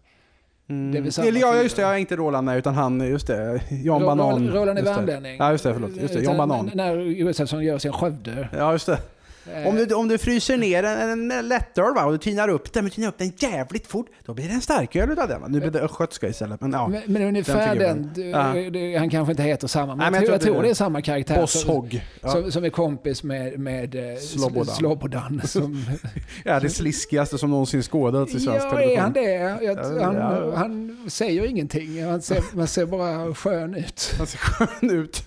Mm. 0.68 0.92
Det 1.04 1.18
är 1.18 1.26
Eller, 1.26 1.40
ja, 1.40 1.62
just 1.62 1.76
det. 1.76 1.82
Ja, 1.82 1.98
inte 1.98 2.16
Roland, 2.16 2.44
nej, 2.44 2.58
utan 2.58 2.74
han, 2.74 3.00
just 3.00 3.26
det. 3.26 3.60
Jan 3.84 4.02
Banan. 4.02 4.48
Roland, 4.50 4.78
är 4.78 4.82
värmlänning. 4.82 5.36
Ja, 5.38 5.52
just 5.52 5.64
det. 5.64 5.72
Förlåt. 5.74 5.96
Just 5.96 6.14
det. 6.14 6.20
Jan 6.22 6.36
Banan. 6.36 6.70
När 6.74 7.04
Gustafsson 7.04 7.64
gör 7.64 7.78
sin 7.78 7.92
Skövde. 7.92 8.48
Ja, 8.52 8.72
just 8.72 8.86
det. 8.86 8.98
Eh, 9.46 9.66
Om 9.68 9.76
du, 9.76 9.94
om 9.94 10.08
du 10.08 10.18
fryser 10.18 10.56
ner 10.56 10.82
en, 10.82 11.30
en 11.30 11.48
lättöl 11.48 11.94
va, 11.94 12.04
och 12.04 12.12
du 12.12 12.18
tinar 12.18 12.48
upp 12.48 12.72
den, 12.72 12.84
men 12.84 12.90
tinar 12.90 13.08
upp 13.08 13.18
den 13.18 13.32
jävligt 13.38 13.86
fort, 13.86 14.06
då 14.26 14.34
blir 14.34 14.48
det 14.48 14.54
en 14.54 14.60
starköl 14.60 15.10
utav 15.10 15.28
den. 15.28 15.40
va. 15.40 15.48
Nu 15.48 15.60
blir 15.60 15.70
det 15.70 15.80
östgötska 15.80 16.28
istället, 16.28 16.60
men 16.60 16.72
ja. 16.72 16.88
Men, 16.88 17.02
men 17.06 17.22
ungefär 17.22 17.74
den 17.76 18.10
den, 18.14 18.54
du- 18.54 18.70
du- 18.70 18.98
han 18.98 19.10
kanske 19.10 19.30
inte 19.32 19.42
heter 19.42 19.68
samma, 19.68 19.86
men, 19.86 19.98
Nej, 19.98 20.06
jag, 20.06 20.12
men 20.12 20.20
tror, 20.20 20.28
jag 20.30 20.34
jag 20.34 20.42
tror 20.42 20.54
det- 20.56 20.62
det 20.62 20.70
är 20.70 20.74
samma 20.74 21.02
karaktär. 21.02 21.40
Boss 21.40 21.60
som, 21.62 21.70
Hogg. 21.70 22.04
Ja. 22.20 22.28
som, 22.28 22.52
som 22.52 22.64
är 22.64 22.70
kompis 22.70 23.22
med, 23.22 23.58
med 23.58 23.94
eh, 24.12 24.18
Slobodan. 24.18 24.74
Slobodan. 24.74 25.40
Som, 25.46 25.84
ja, 26.44 26.60
det 26.60 26.68
sliskigaste 26.70 27.38
som 27.38 27.50
någonsin 27.50 27.82
skådats 27.82 28.34
i 28.34 28.40
svensk 28.40 28.64
ja, 28.66 28.70
television. 28.70 28.96
är 28.98 29.00
han 29.00 29.12
det? 29.12 29.32
Jag, 29.64 29.74
Ja, 29.78 30.04
han, 30.04 30.16
ja. 30.16 30.52
han 30.56 30.98
säger 31.10 31.44
ingenting. 31.46 32.04
Han 32.04 32.22
ser, 32.22 32.42
man 32.52 32.66
ser 32.66 32.86
bara 32.86 33.34
skön 33.34 33.74
ut. 33.74 34.14
Han 34.18 34.26
ser 34.26 34.38
skön 34.38 34.90
ut. 34.90 35.24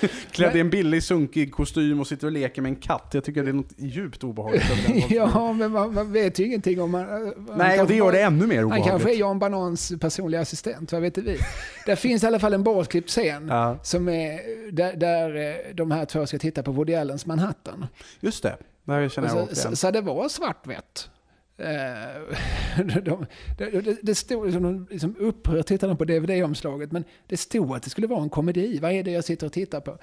Klädd 0.30 0.56
i 0.56 0.60
en 0.60 0.70
billig 0.70 1.02
sunkig 1.02 1.52
kostym 1.52 2.00
och 2.00 2.06
sitter 2.06 2.26
och 2.26 2.32
leker 2.32 2.62
med 2.62 2.68
en 2.68 2.76
katt. 2.76 3.10
Jag 3.12 3.24
tycker 3.24 3.42
det 3.42 3.50
är 3.50 3.52
något 3.52 3.72
djupt 3.76 4.24
obehagligt. 4.24 4.64
Ja, 5.10 5.52
men 5.52 5.72
man, 5.72 5.94
man 5.94 6.12
vet 6.12 6.38
ju 6.38 6.44
ingenting 6.44 6.80
om... 6.80 6.94
Han, 6.94 7.06
han 7.06 7.34
Nej, 7.56 7.80
och 7.80 7.88
det 7.88 7.94
gör 7.94 8.12
det 8.12 8.20
ännu 8.22 8.46
mer 8.46 8.56
Han 8.56 8.64
obehagligt. 8.64 8.90
kanske 8.90 9.14
är 9.14 9.18
Jan 9.18 9.38
Banans 9.38 9.92
personliga 10.00 10.40
assistent, 10.40 10.92
vad 10.92 11.02
vet 11.02 11.18
vi? 11.18 11.38
Där 11.86 11.96
finns 11.96 12.22
i 12.22 12.26
alla 12.26 12.38
fall 12.38 12.54
en 12.54 12.62
bortklippt 12.62 13.10
scen 13.10 13.48
Ja, 13.48 13.78
som 13.82 14.08
är 14.08 14.40
där, 14.72 14.96
där 14.96 15.36
eh, 15.36 15.74
de 15.74 15.90
här 15.90 16.04
två 16.04 16.26
ska 16.26 16.38
titta 16.38 16.62
på 16.62 16.72
Woody 16.72 16.94
Allens 16.94 17.26
Manhattan. 17.26 17.86
just 18.20 18.42
det. 18.42 18.56
Det 18.84 19.12
känner 19.12 19.28
jag 19.28 19.36
så, 19.36 19.42
igen. 19.44 19.56
så, 19.56 19.76
så 19.76 19.90
det 19.90 20.00
var 20.00 20.28
svartvitt. 20.28 21.10
Eh, 21.58 22.86
de, 23.02 23.26
det, 23.58 23.96
det, 24.02 24.14
stod 24.14 24.44
liksom, 24.44 24.62
de 24.62 24.86
liksom 24.90 25.16
upprört 25.18 25.66
tittade 25.66 25.96
på 25.96 26.04
DVD-omslaget, 26.04 26.92
men 26.92 27.04
det 27.26 27.36
stod 27.36 27.76
att 27.76 27.82
det 27.82 27.90
skulle 27.90 28.06
vara 28.06 28.22
en 28.22 28.30
komedi. 28.30 28.78
Vad 28.82 28.92
är 28.92 29.02
det 29.02 29.10
jag 29.10 29.24
sitter 29.24 29.46
och 29.46 29.52
tittar 29.52 29.80
på? 29.80 29.98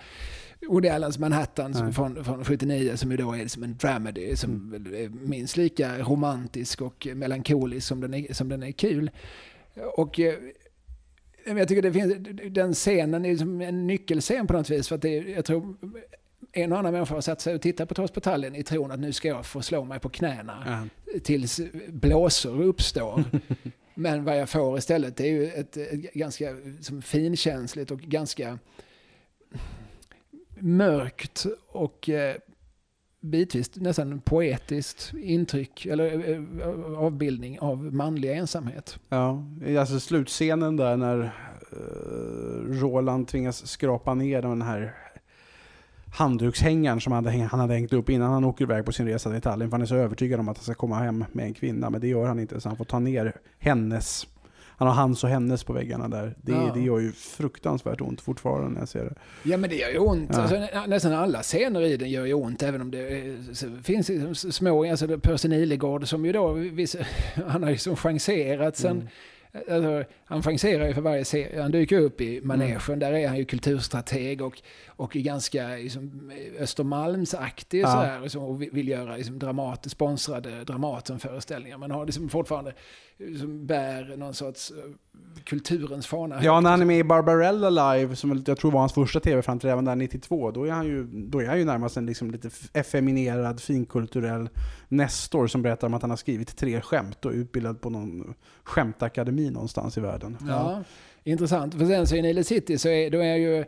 Woody 0.67 0.89
Allens 0.89 1.19
Manhattan 1.19 1.73
som, 1.73 1.93
från, 1.93 2.23
från 2.23 2.45
79 2.45 2.95
som 2.95 3.11
ju 3.11 3.17
då 3.17 3.33
är 3.35 3.47
som 3.47 3.63
en 3.63 3.77
dramedy 3.77 4.35
som 4.35 4.73
Mm. 4.75 4.95
är 4.95 5.09
minst 5.09 5.57
lika 5.57 5.97
romantisk 5.99 6.81
och 6.81 7.07
melankolisk 7.15 7.87
som 7.87 8.01
den 8.01 8.13
är, 8.13 8.33
som 8.33 8.49
den 8.49 8.63
är 8.63 8.71
kul. 8.71 9.11
Och 9.95 10.19
eh, 10.19 10.33
jag 11.45 11.67
tycker 11.67 11.81
det 11.81 11.93
finns, 11.93 12.13
den 12.51 12.73
scenen 12.73 13.25
är 13.25 13.37
som 13.37 13.61
en 13.61 13.87
nyckelscen 13.87 14.47
på 14.47 14.53
något 14.53 14.69
vis. 14.69 14.87
För 14.87 14.95
att 14.95 15.01
det, 15.01 15.15
jag 15.15 15.45
tror 15.45 15.75
en 16.55 16.71
och 16.71 16.79
annan 16.79 16.93
människa 16.93 17.13
har 17.13 17.21
satt 17.21 17.41
sig 17.41 17.55
och 17.55 17.61
tittat 17.61 17.89
på 17.89 17.95
Torsk 17.95 18.13
på 18.13 18.19
Tallinn 18.19 18.55
i 18.55 18.63
tron 18.63 18.91
att 18.91 18.99
nu 18.99 19.13
ska 19.13 19.27
jag 19.27 19.45
få 19.45 19.61
slå 19.61 19.83
mig 19.83 19.99
på 19.99 20.09
knäna 20.09 20.63
Ja. 20.65 21.19
tills 21.23 21.61
blåsor 21.87 22.61
uppstår. 22.61 23.23
Men 23.95 24.23
vad 24.23 24.37
jag 24.39 24.49
får 24.49 24.77
istället 24.77 25.19
är 25.19 25.25
ju 25.25 25.47
ett, 25.47 25.77
ett 25.77 26.13
ganska 26.13 26.55
som 26.81 27.01
finkänsligt 27.01 27.91
och 27.91 27.99
ganska 27.99 28.59
mörkt 30.59 31.45
och 31.67 32.09
eh, 32.09 32.35
bitvis 33.21 33.75
nästan 33.75 34.21
poetiskt 34.21 35.13
intryck 35.17 35.85
eller 35.85 36.29
eh, 36.33 36.67
avbildning 36.97 37.59
av 37.59 37.93
manlig 37.93 38.31
ensamhet. 38.31 38.99
Ja, 39.09 39.43
alltså 39.79 39.99
slutscenen 39.99 40.77
där 40.77 40.97
när 40.97 41.19
eh, 41.71 42.79
Roland 42.81 43.27
tvingas 43.27 43.67
skrapa 43.67 44.13
ner 44.13 44.41
den 44.41 44.61
här 44.61 44.95
handdukshängaren 46.15 47.01
som 47.01 47.13
han 47.13 47.25
hade, 47.25 47.37
han 47.43 47.59
hade 47.59 47.73
hängt 47.73 47.93
upp 47.93 48.09
innan 48.09 48.31
han 48.33 48.43
åker 48.43 48.65
iväg 48.65 48.85
på 48.85 48.91
sin 48.91 49.07
resa 49.07 49.29
till 49.29 49.37
Italien. 49.37 49.69
För 49.69 49.71
han 49.71 49.81
är 49.81 49.85
så 49.85 49.95
övertygad 49.95 50.39
om 50.39 50.49
att 50.49 50.57
han 50.57 50.63
ska 50.63 50.73
komma 50.73 50.95
hem 50.95 51.25
med 51.31 51.45
en 51.45 51.53
kvinna. 51.53 51.89
Men 51.89 52.01
det 52.01 52.07
gör 52.07 52.25
han 52.27 52.39
inte, 52.39 52.61
så 52.61 52.69
han 52.69 52.77
får 52.77 52.85
ta 52.85 52.99
ner 52.99 53.33
hennes. 53.59 54.27
Han 54.77 54.87
har 54.87 54.95
hans 54.95 55.23
och 55.23 55.29
hennes 55.29 55.63
på 55.63 55.73
väggarna 55.73 56.07
där. 56.07 56.35
Det, 56.41 56.51
Ja. 56.51 56.71
det 56.73 56.81
gör 56.81 56.99
ju 56.99 57.11
fruktansvärt 57.11 58.01
ont 58.01 58.21
fortfarande 58.21 58.69
när 58.69 58.79
jag 58.79 58.89
ser 58.89 59.03
det. 59.05 59.13
Ja 59.43 59.57
men 59.57 59.69
det 59.69 59.75
gör 59.75 59.89
ju 59.89 59.97
ont. 59.97 60.29
Ja. 60.33 60.41
Alltså, 60.41 60.55
nä- 60.59 60.87
nästan 60.87 61.13
alla 61.13 61.41
scener 61.41 61.81
i 61.81 61.97
den 61.97 62.09
gör 62.09 62.25
ju 62.25 62.33
ont 62.33 62.63
även 62.63 62.81
om 62.81 62.91
det 62.91 63.07
eh, 63.27 63.33
finns 63.83 64.09
liksom 64.09 64.51
små, 64.51 64.85
alltså 64.91 65.17
Percy 65.19 65.47
Nilegård 65.47 66.07
som 66.07 66.25
ju 66.25 66.31
då, 66.31 66.57
han 67.47 67.63
har 67.63 67.69
ju 67.69 67.77
som 67.77 67.95
chanserat 67.95 68.77
sen, 68.77 69.09
Mm. 69.57 69.75
alltså, 69.75 70.13
han 70.25 70.43
chanserar 70.43 70.87
ju 70.87 70.93
för 70.93 71.01
varje 71.01 71.25
serie, 71.25 71.61
han 71.61 71.71
dyker 71.71 71.99
upp 71.99 72.21
i 72.21 72.41
manegen, 72.43 72.79
Mm. 72.87 72.99
där 72.99 73.13
är 73.13 73.27
han 73.27 73.37
ju 73.37 73.45
kulturstrateg 73.45 74.41
och, 74.41 74.61
och 74.97 75.15
är 75.15 75.19
ganska 75.21 75.67
liksom, 75.67 76.31
Östermalmsaktig 76.59 77.81
Ja. 77.81 77.87
så 77.87 77.97
här, 77.97 78.19
liksom, 78.21 78.43
och 78.43 78.61
vill- 78.61 78.87
göra 78.87 79.15
liksom, 79.17 79.39
dramat, 79.39 79.91
sponsrade 79.91 80.63
Dramatenföreställningar, 80.63 81.77
men 81.77 81.91
har 81.91 82.05
liksom 82.05 82.29
fortfarande, 82.29 82.73
liksom, 83.17 83.65
bär 83.67 84.17
någon 84.17 84.33
sorts 84.33 84.71
eh, 84.71 84.91
kulturens 85.43 86.07
fana 86.07 86.43
Ja, 86.43 86.59
när 86.59 86.69
han 86.69 86.81
är 86.81 86.85
med 86.85 86.99
i 86.99 87.03
Barbarella 87.03 87.93
Live, 87.93 88.15
som 88.15 88.43
jag 88.47 88.57
tror 88.57 88.71
var 88.71 88.79
hans 88.79 88.93
första 88.93 89.19
tv-framträdande 89.19 89.91
där 89.91 89.95
92, 89.95 90.51
då 90.51 90.63
är 90.67 90.71
han 90.71 90.85
ju, 90.85 91.03
då 91.03 91.41
är 91.41 91.47
han 91.47 91.59
ju 91.59 91.65
närmast 91.65 91.97
en 91.97 92.05
liksom 92.05 92.31
lite 92.31 92.49
effeminerad, 92.73 93.61
finkulturell 93.61 94.49
nestor 94.87 95.47
som 95.47 95.61
berättar 95.61 95.87
om 95.87 95.93
att 95.93 96.01
han 96.01 96.09
har 96.09 96.17
skrivit 96.17 96.57
tre 96.57 96.81
skämt 96.81 97.25
och 97.25 97.31
är 97.31 97.35
utbildad 97.35 97.81
på 97.81 97.89
någon 97.89 98.33
skämtakademi 98.63 99.49
någonstans 99.49 99.97
i 99.97 100.01
världen. 100.01 100.37
Ja, 100.47 100.83
intressant. 101.23 101.73
För 101.73 101.85
sen 101.85 102.07
så 102.07 102.15
i 102.15 102.21
Nile 102.21 102.43
City 102.43 102.77
så 102.77 102.89
är, 102.89 103.09
då 103.09 103.17
är 103.19 103.25
jag 103.25 103.39
ju 103.39 103.65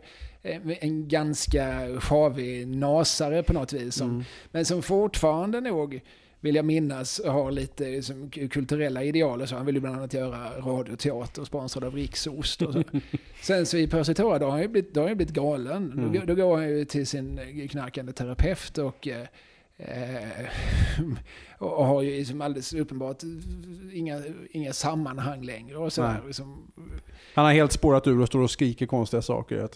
en 0.80 1.08
ganska 1.08 1.86
sjavig 2.00 2.68
nasare 2.68 3.42
på 3.42 3.52
något 3.52 3.72
vis. 3.72 3.94
Som, 3.94 4.08
Mm. 4.08 4.24
Men 4.50 4.64
som 4.64 4.82
fortfarande 4.82 5.60
nog, 5.60 6.00
vill 6.40 6.54
jag 6.54 6.64
minnas, 6.64 7.20
har 7.26 7.50
lite 7.50 7.84
liksom, 7.84 8.30
kulturella 8.30 9.02
ideal. 9.02 9.42
och 9.42 9.48
Så 9.48 9.56
han 9.56 9.66
vill 9.66 9.74
ju 9.74 9.80
bland 9.80 9.96
annat 9.96 10.14
göra 10.14 10.60
radioteater 10.60 11.44
sponsrad 11.44 11.84
av 11.84 11.94
Riksost. 11.94 12.62
Och 12.62 12.72
så. 12.72 12.82
Sen 13.42 13.66
så 13.66 13.76
i 13.76 13.86
Percy 13.86 14.14
Tora, 14.14 14.38
då 14.38 14.44
har 14.44 14.52
han 14.52 14.62
ju 14.62 14.68
blivit, 14.68 14.94
då 14.94 15.00
har 15.00 15.08
han 15.08 15.16
blivit 15.16 15.34
galen. 15.34 15.92
Mm. 15.92 16.12
Då, 16.12 16.20
då 16.24 16.34
går 16.34 16.56
han 16.56 16.68
ju 16.68 16.84
till 16.84 17.06
sin 17.06 17.40
knarkande 17.70 18.12
terapeut 18.12 18.78
och 18.78 19.08
eh, 19.08 19.26
Eh, 19.80 20.48
och 21.58 21.86
har 21.86 22.02
ju 22.02 22.18
liksom 22.18 22.40
alldeles 22.40 22.72
uppenbart 22.72 23.22
inga, 23.92 24.22
inga 24.50 24.72
sammanhang 24.72 25.42
längre. 25.42 25.76
Och 25.76 25.92
sådär, 25.92 26.22
liksom, 26.26 26.72
Han 27.34 27.44
har 27.44 27.52
helt 27.52 27.72
spårat 27.72 28.06
ur 28.06 28.20
och 28.20 28.26
står 28.26 28.40
och 28.40 28.50
skriker 28.50 28.86
konstiga 28.86 29.22
saker. 29.22 29.68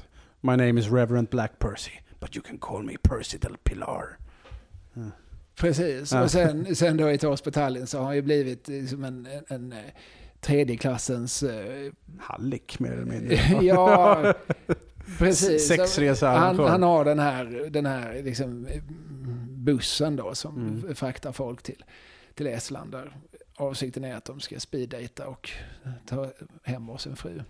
My 0.45 0.57
name 0.57 0.79
is 0.81 0.89
Reverend 0.89 1.31
Black 1.31 1.59
Percy, 1.59 1.93
but 2.21 2.35
you 2.37 2.43
can 2.43 2.59
call 2.59 2.83
me 2.83 2.97
Percy 3.03 3.39
del 3.39 3.57
Pilar. 3.65 4.19
Precis, 5.57 6.13
Ja. 6.13 6.23
och 6.23 6.31
sen, 6.31 6.77
sen 6.77 6.97
då 6.97 7.11
i 7.11 7.19
på 7.19 7.51
Tallinn 7.51 7.87
så 7.87 7.99
har 7.99 8.05
han 8.05 8.15
ju 8.17 8.23
blivit 8.23 8.69
liksom 8.69 9.05
en, 9.05 9.27
en, 9.27 9.45
en 9.49 9.73
eh, 9.73 9.79
tredje 10.41 10.77
klassens... 10.77 11.43
eh, 11.43 11.93
Hallick 12.21 12.79
mer 12.79 12.93
eller 12.93 13.05
mindre. 13.05 13.35
ja, 13.63 14.35
precis. 15.19 15.69
Sexresa 15.69 16.29
han, 16.29 16.59
han 16.59 16.83
har 16.83 17.05
den 17.05 17.19
här, 17.19 17.45
den 17.71 17.87
här 17.87 18.23
liksom, 18.25 18.67
eh, 18.67 18.83
bussen 19.49 20.17
då 20.17 20.35
som 20.35 20.57
Mm. 20.83 20.95
fraktar 20.95 21.33
folk 21.33 21.63
till, 21.63 21.85
till 22.35 22.47
Estland. 22.47 22.93
Där 22.93 23.17
avsikten 23.57 24.05
är 24.05 24.15
att 24.15 24.25
de 24.25 24.41
ska 24.41 24.61
speeddejta 24.61 25.27
och 25.29 25.51
ta 26.07 26.33
hem 26.63 26.99
sin 26.99 27.17
fru. 27.17 27.43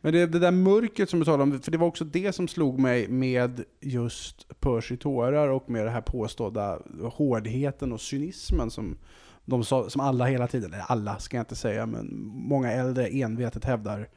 Men 0.00 0.12
det, 0.12 0.26
det 0.26 0.38
där 0.38 0.50
mörkret 0.50 1.10
som 1.10 1.18
du 1.18 1.24
talade 1.24 1.42
om, 1.42 1.60
för 1.60 1.70
det 1.70 1.78
var 1.78 1.86
också 1.86 2.04
det 2.04 2.32
som 2.32 2.48
slog 2.48 2.78
mig 2.78 3.08
med 3.08 3.64
just 3.80 4.60
Percy 4.60 4.96
tårar 4.96 5.48
och 5.48 5.70
med 5.70 5.86
det 5.86 5.90
här 5.90 6.00
påstådda 6.00 6.78
hårdheten 7.12 7.92
och 7.92 8.00
cynismen 8.00 8.70
som, 8.70 8.98
de 9.44 9.64
sa, 9.64 9.90
som 9.90 10.00
alla 10.00 10.26
hela 10.26 10.46
tiden, 10.46 10.72
eller 10.72 10.84
alla 10.88 11.18
ska 11.18 11.36
jag 11.36 11.42
inte 11.42 11.56
säga, 11.56 11.86
men 11.86 12.26
många 12.26 12.72
äldre 12.72 13.06
envetet 13.06 13.64
hävdar 13.64 14.08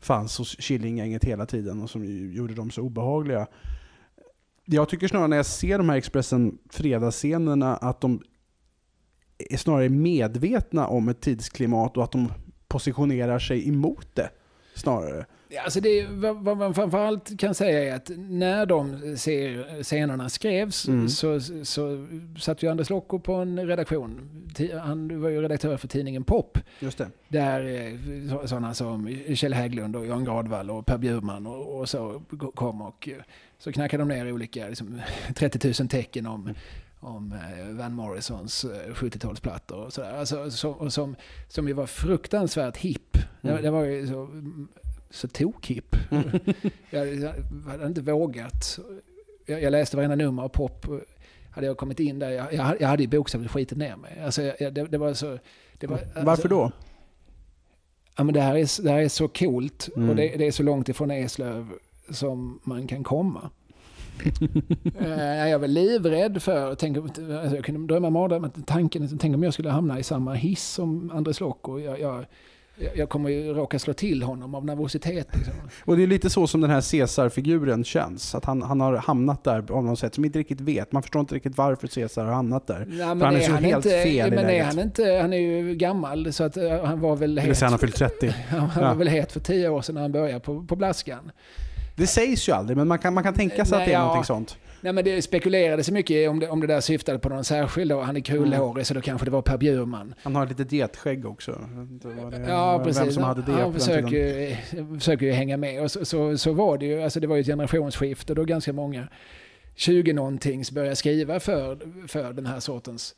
fanns 0.00 0.38
hos 0.38 0.56
Killinggänget 0.56 1.24
hela 1.24 1.46
tiden 1.46 1.82
och 1.82 1.90
som 1.90 2.04
gjorde 2.32 2.54
dem 2.54 2.70
så 2.70 2.82
obehagliga. 2.82 3.46
Jag 4.64 4.88
tycker 4.88 5.08
snarare 5.08 5.28
när 5.28 5.36
jag 5.36 5.46
ser 5.46 5.78
de 5.78 5.88
här 5.88 5.96
Expressen 5.96 6.58
fredagsscenerna 6.70 7.76
att 7.76 8.00
de 8.00 8.22
är 9.38 9.56
snarare 9.56 9.88
medvetna 9.88 10.86
om 10.86 11.08
ett 11.08 11.20
tidsklimat 11.20 11.96
och 11.96 12.04
att 12.04 12.12
de 12.12 12.32
positionerar 12.68 13.38
sig 13.38 13.68
emot 13.68 14.08
det. 14.14 14.30
Snarare. 14.74 15.26
Alltså 15.64 15.80
det, 15.80 16.06
vad, 16.10 16.56
man 16.56 16.74
framförallt 16.74 17.38
kan 17.38 17.54
säga 17.54 17.84
är 17.92 17.96
att 17.96 18.10
när 18.16 18.66
de 18.66 19.16
ser, 19.16 19.82
scenerna 19.82 20.28
skrevs 20.28 20.88
Mm. 20.88 21.08
så, 21.08 21.40
så 21.64 22.06
satt 22.38 22.62
ju 22.62 22.70
Anders 22.70 22.90
Locko 22.90 23.18
på 23.18 23.32
en 23.34 23.66
redaktion. 23.66 24.20
Ti- 24.54 24.78
Han 24.78 25.20
var 25.20 25.28
ju 25.28 25.40
redaktör 25.42 25.76
för 25.76 25.88
tidningen 25.88 26.24
Pop. 26.24 26.58
Just 26.80 26.98
det. 26.98 27.08
Där 27.28 27.64
eh, 27.64 27.92
så- 28.40 28.48
sådana 28.48 28.74
som 28.74 29.16
Kjell 29.34 29.54
Hägglund 29.54 29.96
och 29.96 30.06
Jan 30.06 30.24
Gradvall 30.24 30.70
och 30.70 30.86
Per 30.86 30.98
Bjurman 30.98 31.46
och, 31.46 31.78
och 31.80 31.88
så 31.88 32.22
kom 32.54 32.82
och 32.82 33.08
eh, 33.08 33.22
så 33.58 33.72
knackade 33.72 34.02
de 34.02 34.08
ner 34.08 34.32
olika 34.32 34.68
liksom, 34.68 35.00
30 35.34 35.82
000 35.82 35.88
tecken 35.88 36.26
om, 36.26 36.54
om 37.00 37.32
eh, 37.32 37.66
Van 37.76 37.92
Morrisons 37.94 38.64
eh, 38.64 38.92
70-talsplattor 38.94 39.72
och 39.84 39.92
sådär. 39.92 40.18
Alltså, 40.18 40.50
så, 40.50 40.70
och 40.70 40.92
som, 40.92 41.16
som 41.48 41.68
ju 41.68 41.74
var 41.74 41.86
fruktansvärt 41.86 42.76
hipp. 42.76 43.12
Det, 43.40 43.50
Mm. 43.50 43.62
det 43.62 43.70
var 43.70 43.84
ju 43.84 44.06
så, 44.06 44.28
så 45.10 45.28
tok-hipp. 45.28 45.96
jag, 46.90 47.14
jag 47.14 47.32
hade 47.68 47.86
inte 47.86 48.00
vågat. 48.02 48.78
Jag, 49.46 49.62
jag 49.62 49.70
läste 49.70 49.96
varenda 49.96 50.16
nummer 50.16 50.42
av 50.42 50.48
Pop. 50.48 50.86
Hade 51.50 51.66
jag 51.66 51.76
kommit 51.76 52.00
in 52.00 52.18
där, 52.18 52.30
jag, 52.30 52.52
jag, 52.54 52.62
hade- 52.62 52.78
jag 52.80 52.88
hade 52.88 53.02
ju 53.02 53.08
bokstavligt 53.08 53.52
skitit 53.52 53.78
ner 53.78 53.96
mig. 53.96 54.20
Alltså, 54.24 54.42
jag, 54.42 54.54
jag, 54.60 54.74
det, 54.74 54.84
det 54.84 54.98
var 54.98 55.14
så... 55.14 55.38
Det 55.78 55.86
var, 55.86 55.98
Varför 56.14 56.30
alltså- 56.30 56.48
då? 56.48 56.70
Ja, 58.16 58.24
men 58.24 58.34
det, 58.34 58.40
här 58.40 58.54
är, 58.56 58.82
det 58.82 58.90
här 58.90 58.98
är 58.98 59.08
så 59.08 59.28
coolt 59.28 59.88
Mm. 59.96 60.10
och 60.10 60.16
det, 60.16 60.36
det 60.36 60.46
är 60.46 60.52
så 60.52 60.62
långt 60.62 60.88
ifrån 60.88 61.10
Eslöv 61.10 61.68
som 62.10 62.60
man 62.62 62.86
kan 62.86 63.04
komma. 63.04 63.50
Eh, 65.00 65.48
jag 65.48 65.58
var 65.58 65.68
livrädd 65.68 66.42
för, 66.42 66.74
tänk, 66.74 66.96
alltså 66.96 67.22
jag 67.56 67.64
kunde 67.64 67.94
drömma 67.94 68.10
mardrömmar, 68.10 68.50
tanken, 68.66 69.18
tänk 69.18 69.34
om 69.34 69.42
jag 69.42 69.52
skulle 69.52 69.70
hamna 69.70 69.98
i 69.98 70.02
samma 70.02 70.34
hiss 70.34 70.64
som 70.64 71.10
Andres 71.14 71.40
Locko. 71.40 71.78
Jag, 71.80 72.00
jag, 72.00 72.24
jag 72.94 73.08
kommer 73.08 73.30
ju 73.30 73.52
råka 73.54 73.78
slå 73.78 73.92
till 73.92 74.22
honom 74.22 74.54
av 74.54 74.64
nervositet. 74.64 75.28
Liksom. 75.36 75.54
Och 75.84 75.96
det 75.96 76.02
är 76.02 76.06
lite 76.06 76.30
så 76.30 76.46
som 76.46 76.60
den 76.60 76.70
här 76.70 76.90
Caesar-figuren 76.90 77.84
känns. 77.84 78.34
Att 78.34 78.44
han, 78.44 78.62
han 78.62 78.80
har 78.80 78.96
hamnat 78.96 79.44
där 79.44 79.72
av 79.72 79.84
något 79.84 79.98
sätt 79.98 80.14
som 80.14 80.24
inte 80.24 80.38
riktigt 80.38 80.60
vet. 80.60 80.92
Man 80.92 81.02
förstår 81.02 81.20
inte 81.20 81.34
riktigt 81.34 81.56
varför 81.58 81.86
Caesar 81.88 82.24
har 82.24 82.32
hamnat 82.32 82.66
där. 82.66 82.86
Ja, 82.90 83.14
men 83.14 83.20
han 83.26 83.34
är 83.34 83.38
är 83.38 83.42
så 83.42 83.52
han 83.52 83.64
helt 83.64 83.86
inte, 83.86 84.02
fel 84.02 84.30
men 84.30 84.44
är 84.50 84.64
han 84.64 84.78
inte, 84.78 85.18
han 85.22 85.32
är 85.32 85.38
ju 85.38 85.74
gammal 85.74 86.32
så 86.32 86.44
att 86.44 86.56
eh, 86.56 86.84
han 86.84 87.00
var 87.00 87.16
väl 87.16 87.34
Det 87.34 87.42
vill 87.42 87.56
säga 87.56 87.66
han 87.66 87.72
har 87.72 87.78
fyllt 87.78 87.96
30. 87.96 88.28
Han 88.48 88.68
var 88.74 88.82
Ja. 88.82 88.94
väl 88.94 89.08
het 89.08 89.32
för 89.32 89.40
tio 89.40 89.68
år 89.68 89.82
sedan 89.82 89.94
när 89.94 90.02
han 90.02 90.12
började 90.12 90.40
på, 90.40 90.62
på 90.64 90.76
Blaskan. 90.76 91.30
Det 91.96 92.06
sägs 92.06 92.48
ju 92.48 92.52
aldrig, 92.52 92.76
men 92.76 92.88
man 92.88 92.98
kan, 92.98 93.14
man 93.14 93.22
kan 93.24 93.34
tänka 93.34 93.64
sig 93.64 93.74
att 93.76 93.80
Nej, 93.80 93.86
det 93.88 93.92
är 93.92 93.98
ja. 93.98 94.00
någonting 94.04 94.24
sånt. 94.24 94.58
Nej 94.80 94.92
men 94.92 95.04
det 95.04 95.22
spekulerades 95.22 95.86
så 95.86 95.92
mycket 95.92 96.30
om 96.30 96.40
det, 96.40 96.48
om 96.48 96.60
det 96.60 96.66
där 96.66 96.80
syftade 96.80 97.18
på 97.18 97.28
någon 97.28 97.44
särskild 97.44 97.90
då. 97.90 98.00
Han 98.00 98.16
är 98.16 98.20
krullhårig 98.20 98.86
så 98.86 98.94
då 98.94 99.00
kanske 99.00 99.24
det 99.24 99.30
var 99.30 99.42
Per 99.42 99.56
Bjurman. 99.58 100.14
Han 100.22 100.36
har 100.36 100.42
ett 100.42 100.48
litet 100.48 100.72
getskägg 100.72 101.26
också. 101.26 101.60
Inte 101.90 102.08
vad 102.08 102.32
det, 102.32 102.46
Ja 102.48 102.76
vem 102.78 102.86
precis. 102.86 103.14
som 103.14 103.22
hade 103.22 103.42
det 103.42 103.52
han 103.52 103.72
försöker, 103.74 104.08
ju- 104.16 104.56
försöker 104.98 105.26
ju 105.26 105.32
hänga 105.32 105.56
med. 105.56 105.82
Och 105.82 105.90
så, 105.90 106.04
så, 106.04 106.38
så 106.38 106.52
var 106.52 106.78
det 106.78 106.86
ju. 106.86 107.02
Alltså 107.02 107.20
det 107.20 107.26
var 107.26 107.36
ju 107.36 107.40
ett 107.40 107.46
generationsskifte 107.46 108.34
då 108.34 108.44
ganska 108.44 108.72
många 108.72 109.08
20-någontings 109.76 110.72
började 110.74 110.96
skriva 110.96 111.40
för, 111.40 111.78
för 112.08 112.32
den 112.32 112.46
här 112.46 112.60
sortens 112.60 113.14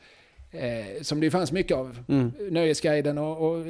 Eh, 0.50 1.02
som 1.02 1.20
det 1.20 1.30
fanns 1.30 1.52
mycket 1.52 1.76
av. 1.76 1.98
Mm. 2.08 2.32
Nöjesguiden 2.50 3.18
och, 3.18 3.50
och 3.50 3.64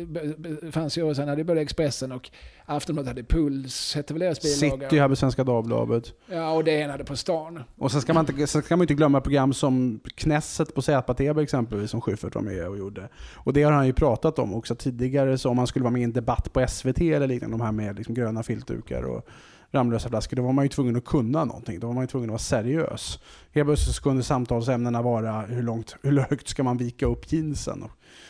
fanns 0.72 0.98
ju 0.98 1.02
och 1.02 1.16
sen 1.16 1.28
hade 1.28 1.44
både 1.44 1.60
Expressen 1.60 2.12
och 2.12 2.30
Aftonbladet 2.66 3.08
hade 3.08 3.22
Puls, 3.22 3.94
hette 3.94 4.14
väl 4.14 4.20
deras 4.20 4.60
bilaga. 4.60 4.88
City 4.88 4.98
hade 4.98 5.16
Svenska 5.16 5.44
Dagbladet. 5.44 6.12
Ja, 6.30 6.52
och 6.52 6.64
det 6.64 6.70
ena 6.70 6.92
hade 6.92 7.04
På 7.04 7.16
stan. 7.16 7.62
Och 7.76 7.92
sen 7.92 8.00
ska 8.00 8.14
man 8.14 8.26
inte, 8.28 8.46
sen 8.46 8.62
ska 8.62 8.76
man 8.76 8.84
inte 8.84 8.94
glömma 8.94 9.20
program 9.20 9.52
som 9.52 10.00
Knesset 10.14 10.74
på 10.74 10.82
ZTV 10.82 11.42
exempelvis, 11.42 11.90
som 11.90 12.00
Schyffert 12.00 12.34
var 12.34 12.42
med 12.42 12.68
och 12.68 12.78
gjorde. 12.78 13.08
Och 13.34 13.52
det 13.52 13.62
har 13.62 13.72
han 13.72 13.86
ju 13.86 13.92
pratat 13.92 14.38
om 14.38 14.54
också 14.54 14.74
tidigare, 14.74 15.38
så 15.38 15.50
om 15.50 15.56
man 15.56 15.66
skulle 15.66 15.82
vara 15.82 15.92
med 15.92 16.00
i 16.00 16.04
en 16.04 16.12
debatt 16.12 16.52
på 16.52 16.66
SVT 16.68 17.00
eller 17.00 17.26
liknande, 17.26 17.56
de 17.56 17.60
här 17.60 17.72
med 17.72 17.96
liksom 17.96 18.14
gröna 18.14 18.42
filtdukar 18.42 19.02
och 19.02 19.28
Ramlösa 19.72 20.08
flaskor, 20.08 20.36
då 20.36 20.42
var 20.42 20.52
man 20.52 20.64
ju 20.64 20.68
tvungen 20.68 20.96
att 20.96 21.04
kunna 21.04 21.44
någonting. 21.44 21.80
Då 21.80 21.86
var 21.86 21.94
man 21.94 22.02
ju 22.02 22.08
tvungen 22.08 22.28
att 22.30 22.32
vara 22.32 22.38
seriös. 22.38 23.18
Helt 23.52 23.66
plötsligt 23.66 23.96
så 23.96 24.02
kunde 24.02 24.22
samtalsämnena 24.22 25.02
vara 25.02 25.40
hur, 25.40 25.62
långt, 25.62 25.96
hur 26.02 26.18
högt 26.30 26.48
ska 26.48 26.62
man 26.62 26.76
vika 26.76 27.06
upp 27.06 27.32
jeansen? 27.32 27.84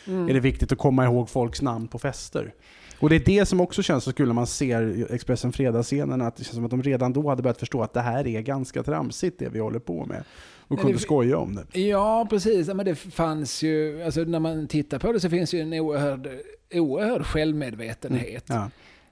Mm. 0.07 0.29
Är 0.29 0.33
det 0.33 0.39
viktigt 0.39 0.71
att 0.71 0.77
komma 0.77 1.05
ihåg 1.05 1.29
folks 1.29 1.61
namn 1.61 1.87
på 1.87 1.99
fester? 1.99 2.53
Och 2.99 3.09
det 3.09 3.15
är 3.15 3.19
det 3.25 3.45
som 3.45 3.61
också 3.61 3.83
känns 3.83 4.03
så 4.03 4.13
kul 4.13 4.27
när 4.27 4.33
man 4.33 4.47
ser 4.47 5.13
Expressen 5.13 5.51
Fredagsscenen, 5.51 6.21
att 6.21 6.35
det 6.35 6.43
känns 6.43 6.55
som 6.55 6.65
att 6.65 6.71
de 6.71 6.83
redan 6.83 7.13
då 7.13 7.29
hade 7.29 7.41
börjat 7.41 7.59
förstå 7.59 7.81
att 7.81 7.93
det 7.93 8.01
här 8.01 8.27
är 8.27 8.41
ganska 8.41 8.83
tramsigt 8.83 9.39
det 9.39 9.49
vi 9.49 9.59
håller 9.59 9.79
på 9.79 10.05
med. 10.05 10.23
Och 10.57 10.69
Men 10.69 10.77
kunde 10.77 10.93
det- 10.93 10.99
skoja 10.99 11.37
om 11.37 11.55
det. 11.55 11.79
Ja, 11.79 12.27
precis. 12.29 12.67
Men 12.67 12.85
det 12.85 12.95
fanns 12.95 13.63
ju, 13.63 14.03
alltså 14.03 14.21
när 14.21 14.39
man 14.39 14.67
tittar 14.67 14.99
på 14.99 15.11
det 15.11 15.19
så 15.19 15.29
finns 15.29 15.53
ju 15.53 15.59
en 15.59 15.73
oerhörd, 15.73 16.29
oerhörd 16.73 17.25
självmedvetenhet. 17.25 18.43
Ja. 18.47 18.69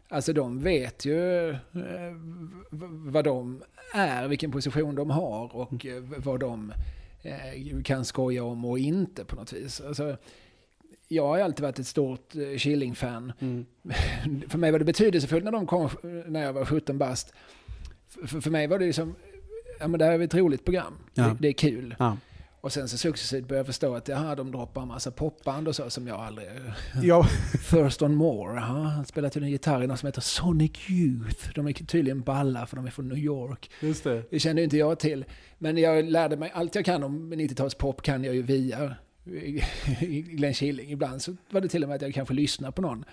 Alltså 0.10 0.34
de 0.34 0.64
vet 0.64 1.06
ju 1.06 1.50
eh, 1.50 2.14
vad 3.12 3.24
de 3.24 3.64
är, 3.94 4.28
vilken 4.28 4.52
position 4.52 4.96
de 4.96 5.10
har 5.10 5.56
och 5.56 5.86
eh, 5.86 6.04
vad 6.18 6.40
de 6.40 6.74
eh, 7.22 7.82
kan 7.84 8.06
skoja 8.06 8.44
om 8.44 8.66
och 8.66 8.80
inte 8.80 9.26
på 9.26 9.36
något 9.36 9.54
vis. 9.54 9.82
Alltså, 9.82 10.18
jag 11.08 11.28
har 11.28 11.40
alltid 11.40 11.64
varit 11.64 11.80
ett 11.80 11.88
stort 11.88 12.34
Killing-fan. 12.58 13.34
Mm. 13.40 13.66
För 14.50 14.58
mig 14.58 14.72
var 14.72 14.80
det 14.80 14.86
betydelsefullt 14.86 15.44
när 15.44 15.52
de 15.52 15.68
kom 15.68 15.90
när 16.28 16.44
jag 16.44 16.54
var 16.54 16.66
17 16.66 16.98
bast. 16.98 17.34
För, 18.08 18.42
för 18.42 18.52
mig 18.52 18.68
var 18.68 18.80
det 18.80 18.86
liksom, 18.86 19.16
ja 19.80 19.88
men 19.88 20.00
det 20.00 20.06
här 20.06 20.12
är 20.12 20.20
ett 20.20 20.36
roligt 20.36 20.66
program. 20.66 20.94
Ja. 21.14 21.24
Det, 21.24 21.38
det 21.40 21.48
är 21.48 21.54
kul. 21.54 21.96
Ja. 22.00 22.18
Och 22.68 22.74
sen 22.74 22.90
så 22.90 22.98
successivt 22.98 23.48
började 23.48 23.60
jag 23.60 23.66
förstå 23.66 23.96
att 23.96 24.08
jaha, 24.08 24.36
de 24.36 24.52
droppar 24.52 24.82
en 24.82 24.88
massa 24.88 25.12
popband 25.12 25.68
och 25.68 25.76
så 25.76 25.90
som 25.90 26.08
jag 26.08 26.20
aldrig... 26.20 26.48
Ja, 27.04 27.24
First 27.62 28.02
on 28.02 28.16
More, 28.16 28.56
jaha, 28.56 28.84
han 28.84 29.06
spelar 29.06 29.30
till 29.30 29.44
en 29.44 29.50
gitarr 29.50 29.84
i 29.84 29.88
något 29.88 30.00
som 30.00 30.08
heter 30.08 30.22
Sonic 30.22 30.90
Youth. 30.90 31.50
De 31.56 31.68
är 31.68 31.74
tydligen 31.74 32.22
balla 32.22 32.66
för 32.66 32.76
de 32.76 32.86
är 32.86 32.90
från 32.90 33.08
New 33.08 33.18
York. 33.18 33.72
just 33.80 34.04
det. 34.04 34.24
Det 34.30 34.40
kände 34.40 34.62
ju 34.62 34.64
inte 34.64 34.78
jag 34.78 35.00
till. 35.00 35.26
Men 35.58 35.78
jag 35.78 36.06
lärde 36.06 36.38
mig, 36.38 36.52
allt 36.54 36.76
jag 36.76 36.86
kan 36.86 37.04
om 37.04 37.34
90-talspop 37.34 38.02
kan 38.02 38.24
jag 38.24 38.36
ju 38.36 38.42
via 38.42 38.96
Glenn 40.26 40.54
Killing. 40.54 40.92
Ibland 40.92 41.22
så 41.22 41.36
var 41.50 41.62
det 41.62 41.68
till 41.68 41.84
och 41.84 41.90
med 41.90 41.96
att 41.96 42.02
jag 42.02 42.14
kanske 42.14 42.34
lyssnade 42.34 42.72
på 42.72 42.82
någon. 42.82 43.06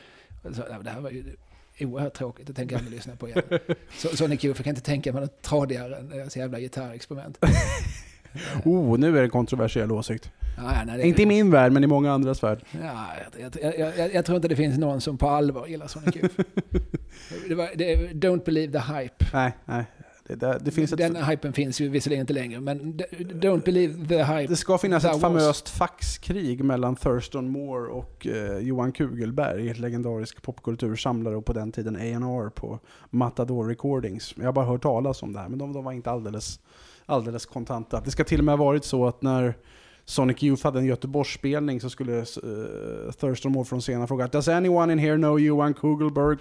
Så, 0.42 0.62
det 0.82 0.90
här 0.90 1.00
var 1.00 1.10
ju 1.10 1.36
oerhört 1.80 2.14
tråkigt, 2.14 2.46
det 2.46 2.52
tänker 2.52 2.74
jag 2.74 2.80
aldrig 2.80 2.96
lyssna 2.96 3.16
på 3.16 3.28
igen. 3.28 3.42
Så, 3.98 4.16
Sonic 4.16 4.44
Youth, 4.44 4.58
jag 4.58 4.64
kan 4.64 4.70
inte 4.70 4.86
tänka 4.86 5.12
mig 5.12 5.22
något 5.22 5.42
tradigare 5.42 5.96
än 5.96 6.08
deras 6.08 6.36
jävla 6.36 6.60
gitarrexperiment. 6.60 7.38
Oh, 8.64 8.98
nu 8.98 9.08
är 9.08 9.12
det 9.12 9.22
en 9.22 9.30
kontroversiell 9.30 9.92
åsikt. 9.92 10.30
Ja, 10.56 10.82
nej, 10.86 10.96
det- 10.96 11.08
Inte 11.08 11.22
i 11.22 11.26
min 11.26 11.50
värld, 11.50 11.72
men 11.72 11.84
i 11.84 11.86
många 11.86 12.12
andras 12.12 12.42
värld. 12.42 12.64
Ja, 12.82 13.06
jag, 13.40 13.56
jag, 13.62 13.94
jag, 13.98 14.14
jag, 14.14 14.24
tror 14.24 14.36
inte 14.36 14.48
det 14.48 14.56
finns 14.56 14.78
någon 14.78 15.00
som 15.00 15.18
på 15.18 15.28
allvar 15.28 15.66
gillar 15.66 15.86
Sonic 15.86 16.16
Youth. 16.16 16.34
det 17.48 17.54
var, 17.54 17.68
det, 17.74 17.96
don't 17.96 18.44
believe 18.44 18.72
the 18.72 18.92
hype. 18.92 19.24
Nej, 19.32 19.52
nej. 19.64 19.84
Det, 20.26 20.34
det, 20.34 20.58
det, 20.60 20.70
finns 20.70 20.92
ett, 20.92 20.98
Den 20.98 21.16
hypen 21.16 21.52
finns 21.52 21.80
ju 21.80 21.88
visserligen 21.88 22.20
inte 22.20 22.32
längre, 22.32 22.60
men 22.60 22.94
don't 23.18 23.64
believe 23.64 24.08
the 24.08 24.22
hype. 24.22 24.46
det 24.46 24.56
ska 24.56 24.78
finnas 24.78 25.04
ett 25.04 25.20
famöst 25.20 25.68
faxkrig 25.68 26.64
mellan 26.64 26.96
Thurston 26.96 27.48
Moore 27.50 27.90
och 27.90 28.26
eh, 28.26 28.58
Johan 28.58 28.92
Kugelberg, 28.92 29.70
ett 29.70 29.78
legendarisk 29.78 30.42
popkultursamlare 30.42 31.36
och 31.36 31.44
på 31.44 31.52
den 31.52 31.72
tiden 31.72 31.96
A&R 31.96 32.50
på 32.50 32.78
Matador 33.10 33.68
Recordings. 33.68 34.34
Jag 34.36 34.44
har 34.44 34.52
bara 34.52 34.64
hört 34.64 34.82
talas 34.82 35.22
om 35.22 35.32
det 35.32 35.38
här, 35.38 35.48
men 35.48 35.58
de, 35.58 35.72
de 35.72 35.84
var 35.84 35.92
inte 35.92 36.10
alldeles, 36.10 36.60
alldeles 37.06 37.46
kontanta. 37.46 38.00
Det 38.04 38.10
ska 38.10 38.24
till 38.24 38.38
och 38.38 38.44
med 38.44 38.58
ha 38.58 38.64
varit 38.64 38.84
så 38.84 39.06
att 39.06 39.22
när 39.22 39.54
Sonic 40.04 40.42
Youth 40.42 40.64
hade 40.64 40.78
en 40.78 40.84
Göteborgsspelning 40.86 41.80
så 41.80 41.90
skulle 41.90 42.12
uh, 42.12 42.24
Thurston 43.20 43.52
Moore 43.52 43.64
från 43.64 43.80
scenen 43.80 44.08
fråga 44.08 44.26
Does 44.26 44.48
anyone 44.48 44.92
in 44.92 44.98
here 44.98 45.16
know 45.16 45.40
Johan 45.40 45.74
Kugelberg? 45.74 46.38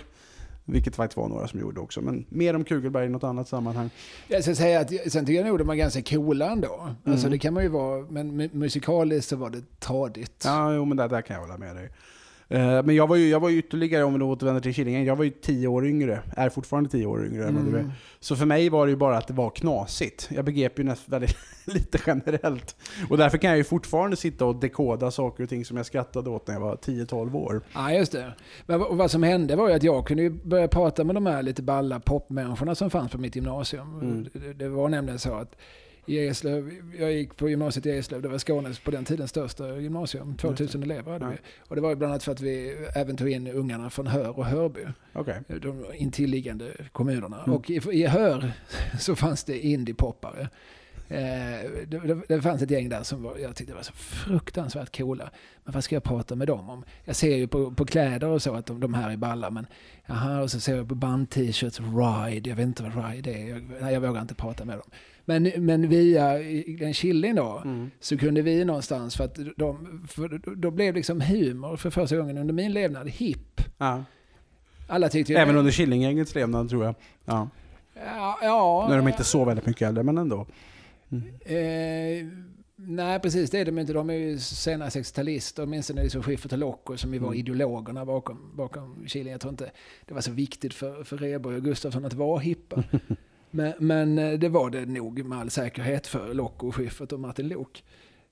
Vilket 0.66 0.96
faktiskt 0.96 1.18
var 1.18 1.28
några 1.28 1.48
som 1.48 1.60
gjorde 1.60 1.80
också, 1.80 2.02
men 2.02 2.26
mer 2.30 2.56
om 2.56 2.64
Kugelberg 2.64 3.06
i 3.06 3.10
något 3.10 3.24
annat 3.24 3.48
sammanhang. 3.48 3.90
Jag 4.28 4.44
ska 4.44 4.56
säga 4.56 4.80
att 4.80 4.90
sen 5.12 5.26
tycker 5.26 5.40
jag 5.42 5.48
nog 5.48 5.58
de 5.58 5.68
var 5.68 5.76
ganska 5.76 6.02
coola 6.02 6.52
ändå. 6.52 6.96
Alltså 7.06 7.28
Mm. 7.28 7.32
det 7.32 7.38
kan 7.38 7.54
man 7.54 7.64
ju 7.64 7.70
vara, 7.70 8.06
men 8.10 8.42
mu- 8.42 8.50
musikaliskt 8.56 9.30
så 9.30 9.36
var 9.36 9.50
det 9.50 9.80
tradigt. 9.80 10.44
Ja, 10.46 10.74
jo, 10.74 10.86
men 10.86 10.98
där, 10.98 11.10
där 11.10 11.22
kan 11.22 11.34
jag 11.36 11.42
hålla 11.42 11.58
med 11.58 11.76
dig. 11.76 11.90
Eh, 12.54 12.84
Men 12.84 12.96
jag 12.96 13.08
var, 13.08 13.16
ju, 13.16 13.28
jag 13.30 13.40
var 13.40 13.50
ju 13.50 13.58
ytterligare, 13.58 14.04
om 14.04 14.14
vi 14.20 14.24
återvänder 14.26 14.62
till 14.62 14.74
Killingen, 14.74 15.06
jag 15.06 15.16
var 15.16 15.24
ju 15.24 15.30
tio 15.30 15.68
år 15.68 15.88
yngre. 15.88 16.20
Är 16.38 16.50
fortfarande 16.50 16.90
tio 16.90 17.06
år 17.06 17.26
yngre 17.26 17.48
än 17.48 17.56
vad 17.56 17.66
du 17.66 17.70
är. 17.78 17.80
Mm. 17.80 17.92
Så 18.20 18.36
för 18.36 18.46
mig 18.46 18.70
var 18.70 18.86
det 18.86 18.90
ju 18.90 18.96
bara 18.96 19.18
att 19.18 19.28
det 19.28 19.34
var 19.34 19.50
knasigt. 19.50 20.30
Jag 20.32 20.46
begrep 20.46 20.80
ju 20.80 20.84
nästan 20.84 21.12
väldigt 21.12 21.38
lite 21.66 22.00
generellt. 22.08 22.76
Och 23.10 23.18
därför 23.18 23.38
kan 23.38 23.50
jag 23.50 23.58
ju 23.58 23.64
fortfarande 23.64 24.16
sitta 24.18 24.46
och 24.46 24.56
dekoda 24.56 25.12
saker 25.12 25.44
och 25.44 25.50
ting 25.50 25.66
som 25.66 25.78
jag 25.78 25.86
skrattade 25.86 26.30
åt 26.30 26.48
när 26.48 26.54
jag 26.56 26.62
var 26.62 26.76
10-12 26.76 27.36
år. 27.36 27.62
Ja, 27.74 27.92
just 27.92 28.12
det. 28.12 28.34
Men 28.66 28.80
vad- 28.80 29.12
som 29.12 29.24
hände 29.24 29.56
var 29.56 29.70
ju 29.70 29.76
att 29.76 29.84
jag 29.84 30.08
kunde 30.08 30.30
börja 30.30 30.68
prata 30.68 31.04
med 31.04 31.16
de 31.16 31.26
här 31.26 31.44
lite 31.44 31.62
balla 31.62 32.00
popmänniskorna 32.00 32.76
som 32.76 32.90
fanns 32.90 33.12
på 33.12 33.18
mitt 33.18 33.36
gymnasium. 33.36 34.00
Mm. 34.02 34.28
Det 34.56 34.70
var 34.70 34.90
nämligen 34.90 35.20
så 35.20 35.34
att 35.34 35.56
i 36.06 36.28
Eslöv, 36.28 36.72
jag 37.00 37.12
gick 37.14 37.38
på 37.38 37.50
gymnasiet 37.50 37.86
i 37.86 37.90
Eslöv, 37.92 38.22
det 38.22 38.28
var 38.28 38.38
Skånes 38.38 38.80
på 38.80 38.92
den 38.92 39.06
tiden 39.06 39.28
största 39.28 39.80
gymnasium, 39.80 40.38
2000 40.38 40.84
elever 40.84 41.12
hade 41.12 41.26
Ja. 41.26 41.32
vi. 41.32 41.38
Och 41.70 41.76
det 41.76 41.82
var 41.82 41.96
bland 41.96 42.12
annat 42.14 42.24
för 42.24 42.32
att 42.32 42.42
vi 42.42 42.76
även 42.96 43.18
tog 43.18 43.30
in 43.30 43.48
ungarna 43.48 43.90
från 43.90 44.08
Hör 44.08 44.38
och 44.40 44.46
Hörby, 44.46 44.82
Okej. 45.14 45.42
de 45.48 45.86
intilliggande 45.94 46.72
kommunerna. 46.92 47.44
Mm. 47.44 47.56
Och 47.56 47.70
i, 47.70 47.82
i 47.92 48.06
Hör 48.08 48.52
så 49.00 49.16
fanns 49.16 49.44
det 49.44 49.60
indiepoppare. 49.60 50.50
Eh, 51.10 51.70
det, 51.88 52.00
det, 52.08 52.22
det 52.28 52.42
fanns 52.42 52.62
ett 52.62 52.72
gäng 52.72 52.90
där 52.90 53.04
som 53.04 53.24
var, 53.24 53.38
jag 53.38 53.56
tyckte 53.56 53.74
var 53.74 53.82
så 53.82 53.94
fruktansvärt 53.94 54.98
coola. 54.98 55.30
Men 55.64 55.74
vad 55.74 55.84
ska 55.84 55.96
jag 55.96 56.04
prata 56.04 56.36
med 56.36 56.48
dem 56.48 56.70
om? 56.70 56.84
Jag 57.06 57.16
ser 57.16 57.36
ju 57.38 57.48
på, 57.48 57.72
på 57.72 57.86
kläder 57.86 58.28
och 58.28 58.42
så 58.42 58.54
att 58.54 58.66
de, 58.66 58.80
de 58.80 58.94
här 58.94 59.10
är 59.12 59.18
balla, 59.18 59.50
men 59.50 59.66
jaha, 60.06 60.42
och 60.42 60.52
så 60.52 60.60
ser 60.60 60.76
jag 60.76 60.90
på 60.90 60.96
band-t-shirts, 60.96 61.80
Ride, 61.80 62.50
jag 62.50 62.56
vet 62.56 62.66
inte 62.68 62.84
vad 62.84 63.06
Ride 63.12 63.32
är, 63.34 63.50
jag, 63.50 63.64
nej, 63.82 63.94
jag 63.94 64.02
vågar 64.02 64.22
inte 64.22 64.36
prata 64.36 64.66
med 64.66 64.78
dem. 64.78 64.90
Men, 65.26 65.44
men 65.58 65.90
via 65.90 66.34
den 66.80 66.94
Killing 66.94 67.36
då, 67.36 67.62
Mm. 67.66 67.92
så 68.00 68.18
kunde 68.18 68.42
vi 68.42 68.66
någonstans, 68.66 69.16
för 69.18 69.24
att 69.24 69.40
de, 69.58 70.04
för 70.08 70.56
då 70.56 70.72
blev 70.72 70.96
liksom 70.96 71.22
humor 71.22 71.78
för 71.78 71.90
första 71.90 72.18
gången 72.18 72.38
under 72.38 72.54
min 72.54 72.74
levnad 72.74 73.10
hipp. 73.10 73.62
Ja. 73.78 74.04
Alla 74.88 75.10
tyckte 75.10 75.34
Även 75.34 75.56
under 75.58 75.72
Killinggängets 75.72 76.36
levnad 76.36 76.70
tror 76.70 76.86
jag. 76.86 76.96
Ja. 77.26 77.50
Ja, 78.06 78.38
ja. 78.42 78.86
Nu 78.88 78.94
är 78.94 78.98
de 78.98 79.08
inte 79.08 79.24
så 79.24 79.46
väldigt 79.46 79.66
mycket 79.66 79.88
äldre, 79.88 80.04
men 80.04 80.18
ändå. 80.18 80.46
Eh, 81.46 82.28
nej, 82.76 83.20
precis 83.20 83.50
det 83.50 83.60
är 83.60 83.66
de 83.66 83.80
inte. 83.80 83.94
De 83.94 84.10
är 84.10 84.14
ju 84.14 84.40
sena 84.40 84.90
60-talister, 84.90 85.64
åtminstone 85.64 86.04
liksom 86.04 86.24
Schyffert 86.24 86.52
och 86.52 86.58
Locko 86.58 86.98
som 86.98 87.14
ju 87.14 87.20
var 87.20 87.28
Mm. 87.28 87.40
ideologerna 87.40 88.06
bakom, 88.06 88.52
bakom 88.56 89.06
Killing. 89.08 89.32
Jag 89.32 89.42
tror 89.42 89.52
inte 89.52 89.72
det 90.06 90.14
var 90.14 90.22
så 90.22 90.32
viktigt 90.32 90.74
för, 90.74 91.04
för 91.04 91.18
Rheborg 91.18 91.56
och 91.58 91.64
Gustafsson 91.64 92.06
att 92.06 92.14
vara 92.14 92.40
hippa. 92.40 92.84
men, 93.54 93.74
men 93.80 94.18
eh, 94.18 94.40
det 94.40 94.50
var 94.50 94.70
det 94.70 94.86
nog 94.86 95.26
med 95.26 95.40
all 95.40 95.50
säkerhet 95.50 96.08
för 96.08 96.34
Locko, 96.34 96.72
Schyffert 96.72 97.12
och 97.12 97.20
Martin 97.20 97.48
Lok. 97.48 97.84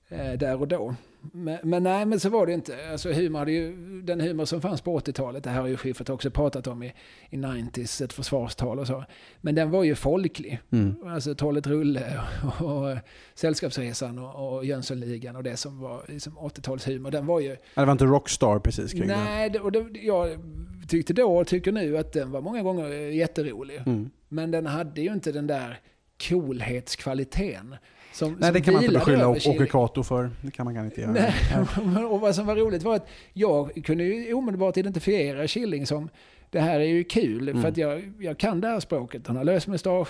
Eh, 0.08 0.32
där 0.32 0.60
och 0.60 0.68
då. 0.68 0.94
Men, 1.32 1.58
men 1.62 1.82
nej, 1.82 2.06
men 2.06 2.20
så 2.20 2.28
var 2.28 2.46
det 2.46 2.52
inte. 2.52 2.90
Alltså 2.92 3.12
humor 3.12 3.38
hade 3.38 3.52
ju, 3.52 3.76
den 4.02 4.20
humor 4.20 4.44
som 4.44 4.60
fanns 4.60 4.80
på 4.80 4.98
80-talet, 4.98 5.44
det 5.44 5.50
här 5.50 5.60
har 5.60 5.68
ju 5.68 5.76
Schyffert 5.76 6.08
också 6.08 6.30
pratat 6.30 6.66
om 6.66 6.82
i, 6.82 6.92
i 7.30 7.36
90s, 7.36 8.04
ett 8.04 8.12
försvarstal 8.12 8.78
och 8.78 8.86
så. 8.86 9.04
Men 9.40 9.54
den 9.54 9.70
var 9.70 9.84
ju 9.84 9.94
folklig. 9.94 10.60
Mm. 10.70 10.94
Alltså 11.06 11.34
Trollet 11.34 11.66
Rulle 11.66 12.20
och, 12.60 12.66
och 12.66 12.98
Sällskapsresan 13.34 14.18
och, 14.18 14.54
och 14.54 14.64
Jönssonligan 14.64 15.36
och 15.36 15.42
det 15.42 15.56
som 15.56 15.80
var 15.80 16.04
liksom 16.08 16.38
80-talshumor. 16.38 17.10
Den 17.10 17.26
var 17.26 17.40
ju... 17.40 17.56
Det 17.74 17.84
var 17.84 17.92
inte 17.92 18.04
Rockstar 18.04 18.58
precis 18.58 18.92
kring 18.92 19.08
det. 19.08 19.16
Nej, 19.16 19.50
det, 19.50 19.60
och 19.60 19.72
det, 19.72 19.86
jag 19.92 20.38
tyckte 20.88 21.12
då 21.12 21.36
och 21.36 21.46
tycker 21.46 21.72
nu 21.72 21.98
att 21.98 22.12
den 22.12 22.30
var 22.30 22.40
många 22.40 22.62
gånger 22.62 22.88
jätterolig. 22.90 23.76
Mm. 23.86 24.10
Men 24.28 24.50
den 24.50 24.66
hade 24.66 25.00
ju 25.00 25.12
inte 25.12 25.32
den 25.32 25.46
där 25.46 25.80
coolhetskvaliteten. 26.28 27.76
Som, 28.12 28.32
Nej, 28.32 28.42
som 28.42 28.52
det 28.54 28.60
kan 28.60 28.74
man 28.74 28.82
inte 28.82 28.94
beskylla 28.94 29.28
Åke. 29.28 29.66
Kato 29.66 30.02
för. 30.02 30.30
Det 30.42 30.50
kan 30.50 30.64
man 30.64 30.84
inte 30.84 31.00
göra. 31.00 31.12
Nej, 31.12 32.04
och 32.04 32.20
vad 32.20 32.34
som 32.34 32.46
var 32.46 32.56
roligt 32.56 32.82
var 32.82 32.96
att 32.96 33.08
jag 33.32 33.84
kunde 33.84 34.04
ju 34.04 34.34
omedelbart 34.34 34.76
identifiera 34.76 35.46
Killing 35.46 35.86
som 35.86 36.08
det 36.50 36.60
här 36.60 36.80
är 36.80 36.84
ju 36.84 37.04
kul 37.04 37.48
Mm. 37.48 37.62
för 37.62 37.68
att 37.68 37.76
jag, 37.76 38.12
jag 38.18 38.38
kan 38.38 38.60
det 38.60 38.68
här 38.68 38.80
språket. 38.80 39.26
Han 39.26 39.36
har 39.36 39.44
lös 39.44 39.66
mustasch, 39.66 40.08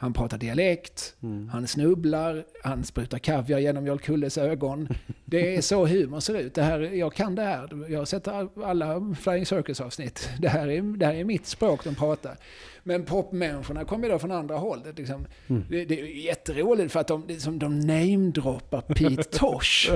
han 0.00 0.12
pratar 0.12 0.38
dialekt, 0.38 1.14
Mm. 1.22 1.48
han 1.48 1.66
snubblar, 1.66 2.44
han 2.64 2.84
sprutar 2.84 3.18
kaviar 3.18 3.58
genom 3.58 3.86
Jarl 3.86 3.98
Kulles 3.98 4.38
ögon. 4.38 4.88
Det 5.24 5.56
är 5.56 5.60
så 5.60 5.86
humor 5.86 6.20
ser 6.20 6.38
ut. 6.38 6.54
Det 6.54 6.62
här, 6.62 6.80
jag 6.80 7.12
kan 7.14 7.34
det 7.34 7.42
här. 7.42 7.84
Jag 7.92 7.98
har 7.98 8.04
sett 8.04 8.28
all- 8.28 8.48
alla 8.64 9.14
Flying 9.20 9.46
Circus-avsnitt. 9.46 10.28
Det 10.40 10.48
här, 10.48 10.68
är, 10.68 10.82
det 10.82 11.06
här 11.06 11.14
är 11.14 11.24
mitt 11.24 11.46
språk 11.46 11.84
de 11.84 11.94
pratar. 11.94 12.36
Men 12.82 13.04
popmänniskorna 13.04 13.84
kommer 13.84 14.08
då 14.08 14.18
från 14.18 14.32
andra 14.32 14.56
hållet. 14.56 14.98
Liksom. 14.98 15.26
Mm. 15.48 15.64
Det, 15.70 15.84
det 15.84 16.00
är 16.00 16.04
jätteroligt 16.04 16.92
för 16.92 17.00
att 17.00 17.08
de, 17.08 17.26
liksom, 17.28 17.58
de 17.58 17.80
namedroppar 17.80 18.80
Pete 18.80 19.22
Tosh. 19.38 19.90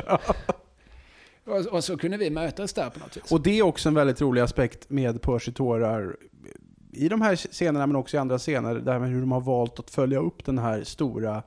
och, 1.45 1.67
och 1.67 1.85
så 1.85 1.97
kunde 1.97 2.17
vi 2.17 2.31
mötas 2.31 2.73
där 2.73 2.91
på 2.91 2.99
något 2.99 3.17
vis. 3.17 3.33
Och 3.33 3.43
det 3.43 3.59
är 3.59 3.63
också 3.63 3.89
en 3.89 3.95
väldigt 3.95 4.21
rolig 4.21 4.41
aspekt 4.41 4.91
med 4.91 5.23
Percy 5.23 5.53
tårar 5.53 6.17
i 6.93 7.09
de 7.09 7.23
här 7.23 7.37
scenerna 7.37 7.87
men 7.87 7.97
också 7.97 8.17
i 8.17 8.21
andra 8.21 8.39
scener. 8.39 8.75
Det 8.75 8.93
här 8.93 8.99
med 8.99 9.11
hur 9.11 9.21
de 9.21 9.33
har 9.33 9.41
valt 9.41 9.79
att 9.79 9.91
följa 9.91 10.19
upp 10.19 10.45
den 10.45 10.59
här 10.59 10.85
stora 10.85 11.43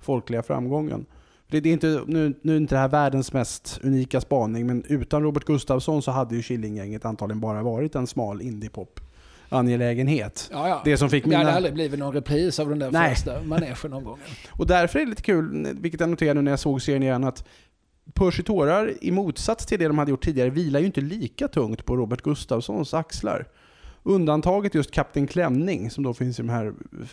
folkliga 0.00 0.42
framgången. 0.42 1.06
Det 1.50 1.60
det 1.60 1.68
är 1.68 1.72
inte, 1.72 2.02
nu, 2.06 2.34
nu 2.42 2.52
är 2.52 2.56
inte 2.56 2.74
det 2.74 2.78
här 2.78 2.88
världens 2.88 3.32
mest 3.32 3.80
unika 3.82 4.20
spaning, 4.20 4.66
men 4.66 4.84
utan 4.88 5.22
Robert 5.22 5.44
Gustafsson 5.44 6.02
så 6.02 6.10
hade 6.10 6.36
ju 6.36 6.42
Killinggänget 6.42 7.04
antagligen 7.04 7.40
bara 7.40 7.62
varit 7.62 7.94
en 7.94 8.06
smal 8.06 8.42
indiepop 8.42 9.00
angelägenhet. 9.48 10.48
ja, 10.52 10.68
ja. 10.68 10.82
Det 10.84 10.96
som 10.96 11.10
fick 11.10 11.24
Det 11.24 11.36
hade 11.36 11.44
mina... 11.44 11.56
aldrig 11.56 11.74
blivit 11.74 11.98
någon 11.98 12.14
repris 12.14 12.58
av 12.58 12.68
den 12.68 12.78
där 12.78 12.90
Nej. 12.90 13.14
första 13.14 13.42
manegen 13.42 13.92
omgången. 13.92 14.24
Och 14.50 14.66
därför 14.66 14.98
är 14.98 15.04
det 15.04 15.10
lite 15.10 15.22
kul, 15.22 15.76
vilket 15.80 16.00
jag 16.00 16.10
noterade 16.10 16.34
nu 16.34 16.42
när 16.42 16.52
jag 16.52 16.60
såg 16.60 16.82
serien 16.82 17.02
igen, 17.02 17.24
att 17.24 17.44
Percy 18.14 18.42
Tårar, 18.42 18.94
i 19.00 19.10
motsats 19.10 19.66
till 19.66 19.78
det 19.78 19.88
de 19.88 19.98
hade 19.98 20.10
gjort 20.10 20.24
tidigare, 20.24 20.50
vilar 20.50 20.80
ju 20.80 20.86
inte 20.86 21.00
lika 21.00 21.48
tungt 21.48 21.84
på 21.84 21.96
Robert 21.96 22.22
Gustafssons 22.22 22.94
axlar. 22.94 23.46
Undantaget 24.08 24.74
just 24.74 24.90
Kapten 24.90 25.26
Klänning, 25.26 25.90
som 25.90 26.04
då 26.04 26.14
finns 26.14 26.38
i 26.38 26.42
de 26.42 26.48
här 26.48 26.72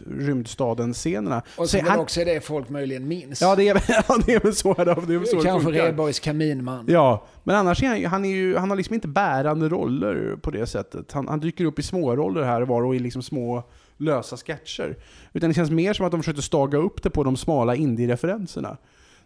rymdstaden-scenerna. 0.10 1.42
Och 1.58 1.70
Så 1.70 1.78
som 1.78 1.88
han- 1.88 2.00
också 2.00 2.22
är 2.22 2.26
det 2.26 2.42
folk 2.42 2.70
möjligen 2.70 3.08
minns. 3.08 3.42
Ja, 3.42 3.56
det 3.56 3.70
är, 3.70 3.84
ja, 4.08 4.18
det 4.26 4.34
är 4.34 4.40
väl 4.40 4.56
så, 4.56 4.74
det 4.74 4.82
är 4.92 5.18
väl 5.18 5.28
så 5.28 5.42
Kanske. 5.42 5.72
Rheborgs 5.72 6.20
kaminman. 6.20 6.86
Ja, 6.88 7.26
men 7.44 7.56
annars 7.56 7.84
är 7.84 7.88
han, 7.88 8.06
han, 8.06 8.26
är 8.26 8.30
ju, 8.30 8.56
han 8.58 8.70
har 8.70 8.78
liksom 8.78 8.94
inte 8.94 9.08
bärande 9.08 9.70
roller 9.70 10.36
på 10.42 10.52
det 10.52 10.68
sättet. 10.68 11.12
Han, 11.12 11.28
han 11.28 11.40
dyker 11.40 11.66
upp 11.66 11.80
i 11.80 11.84
små 11.84 12.16
roller 12.16 12.44
här 12.44 12.62
och 12.62 12.68
var 12.68 12.84
och 12.84 12.96
i 12.96 13.00
liksom 13.00 13.22
små 13.22 13.64
lösa 13.98 14.38
sketcher. 14.38 14.98
Utan 15.34 15.50
det 15.50 15.54
känns 15.54 15.72
mer 15.72 15.94
som 15.94 16.06
att 16.06 16.12
de 16.12 16.22
försökte 16.22 16.42
staga 16.42 16.78
upp 16.78 17.04
det 17.04 17.10
på 17.10 17.24
de 17.24 17.38
smala 17.38 17.76
indie-referenserna. 17.76 18.78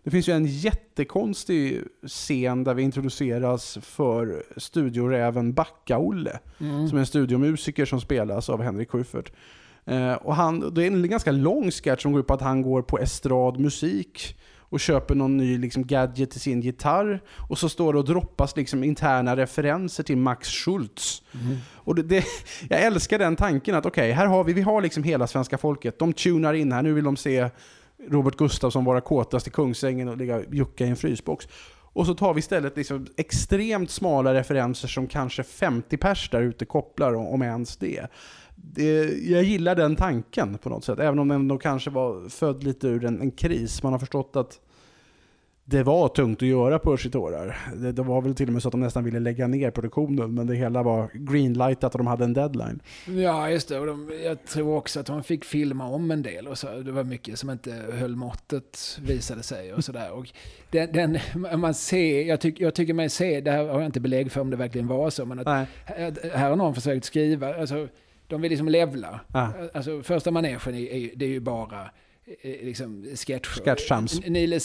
Det 0.09 0.11
finns 0.11 0.29
ju 0.29 0.33
en 0.33 0.45
jättekonstig 0.45 1.83
scen 2.07 2.63
där 2.63 2.73
vi 2.73 2.83
introduceras 2.83 3.77
för 3.81 4.43
studioräven 4.57 5.53
Backa-Olle. 5.53 6.39
Mm. 6.59 6.87
Som 6.87 6.97
är 6.97 6.99
en 6.99 7.05
studiomusiker 7.05 7.85
som 7.85 8.01
spelas 8.01 8.49
av 8.49 8.61
Henrik 8.61 8.89
Schyffert. 8.89 9.31
Eh, 9.85 10.13
och 10.13 10.35
han, 10.35 10.73
det 10.73 10.83
är 10.83 10.87
en 10.87 11.09
ganska 11.09 11.31
lång 11.31 11.71
sketch 11.71 12.01
som 12.01 12.11
går 12.11 12.21
ut 12.21 12.27
på 12.27 12.33
att 12.33 12.41
han 12.41 12.61
går 12.61 12.81
på 12.81 12.99
estradmusik 12.99 14.37
och 14.59 14.79
köper 14.79 15.15
någon 15.15 15.37
ny 15.37 15.57
liksom, 15.57 15.87
gadget 15.87 16.31
till 16.31 16.41
sin 16.41 16.61
gitarr. 16.61 17.21
Och 17.49 17.57
så 17.57 17.69
står 17.69 17.93
det 17.93 17.99
och 17.99 18.05
droppas 18.05 18.55
liksom, 18.55 18.83
interna 18.83 19.37
referenser 19.37 20.03
till 20.03 20.17
Max 20.17 20.49
Schultz. 20.49 21.23
Och 21.73 21.95
det, 21.95 22.03
det, 22.03 22.25
jag 22.69 22.81
älskar 22.81 23.19
den 23.19 23.35
tanken 23.35 23.75
att 23.75 23.85
okej, 23.85 24.11
här 24.11 24.25
har 24.25 24.43
vi, 24.43 24.53
vi 24.53 24.61
har 24.61 24.81
liksom 24.81 25.03
hela 25.03 25.27
svenska 25.27 25.57
folket. 25.57 25.99
De 25.99 26.13
tunar 26.13 26.53
in 26.53 26.71
här, 26.71 26.81
nu 26.81 26.93
vill 26.93 27.03
de 27.03 27.17
se 27.17 27.49
Robert 28.07 28.35
Gustafsson 28.37 28.85
vara 28.85 29.01
kåtast 29.01 29.47
i 29.47 29.49
Kungsängen 29.49 30.07
och 30.07 30.17
ligga 30.17 30.37
och 30.37 30.43
jucka 30.53 30.85
i 30.85 30.89
en 30.89 30.95
frysbox. 30.95 31.47
Och 31.93 32.05
så 32.05 32.13
tar 32.13 32.33
vi 32.33 32.39
istället 32.39 32.77
liksom 32.77 33.07
extremt 33.17 33.89
smala 33.89 34.33
referenser 34.33 34.87
som 34.87 35.07
kanske 35.07 35.43
50 35.43 35.97
pers 35.97 36.29
där 36.29 36.41
ute 36.41 36.65
kopplar, 36.65 37.13
om 37.13 37.41
ens 37.41 37.77
det. 37.77 38.07
det. 38.55 39.03
Jag 39.29 39.43
gillar 39.43 39.75
den 39.75 39.95
tanken 39.95 40.57
på 40.57 40.69
något 40.69 40.83
sätt, 40.83 40.99
även 40.99 41.19
om 41.19 41.27
den 41.27 41.47
då 41.47 41.57
kanske 41.57 41.89
var 41.89 42.29
född 42.29 42.63
lite 42.63 42.87
ur 42.87 43.05
en, 43.05 43.21
en 43.21 43.31
kris. 43.31 43.83
Man 43.83 43.91
har 43.91 43.99
förstått 43.99 44.35
att 44.35 44.59
det 45.69 45.83
var 45.83 46.07
tungt 46.07 46.41
att 46.41 46.47
göra 46.47 46.79
Percy 46.79 47.09
Tårar. 47.09 47.57
Det, 47.75 47.91
det 47.91 48.01
var 48.01 48.21
väl 48.21 48.35
till 48.35 48.47
och 48.47 48.53
med 48.53 48.61
så 48.61 48.67
att 48.67 48.71
de 48.71 48.81
nästan 48.81 49.03
ville 49.03 49.19
lägga 49.19 49.47
ner 49.47 49.71
produktionen, 49.71 50.33
men 50.33 50.47
det 50.47 50.55
hela 50.55 50.83
var 50.83 51.09
greenlightat 51.13 51.95
och 51.95 51.97
de 51.97 52.07
hade 52.07 52.23
en 52.23 52.33
deadline. 52.33 52.79
Ja, 53.07 53.49
just 53.49 53.69
det. 53.69 53.79
Och 53.79 53.85
de, 53.85 54.11
jag 54.23 54.45
tror 54.45 54.75
också 54.75 54.99
att 54.99 55.05
de 55.05 55.23
fick 55.23 55.45
filma 55.45 55.87
om 55.87 56.11
en 56.11 56.21
del. 56.21 56.47
Och 56.47 56.57
så. 56.57 56.67
Det 56.67 56.91
var 56.91 57.03
mycket 57.03 57.39
som 57.39 57.49
inte 57.49 57.71
höll 57.93 58.15
måttet, 58.15 58.99
visade 59.01 59.43
sig. 59.43 59.73
Och 59.73 59.83
sådär. 59.83 60.11
Och 60.11 60.29
den, 60.71 60.93
den, 60.93 61.19
man 61.59 61.73
ser, 61.73 62.21
jag, 62.21 62.41
tyck, 62.41 62.59
jag 62.59 62.75
tycker 62.75 62.93
mig 62.93 63.09
se, 63.09 63.41
det 63.41 63.51
här 63.51 63.67
har 63.67 63.79
jag 63.79 63.85
inte 63.85 63.99
belägg 63.99 64.31
för 64.31 64.41
om 64.41 64.49
det 64.49 64.57
verkligen 64.57 64.87
var 64.87 65.09
så, 65.09 65.25
men 65.25 65.39
att 65.39 65.45
Nej. 65.45 65.65
här, 65.85 66.49
har 66.49 66.55
någon 66.55 66.75
försökt 66.75 67.05
skriva, 67.05 67.55
alltså, 67.55 67.87
de 68.27 68.41
vill 68.41 68.49
liksom 68.49 68.67
levla. 68.67 69.19
Ja. 69.33 69.53
Alltså, 69.73 70.01
första 70.01 70.31
manegen 70.31 70.59
är, 70.65 70.73
är, 70.73 71.11
det 71.15 71.25
är 71.25 71.29
ju 71.29 71.39
bara 71.39 71.89
liksom 72.43 73.05
sketcher. 73.15 73.61
Sketchtrams. 73.63 74.25
Nile, 74.25 74.59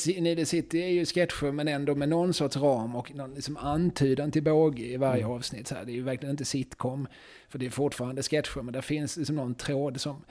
City 0.44 0.82
är 0.82 0.88
ju 0.88 1.06
sketcher 1.06 1.52
men 1.52 1.68
ändå 1.68 1.94
med 1.94 2.08
någon 2.08 2.34
sorts 2.34 2.56
ram 2.56 2.96
och 2.96 3.14
någon 3.14 3.34
liksom 3.34 3.56
antydan 3.56 4.30
till 4.30 4.42
båge 4.42 4.84
i 4.84 4.96
varje 4.96 5.22
Mm. 5.24 5.36
avsnitt. 5.36 5.68
Så 5.68 5.74
här. 5.74 5.84
Det 5.84 5.92
är 5.92 5.94
ju 5.94 6.02
verkligen 6.02 6.30
inte 6.30 6.44
sitcom, 6.44 7.06
för 7.48 7.58
det 7.58 7.66
är 7.66 7.70
fortfarande 7.70 8.22
sketcher, 8.22 8.62
men 8.62 8.72
där 8.72 8.80
finns 8.80 9.16
liksom 9.16 9.36
någon 9.36 9.54
tråd 9.54 10.00
som... 10.00 10.24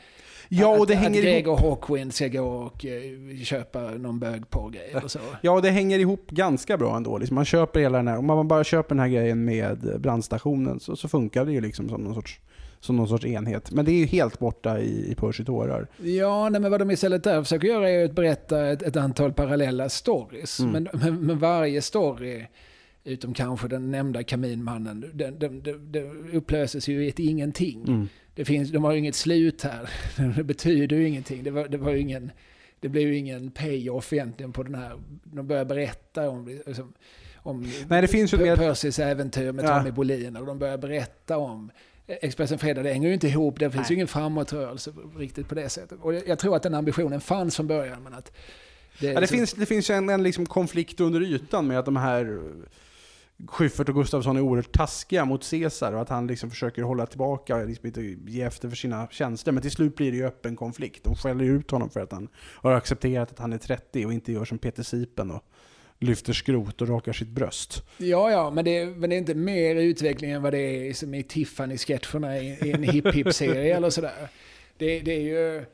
Ja, 0.50 0.80
och 0.80 0.88
det 0.88 0.94
att, 0.94 1.00
hänger 1.00 1.20
att 1.20 1.26
ihop 1.26 1.34
Gregor 1.34 1.58
Hawkwind 1.58 2.14
ska 2.14 2.28
gå 2.28 2.46
och 2.46 2.86
eh, 2.86 3.38
köpa 3.44 3.80
någon 3.80 4.20
bögporrgrej 4.20 4.92
eller 4.92 5.08
så. 5.08 5.20
Ja, 5.42 5.52
och 5.52 5.62
det 5.62 5.70
hänger 5.70 6.00
ihop 6.00 6.32
ganska 6.32 6.78
bra 6.78 6.98
ändå. 6.98 7.18
Liksom 7.18 7.36
man 7.36 7.46
köper 7.46 7.80
hela 7.80 7.98
den 7.98 8.08
här, 8.08 8.18
om 8.18 8.26
man 8.26 8.48
bara 8.48 8.64
köper 8.64 8.96
den 8.96 9.00
här 9.00 9.08
grejen 9.08 9.46
med 9.46 10.02
brandstationen 10.02 10.80
så, 10.80 10.96
så 10.96 11.08
funkar 11.08 11.46
det 11.46 11.52
ju 11.52 11.62
liksom 11.62 11.90
som 11.90 12.02
någon 12.02 12.16
sorts, 12.16 12.40
som 12.84 12.96
någon 12.96 13.08
sorts 13.08 13.26
enhet. 13.26 13.72
Men 13.72 13.86
det 13.86 13.92
är 13.92 14.00
ju 14.00 14.06
helt 14.06 14.40
borta 14.40 14.80
i, 14.80 15.12
i 15.12 15.16
Percy 15.16 15.46
Tårar. 15.46 15.88
Ja, 16.02 16.50
nej, 16.50 16.62
men 16.62 16.72
vad 16.72 16.82
de 16.82 16.92
istället 16.92 17.24
där 17.24 17.44
försöker 17.44 17.68
göra 17.68 17.90
är 17.90 18.06
att 18.06 18.16
berätta 18.16 18.68
ett, 18.68 18.82
ett 18.82 18.96
antal 18.96 19.34
parallella 19.34 19.90
stories. 19.90 20.60
Mm. 20.60 20.72
Men, 20.72 20.88
men, 20.94 21.26
men 21.26 21.40
varje 21.40 21.82
story, 21.82 22.46
utom 23.04 23.34
kanske 23.34 23.68
den 23.68 23.92
nämnda 23.92 24.24
kaminmannen, 24.24 25.12
den, 25.14 25.40
den, 25.40 25.64
den, 25.64 25.92
den 25.92 26.30
upplöses 26.34 26.88
ju 26.88 27.06
i 27.06 27.10
ett 27.10 27.20
ingenting. 27.20 27.84
Mm. 27.88 28.10
Det 28.36 28.46
finns, 28.46 28.72
de 28.72 28.84
har 28.84 28.92
ju 28.92 29.00
inget 29.00 29.16
slut 29.16 29.64
här. 29.64 29.90
Det 30.38 30.44
betyder 30.44 30.96
ju 30.96 31.08
ingenting. 31.08 31.44
Det, 31.44 31.52
var, 31.52 31.68
det, 31.68 31.78
var 31.78 31.94
ingen, 31.94 32.32
det 32.80 32.90
blev 32.90 33.08
ju 33.08 33.18
ingen 33.18 33.52
pay-off 33.52 34.14
egentligen 34.14 34.54
på 34.54 34.64
den 34.64 34.76
här. 34.76 35.00
De 35.24 35.48
börjar 35.48 35.66
berätta 35.66 36.30
om, 36.30 36.62
liksom, 36.66 36.94
om 37.36 37.72
Nej, 37.88 38.02
det 38.02 38.08
finns 38.08 38.34
ju 38.34 38.38
Percys 38.38 39.00
äventyr 39.00 39.52
med 39.52 39.66
Ja. 39.66 39.78
Tommy 39.78 39.92
Bolin. 39.92 40.38
Och 40.38 40.46
de 40.46 40.60
börjar 40.60 40.78
berätta 40.78 41.38
om 41.38 41.72
Expressen 42.08 42.60
Fredag. 42.60 42.84
Det 42.84 42.94
hänger 42.94 43.08
ju 43.08 43.14
inte 43.14 43.28
ihop. 43.28 43.60
Det 43.60 43.72
finns 43.72 43.92
ju 43.92 43.96
ingen 43.96 44.08
framåtrörelse 44.08 44.94
riktigt 45.18 45.48
på 45.48 45.56
det 45.56 45.70
sättet. 45.70 46.00
Och 46.02 46.14
jag, 46.14 46.40
tror 46.40 46.56
att 46.56 46.64
den 46.64 46.74
ambitionen 46.74 47.22
fanns 47.22 47.56
från 47.56 47.68
början. 47.68 48.04
Men 48.04 48.14
att 48.14 48.32
det, 49.00 49.08
Ja, 49.08 49.14
det, 49.14 49.20
liksom- 49.20 49.38
finns, 49.38 49.54
det 49.54 49.66
finns 49.66 49.90
en, 49.90 50.10
en 50.10 50.24
liksom 50.24 50.46
konflikt 50.46 51.00
under 51.00 51.22
ytan 51.22 51.68
med 51.68 51.80
att 51.80 51.86
de 51.86 51.96
här 51.96 52.42
Schyffert 53.48 53.90
och 53.90 53.96
Gustafsson 53.96 54.38
är 54.38 54.42
oerhört 54.42 54.72
taskiga 54.72 55.26
mot 55.26 55.50
Caesar 55.50 55.94
och 55.94 56.02
att 56.02 56.10
han 56.10 56.28
liksom 56.28 56.50
försöker 56.50 56.82
hålla 56.84 57.06
tillbaka 57.06 57.56
och 57.56 57.68
liksom 57.68 57.88
inte 57.88 58.02
ge 58.02 58.42
efter 58.42 58.70
för 58.70 58.76
sina 58.76 59.08
tjänster. 59.12 59.52
Men 59.52 59.62
till 59.62 59.72
slut 59.72 59.96
blir 59.96 60.12
det 60.12 60.18
ju 60.18 60.26
öppen 60.26 60.56
konflikt. 60.56 61.04
De 61.04 61.16
skäller 61.16 61.46
ut 61.46 61.72
honom 61.72 61.90
för 61.90 62.00
att 62.00 62.12
han 62.12 62.28
har 62.38 62.72
accepterat 62.72 63.32
att 63.32 63.40
han 63.40 63.54
är 63.54 63.58
30 63.58 64.06
och 64.06 64.14
inte 64.14 64.32
gör 64.32 64.46
som 64.46 64.58
Peter 64.58 64.84
Sipen 64.84 65.32
och 65.32 65.44
lyfter 66.04 66.34
skrot 66.34 66.82
och 66.82 66.88
rakar 66.90 67.14
sitt 67.14 67.28
bröst. 67.28 67.84
Ja, 67.98 68.32
ja, 68.32 68.50
men 68.52 68.66
det, 68.66 68.86
men 68.86 69.10
det 69.10 69.16
är 69.16 69.18
inte 69.18 69.36
mer 69.36 69.76
utveckling 69.76 70.32
än 70.32 70.42
vad 70.42 70.54
det 70.54 70.60
är 70.90 70.94
som 70.94 71.14
i 71.14 71.24
Tiffany-sketcherna 71.24 72.38
i, 72.40 72.48
i 72.68 72.72
en 72.72 72.84
hipp-hipp-serie 72.84 73.76
eller 73.76 73.90
sådär. 73.90 74.28
Det, 74.78 75.00
det 75.00 75.12
är 75.12 75.20
ju... 75.22 75.66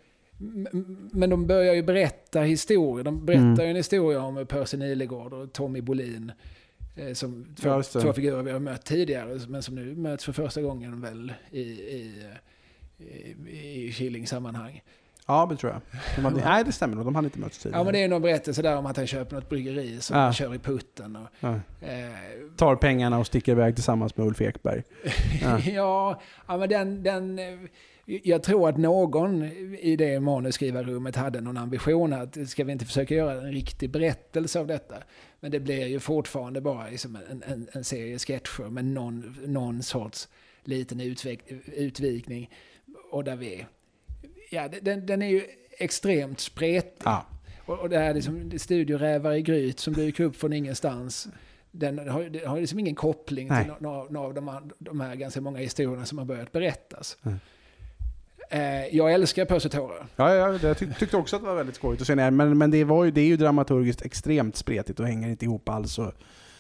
Men 1.12 1.30
de 1.30 1.48
börjar 1.48 1.74
ju 1.74 1.84
berätta 1.84 2.42
historier. 2.42 3.04
De 3.04 3.26
berättar 3.26 3.44
Mm. 3.44 3.64
ju 3.66 3.70
en 3.70 3.76
historia 3.76 4.22
om 4.22 4.46
Percy 4.46 4.78
Nilegård 4.78 5.34
och 5.34 5.54
Tommy 5.54 5.82
Bolin. 5.82 6.32
eh, 6.96 7.14
Som 7.14 7.56
två, 7.62 7.70
Ja, 7.70 7.84
två 7.84 8.14
figurer 8.14 8.44
vi 8.44 8.52
har 8.52 8.60
mött 8.60 8.86
tidigare, 8.86 9.40
men 9.48 9.64
som 9.64 9.76
nu 9.76 9.96
möts 9.96 10.26
för 10.26 10.32
första 10.34 10.62
gången 10.62 11.02
väl 11.02 11.34
i, 11.52 11.62
i, 11.62 12.24
i, 13.48 13.86
i 13.88 13.92
Killing-sammanhang. 13.94 14.82
Ja, 15.30 15.48
det 15.50 15.58
tror 15.58 15.72
jag. 15.74 15.82
De 16.16 16.26
hade, 16.26 16.42
nej, 16.46 16.64
det 16.64 16.72
stämmer 16.72 16.96
nog. 16.96 17.06
De 17.06 17.16
hade 17.16 17.26
inte 17.26 17.40
mötts 17.40 17.58
tidigare. 17.58 17.80
Ja, 17.80 17.84
men 17.84 17.94
det 17.94 18.04
är 18.04 18.08
någon 18.08 18.22
berättelse 18.22 18.62
där 18.62 18.78
om 18.78 18.86
att 18.86 18.98
han 18.98 19.08
köper 19.08 19.36
något 19.36 19.50
bryggeri 19.50 20.02
som 20.02 20.18
Ja. 20.18 20.24
han 20.24 20.34
kör 20.34 20.56
i 20.56 20.60
putten. 20.60 21.16
Och, 21.16 21.28
Ja. 21.40 21.54
eh, 21.82 22.10
Tar 22.58 22.76
pengarna 22.76 23.20
och 23.20 23.28
sticker 23.28 23.52
iväg 23.52 23.76
tillsammans 23.76 24.18
med 24.18 24.28
Ulf 24.28 24.42
Ekberg. 24.42 24.84
Ja. 25.42 25.60
Ja, 25.66 26.22
ja 26.48 26.58
men 26.58 26.70
den, 26.70 27.04
den... 27.04 27.40
eh, 27.40 27.46
Jag 28.24 28.44
tror 28.44 28.70
att 28.70 28.78
någon 28.78 29.44
i 29.80 29.96
det 29.96 30.20
manusskrivarrummet 30.20 31.16
hade 31.16 31.42
någon 31.42 31.58
ambition 31.58 32.14
att 32.14 32.50
ska 32.50 32.64
vi 32.64 32.72
inte 32.72 32.86
försöka 32.86 33.16
göra 33.16 33.32
en 33.34 33.52
riktig 33.52 33.90
berättelse 33.90 34.60
av 34.60 34.68
detta? 34.68 34.96
Men 35.40 35.52
det 35.52 35.60
blir 35.60 35.88
ju 35.88 36.00
fortfarande 36.00 36.62
bara 36.62 36.88
liksom 36.90 37.18
en, 37.32 37.44
en, 37.48 37.68
en 37.74 37.84
serie 37.84 38.20
sketcher 38.20 38.64
med 38.70 38.86
någon, 38.86 39.36
någon 39.46 39.84
sorts 39.84 40.28
liten 40.64 41.02
utvek, 41.02 41.40
utvikning. 41.76 42.50
Och 43.12 43.24
där 43.24 43.36
vi... 43.36 43.66
Ja, 44.50 44.68
den, 44.82 45.06
den 45.06 45.22
är 45.22 45.28
ju 45.28 45.44
extremt 45.72 46.40
spretig. 46.40 47.02
Ja. 47.04 47.26
Och, 47.66 47.80
och 47.80 47.90
det 47.90 47.98
här 47.98 48.14
liksom, 48.14 48.52
studiorävar 48.58 49.34
i 49.34 49.42
gryt 49.42 49.80
som 49.80 49.94
dyker 49.94 50.24
upp 50.24 50.36
från 50.36 50.54
ingenstans. 50.54 51.28
Den 51.72 52.10
har, 52.10 52.24
den 52.24 52.48
har 52.48 52.60
liksom 52.60 52.80
ingen 52.80 52.96
koppling 52.96 53.48
Nej. 53.48 53.64
till 53.64 53.74
några, 53.80 54.04
några 54.10 54.28
av 54.28 54.34
de, 54.34 54.48
här- 54.48 54.62
de 54.78 55.00
här 55.02 55.16
ganska 55.16 55.42
många 55.42 55.60
historierna 55.60 56.06
som 56.06 56.18
har 56.18 56.26
börjat 56.26 56.52
berättas. 56.52 57.18
Mm. 57.24 57.40
Eh, 58.52 58.96
jag 58.98 59.14
älskar 59.14 59.46
Percy 59.46 59.70
Tårar. 59.70 60.08
Ja, 60.16 60.36
ja, 60.36 60.60
jag 60.62 60.78
tyck, 60.78 60.98
tyckte 61.00 61.18
också 61.18 61.36
att 61.36 61.42
det 61.42 61.48
var 61.48 61.56
väldigt 61.56 61.76
skojigt 61.76 62.02
att 62.02 62.08
se 62.08 62.16
ner. 62.16 62.32
Men, 62.32 62.58
men 62.58 62.72
det, 62.72 62.84
var 62.84 63.06
ju, 63.06 63.12
det 63.12 63.22
är 63.22 63.26
ju 63.26 63.38
dramaturgiskt 63.38 64.02
extremt 64.02 64.56
spretigt 64.56 65.00
och 65.00 65.08
hänger 65.08 65.30
inte 65.30 65.46
ihop 65.46 65.70
alls. 65.70 66.00
Och, 66.00 66.14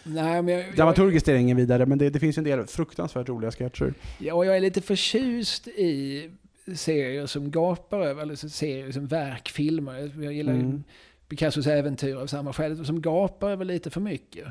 Nej, 0.03 0.41
men 0.41 0.47
jag, 0.53 0.67
jag, 0.67 0.75
dramaturgiskt 0.75 1.27
är 1.27 1.33
det 1.33 1.39
ingen 1.39 1.57
vidare, 1.57 1.85
men 1.85 1.97
det, 1.97 2.09
det 2.09 2.19
finns 2.19 2.37
en 2.37 2.43
del 2.43 2.67
fruktansvärt 2.67 3.29
roliga 3.29 3.51
sketcher. 3.51 3.93
ja, 4.19 4.33
och 4.33 4.45
jag 4.45 4.55
är 4.57 4.59
lite 4.61 4.81
förtjust 4.81 5.67
i 5.67 6.29
serier 6.77 7.25
som 7.25 7.51
gapar 7.51 7.99
över, 8.01 8.21
eller 8.21 8.35
serier 8.35 8.91
som 8.91 9.07
verkfilmer. 9.07 9.97
Jag, 9.99 10.23
jag 10.23 10.33
gillar 10.33 10.53
ju 10.53 10.59
Mm. 10.59 10.83
Picassos 11.27 11.67
äventyr 11.67 12.15
av 12.15 12.27
samma 12.27 12.53
skäl, 12.53 12.85
som 12.85 13.01
gapar 13.01 13.49
över 13.51 13.65
lite 13.65 13.89
för 13.89 14.01
mycket. 14.01 14.45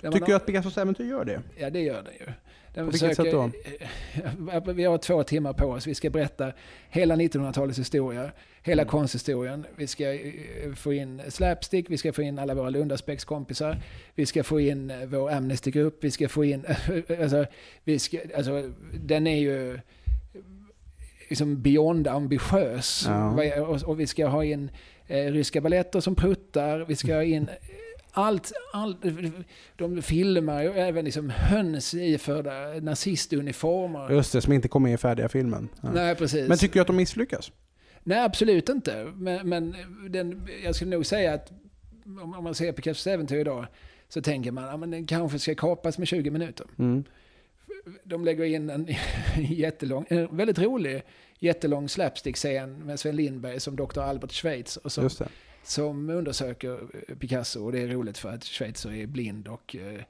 Där 0.00 0.10
Tycker 0.12 0.20
har- 0.20 0.26
du 0.26 0.34
att 0.34 0.46
Picassos 0.46 0.78
äventyr 0.78 1.04
gör 1.04 1.24
det? 1.24 1.42
Ja, 1.56 1.70
det 1.70 1.80
gör 1.80 2.02
den 2.02 2.14
ju. 2.20 2.32
Den 2.74 2.86
På 2.86 2.90
vilket 2.92 3.16
sätt 3.16 3.32
då? 3.32 3.50
Vi 4.72 4.84
har 4.84 4.98
två 4.98 5.22
timmar 5.22 5.52
på 5.52 5.66
oss. 5.66 5.86
Vi 5.86 5.94
ska 5.94 6.10
berätta 6.10 6.52
hela 6.90 7.16
1900-talets 7.16 7.78
historia, 7.78 8.30
hela 8.62 8.82
Mm. 8.82 8.90
konsthistorien. 8.90 9.66
Vi 9.76 9.86
ska 9.86 10.12
eh, 10.12 10.72
få 10.76 10.92
in 10.92 11.22
slapstick, 11.28 11.90
vi 11.90 11.96
ska 11.98 12.12
få 12.12 12.22
in 12.22 12.38
alla 12.38 12.54
våra 12.54 12.70
Lundaspäckskompisar, 12.70 13.76
vi 14.14 14.26
ska 14.26 14.44
få 14.44 14.60
in 14.60 14.90
eh, 14.90 14.96
vår 15.06 15.30
Amnestygrupp, 15.30 16.04
vi 16.04 16.10
ska 16.10 16.28
få 16.28 16.44
in... 16.44 16.64
Alltså, 17.22 17.46
vi 17.84 17.98
ska, 17.98 18.18
alltså, 18.36 18.70
den 18.94 19.26
är 19.26 19.38
ju 19.38 19.80
liksom 21.28 21.62
beyond 21.62 22.08
ambitiös. 22.08 23.04
Ja. 23.08 23.62
Och, 23.62 23.82
och 23.82 24.00
vi 24.00 24.06
ska 24.06 24.26
ha 24.26 24.44
in 24.44 24.70
eh, 25.06 25.32
ryska 25.32 25.60
balletter 25.60 26.00
som 26.00 26.14
pruttar, 26.14 26.78
vi 26.78 26.96
ska 26.96 27.14
ha 27.14 27.22
in 27.22 27.48
allt, 28.14 28.52
allt, 28.72 28.96
de 29.76 30.02
filmar 30.02 30.62
ju 30.62 30.70
även 30.72 31.04
liksom 31.04 31.30
höns 31.30 31.94
iförda 31.94 32.80
nazistuniformer. 32.80 34.10
Just 34.10 34.32
det, 34.32 34.40
som 34.40 34.52
inte 34.52 34.68
kom 34.68 34.82
med 34.82 34.94
i 34.94 34.96
färdiga 34.96 35.28
filmen. 35.28 35.68
Ja. 35.80 35.90
Nej, 35.92 36.14
precis. 36.14 36.48
Men 36.48 36.58
tycker 36.58 36.74
du 36.74 36.80
att 36.80 36.86
de 36.86 36.96
misslyckas? 36.96 37.52
Nej, 38.02 38.24
absolut 38.24 38.68
inte. 38.68 39.12
Men, 39.14 39.48
men 39.48 39.76
den, 40.08 40.48
jag 40.64 40.74
skulle 40.74 40.90
nog 40.90 41.06
säga 41.06 41.34
att 41.34 41.52
om, 42.04 42.34
om 42.34 42.44
man 42.44 42.54
ser 42.54 42.72
på 42.72 42.82
Kevs 42.82 43.06
äventyr 43.06 43.38
idag 43.38 43.66
så 44.08 44.22
tänker 44.22 44.50
man 44.50 44.82
att 44.82 44.90
den 44.90 45.06
kanske 45.06 45.38
ska 45.38 45.54
kapas 45.54 45.98
med 45.98 46.08
20 46.08 46.30
minuter. 46.30 46.66
Mm. 46.78 47.04
De 48.04 48.24
lägger 48.24 48.44
in 48.44 48.70
en 48.70 48.86
jättelång, 49.38 50.06
en 50.08 50.36
väldigt 50.36 50.58
rolig 50.58 51.02
jättelång 51.38 51.88
slapstick-scen 51.88 52.86
med 52.86 53.00
Sven 53.00 53.16
Lindberg 53.16 53.60
som 53.60 53.76
Dr. 53.76 53.98
Albert 54.00 54.32
Schweitz 54.32 54.76
och 54.76 54.92
som, 54.92 55.10
som 55.64 56.10
undersöker 56.10 56.78
Picasso. 57.18 57.64
Och 57.64 57.72
det 57.72 57.80
är 57.80 57.88
roligt 57.88 58.18
för 58.18 58.28
att 58.28 58.44
Schweitzer 58.44 58.92
är 58.92 59.06
blind 59.06 59.48
och... 59.48 59.76
eh, 59.76 60.00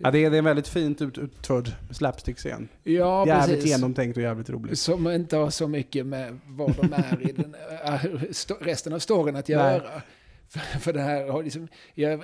Ja, 0.00 0.10
det 0.10 0.24
är, 0.24 0.30
det 0.30 0.36
är 0.36 0.38
en 0.38 0.44
väldigt 0.44 0.68
fint 0.68 1.02
ut, 1.02 1.18
utförd 1.18 1.68
slapstick-scen. 1.90 2.68
Ja, 2.82 3.26
jävligt 3.26 3.56
precis. 3.56 3.70
genomtänkt 3.70 4.16
och 4.16 4.22
jävligt 4.22 4.50
roligt. 4.50 4.78
Som 4.78 5.10
inte 5.10 5.36
har 5.36 5.50
så 5.50 5.68
mycket 5.68 6.06
med 6.06 6.38
var 6.46 6.74
de 6.80 6.92
är 6.92 7.30
i 7.30 7.32
den, 7.32 7.56
sto- 8.30 8.64
resten 8.64 8.92
av 8.92 8.98
storyn 8.98 9.36
att 9.36 9.48
göra. 9.48 10.02
För, 10.48 10.60
för 10.80 10.92
det 10.92 11.00
här 11.00 11.28
har 11.28 11.42
liksom, 11.42 11.68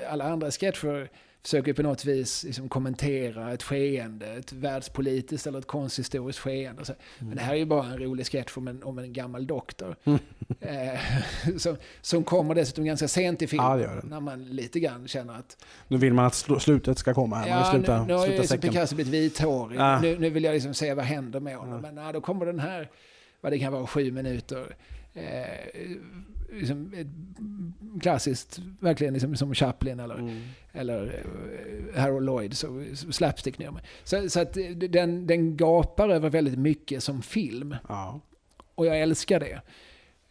alla 0.08 0.24
andra 0.24 0.50
sketcher 0.50 1.10
försöker 1.42 1.72
på 1.72 1.82
något 1.82 2.04
vis 2.04 2.44
liksom 2.44 2.68
kommentera 2.68 3.52
ett 3.52 3.62
skeende, 3.62 4.26
ett 4.26 4.52
världspolitiskt 4.52 5.46
eller 5.46 5.58
ett 5.58 5.66
konsthistoriskt 5.66 6.42
skeende. 6.42 6.84
Så. 6.84 6.92
Men 7.18 7.36
det 7.36 7.42
här 7.42 7.52
är 7.52 7.58
ju 7.58 7.64
bara 7.64 7.86
en 7.86 7.98
rolig 7.98 8.26
sketch 8.26 8.56
om 8.56 8.68
en, 8.68 8.82
om 8.82 8.98
en 8.98 9.12
gammal 9.12 9.46
doktor. 9.46 9.96
Eh, 10.60 11.00
som, 11.58 11.76
som 12.00 12.24
kommer 12.24 12.54
dessutom 12.54 12.84
ganska 12.84 13.08
sent 13.08 13.42
i 13.42 13.46
filmen. 13.46 13.80
Ja. 13.80 14.00
När 14.04 14.20
man 14.20 14.44
lite 14.44 14.80
grann 14.80 15.08
känner 15.08 15.34
att 15.34 15.64
Nu 15.88 15.96
vill 15.96 16.14
man 16.14 16.24
att 16.24 16.32
sl- 16.32 16.58
slutet 16.58 16.98
ska 16.98 17.14
komma 17.14 17.48
Ja, 17.48 17.70
sluta, 17.72 18.00
nu, 18.00 18.06
nu 18.06 18.14
har 18.14 18.26
ju 18.26 18.38
liksom. 18.38 18.58
Picasso 18.58 18.94
blivit 18.94 19.12
vithårig. 19.14 19.78
Ja. 19.78 20.00
Nu, 20.00 20.18
nu 20.18 20.30
vill 20.30 20.44
jag 20.44 20.52
liksom 20.52 20.74
se 20.74 20.94
vad 20.94 21.04
händer 21.04 21.40
med 21.40 21.56
honom. 21.56 21.80
Men 21.80 21.94
nej, 21.94 22.12
då 22.12 22.20
kommer 22.20 22.46
den 22.46 22.58
här, 22.60 22.90
vad 23.40 23.52
det 23.52 23.58
kan 23.58 23.72
vara, 23.72 23.86
sju 23.86 24.12
minuter. 24.12 24.76
Eh, 25.14 25.22
liksom 26.52 26.92
ett 26.96 27.06
klassiskt, 28.02 28.58
verkligen 28.80 29.14
liksom 29.14 29.36
som 29.36 29.54
Chaplin 29.54 30.00
eller, 30.00 30.14
Mm. 30.18 30.40
eller 30.72 31.22
eh, 31.94 32.00
Harold 32.00 32.26
Lloyd, 32.26 32.56
så, 32.56 32.84
slapstick-nummer. 33.10 33.82
Så, 34.04 34.28
så 34.30 34.40
att 34.40 34.56
den, 34.76 35.26
den 35.26 35.56
gapar 35.56 36.08
över 36.08 36.30
väldigt 36.30 36.58
mycket 36.58 37.02
som 37.02 37.22
film. 37.22 37.76
Ja. 37.88 38.20
Och 38.74 38.86
jag 38.86 39.00
älskar 39.00 39.40
det. 39.40 39.60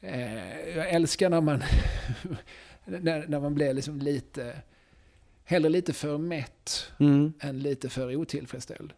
Eh, 0.01 0.77
jag 0.77 0.89
älskar 0.89 1.29
när 1.29 1.41
man, 1.41 1.63
när, 2.85 3.27
när 3.27 3.39
man 3.39 3.55
blir 3.55 3.73
liksom 3.73 3.99
lite, 3.99 4.55
hellre 5.43 5.69
lite 5.69 5.93
för 5.93 6.17
mätt 6.17 6.91
Mm. 6.99 7.33
än 7.39 7.59
lite 7.59 7.89
för 7.89 8.15
otillfredsställd. 8.15 8.93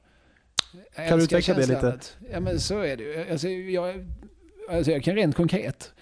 Jag 0.95 1.07
Kan 1.10 1.18
du 1.18 1.23
utveckla 1.23 1.53
det 1.53 1.61
lite? 1.68 1.88
Att, 1.93 2.18
ja 2.31 2.39
men 2.39 2.60
så 2.60 2.80
är 2.80 2.98
det 2.98 3.03
ju. 3.03 3.31
Alltså, 3.31 3.49
jag, 3.49 4.06
alltså 4.69 4.91
jag 4.91 5.03
kan 5.03 5.15
rent 5.15 5.35
konkret, 5.35 5.93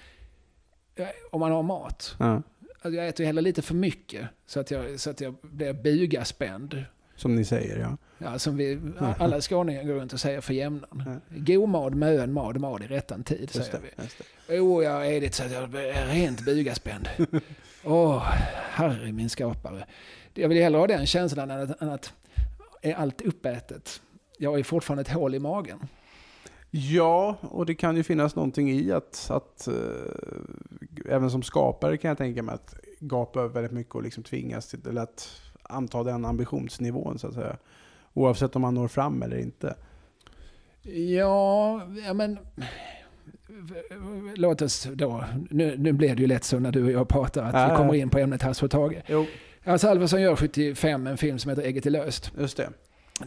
om 1.31 1.39
man 1.39 1.51
har 1.51 1.63
mat, 1.63 2.15
Ja. 2.19 2.41
alltså 2.81 2.97
jag 2.97 3.07
äter 3.07 3.19
ju 3.23 3.25
hellre 3.27 3.41
lite 3.41 3.61
för 3.61 3.75
mycket 3.75 4.27
så 4.45 4.59
att 4.59 4.71
jag, 4.71 4.99
så 4.99 5.09
att 5.09 5.21
jag 5.21 5.35
blir 5.41 5.73
bugaspänd. 5.73 6.83
Som 7.15 7.35
ni 7.35 7.45
säger, 7.45 7.79
ja. 7.79 7.97
Ja, 8.17 8.39
som 8.39 8.57
vi, 8.57 8.79
alla 8.99 9.41
skåningar 9.41 9.83
går 9.83 9.93
runt 9.93 10.13
och 10.13 10.19
säger 10.19 10.41
för 10.41 10.53
jämnan. 10.53 11.03
Ja. 11.05 11.35
God 11.55 11.69
mad, 11.69 11.95
mön, 11.95 12.33
mad, 12.33 12.59
mad 12.59 12.83
i 12.83 12.87
rättan 12.87 13.23
tid, 13.23 13.39
Just 13.41 13.53
säger 13.53 13.71
det. 13.97 14.03
vi. 14.47 14.55
Jo, 14.57 14.83
jag 14.83 15.07
är 15.07 15.21
det 15.21 15.33
så 15.35 15.43
att 15.43 15.51
jag 15.51 15.75
är 15.75 16.05
rent 16.13 16.45
bugaspänd. 16.45 17.09
Åh, 17.83 18.23
herre 18.71 19.11
min 19.11 19.29
skapare. 19.29 19.85
Jag 20.33 20.49
vill 20.49 20.63
hellre 20.63 20.79
ha 20.79 20.87
den 20.87 21.05
känslan 21.05 21.51
än 21.51 21.61
att, 21.71 21.81
än 21.81 21.89
att 21.89 22.13
är 22.81 22.93
allt 22.93 23.21
uppätet. 23.21 24.01
Jag 24.37 24.59
är 24.59 24.63
fortfarande 24.63 25.01
ett 25.01 25.09
hål 25.13 25.35
i 25.35 25.39
magen. 25.39 25.79
Ja, 26.71 27.37
och 27.41 27.65
det 27.65 27.75
kan 27.75 27.95
ju 27.95 28.03
finnas 28.03 28.35
någonting 28.35 28.71
i 28.71 28.91
att, 28.91 29.27
att 29.31 29.67
eh, 29.67 29.73
även 31.13 31.31
som 31.31 31.43
skapare 31.43 31.97
kan 31.97 32.09
jag 32.09 32.17
tänka 32.17 32.43
mig 32.43 32.55
att 32.55 32.75
gapa 32.99 33.39
över 33.39 33.49
väldigt 33.53 33.71
mycket 33.71 33.95
och 33.95 34.03
liksom 34.03 34.23
tvingas 34.23 34.67
till 34.67 34.87
eller 34.87 35.01
att 35.01 35.41
anta 35.63 36.03
den 36.03 36.25
ambitionsnivån 36.25 37.19
så 37.19 37.27
att 37.27 37.33
säga. 37.33 37.57
Oavsett 38.13 38.55
om 38.55 38.61
man 38.61 38.73
når 38.73 38.87
fram 38.87 39.21
eller 39.21 39.37
inte. 39.37 39.75
Ja, 40.93 41.81
ja 42.05 42.13
men... 42.13 42.37
Låt 44.35 44.61
oss 44.61 44.87
då, 44.93 45.25
nu, 45.49 45.77
nu 45.77 45.93
blir 45.93 46.15
det 46.15 46.21
ju 46.21 46.27
lätt 46.27 46.43
så 46.43 46.59
när 46.59 46.71
du 46.71 46.83
och 46.83 46.91
jag 46.91 47.07
pratar 47.07 47.43
att 47.43 47.53
Ja, 47.53 47.69
vi 47.69 47.75
kommer 47.75 47.93
in 47.93 48.09
på 48.09 48.17
ämnet 48.17 48.41
Hasse 48.41 48.65
och 48.65 48.71
Tage. 48.71 49.01
Jo, 49.07 49.25
Hasse 49.65 49.89
Alfredson 49.89 50.21
gör 50.21 50.35
75 50.35 51.07
en 51.07 51.17
film 51.17 51.39
som 51.39 51.49
heter 51.49 51.63
Ägget 51.63 51.85
är 51.85 51.89
löst. 51.89 52.31
just 52.39 52.57
det. 52.57 52.69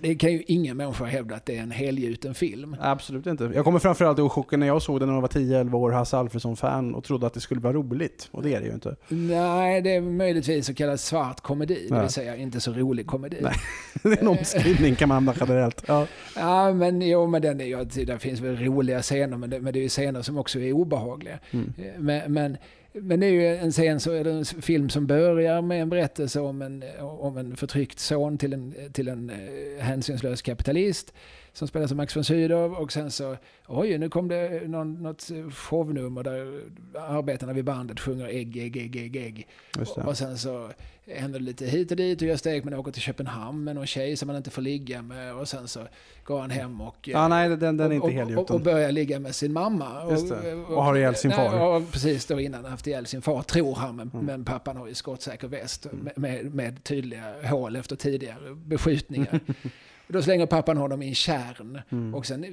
Det 0.01 0.15
kan 0.15 0.33
ju 0.33 0.43
ingen 0.47 0.77
människa 0.77 1.05
hävda 1.05 1.35
att 1.35 1.47
det 1.47 1.57
är 1.57 1.63
en 1.63 1.71
helgjuten 1.71 2.35
film. 2.35 2.77
Absolut 2.81 3.27
inte. 3.27 3.51
Jag 3.55 3.65
kommer 3.65 3.79
framförallt 3.79 4.19
ihåg 4.19 4.33
chocken 4.33 4.61
när 4.61 4.67
jag 4.67 4.83
såg 4.83 5.01
den 5.01 5.09
när 5.09 5.15
jag 5.15 5.21
var 5.21 5.29
10-11 5.29 5.75
år, 5.75 5.91
Hasse 5.91 6.17
Alfredson-fan, 6.17 6.95
och 6.95 7.05
trodde 7.05 7.27
att 7.27 7.35
det 7.35 7.41
skulle 7.41 7.61
vara 7.61 7.73
roligt. 7.73 8.29
Och 8.31 8.43
det 8.43 8.55
är 8.55 8.61
det 8.61 8.67
ju 8.67 8.73
inte. 8.73 8.97
Nej, 9.09 9.81
det 9.83 9.95
är 9.95 10.01
möjligtvis 10.01 10.67
så 10.67 10.75
kallad 10.75 11.01
svart 11.01 11.41
komedi, 11.41 11.87
det 11.89 11.95
Ja. 11.95 12.01
vill 12.01 12.11
säga 12.11 12.37
inte 12.37 12.61
så 12.61 12.73
rolig 12.73 13.07
komedi. 13.07 13.37
Nej. 13.43 13.55
det 14.03 14.09
är 14.09 14.21
en 14.21 14.29
omskrivning 14.29 14.95
kan 14.95 15.09
man 15.09 15.17
använda 15.17 15.41
generellt. 15.47 15.85
Ja. 15.87 16.07
Ja, 16.37 16.73
men 16.73 17.03
jo, 17.03 17.27
men 17.27 17.43
den 17.43 17.61
är, 17.61 17.65
ja, 17.65 17.85
det 17.85 18.19
finns 18.19 18.41
väl 18.41 18.57
roliga 18.57 19.03
scener, 19.03 19.37
men 19.37 19.51
det, 19.51 19.61
men 19.61 19.73
det 19.73 19.79
är 19.79 19.83
ju 19.83 19.89
scener 19.89 20.23
som 20.23 20.39
också 20.39 20.61
är 20.61 20.73
obehagliga. 20.73 21.39
Mm. 21.51 21.73
Eh, 21.79 21.85
Men, 21.99 22.33
men, 22.33 22.57
men 22.93 23.21
det 23.21 23.27
är 23.27 23.31
ju 23.31 23.47
en 23.47 23.73
scen, 23.73 24.01
så, 24.01 24.13
eller 24.13 24.31
en 24.31 24.45
film 24.45 24.89
som 24.89 25.07
börjar 25.07 25.63
med 25.63 25.83
en 25.83 25.89
berättelse 25.89 26.41
om 26.41 26.63
en, 26.63 26.85
om 27.01 27.37
en 27.37 27.57
förtryckt 27.57 27.99
son 27.99 28.39
till 28.39 28.53
en, 28.53 28.75
till 28.93 29.09
en 29.09 29.31
eh, 29.31 29.85
hänsynslös 29.85 30.43
kapitalist 30.43 31.13
som 31.53 31.69
spelas 31.69 31.91
av 31.91 31.97
Max 31.97 32.17
von 32.17 32.25
Sydow 32.25 32.73
och 32.73 32.93
sen 32.93 33.11
så, 33.11 33.37
oj, 33.67 33.99
nu 33.99 34.09
kom 34.09 34.29
det 34.29 34.69
någon, 34.69 35.03
något 35.03 35.31
shownummer 35.53 36.23
där 36.23 36.61
arbetarna 36.99 37.53
vid 37.53 37.65
bandet 37.65 38.01
sjunger 38.01 38.27
ägg, 38.27 38.57
ägg, 38.57 38.77
ägg, 38.77 38.97
ägg, 38.97 39.17
ägg. 39.17 39.47
Det. 39.75 40.03
Och 40.03 40.19
sen 40.19 40.39
så 40.39 40.71
händer 41.07 41.39
det 41.39 41.45
lite 41.45 41.67
hit 41.67 41.91
och 41.91 41.97
dit 41.97 42.23
och 42.23 42.29
Gösta 42.29 42.51
Ekman 42.55 42.75
åker 42.75 42.93
till 42.93 43.03
Köpenhamn 43.03 43.65
med 43.65 43.75
någon 43.75 43.87
tjej 43.87 44.17
som 44.17 44.29
han 44.29 44.37
inte 44.37 44.51
får 44.51 44.63
ligga 44.63 45.03
med 45.03 45.35
och 45.35 45.49
sen 45.49 45.69
så 45.69 45.81
går 46.25 46.41
han 46.41 46.51
hem 46.51 46.81
och... 46.81 46.97
Ja, 47.09 47.29
nej, 47.29 47.49
den, 47.49 47.77
den 47.77 47.81
är 47.81 47.95
inte 47.95 47.97
och, 47.97 48.03
och, 48.03 48.05
och 48.05 48.13
helgjuten. 48.13 48.63
börjar 48.63 48.93
ligga 48.93 49.19
med 49.21 49.35
sin 49.35 49.53
mamma. 49.53 50.05
Det. 50.05 50.55
Och 50.55 50.85
har 50.85 50.97
ihjäl 50.97 51.15
sin 51.15 51.29
nej, 51.29 51.51
far. 51.51 51.77
Och 51.77 51.91
precis 51.93 52.27
då 52.27 52.41
innan 52.41 52.65
haft 52.65 52.87
ihjäl 52.87 53.07
sin 53.07 53.23
far, 53.23 53.43
tror 53.43 53.75
han. 53.75 53.97
Men, 53.97 54.11
Mm. 54.13 54.27
men 54.27 54.45
pappan 54.45 54.77
har 54.77 54.87
ju 54.89 54.95
skottsäker 54.95 55.49
väst 55.49 55.87
med, 55.93 56.13
med, 56.19 56.55
med 56.55 56.85
tydliga 56.85 57.49
hål 57.51 57.77
efter 57.77 57.97
tidigare 57.97 58.55
beskjutningar. 58.55 59.41
Då 60.13 60.23
slänger 60.23 60.47
pappan 60.47 60.77
honom 60.77 61.03
i 61.03 61.09
en 61.09 61.15
kärn. 61.15 61.81
Mm. 61.91 62.15
Och 62.15 62.27
sen 62.27 62.45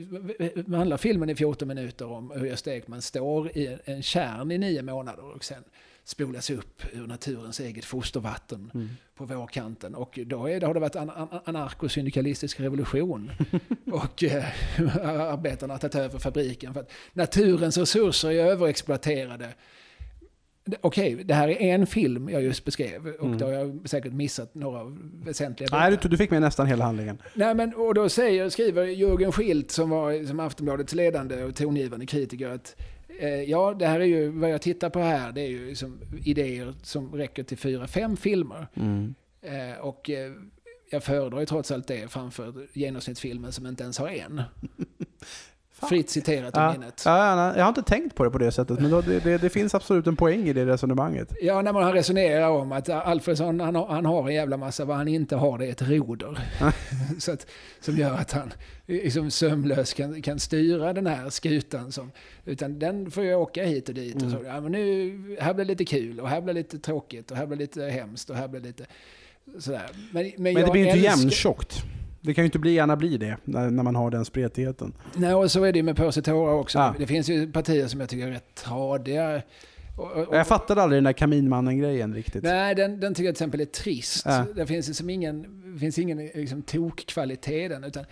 handlar 0.76 0.98
filmen 0.98 1.30
i 1.30 1.36
14 1.36 1.68
minuter 1.68 2.06
om 2.12 2.32
hur 2.32 2.46
Gösta 2.46 2.74
Ekman 2.76 3.02
står 3.02 3.58
i 3.58 3.78
en 3.86 4.04
kärn 4.04 4.52
i 4.52 4.58
nio 4.58 4.82
månader 4.82 5.36
och 5.36 5.44
sen 5.44 5.64
spolas 6.04 6.50
upp 6.50 6.84
ur 6.94 7.08
naturens 7.08 7.60
eget 7.60 7.86
fostervatten 7.86 8.72
Mm. 8.74 8.90
på 9.16 9.26
vårkanten. 9.26 9.96
Och 9.96 10.20
då, 10.26 10.50
är, 10.50 10.60
då 10.60 10.68
har 10.68 10.74
det 10.74 10.80
varit 10.80 10.96
en 10.96 11.10
an, 11.10 11.40
anarkosyndikalistisk 11.46 12.60
revolution. 12.60 13.32
och 13.92 14.24
eh, 14.24 14.46
arbetarna 15.08 15.74
har 15.74 15.80
tagit 15.80 15.96
över 15.96 16.20
fabriken 16.20 16.74
för 16.74 16.80
att 16.82 16.92
naturens 17.14 17.78
resurser 17.78 18.30
är 18.32 18.46
överexploaterade. 18.46 19.50
Okej, 20.82 21.16
det 21.26 21.34
här 21.34 21.48
är 21.48 21.62
en 21.62 21.88
film 21.88 22.30
jag 22.30 22.44
just 22.44 22.66
beskrev 22.66 23.08
och 23.08 23.26
Mm. 23.26 23.38
då 23.38 23.46
har 23.46 23.54
jag 23.54 23.82
säkert 23.90 24.14
missat 24.14 24.56
några 24.56 24.84
väsentliga 25.24 25.70
Nej, 25.72 25.92
bitar. 25.92 26.04
du, 26.04 26.10
du 26.10 26.18
fick 26.18 26.32
med 26.32 26.42
nästan 26.42 26.68
hela 26.68 26.86
handlingen. 26.86 27.22
Nej, 27.34 27.56
men, 27.56 27.74
och 27.76 27.94
då 27.94 28.10
säger, 28.10 28.50
skriver 28.50 28.86
Jörgen 28.86 29.32
Schilt 29.32 29.72
som 29.72 29.90
var 29.90 30.26
som 30.28 30.40
Aftonbladets 30.40 30.94
ledande 30.96 31.44
och 31.44 31.56
tongivande 31.56 32.06
kritiker 32.06 32.50
att 32.50 32.76
eh, 33.20 33.30
ja, 33.30 33.74
det 33.80 33.88
här 33.88 34.00
är 34.00 34.06
ju, 34.06 34.30
vad 34.30 34.50
jag 34.50 34.62
tittar 34.62 34.90
på 34.90 35.00
här, 35.00 35.32
det 35.32 35.42
är 35.42 35.48
ju 35.48 35.68
liksom 35.68 36.00
idéer 36.26 36.74
som 36.84 37.16
räcker 37.16 37.44
till 37.44 37.58
fyra, 37.58 37.88
fem 37.88 38.18
filmer. 38.18 38.68
Mm. 38.74 39.16
Eh, 39.42 39.80
och 39.80 40.10
eh, 40.10 40.32
jag 40.92 41.04
föredrar 41.04 41.40
ju 41.40 41.46
trots 41.46 41.72
allt 41.72 41.88
det 41.88 42.12
framför 42.12 42.68
genomsnittsfilmen 42.74 43.52
som 43.52 43.68
inte 43.68 43.84
ens 43.84 43.98
har 43.98 44.08
en. 44.10 44.42
Fritt 45.90 46.10
citerat 46.10 46.52
Ja, 46.54 46.72
minnet. 46.72 47.02
ja, 47.06 47.36
nej, 47.36 47.54
jag 47.58 47.64
har 47.64 47.70
inte 47.70 47.82
tänkt 47.84 48.16
på 48.16 48.24
det 48.24 48.30
på 48.30 48.38
det 48.38 48.52
sättet, 48.52 48.80
men 48.80 48.92
då, 48.92 49.02
det, 49.02 49.20
det, 49.20 49.38
det 49.38 49.50
finns 49.50 49.76
absolut 49.76 50.08
en 50.08 50.16
poäng 50.16 50.48
i 50.48 50.54
det 50.54 50.66
resonemanget. 50.66 51.34
Ja, 51.42 51.62
när 51.62 51.74
man 51.74 51.94
resonerar 51.94 52.50
om 52.50 52.72
att 52.72 52.90
Alfredsson, 52.90 53.60
han 53.60 53.76
han 53.76 54.06
har 54.06 54.28
en 54.28 54.36
jävla 54.36 54.58
massa, 54.58 54.86
vad 54.86 54.98
han 54.98 55.08
inte 55.08 55.36
har 55.36 55.58
det 55.58 55.66
är 55.66 55.72
ett 55.72 55.82
roder. 55.82 56.40
så 57.20 57.32
att, 57.32 57.46
som 57.82 57.96
gör 57.98 58.14
att 58.14 58.32
han 58.32 58.54
liksom 58.88 59.32
sömlöst 59.32 59.94
kan, 59.96 60.22
kan 60.22 60.40
styra 60.40 60.94
den 60.94 61.08
här 61.08 61.30
skutan. 61.30 61.92
Som, 61.92 62.12
utan 62.46 62.80
den 62.80 63.12
får 63.12 63.24
ju 63.24 63.36
åka 63.36 63.64
hit 63.66 63.90
och 63.90 63.96
dit. 63.96 64.16
Och 64.16 64.22
så, 64.32 64.38
Mm. 64.38 64.46
ja, 64.46 64.62
men 64.62 64.72
nu, 64.72 65.38
här 65.42 65.54
blir 65.54 65.66
det 65.66 65.70
lite 65.72 65.86
kul 65.86 66.20
och 66.20 66.30
här 66.30 66.42
blir 66.42 66.54
det 66.54 66.60
lite 66.60 66.80
tråkigt 66.80 67.32
och 67.32 67.38
här 67.38 67.46
blir 67.46 67.58
det 67.58 67.64
lite 67.64 67.84
hemskt 67.86 68.30
och 68.30 68.36
här 68.36 68.48
blir 68.48 68.62
det 68.62 68.68
lite 68.68 68.86
sådär. 69.60 69.90
Men, 70.12 70.32
men, 70.38 70.54
Men 70.54 70.66
det 70.66 70.72
blir 70.72 70.86
inte 70.86 70.92
älskar- 71.00 71.20
jämntjockt. 71.20 71.84
Det 72.22 72.34
kan 72.34 72.44
ju 72.44 72.46
inte 72.46 72.60
bli, 72.60 72.72
gärna 72.74 72.96
bli 72.96 73.18
det, 73.18 73.38
när, 73.44 73.70
när 73.70 73.84
man 73.84 73.96
har 73.96 74.12
den 74.12 74.26
spretigheten. 74.26 74.94
Nej, 75.16 75.34
och 75.34 75.52
så 75.52 75.64
är 75.64 75.72
det 75.74 75.80
ju 75.80 75.84
med 75.84 75.96
Påse 75.96 76.22
tårar 76.22 76.54
också. 76.54 76.78
Ja. 76.78 76.96
Det 77.00 77.08
finns 77.08 77.30
ju 77.30 77.52
partier 77.52 77.88
som 77.88 78.00
jag 78.00 78.10
tycker 78.10 78.28
är 78.28 78.32
rätt 78.32 78.56
tradiga. 78.56 79.42
Och, 79.98 80.12
och, 80.12 80.36
Jag 80.36 80.48
fattade 80.48 80.82
aldrig 80.82 80.98
den 80.98 81.04
där 81.04 81.14
Kaminmannen-grejen 81.14 82.14
riktigt. 82.14 82.44
Nej, 82.44 82.76
den, 82.76 83.00
den 83.00 83.14
tycker 83.14 83.26
jag 83.28 83.36
till 83.36 83.44
exempel 83.44 83.62
är 83.62 83.66
trist. 83.66 84.26
Ja. 84.26 84.46
Det 84.56 84.66
finns 84.66 84.88
liksom 84.88 85.10
ingen, 85.10 85.46
finns 85.80 86.00
ingen 86.00 86.18
liksom, 86.18 86.62
tokkvalitet 86.62 87.66
i 87.66 87.68
den. 87.68 87.84
Utan 87.84 88.06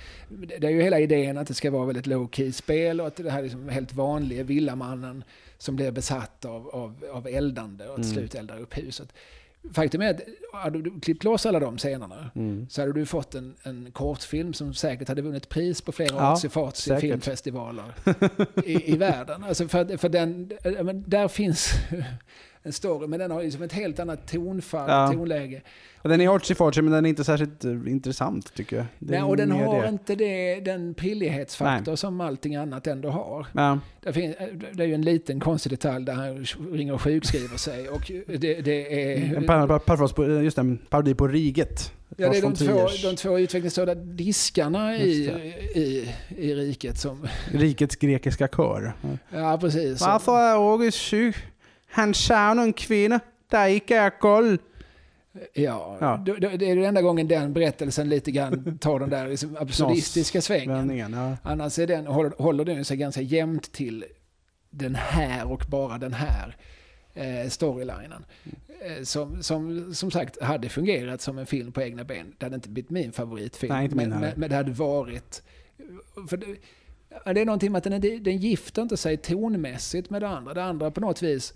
det 0.60 0.68
är 0.68 0.72
ju 0.72 0.82
hela 0.82 1.00
idén 1.00 1.38
att 1.38 1.48
det 1.48 1.54
ska 1.54 1.72
vara 1.72 1.86
väldigt 1.86 2.08
low 2.08 2.30
key 2.32 2.52
spel 2.52 3.02
och 3.02 3.08
att 3.08 3.16
det 3.16 3.32
här 3.32 3.44
liksom 3.44 3.70
helt 3.70 3.94
vanliga 3.94 4.44
villamannen 4.44 5.24
som 5.58 5.76
blir 5.76 5.92
besatt 5.92 6.46
av, 6.46 6.68
av, 6.68 7.06
av 7.14 7.28
eldande 7.28 7.88
och 7.88 7.96
till 7.96 8.04
Mm. 8.06 8.16
slut 8.16 8.36
eldar 8.36 8.60
upp 8.60 8.78
huset. 8.78 9.14
Faktum 9.74 10.02
är 10.02 10.10
att 10.14 10.22
hade 10.54 10.82
du 10.82 11.00
klippt 11.00 11.24
loss 11.24 11.46
alla 11.46 11.60
de 11.60 11.78
scenerna 11.78 12.32
Mm. 12.36 12.68
så 12.70 12.82
hade 12.82 12.94
du 12.94 13.06
fått 13.06 13.36
en, 13.36 13.56
en 13.64 13.92
kortfilm 13.92 14.54
som 14.54 14.74
säkert 14.74 15.08
hade 15.08 15.22
vunnit 15.22 15.50
pris 15.50 15.82
på 15.82 15.92
flera 15.92 16.16
Ja, 16.16 16.36
säkert. 16.76 17.02
filmfestivaler 17.02 17.84
i, 18.66 18.94
i 18.94 18.98
världen. 18.98 19.44
Alltså 19.44 19.68
för, 19.68 19.98
för 19.98 20.10
den, 20.10 20.52
där 21.08 21.28
finns 21.28 21.70
en 22.68 22.74
story, 22.74 23.08
men 23.08 23.20
den 23.20 23.32
har 23.32 23.44
liksom 23.44 23.62
ett 23.64 23.74
helt 23.74 24.00
annat 24.00 24.28
tonfall, 24.28 24.90
Ja. 24.90 25.12
tonläge. 25.14 25.62
Och 26.02 26.10
Den 26.10 26.22
är 26.22 26.28
artsy 26.36 26.56
fartsy 26.56 26.82
men 26.82 26.94
den 26.94 27.06
är 27.06 27.10
inte 27.10 27.24
särskilt 27.24 27.66
eh, 27.66 27.72
intressant 27.72 28.54
tycker 28.54 28.76
jag. 28.78 28.86
Nej, 29.00 29.22
och 29.24 29.38
den 29.38 29.52
har 29.52 29.82
det. 29.82 29.90
inte 29.90 30.16
det, 30.16 30.60
den 30.60 30.94
pillighetsfaktor 30.94 31.96
som 31.96 32.22
allting 32.22 32.56
annat 32.56 32.88
ändå 32.88 33.10
har. 33.10 33.48
Ja. 33.54 33.80
Det, 34.04 34.14
finns, 34.14 34.36
det 34.74 34.84
är 34.84 34.88
ju 34.88 34.94
en 34.94 35.02
liten 35.02 35.40
konstig 35.40 35.72
detalj 35.72 36.06
där 36.06 36.14
han 36.14 36.46
ringer 36.74 36.94
och 36.94 37.02
sjukskriver 37.02 37.58
sig. 37.58 37.90
Och 37.90 38.12
det, 38.28 38.62
det 38.62 39.12
är... 39.14 39.36
En 39.36 39.44
par- 39.46 40.08
på, 40.14 40.44
just 40.44 40.58
en 40.58 40.78
parodi 40.78 41.14
på 41.16 41.28
Riget. 41.28 41.92
Ja, 42.18 42.30
det 42.30 42.38
är 42.38 42.42
de 42.42 42.56
två, 42.56 42.88
de 43.10 43.16
två 43.16 43.40
utvecklingsstörda 43.40 43.96
diskarna 43.96 44.98
i, 44.98 45.30
i, 45.76 46.16
i 46.38 46.56
riket 46.56 46.98
som... 46.98 47.28
Rikets 47.52 47.96
grekiska 47.96 48.48
kör. 48.48 48.94
Ja, 49.30 49.58
precis. 49.62 50.02
Varför 50.02 50.40
är 50.40 50.58
Åge 50.60 50.92
sjuk? 50.92 51.36
Han 51.98 52.14
sa 52.14 52.54
någon 52.54 52.74
kvinna. 52.74 53.20
Där 53.48 53.68
gick 53.68 53.92
jag 53.92 54.20
koll. 54.20 54.58
Ja, 55.54 55.98
Ja. 56.02 56.24
Det, 56.26 56.58
det 56.58 56.72
är 56.72 56.76
den 56.76 56.86
enda 56.86 57.02
gången 57.02 57.28
den 57.28 57.54
berättelsen 57.54 58.10
lite 58.10 58.32
grann 58.32 58.78
tar 58.78 59.00
den 59.00 59.10
där 59.10 59.28
liksom 59.28 59.58
absurdistiska 59.60 60.42
svängen. 60.42 60.98
Ja. 60.98 61.38
Annars 61.44 61.80
är 61.80 61.88
den, 61.88 62.08
håller, 62.08 62.32
håller 62.38 62.66
den 62.66 62.86
sig 62.86 62.98
ganska 62.98 63.22
jämnt 63.22 63.72
till 63.72 64.06
den 64.70 64.96
här 64.96 65.52
och 65.52 65.66
bara 65.70 65.98
den 65.98 66.14
här 66.14 66.56
eh, 67.14 67.50
storylinen. 67.50 68.26
Eh, 68.82 69.04
som, 69.04 69.44
som, 69.44 69.94
som 69.94 70.12
sagt 70.12 70.42
hade 70.42 70.70
fungerat 70.70 71.22
som 71.22 71.38
en 71.38 71.46
film 71.46 71.72
på 71.72 71.82
egna 71.82 72.04
ben. 72.04 72.36
Det 72.38 72.46
hade 72.46 72.56
inte 72.56 72.70
blivit 72.70 72.90
min 72.90 73.12
favoritfilm. 73.12 73.74
Nej, 73.74 73.90
men, 73.90 74.10
men, 74.10 74.34
men 74.36 74.50
det 74.50 74.56
hade 74.56 74.72
varit... 74.72 75.44
För 76.30 76.38
det, 76.38 76.46
det 77.34 77.42
är 77.42 77.46
någonting 77.46 77.72
med 77.72 77.78
att 77.78 78.02
den, 78.02 78.24
den 78.24 78.38
gifter 78.38 78.82
inte 78.82 78.98
sig 78.98 79.18
tonmässigt 79.18 80.10
med 80.10 80.22
det 80.22 80.28
andra. 80.28 80.54
Det 80.54 80.64
andra 80.64 80.92
på 80.92 81.02
något 81.02 81.22
vis 81.24 81.54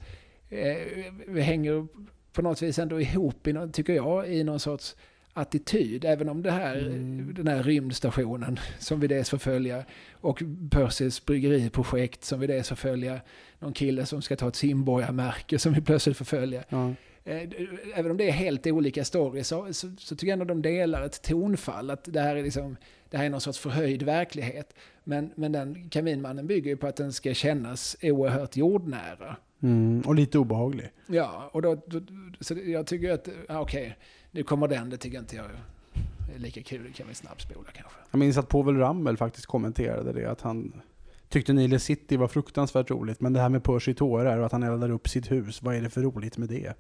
eh, 0.52 1.44
hänger 1.44 1.88
på 2.34 2.42
något 2.42 2.62
vis 2.62 2.80
ändå 2.80 3.02
ihop, 3.02 3.48
i, 3.48 3.54
nå- 3.54 3.68
tycker 3.68 3.94
jag, 3.94 4.30
i 4.34 4.44
någon 4.44 4.60
sorts 4.60 4.96
attityd. 5.34 6.06
Även 6.06 6.30
om 6.30 6.42
det 6.44 6.52
här, 6.52 6.78
Mm. 6.78 7.34
den 7.34 7.48
här 7.48 7.64
rymdstationen 7.64 8.60
som 8.80 9.00
vi 9.00 9.08
dels 9.08 9.30
får 9.30 9.38
följa 9.38 9.86
och 10.14 10.44
Percys 10.72 11.26
bryggeriprojekt 11.26 12.24
som 12.24 12.40
vi 12.40 12.48
dels 12.48 12.70
får 12.70 12.76
följa. 12.76 13.22
Någon 13.60 13.74
kille 13.74 14.06
som 14.06 14.22
ska 14.22 14.36
ta 14.36 14.48
ett 14.48 14.56
simborgarmärke 14.56 15.60
som 15.60 15.74
vi 15.74 15.82
plötsligt 15.82 16.18
får 16.18 16.26
följa. 16.26 16.64
ja. 16.70 16.94
Eh, 17.24 17.50
Även 17.96 18.12
om 18.12 18.18
det 18.18 18.28
är 18.28 18.32
helt 18.32 18.68
olika 18.68 19.06
stories 19.06 19.48
så, 19.48 19.74
så, 19.74 19.92
så 19.98 20.16
tycker 20.16 20.28
jag 20.28 20.34
ändå 20.34 20.46
de 20.46 20.62
delar 20.62 21.02
ett 21.02 21.22
tonfall. 21.22 21.90
Att 21.90 22.04
det 22.14 22.22
här 22.22 22.36
är, 22.36 22.44
liksom, 22.44 22.78
det 23.10 23.18
här 23.18 23.26
är 23.26 23.30
någon 23.30 23.42
sorts 23.42 23.60
förhöjd 23.60 24.04
verklighet. 24.04 24.74
Men, 25.04 25.32
men 25.36 25.52
den 25.52 25.90
Kaminmannen 25.90 26.48
bygger 26.48 26.70
ju 26.72 26.78
på 26.78 26.88
att 26.88 26.96
den 26.96 27.14
ska 27.14 27.34
kännas 27.34 27.98
oerhört 28.02 28.56
jordnära. 28.58 29.36
Mm, 29.62 30.02
och 30.02 30.16
lite 30.16 30.40
obehaglig. 30.40 30.90
Ja, 31.08 31.50
och 31.54 31.62
då, 31.62 31.76
då 31.86 32.02
så 32.40 32.54
jag 32.54 32.88
tycker 32.88 33.12
att, 33.12 33.28
ja, 33.48 33.60
okej, 33.60 33.98
nu 34.32 34.44
kommer 34.44 34.68
den, 34.68 34.90
det 34.90 34.98
tycker 34.98 35.20
inte 35.20 35.36
jag 35.36 35.46
är 36.36 36.40
lika 36.40 36.64
kul, 36.64 36.84
det 36.84 36.92
kan 36.92 37.08
vi 37.08 37.14
snabbspola 37.14 37.70
kanske. 37.74 38.00
Jag 38.12 38.20
minns 38.20 38.38
att 38.38 38.50
Povel 38.50 38.78
Ramel 38.78 39.18
faktiskt 39.18 39.46
kommenterade 39.46 40.14
det. 40.14 40.32
Att 40.32 40.42
han 40.42 40.82
tyckte 41.30 41.54
Nile 41.54 41.80
City 41.80 42.18
var 42.18 42.28
fruktansvärt 42.28 42.92
roligt. 42.92 43.22
Men 43.22 43.34
det 43.34 43.40
här 43.40 43.50
med 43.50 43.64
Percy 43.64 43.94
tårar 43.94 44.38
och 44.38 44.46
att 44.46 44.52
han 44.52 44.64
eldar 44.64 44.90
upp 44.90 45.10
sitt 45.10 45.32
hus. 45.32 45.62
Vad 45.62 45.76
är 45.76 45.82
det 45.82 45.90
för 45.90 46.02
roligt 46.02 46.38
med 46.38 46.50
det? 46.50 46.74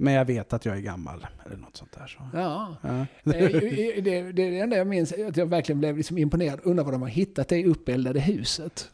Men 0.00 0.12
jag 0.14 0.24
vet 0.24 0.52
att 0.52 0.64
jag 0.64 0.76
är 0.76 0.80
gammal. 0.80 1.26
Eller 1.46 1.56
något 1.56 1.76
sånt 1.76 1.92
där. 1.92 2.06
Så. 2.06 2.18
Ja, 2.34 2.76
Ja. 2.82 2.88
Eh, 2.88 3.50
det, 3.50 4.00
det 4.00 4.16
är 4.18 4.32
det 4.50 4.58
enda 4.58 4.76
jag 4.76 4.86
minns, 4.86 5.12
att 5.12 5.36
jag 5.36 5.46
verkligen 5.46 5.78
blev 5.78 5.96
liksom 5.96 6.18
imponerad. 6.18 6.60
Undrar 6.62 6.84
var 6.84 6.92
de 6.92 7.02
har 7.02 7.08
hittat 7.08 7.48
det 7.48 7.64
uppeldade 7.66 8.20
huset. 8.20 8.90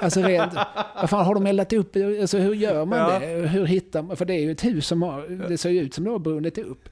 Alltså 0.00 0.20
rent, 0.22 0.54
vad 1.00 1.10
fan 1.10 1.24
har 1.26 1.34
de 1.34 1.46
eldat 1.46 1.72
upp? 1.72 1.96
Alltså 2.20 2.38
hur 2.38 2.54
gör 2.54 2.84
man 2.84 2.98
Ja. 2.98 3.18
det? 3.18 3.26
Hur 3.26 3.66
hittar 3.66 4.02
man? 4.02 4.16
För 4.16 4.24
det 4.24 4.34
är 4.34 4.40
ju 4.40 4.50
ett 4.52 4.64
hus 4.64 4.86
som 4.86 5.02
har, 5.02 5.48
det 5.48 5.58
ser 5.58 5.70
ju 5.70 5.80
ut 5.80 5.94
som 5.94 6.04
det 6.04 6.10
har 6.10 6.18
brunnit 6.18 6.58
upp. 6.58 6.88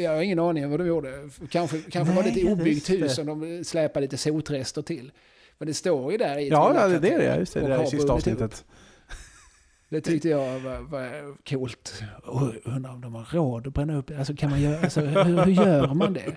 Jag 0.00 0.10
har 0.14 0.22
ingen 0.22 0.38
aning 0.38 0.64
om 0.64 0.70
vad 0.70 0.80
de 0.80 0.86
gjorde. 0.86 1.28
Kanske, 1.50 1.78
kanske 1.90 2.14
var 2.14 2.22
det 2.22 2.28
ett 2.28 2.34
Nej, 2.44 2.52
obyggt 2.52 2.90
hus 2.90 3.14
som 3.14 3.26
de 3.26 3.64
släpade 3.64 4.00
lite 4.04 4.16
sotrester 4.16 4.82
till. 4.82 5.12
Men 5.58 5.68
det 5.68 5.74
står 5.74 6.12
ju 6.12 6.18
där 6.18 6.38
i 6.38 6.48
Ja, 6.48 6.72
ja, 6.74 6.98
det 6.98 7.08
är 7.10 7.18
det. 7.18 7.36
Just 7.38 7.54
det, 7.54 7.60
det 7.60 7.66
där 7.68 7.82
i 7.82 7.86
sista 7.86 8.16
brunnit 8.16 8.40
upp. 8.40 8.54
Det 9.92 10.00
tyckte 10.00 10.28
jag 10.28 10.60
var, 10.60 10.80
var 10.80 11.36
coolt. 11.48 12.02
Undrar 12.64 12.90
om 12.92 13.00
de 13.00 13.14
har 13.14 13.24
råd 13.32 13.66
att 13.66 13.74
bränna 13.74 13.96
upp. 13.96 14.10
Alltså 14.18 14.34
kan 14.36 14.50
man 14.50 14.60
göra, 14.60 14.80
alltså, 14.80 15.00
hur, 15.00 15.44
hur 15.44 15.52
gör 15.52 15.94
man 15.94 16.12
det? 16.12 16.36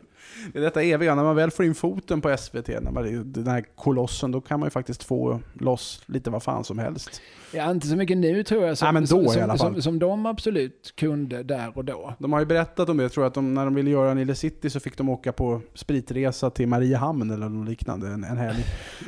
Det 0.53 0.59
är 0.59 0.63
detta 0.63 0.83
eviga, 0.83 1.15
när 1.15 1.23
man 1.23 1.35
väl 1.35 1.51
får 1.51 1.65
in 1.65 1.75
foten 1.75 2.21
på 2.21 2.37
SVT, 2.37 2.67
när 2.67 2.91
man, 2.91 3.31
den 3.31 3.47
här 3.47 3.65
kolossen, 3.75 4.31
då 4.31 4.41
kan 4.41 4.59
man 4.59 4.67
ju 4.67 4.71
faktiskt 4.71 5.03
få 5.03 5.39
loss 5.53 6.01
lite 6.05 6.29
vad 6.29 6.43
fan 6.43 6.63
som 6.63 6.79
helst. 6.79 7.21
Ja, 7.51 7.71
inte 7.71 7.87
så 7.87 7.95
mycket 7.95 8.17
nu 8.17 8.43
tror 8.43 8.65
jag 8.65 8.77
som, 8.77 8.85
Nej, 8.85 8.93
men 8.93 9.05
då 9.05 9.21
i 9.23 9.27
som, 9.27 9.43
alla 9.43 9.57
fall. 9.57 9.73
som, 9.73 9.81
som 9.81 9.99
de 9.99 10.25
absolut 10.25 10.93
kunde 10.97 11.43
där 11.43 11.77
och 11.77 11.85
då. 11.85 12.13
De 12.19 12.33
har 12.33 12.39
ju 12.39 12.45
berättat 12.45 12.89
om 12.89 12.97
det, 12.97 13.03
jag 13.03 13.11
tror 13.11 13.25
att 13.25 13.33
de, 13.33 13.53
när 13.53 13.65
de 13.65 13.75
ville 13.75 13.89
göra 13.89 14.13
Nile 14.13 14.35
City 14.35 14.69
så 14.69 14.79
fick 14.79 14.97
de 14.97 15.09
åka 15.09 15.31
på 15.31 15.61
spritresa 15.73 16.49
till 16.49 16.67
Mariehamn 16.67 17.31
eller 17.31 17.49
något 17.49 17.69
liknande 17.69 18.07
en, 18.07 18.23
en 18.23 18.37
helg. 18.37 18.65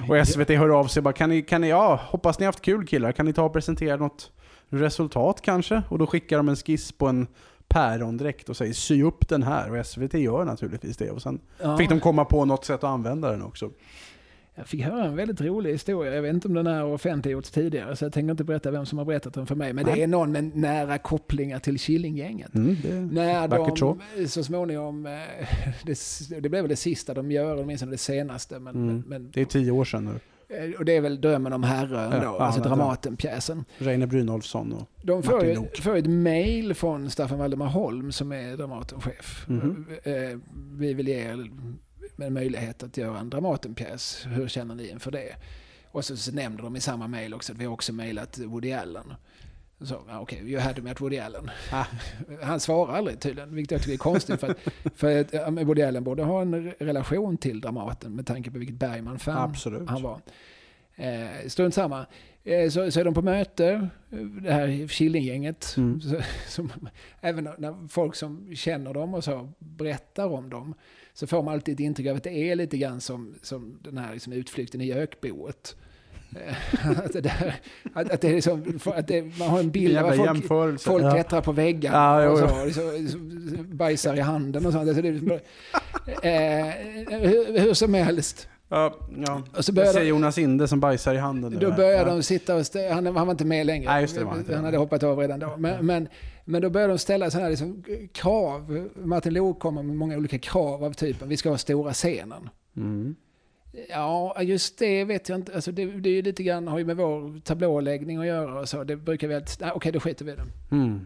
Och 0.09 0.27
SVT 0.27 0.49
hör 0.49 0.69
av 0.69 0.85
sig 0.85 1.01
bara, 1.01 1.13
kan 1.13 1.29
ni, 1.29 1.41
kan 1.41 1.61
ni, 1.61 1.69
ja, 1.69 1.99
hoppas 2.03 2.39
ni 2.39 2.45
haft 2.45 2.61
kul 2.61 2.87
killar, 2.87 3.11
kan 3.11 3.25
ni 3.25 3.33
ta 3.33 3.43
och 3.43 3.53
presentera 3.53 3.97
något 3.97 4.31
resultat 4.69 5.41
kanske? 5.41 5.83
Och 5.89 5.99
då 5.99 6.07
skickar 6.07 6.37
de 6.37 6.49
en 6.49 6.55
skiss 6.55 6.91
på 6.91 7.07
en 7.07 7.27
pärondräkt 7.67 8.49
och 8.49 8.57
säger 8.57 8.73
sy 8.73 9.03
upp 9.03 9.27
den 9.27 9.43
här 9.43 9.79
och 9.79 9.85
SVT 9.85 10.13
gör 10.13 10.45
naturligtvis 10.45 10.97
det. 10.97 11.11
Och 11.11 11.21
sen 11.21 11.39
Ja, 11.61 11.77
fick 11.77 11.89
de 11.89 11.99
komma 11.99 12.25
på 12.25 12.45
något 12.45 12.65
sätt 12.65 12.75
att 12.75 12.89
använda 12.89 13.31
den 13.31 13.41
också. 13.43 13.71
Jag 14.55 14.67
fick 14.67 14.81
höra 14.83 15.05
en 15.05 15.15
väldigt 15.15 15.41
rolig 15.41 15.71
historia. 15.71 16.15
Jag 16.15 16.21
vet 16.21 16.33
inte 16.33 16.47
om 16.47 16.53
den 16.53 16.67
här 16.67 16.85
offentliggjorts 16.85 17.51
tidigare 17.51 17.95
så 17.95 18.05
jag 18.05 18.13
tänker 18.13 18.31
inte 18.31 18.43
berätta 18.43 18.71
vem 18.71 18.85
som 18.85 18.97
har 18.97 19.05
berättat 19.05 19.33
den 19.33 19.45
för 19.45 19.55
mig. 19.55 19.73
Men 19.73 19.85
det 19.85 19.91
Nej. 19.91 20.01
är 20.01 20.07
någon 20.07 20.31
med 20.31 20.55
nära 20.55 20.97
kopplingar 20.97 21.59
till 21.59 21.79
Killinggänget. 21.79 22.55
Mm, 22.55 22.77
det, 22.83 22.93
När 22.93 23.47
de 23.47 24.27
så 24.27 24.43
småningom, 24.43 25.05
eh, 25.05 25.11
det, 25.83 25.99
det 26.41 26.49
blev 26.49 26.61
väl 26.63 26.69
det 26.69 26.75
sista 26.75 27.13
de 27.13 27.31
gör, 27.31 27.57
åtminstone 27.61 27.91
det 27.91 27.97
senaste. 27.97 28.59
Men, 28.59 28.75
Mm. 28.75 28.87
men, 28.87 29.03
men, 29.07 29.31
det 29.33 29.41
är 29.41 29.45
tio 29.45 29.71
år 29.71 29.85
sedan 29.85 30.05
nu. 30.05 30.19
Eh, 30.49 30.71
och 30.79 30.85
det 30.85 30.95
är 30.95 31.01
väl 31.01 31.21
Drömmen 31.21 31.53
om 31.53 31.63
Herren 31.63 32.11
Ja, 32.11 32.17
då, 32.19 32.23
ja, 32.25 32.39
alltså 32.39 32.61
Dramatenpjäsen. 32.61 33.65
Reine 33.77 34.07
Brynolfsson 34.07 34.73
och 34.73 34.89
De 35.01 35.23
får 35.23 35.33
Martin 35.33 35.67
får 35.81 35.95
ett 35.95 36.09
mail 36.09 36.73
från 36.73 37.09
Staffan 37.09 37.39
Valdemar 37.39 37.65
Holm 37.67 38.11
som 38.11 38.31
är 38.31 38.57
Dramatenchef. 38.57 39.45
Mhm. 39.47 39.85
Eh, 40.03 40.13
Vi 40.77 40.93
vill 40.93 41.07
ge 41.07 41.15
er 41.15 41.49
en 42.17 42.33
möjlighet 42.33 42.83
att 42.83 42.97
göra 42.97 43.19
en 43.19 43.29
Dramatenpjäs. 43.29 44.25
Hur 44.29 44.47
känner 44.47 44.75
ni 44.75 44.89
inför 44.89 45.11
det? 45.11 45.35
Och 45.91 46.05
så, 46.05 46.17
så 46.17 46.31
nämner 46.31 46.63
de 46.63 46.75
i 46.75 46.79
samma 46.81 47.07
mail 47.07 47.33
också 47.33 47.53
att 47.53 47.59
vi 47.59 47.65
har 47.65 47.73
också 47.73 47.93
mailat 47.93 48.39
Woody 48.39 48.71
Allen. 48.71 49.13
Så, 49.81 50.01
okej, 50.21 50.51
you 50.51 50.61
had 50.61 50.83
met 50.83 51.01
Woody 51.01 51.17
Allen. 51.17 51.49
Ah. 51.71 51.85
Han 52.43 52.59
svarar 52.59 52.93
aldrig 52.93 53.19
tydligen, 53.19 53.55
vilket 53.55 53.71
jag 53.71 53.81
tycker 53.81 53.93
är 53.93 53.97
konstigt. 53.97 54.39
För 54.39 54.49
att, 54.49 54.57
för 54.95 55.19
att 55.19 55.67
Woody 55.67 55.81
Allen 55.81 56.03
borde 56.03 56.23
ha 56.23 56.41
en 56.41 56.55
re- 56.55 56.73
relation 56.79 57.37
till 57.37 57.61
Dramaten 57.61 58.15
med 58.15 58.25
tanke 58.25 58.51
på 58.51 58.57
vilket 58.57 58.75
Bergman-fan 58.75 59.55
han 59.87 60.01
var. 60.01 60.21
Eh, 60.95 61.47
strunt 61.47 61.73
samma. 61.73 62.05
Eh, 62.43 62.69
så, 62.69 62.91
så 62.91 62.99
är 62.99 63.03
de 63.05 63.13
på 63.13 63.21
möte, 63.21 63.89
det 64.41 64.51
här 64.53 64.87
Killinggänget. 64.87 65.73
Mm. 65.77 66.01
Så, 66.47 66.67
även 67.21 67.43
när- 67.57 67.87
folk 67.87 68.15
som 68.15 68.55
känner 68.55 68.93
dem 68.93 69.13
och 69.13 69.23
så 69.23 69.49
berättar 69.59 70.25
om 70.27 70.49
dem 70.49 70.73
så 71.13 71.27
får 71.27 71.43
man 71.43 71.53
alltid 71.53 71.73
ett 71.73 71.79
intryck 71.79 72.07
av 72.07 72.15
att 72.17 72.23
det 72.23 72.49
är 72.51 72.55
lite 72.55 72.77
grann 72.77 73.01
som, 73.01 73.35
som 73.41 73.79
den 73.83 73.97
här 73.97 74.13
liksom 74.13 74.33
utflykten 74.33 74.81
i 74.81 74.85
gökboet. 74.85 75.75
Eh, 76.35 76.89
att, 77.05 77.13
där, 77.13 77.55
att, 77.93 78.11
att, 78.11 78.21
det 78.21 78.27
är 78.29 78.33
liksom, 78.33 78.79
att 78.85 79.07
det, 79.07 79.21
man 79.39 79.47
har 79.49 79.59
en 79.59 79.71
bild 79.71 79.97
av 79.97 80.05
att 80.05 80.45
folk, 80.45 80.81
folk 80.81 81.03
Ja. 81.03 81.11
klättrar 81.11 81.41
på 81.41 81.51
väggarna 81.51 82.23
Ja, 82.23 82.29
och 82.29 82.37
så, 82.37 82.65
liksom, 82.65 83.09
så, 83.57 83.63
bajsar 83.63 84.15
i 84.15 84.19
handen 84.19 84.65
och 84.65 84.71
sånt. 84.73 84.87
Alltså 84.87 85.01
det 85.01 85.11
liksom, 85.11 85.31
eh, 85.31 86.29
hur, 87.19 87.59
hur 87.59 87.73
som 87.73 87.93
helst. 87.93 88.47
Ja, 88.69 88.95
ja. 89.27 89.43
Och 89.57 89.65
så 89.65 89.71
Jag 89.75 89.87
ser 89.93 90.03
Jonas 90.03 90.37
Inde 90.37 90.67
som 90.67 90.79
bajsar 90.79 91.13
i 91.15 91.17
handen. 91.17 91.53
nu 91.53 91.59
Då 91.59 91.71
börjar 91.71 91.91
ja. 91.91 92.05
de 92.05 92.23
sitta 92.23 92.55
och 92.55 92.61
stä- 92.61 92.93
han, 92.93 93.05
han 93.05 93.27
var 93.27 93.31
inte 93.31 93.45
med 93.45 93.65
längre. 93.65 93.91
Nej, 93.91 94.07
det, 94.15 94.25
han 94.25 94.45
han 94.53 94.65
hade 94.65 94.77
hoppat 94.77 95.03
av 95.03 95.19
redan 95.19 95.39
då. 95.39 95.53
Men, 95.57 95.85
men, 95.85 96.07
men 96.45 96.61
då 96.61 96.69
börjar 96.69 96.87
de 96.87 96.97
ställa 96.97 97.29
sådana 97.31 97.43
här 97.43 97.49
liksom, 97.49 97.83
krav. 98.13 98.89
Martin 98.95 99.33
Lok 99.33 99.59
kommer 99.59 99.83
med 99.83 99.95
många 99.95 100.17
olika 100.17 100.39
krav 100.39 100.83
av 100.83 100.93
typen 100.93 101.29
vi 101.29 101.37
ska 101.37 101.49
ha 101.49 101.57
stora 101.57 101.93
scenen. 101.93 102.49
Mm. 102.77 103.15
Ja, 103.89 104.41
just 104.41 104.77
det 104.77 105.03
vet 105.03 105.29
jag 105.29 105.37
inte. 105.37 105.55
Alltså 105.55 105.71
det, 105.71 105.85
det 105.85 106.09
är 106.09 106.13
ju 106.13 106.21
lite 106.21 106.43
grann, 106.43 106.67
har 106.67 106.77
ju 106.77 106.85
med 106.85 106.97
vår 106.97 107.39
tablåläggning 107.39 108.17
att 108.17 108.25
göra 108.25 108.59
och 108.59 108.69
så. 108.69 108.83
Det 108.83 108.95
brukar 108.95 109.27
vi 109.27 109.35
alltid... 109.35 109.61
Nej, 109.61 109.71
okej, 109.75 109.91
då 109.91 109.99
skiter 109.99 110.25
vi 110.25 110.31
i 110.31 110.35
det. 110.35 110.45
Mm. 110.71 111.05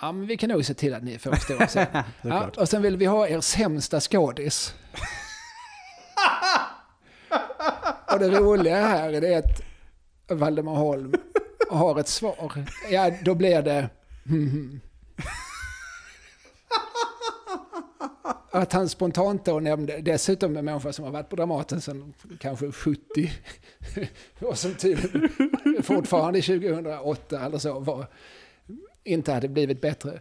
Ja, 0.00 0.12
men 0.12 0.26
vi 0.26 0.36
kan 0.36 0.50
nog 0.50 0.64
se 0.64 0.74
till 0.74 0.94
att 0.94 1.02
ni 1.02 1.18
får 1.18 1.34
stå 1.34 1.66
sen. 1.68 1.86
Ja, 2.22 2.50
och 2.56 2.68
sen 2.68 2.82
vill 2.82 2.96
vi 2.96 3.06
ha 3.06 3.28
er 3.28 3.40
sämsta 3.40 4.00
skådis. 4.00 4.74
och 8.12 8.18
det 8.18 8.30
roliga 8.30 8.86
här 8.86 9.24
är 9.24 9.38
att 9.38 9.62
Valdemar 10.28 10.74
Holm 10.74 11.14
har 11.70 12.00
ett 12.00 12.08
svar. 12.08 12.64
Ja, 12.90 13.10
då 13.24 13.34
blir 13.34 13.62
det... 13.62 13.88
mhm. 14.24 14.80
Att 18.52 18.72
han 18.72 18.88
spontant 18.88 19.44
då 19.44 19.60
nämnde, 19.60 20.00
dessutom 20.00 20.56
en 20.56 20.64
människa 20.64 20.92
som 20.92 21.04
har 21.04 21.12
varit 21.12 21.28
på 21.28 21.36
Dramaten 21.36 21.80
sedan 21.80 22.14
kanske 22.38 22.72
70 22.72 23.00
och 24.40 24.58
som 24.58 24.74
tydligen 24.74 25.28
fortfarande 25.82 26.42
2008 26.42 27.40
eller 27.46 27.58
så 27.58 27.78
var, 27.78 28.06
inte 29.04 29.32
hade 29.32 29.48
blivit 29.48 29.80
bättre. 29.80 30.20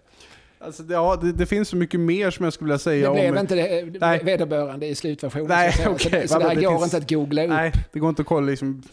Alltså, 0.62 0.84
ja, 0.90 1.16
det, 1.22 1.32
det 1.32 1.46
finns 1.46 1.70
så 1.70 1.76
mycket 1.76 2.00
mer 2.00 2.32
som 2.32 2.44
jag 2.44 2.54
skulle 2.54 2.68
vilja 2.68 2.80
säga 2.80 3.10
Det 3.10 3.20
blev 3.22 3.32
om... 3.34 3.38
inte 3.40 3.56
det, 3.56 4.00
Nej. 4.00 4.24
vederbörande 4.24 4.88
i 4.88 4.96
slutversionen. 4.96 5.48
Nej, 5.48 5.74
så, 5.74 5.90
okej. 5.90 6.28
så, 6.28 6.34
så 6.34 6.40
det 6.40 6.46
här 6.48 6.56
Det 6.56 6.62
går 6.62 6.72
finns- 6.72 6.84
inte 6.84 6.98
att 6.98 7.10
googla 7.10 7.44
upp. 7.44 7.50
Nej, 7.50 7.72
det 7.94 8.00
går 8.00 8.10
inte 8.10 8.22
att 8.22 8.28
kolla 8.28 8.46
liksom... 8.48 8.84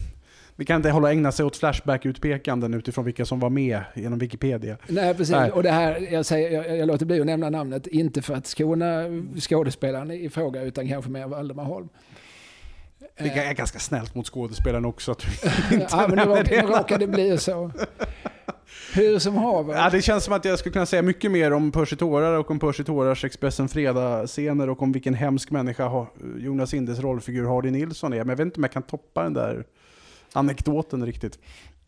Vi 0.58 0.64
kan 0.64 0.76
inte 0.76 0.90
hålla 0.90 1.12
ägna 1.12 1.32
sig 1.32 1.46
åt 1.46 1.56
Flashback-utpekanden 1.56 2.74
utifrån 2.74 3.04
vilka 3.04 3.24
som 3.24 3.40
var 3.40 3.50
med 3.50 3.80
genom 3.94 4.18
Wikipedia. 4.18 4.76
Nej, 4.86 5.14
precis. 5.14 5.34
Nej. 5.34 5.50
Och 5.50 5.62
det 5.62 5.70
här, 5.70 6.08
jag, 6.12 6.26
säger, 6.26 6.50
jag, 6.50 6.78
jag 6.78 6.86
låter 6.86 7.06
bli 7.06 7.20
att 7.20 7.26
nämna 7.26 7.50
namnet, 7.50 7.86
inte 7.86 8.22
för 8.22 8.34
att 8.34 8.46
skona 8.46 9.04
skådespelaren 9.40 10.10
i 10.10 10.28
fråga, 10.28 10.62
utan 10.62 10.88
kanske 10.88 11.10
mer 11.10 11.26
Valdemar 11.26 11.64
Holm. 11.64 11.88
Det 13.18 13.28
är 13.28 13.54
ganska 13.54 13.78
snällt 13.78 14.14
mot 14.14 14.26
skådespelaren 14.26 14.84
också. 14.84 15.12
Att 15.12 15.18
du 15.18 15.26
ja, 15.90 16.06
men 16.08 16.28
nu, 16.28 16.34
det. 16.34 16.62
nu 16.62 16.68
råkar 16.68 16.98
det 16.98 17.06
bli 17.06 17.38
så. 17.38 17.70
Hur 18.94 19.18
som 19.18 19.36
haver. 19.36 19.74
Ja, 19.74 19.90
det 19.90 20.02
känns 20.02 20.24
som 20.24 20.34
att 20.34 20.44
jag 20.44 20.58
skulle 20.58 20.72
kunna 20.72 20.86
säga 20.86 21.02
mycket 21.02 21.30
mer 21.30 21.52
om 21.52 21.72
Percy 21.72 21.96
Tårar 21.96 22.38
och 22.38 22.50
om 22.50 22.58
Percy 22.58 22.84
Tårars 22.84 23.24
Expressen 23.24 23.68
Fredag-scener 23.68 24.70
och 24.70 24.82
om 24.82 24.92
vilken 24.92 25.14
hemsk 25.14 25.50
människa 25.50 26.06
Jonas 26.38 26.74
Indes 26.74 27.00
rollfigur 27.00 27.48
Hardy 27.48 27.70
Nilsson 27.70 28.12
är. 28.12 28.18
Men 28.18 28.28
jag 28.28 28.36
vet 28.36 28.44
inte 28.44 28.56
om 28.56 28.64
jag 28.64 28.72
kan 28.72 28.82
toppa 28.82 29.22
den 29.22 29.32
där 29.32 29.64
anekdoten 30.36 31.06
riktigt. 31.06 31.38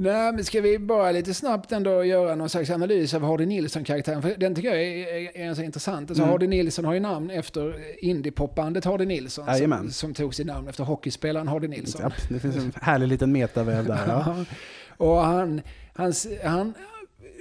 Nej, 0.01 0.33
men 0.33 0.45
ska 0.45 0.61
vi 0.61 0.79
bara 0.79 1.11
lite 1.12 1.35
snabbt 1.35 1.73
ändå 1.73 2.05
göra 2.05 2.35
någon 2.35 2.49
slags 2.49 2.70
analys 2.70 3.15
av 3.15 3.23
Hardy 3.23 3.47
Nilsson-karaktären? 3.47 4.23
För 4.23 4.35
den 4.37 4.55
tycker 4.55 4.69
jag 4.69 4.83
är, 4.83 5.09
är, 5.09 5.37
är 5.41 5.45
ganska 5.45 5.65
intressant. 5.65 6.11
Alltså, 6.11 6.23
Mm. 6.23 6.33
Hardy 6.33 6.47
Nilsson 6.47 6.85
har 6.85 6.95
ju 6.95 7.01
namn 7.01 7.31
efter 7.31 7.77
indiepopbandet 8.05 8.85
Hardy 8.85 9.07
Nilsson. 9.07 9.47
Som, 9.55 9.91
som 9.91 10.15
tog 10.15 10.35
sitt 10.35 10.47
namn 10.47 10.69
efter 10.69 10.85
hockeyspelaren 10.85 11.49
Hardy 11.49 11.69
Nilsson. 11.69 12.01
Ja, 12.05 12.11
det 12.29 12.41
finns 12.41 12.57
en 12.57 12.73
härlig 12.83 13.09
liten 13.09 13.33
metaväv 13.33 13.87
där. 13.87 14.05
Ja. 14.09 14.45
och 15.07 15.16
han, 15.16 15.61
hans, 15.95 16.27
han, 16.45 16.75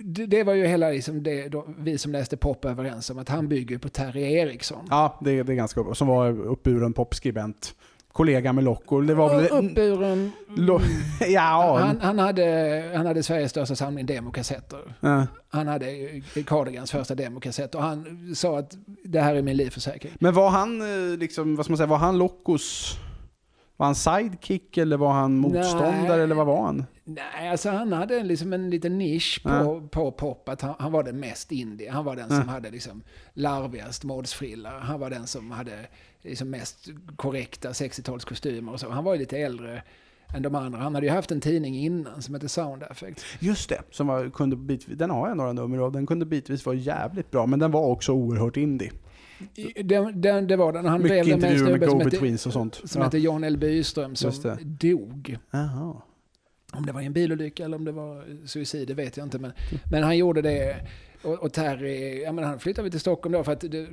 det, 0.02 0.26
det 0.26 0.44
var 0.44 0.54
ju 0.54 0.66
hela 0.68 0.90
liksom 0.90 1.24
det, 1.24 1.48
då, 1.48 1.66
vi 1.80 1.98
som 1.98 2.12
läste 2.12 2.38
pop 2.38 2.66
överens 2.66 3.10
om 3.10 3.20
att 3.20 3.30
han 3.30 3.48
bygger 3.48 3.78
på 3.78 3.90
Terry 3.90 4.34
Eriksson. 4.34 4.88
Ja, 4.90 5.20
det, 5.22 5.44
det 5.44 5.54
är 5.54 5.56
ganska 5.56 5.84
bra. 5.84 5.96
Som 5.96 6.08
var 6.08 6.30
uppburen 6.40 6.94
popskribent. 6.94 7.76
Kollega 8.18 8.54
med 8.54 8.64
Locko. 8.64 9.02
Det 9.02 9.14
var 9.14 9.36
väl... 9.36 9.46
Uppburen... 9.66 10.32
Lo- 10.56 10.82
ja, 11.28 11.78
Han, 11.82 12.02
han, 12.02 12.20
hade, 12.20 12.92
han 12.96 13.06
hade 13.06 13.24
Sveriges 13.24 13.52
största 13.52 13.76
samling 13.76 14.06
demokassetter. 14.06 14.80
ja. 15.00 15.28
Han 15.50 15.68
hade 15.68 15.86
Cardigans 16.46 16.92
första 16.92 17.16
demokassett 17.16 17.76
och 17.76 17.82
han 17.82 18.06
sa 18.36 18.60
att 18.60 18.72
det 19.04 19.20
här 19.22 19.36
är 19.36 19.42
min 19.42 19.58
livförsäkring. 19.58 20.12
Men 20.20 20.34
var 20.34 20.50
han, 20.50 20.82
eh, 20.82 21.18
liksom, 21.18 21.56
vad 21.56 21.66
ska 21.66 21.72
man 21.72 21.78
säga, 21.78 21.88
var 21.88 21.98
han 21.98 22.18
Lockos... 22.18 22.98
Var 23.78 23.86
han 23.86 23.96
sidekick 23.96 24.78
eller 24.78 24.98
var 24.98 25.12
han 25.14 25.38
motståndare 25.38 26.16
Nej. 26.16 26.22
eller 26.22 26.36
vad 26.36 26.46
var 26.46 26.66
han? 26.66 26.86
Nej, 27.04 27.50
alltså 27.50 27.70
han 27.70 27.94
hade 27.94 28.24
liksom 28.24 28.54
en 28.54 28.70
liten 28.70 28.98
nisch 28.98 29.40
på, 29.44 29.50
Ja. 29.50 29.82
på 29.92 30.12
pop. 30.12 30.50
Han, 30.62 30.74
han 30.80 30.92
var 30.92 31.04
den 31.04 31.20
mest 31.20 31.52
indie. 31.52 31.92
Han 31.92 32.06
var 32.06 32.16
den 32.16 32.30
som 32.30 32.48
hade 32.48 32.70
liksom 32.72 33.02
larvigast 33.34 34.04
modsfrilla. 34.04 34.80
Han 34.80 35.00
var 35.00 35.10
den 35.10 35.28
som 35.28 35.52
hade 35.52 35.74
liksom 36.22 36.50
mest 36.50 36.88
korrekta 37.16 37.70
60-talskostymer 37.72 38.72
och 38.74 38.80
så. 38.80 38.90
Han 38.90 39.04
var 39.04 39.14
ju 39.14 39.20
lite 39.20 39.38
äldre 39.38 39.84
än 40.36 40.42
de 40.42 40.56
andra. 40.56 40.80
Han 40.80 40.96
hade 40.96 41.08
ju 41.08 41.14
haft 41.14 41.32
en 41.32 41.42
tidning 41.42 41.76
innan 41.78 42.22
som 42.22 42.34
hette 42.34 42.50
Sound 42.50 42.84
Effect. 42.84 43.24
Just 43.40 43.70
det, 43.70 43.82
som 43.92 44.08
var, 44.08 44.30
kunde 44.30 44.56
bitvis, 44.56 44.98
den 44.98 45.10
har 45.10 45.28
jag 45.28 45.38
några 45.38 45.54
nummer 45.54 45.78
av. 45.78 45.92
Den 45.92 46.06
kunde 46.06 46.26
bitvis 46.26 46.66
vara 46.66 46.76
jävligt 46.76 47.32
bra, 47.32 47.46
men 47.46 47.60
den 47.60 47.72
var 47.72 47.82
också 47.86 48.12
oerhört 48.12 48.58
indie. 48.58 48.92
Den, 49.84 50.22
den, 50.22 50.48
det 50.48 50.56
var 50.56 50.74
den. 50.74 50.86
Han 50.86 51.02
Mycket 51.02 51.26
drev 51.26 51.40
med 51.40 51.52
en 51.52 51.60
snubbe 51.60 51.90
som 51.90 52.02
hette, 52.02 52.34
och 52.48 52.54
sånt. 52.54 52.82
som 52.86 53.00
Ja. 53.02 53.06
hette 53.06 53.18
John 53.18 53.44
L. 53.44 53.58
Byström 53.58 54.16
som 54.16 54.32
det. 54.42 54.58
dog. 54.64 55.38
Jaha. 55.52 56.02
Om 56.74 56.86
det 56.86 56.92
var 56.92 57.02
en 57.02 57.14
bilolycka 57.14 57.66
eller 57.66 57.78
om 57.78 57.86
det 57.86 57.92
var 57.92 58.26
suicid, 58.48 58.88
det 58.88 58.94
vet 58.94 59.18
jag 59.18 59.26
inte. 59.26 59.40
Men, 59.40 59.52
men 59.92 60.04
han 60.04 60.18
gjorde 60.18 60.42
det. 60.42 60.88
Och, 61.22 61.34
och 61.34 61.54
Terry, 61.54 62.22
ja, 62.22 62.32
men 62.32 62.44
han 62.44 62.60
flyttade 62.60 62.90
till 62.92 63.00
Stockholm 63.00 63.34
då 63.34 63.44
för 63.44 63.52
att 63.52 63.60
det, 63.62 63.88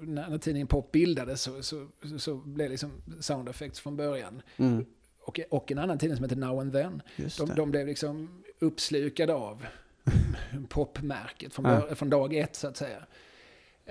när, 0.00 0.28
när 0.30 0.38
tidningen 0.38 0.66
Pop 0.66 0.92
bildades 0.92 1.42
så, 1.42 1.62
så, 1.62 1.86
så 2.18 2.34
blev 2.34 2.70
liksom 2.70 2.90
Sound 3.20 3.48
Effects 3.48 3.80
från 3.80 3.96
början. 3.96 4.42
Mm. 4.56 4.84
Och, 5.24 5.40
och 5.50 5.72
en 5.72 5.78
annan 5.78 5.98
tidning 5.98 6.16
som 6.16 6.24
heter 6.24 6.36
Now 6.36 6.60
and 6.60 6.72
Then. 6.72 7.02
De, 7.16 7.46
det. 7.46 7.54
de 7.54 7.70
blev 7.70 7.86
liksom 7.86 8.28
uppslukade 8.58 9.34
av 9.34 9.66
popmärket 10.68 11.54
från, 11.54 11.64
Ja. 11.64 11.94
från 11.94 12.10
dag 12.10 12.34
ett 12.34 12.56
så 12.56 12.68
att 12.68 12.76
säga. 12.76 12.98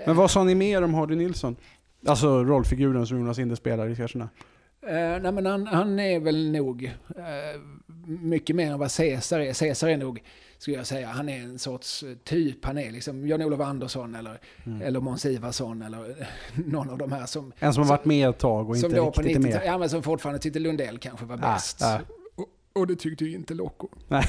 Men 0.06 0.16
vad 0.16 0.32
sa 0.32 0.44
ni 0.44 0.56
mer 0.56 0.82
om 0.82 0.94
Hardy 0.94 1.16
Nilsson? 1.16 1.56
Alltså 2.08 2.44
rollfiguren 2.44 3.08
som 3.08 3.18
Jonas 3.20 3.40
Inde 3.40 3.56
spelar 3.56 3.90
i 3.90 3.96
sketcherna. 3.96 4.30
Eh, 4.88 5.22
nej, 5.22 5.32
men 5.32 5.46
han, 5.46 5.68
han 5.68 6.00
är 6.00 6.20
väl 6.20 6.52
nog 6.52 6.86
eh, 7.18 7.62
mycket 8.08 8.56
mer 8.56 8.72
än 8.72 8.80
vad 8.80 8.92
Caesar 8.98 9.40
är. 9.40 9.54
Caesar 9.54 9.88
är 9.88 9.98
nog, 9.98 10.24
skulle 10.58 10.78
jag 10.78 10.88
säga, 10.88 11.08
han 11.08 11.30
är 11.30 11.42
en 11.44 11.60
sorts 11.60 12.04
typ. 12.24 12.66
Han 12.66 12.78
är 12.78 12.92
liksom 12.92 13.28
Jan-Olof 13.28 13.60
Andersson 13.62 14.16
eller, 14.16 14.40
Mm. 14.66 14.82
eller 14.82 15.00
Måns 15.00 15.26
Ivarsson 15.26 15.82
eller 15.82 16.28
någon 16.66 16.90
av 16.90 16.98
de 16.98 17.12
här 17.12 17.26
som, 17.26 17.52
En 17.60 17.74
som 17.74 17.84
har 17.84 17.90
varit 17.90 18.06
med 18.06 18.30
ett 18.30 18.38
tag 18.38 18.70
och 18.70 18.76
inte 18.76 18.88
riktigt 18.88 19.26
är 19.26 19.40
90 19.40 19.42
med. 19.42 19.62
ja, 19.66 19.78
men 19.78 19.90
som 19.90 20.04
fortfarande 20.04 20.40
tyckte 20.40 20.60
Lundell 20.60 20.98
kanske 20.98 21.26
var 21.26 21.36
Ja, 21.42 21.54
bäst. 21.54 21.78
ja. 21.82 21.96
Och, 21.96 22.17
och 22.78 22.88
det 22.88 22.96
tyckte 22.96 23.26
ju 23.26 23.36
inte 23.36 23.54
Loco. 23.54 23.88
Nej 24.08 24.26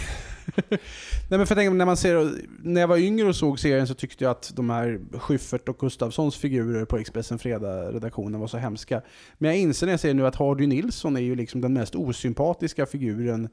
men 1.29 1.47
för 1.47 1.62
jag 1.62 1.75
när 1.75 1.87
man 1.87 1.97
ser, 1.97 2.33
när 2.62 2.81
jag 2.81 2.89
var 2.89 2.97
yngre 2.97 3.29
och 3.29 3.37
såg 3.37 3.61
serien 3.61 3.87
så 3.87 3.95
tyckte 3.95 4.25
jag 4.25 4.31
att 4.31 4.53
de 4.57 4.70
här 4.70 5.01
Schyffert 5.19 5.69
och 5.69 5.79
Gustafssons 5.79 6.37
figurer 6.37 6.85
på 6.85 6.97
Expressen 6.97 7.39
Fredag-redaktionen 7.39 8.41
var 8.41 8.47
så 8.47 8.59
hemska. 8.59 9.03
Men 9.39 9.51
jag 9.51 9.59
inser 9.61 9.87
när 9.87 9.93
jag 9.93 10.01
ser 10.01 10.15
nu 10.15 10.27
att 10.27 10.37
Hardy 10.37 10.66
Nilsson 10.66 11.16
är 11.16 11.20
ju 11.20 11.35
liksom 11.35 11.61
den 11.61 11.73
mest 11.73 11.95
osympatiska 11.95 12.87
figuren 12.87 13.49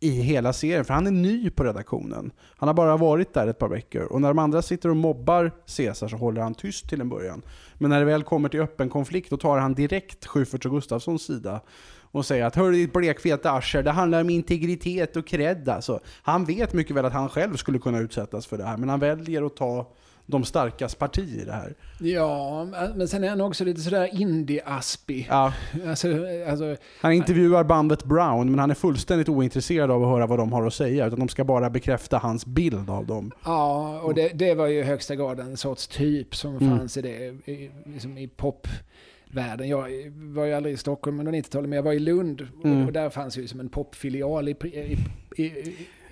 i 0.00 0.10
hela 0.10 0.52
serien, 0.52 0.84
för 0.84 0.94
han 0.94 1.06
är 1.06 1.10
ny 1.10 1.50
på 1.50 1.64
redaktionen. 1.64 2.32
Han 2.56 2.68
har 2.68 2.74
bara 2.74 2.96
varit 2.96 3.34
där 3.34 3.46
ett 3.46 3.58
par 3.58 3.68
veckor. 3.68 4.02
Och 4.02 4.20
när 4.20 4.28
de 4.28 4.38
andra 4.38 4.62
sitter 4.62 4.88
och 4.88 4.96
mobbar 4.96 5.52
Caesar 5.76 6.08
så 6.08 6.16
håller 6.16 6.42
han 6.42 6.54
tyst 6.54 6.88
till 6.88 7.00
en 7.00 7.08
början. 7.08 7.42
Men 7.78 7.90
när 7.90 7.98
det 7.98 8.04
väl 8.04 8.22
kommer 8.22 8.48
till 8.48 8.60
öppen 8.60 8.88
konflikt, 8.88 9.30
då 9.30 9.36
tar 9.36 9.58
han 9.58 9.74
direkt 9.74 10.26
Schyfferts 10.26 10.66
och 10.66 10.72
Gustafssons 10.72 11.22
sida. 11.22 11.60
Och 12.12 12.26
säger 12.26 12.44
att 12.44 12.56
hör 12.56 12.72
ditt 12.72 12.92
blekfeta 12.92 13.50
arsel, 13.50 13.84
det 13.84 13.90
handlar 13.90 14.20
om 14.20 14.30
integritet 14.30 15.16
och 15.16 15.26
cred 15.26 15.68
alltså. 15.68 16.00
Han 16.22 16.44
vet 16.44 16.72
mycket 16.72 16.96
väl 16.96 17.04
att 17.04 17.12
han 17.12 17.28
själv 17.28 17.56
skulle 17.56 17.78
kunna 17.78 17.98
utsättas 17.98 18.46
för 18.46 18.58
det 18.58 18.64
här, 18.64 18.76
men 18.76 18.88
han 18.88 19.00
väljer 19.00 19.42
att 19.46 19.56
ta 19.56 19.86
de 20.26 20.44
starkas 20.44 20.94
parti 20.94 21.40
i 21.42 21.44
det 21.44 21.52
här. 21.52 21.74
Ja, 22.00 22.64
men 22.94 23.08
sen 23.08 23.24
är 23.24 23.28
han 23.28 23.40
också 23.40 23.64
lite 23.64 23.80
sådär 23.80 24.08
indie-aspig. 24.20 25.26
Ja, 25.30 25.52
Alltså, 25.88 26.08
alltså, 26.48 26.76
han 27.00 27.12
intervjuar 27.12 27.64
bandet 27.64 28.04
Brown, 28.04 28.50
men 28.50 28.58
han 28.58 28.70
är 28.70 28.74
fullständigt 28.74 29.28
ointresserad 29.28 29.90
av 29.90 30.02
att 30.02 30.08
höra 30.08 30.26
vad 30.26 30.38
de 30.38 30.52
har 30.52 30.66
att 30.66 30.74
säga, 30.74 31.06
utan 31.06 31.18
de 31.18 31.28
ska 31.28 31.44
bara 31.44 31.70
bekräfta 31.70 32.18
hans 32.18 32.46
bild 32.46 32.90
av 32.90 33.06
dem. 33.06 33.32
Ja, 33.44 34.00
och 34.00 34.14
det, 34.14 34.28
det 34.28 34.54
var 34.54 34.66
ju 34.66 34.78
i 34.78 34.82
högsta 34.82 35.16
grad 35.16 35.40
en 35.40 35.56
sorts 35.56 35.86
typ 35.88 36.34
som 36.34 36.56
Mm. 36.56 36.78
fanns 36.78 36.96
i 36.96 37.02
det, 37.02 37.50
i, 37.50 37.70
liksom 37.84 38.18
i 38.18 38.28
popvärlden. 39.30 39.68
Jag 39.68 39.88
var 40.14 40.44
ju 40.44 40.54
aldrig 40.54 40.74
i 40.74 40.76
Stockholm 40.76 41.18
under 41.18 41.32
90-talet, 41.32 41.68
men 41.68 41.76
jag 41.76 41.82
var 41.82 41.92
i 41.92 41.98
Lund 41.98 42.48
Mm. 42.64 42.86
och, 42.86 42.92
där 42.92 43.10
fanns 43.10 43.38
ju 43.38 43.48
som 43.48 43.60
en 43.60 43.68
popfilial, 43.68 44.48
i, 44.48 44.56
i, 44.62 44.98
i, 45.36 45.44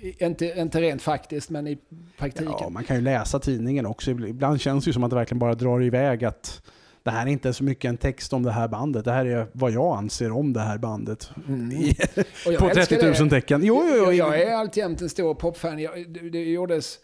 i, 0.01 0.25
inte, 0.25 0.45
inte 0.45 0.81
rent 0.81 1.01
faktiskt, 1.01 1.49
men 1.49 1.67
i 1.67 1.77
praktiken. 2.17 2.53
Ja, 2.59 2.69
man 2.69 2.83
kan 2.83 2.95
ju 2.95 3.01
läsa 3.01 3.39
tidningen 3.39 3.85
också. 3.85 4.11
Ibland 4.11 4.61
känns 4.61 4.85
det 4.85 4.89
ju 4.89 4.93
som 4.93 5.03
att 5.03 5.09
det 5.09 5.15
verkligen 5.15 5.39
bara 5.39 5.55
drar 5.55 5.83
iväg 5.83 6.25
att 6.25 6.61
det 7.03 7.11
här 7.11 7.27
är 7.27 7.31
inte 7.31 7.53
så 7.53 7.63
mycket 7.63 7.89
en 7.89 7.97
text 7.97 8.33
om 8.33 8.43
det 8.43 8.51
här 8.51 8.67
bandet. 8.67 9.05
Det 9.05 9.11
här 9.11 9.25
är 9.25 9.47
vad 9.51 9.71
jag 9.71 9.97
anser 9.97 10.31
om 10.31 10.53
det 10.53 10.59
här 10.59 10.77
bandet. 10.77 11.29
Mm. 11.47 11.69
På 12.59 12.69
älskar 12.69 12.95
30 12.97 13.05
000 13.05 13.13
det. 13.13 13.29
tecken. 13.29 13.61
Jo, 13.63 13.83
jo, 13.89 13.95
jo. 13.97 14.03
Jag, 14.03 14.13
jag 14.13 14.41
är 14.41 14.55
alltjämt 14.55 15.01
en 15.01 15.09
stor 15.09 15.33
popfan. 15.33 15.79
Jag, 15.79 16.09
det, 16.09 16.29
det 16.29 16.43
gjordes 16.43 16.99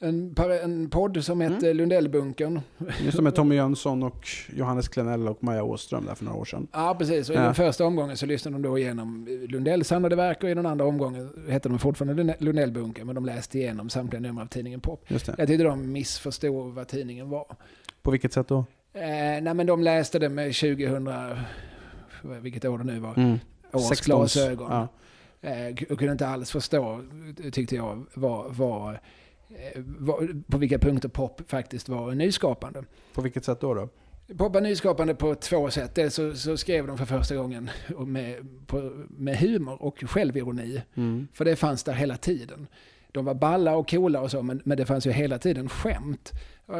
en, 0.00 0.34
par- 0.34 0.50
en 0.64 0.90
podd 0.90 1.24
som 1.24 1.40
hette 1.40 1.66
Mm. 1.66 1.76
Lundellbunkern. 1.76 2.60
Just 3.04 3.16
det 3.16 3.22
med 3.22 3.34
Tommy 3.34 3.54
Jönsson 3.54 4.02
och 4.02 4.28
Johannes 4.56 4.88
Klenell 4.88 5.28
och 5.28 5.44
Maja 5.44 5.62
Åström 5.62 6.04
där 6.06 6.14
för 6.14 6.24
några 6.24 6.38
år 6.38 6.44
sedan. 6.44 6.68
Ja, 6.72 6.96
precis. 6.98 7.28
Och 7.28 7.34
i 7.34 7.38
Ja. 7.38 7.44
den 7.44 7.54
första 7.54 7.84
omgången 7.84 8.16
så 8.16 8.26
lyssnade 8.26 8.54
de 8.56 8.62
då 8.62 8.78
igenom 8.78 9.26
Lundells 9.48 9.88
samlade 9.88 10.16
verk 10.16 10.42
och 10.44 10.50
i 10.50 10.54
den 10.54 10.66
andra 10.66 10.84
omgången 10.86 11.30
hette 11.48 11.68
de 11.68 11.78
fortfarande 11.78 12.22
Lund- 12.22 12.34
Lundellbunkern, 12.38 13.06
men 13.06 13.14
de 13.14 13.24
läste 13.26 13.58
igenom 13.58 13.88
samtliga 13.90 14.20
nummer 14.20 14.42
av 14.42 14.46
tidningen 14.46 14.80
Pop. 14.80 15.04
Just 15.08 15.26
det. 15.26 15.34
Jag 15.38 15.48
tyckte 15.48 15.64
de 15.64 15.92
missförstod 15.92 16.74
vad 16.74 16.88
tidningen 16.88 17.30
var. 17.30 17.46
På 18.02 18.10
vilket 18.10 18.32
sätt 18.32 18.48
då? 18.48 18.58
Eh, 18.92 19.02
nej, 19.42 19.54
men 19.54 19.66
de 19.66 19.82
läste 19.82 20.18
det 20.18 20.28
med 20.28 20.44
vilket 22.42 22.64
år 22.64 22.78
det 22.78 22.84
nu 22.84 22.98
var, 23.00 23.14
Mm. 23.16 23.38
års 23.72 23.82
16. 23.88 24.18
glasögon. 24.20 24.70
Ja. 24.70 24.88
Eh, 25.50 25.74
och 25.90 25.98
kunde 25.98 26.12
inte 26.12 26.26
alls 26.28 26.50
förstå, 26.50 27.00
tyckte 27.52 27.76
jag, 27.76 28.04
var, 28.14 29.00
på 30.48 30.58
vilka 30.58 30.78
punkter 30.78 31.08
pop 31.08 31.50
faktiskt 31.50 31.88
var 31.88 32.14
nyskapande. 32.14 32.84
På 33.14 33.22
vilket 33.22 33.44
sätt 33.44 33.60
då? 33.60 33.74
då? 33.74 33.88
Pop 34.36 34.54
var 34.54 34.60
nyskapande 34.60 35.14
på 35.14 35.34
två 35.34 35.70
sätt. 35.70 35.94
Dels 35.94 36.14
så, 36.14 36.34
så 36.34 36.56
skrev 36.56 36.86
de 36.86 36.98
för 36.98 37.04
första 37.04 37.36
gången 37.36 37.70
med, 38.06 38.46
på, 38.66 38.92
med 39.08 39.36
humor 39.36 39.82
och 39.82 39.98
självironi. 40.00 40.82
Mm. 40.94 41.28
För 41.32 41.44
det 41.44 41.56
fanns 41.56 41.84
där 41.84 41.92
hela 41.92 42.16
tiden. 42.16 42.66
De 43.12 43.24
var 43.24 43.34
balla 43.34 43.76
och 43.76 43.90
coola 43.90 44.20
och 44.20 44.30
så, 44.30 44.42
men, 44.42 44.62
men 44.64 44.76
det 44.76 44.86
fanns 44.86 45.06
ju 45.06 45.10
hela 45.10 45.38
tiden 45.38 45.68
skämt. 45.68 46.32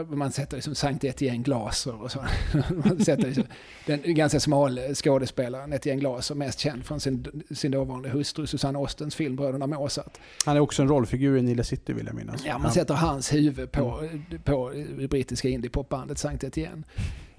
Man 0.09 0.33
sätter 0.33 0.57
liksom 0.57 0.75
Sankt 0.75 1.05
Etienne 1.05 1.43
Glaser 1.43 2.03
och 2.03 2.13
så. 2.13 2.25
Man 2.85 3.05
sätter 3.05 3.27
liksom, 3.27 3.45
den 3.87 4.15
ganska 4.15 4.41
smal 4.41 4.81
skådespelaren 4.95 5.73
Etienne 5.73 6.01
Glaser, 6.01 6.35
mest 6.35 6.59
känd 6.59 6.87
från 6.87 7.01
sin, 7.01 7.43
sin 7.51 7.71
dåvarande 7.71 8.09
hustru 8.09 8.47
Susanne 8.47 8.79
Ostens 8.79 9.15
film 9.15 9.37
Bröderna 9.37 9.67
Mozart. 9.67 10.19
Han 10.45 10.57
är 10.57 10.61
också 10.61 10.83
en 10.83 10.89
rollfigur 10.89 11.39
i 11.39 11.43
Nile 11.43 11.65
City 11.65 11.93
vill 11.93 12.07
jag 12.07 12.15
minnas. 12.15 12.45
Ja, 12.47 12.59
man 12.59 12.73
sätter 12.73 12.95
hans 12.95 13.33
huvud 13.33 13.73
på, 13.73 14.09
på 14.45 14.73
det 14.99 15.09
brittiska 15.09 15.49
indiepopbandet 15.49 16.19
Sankt 16.19 16.45
Etienne. 16.45 16.83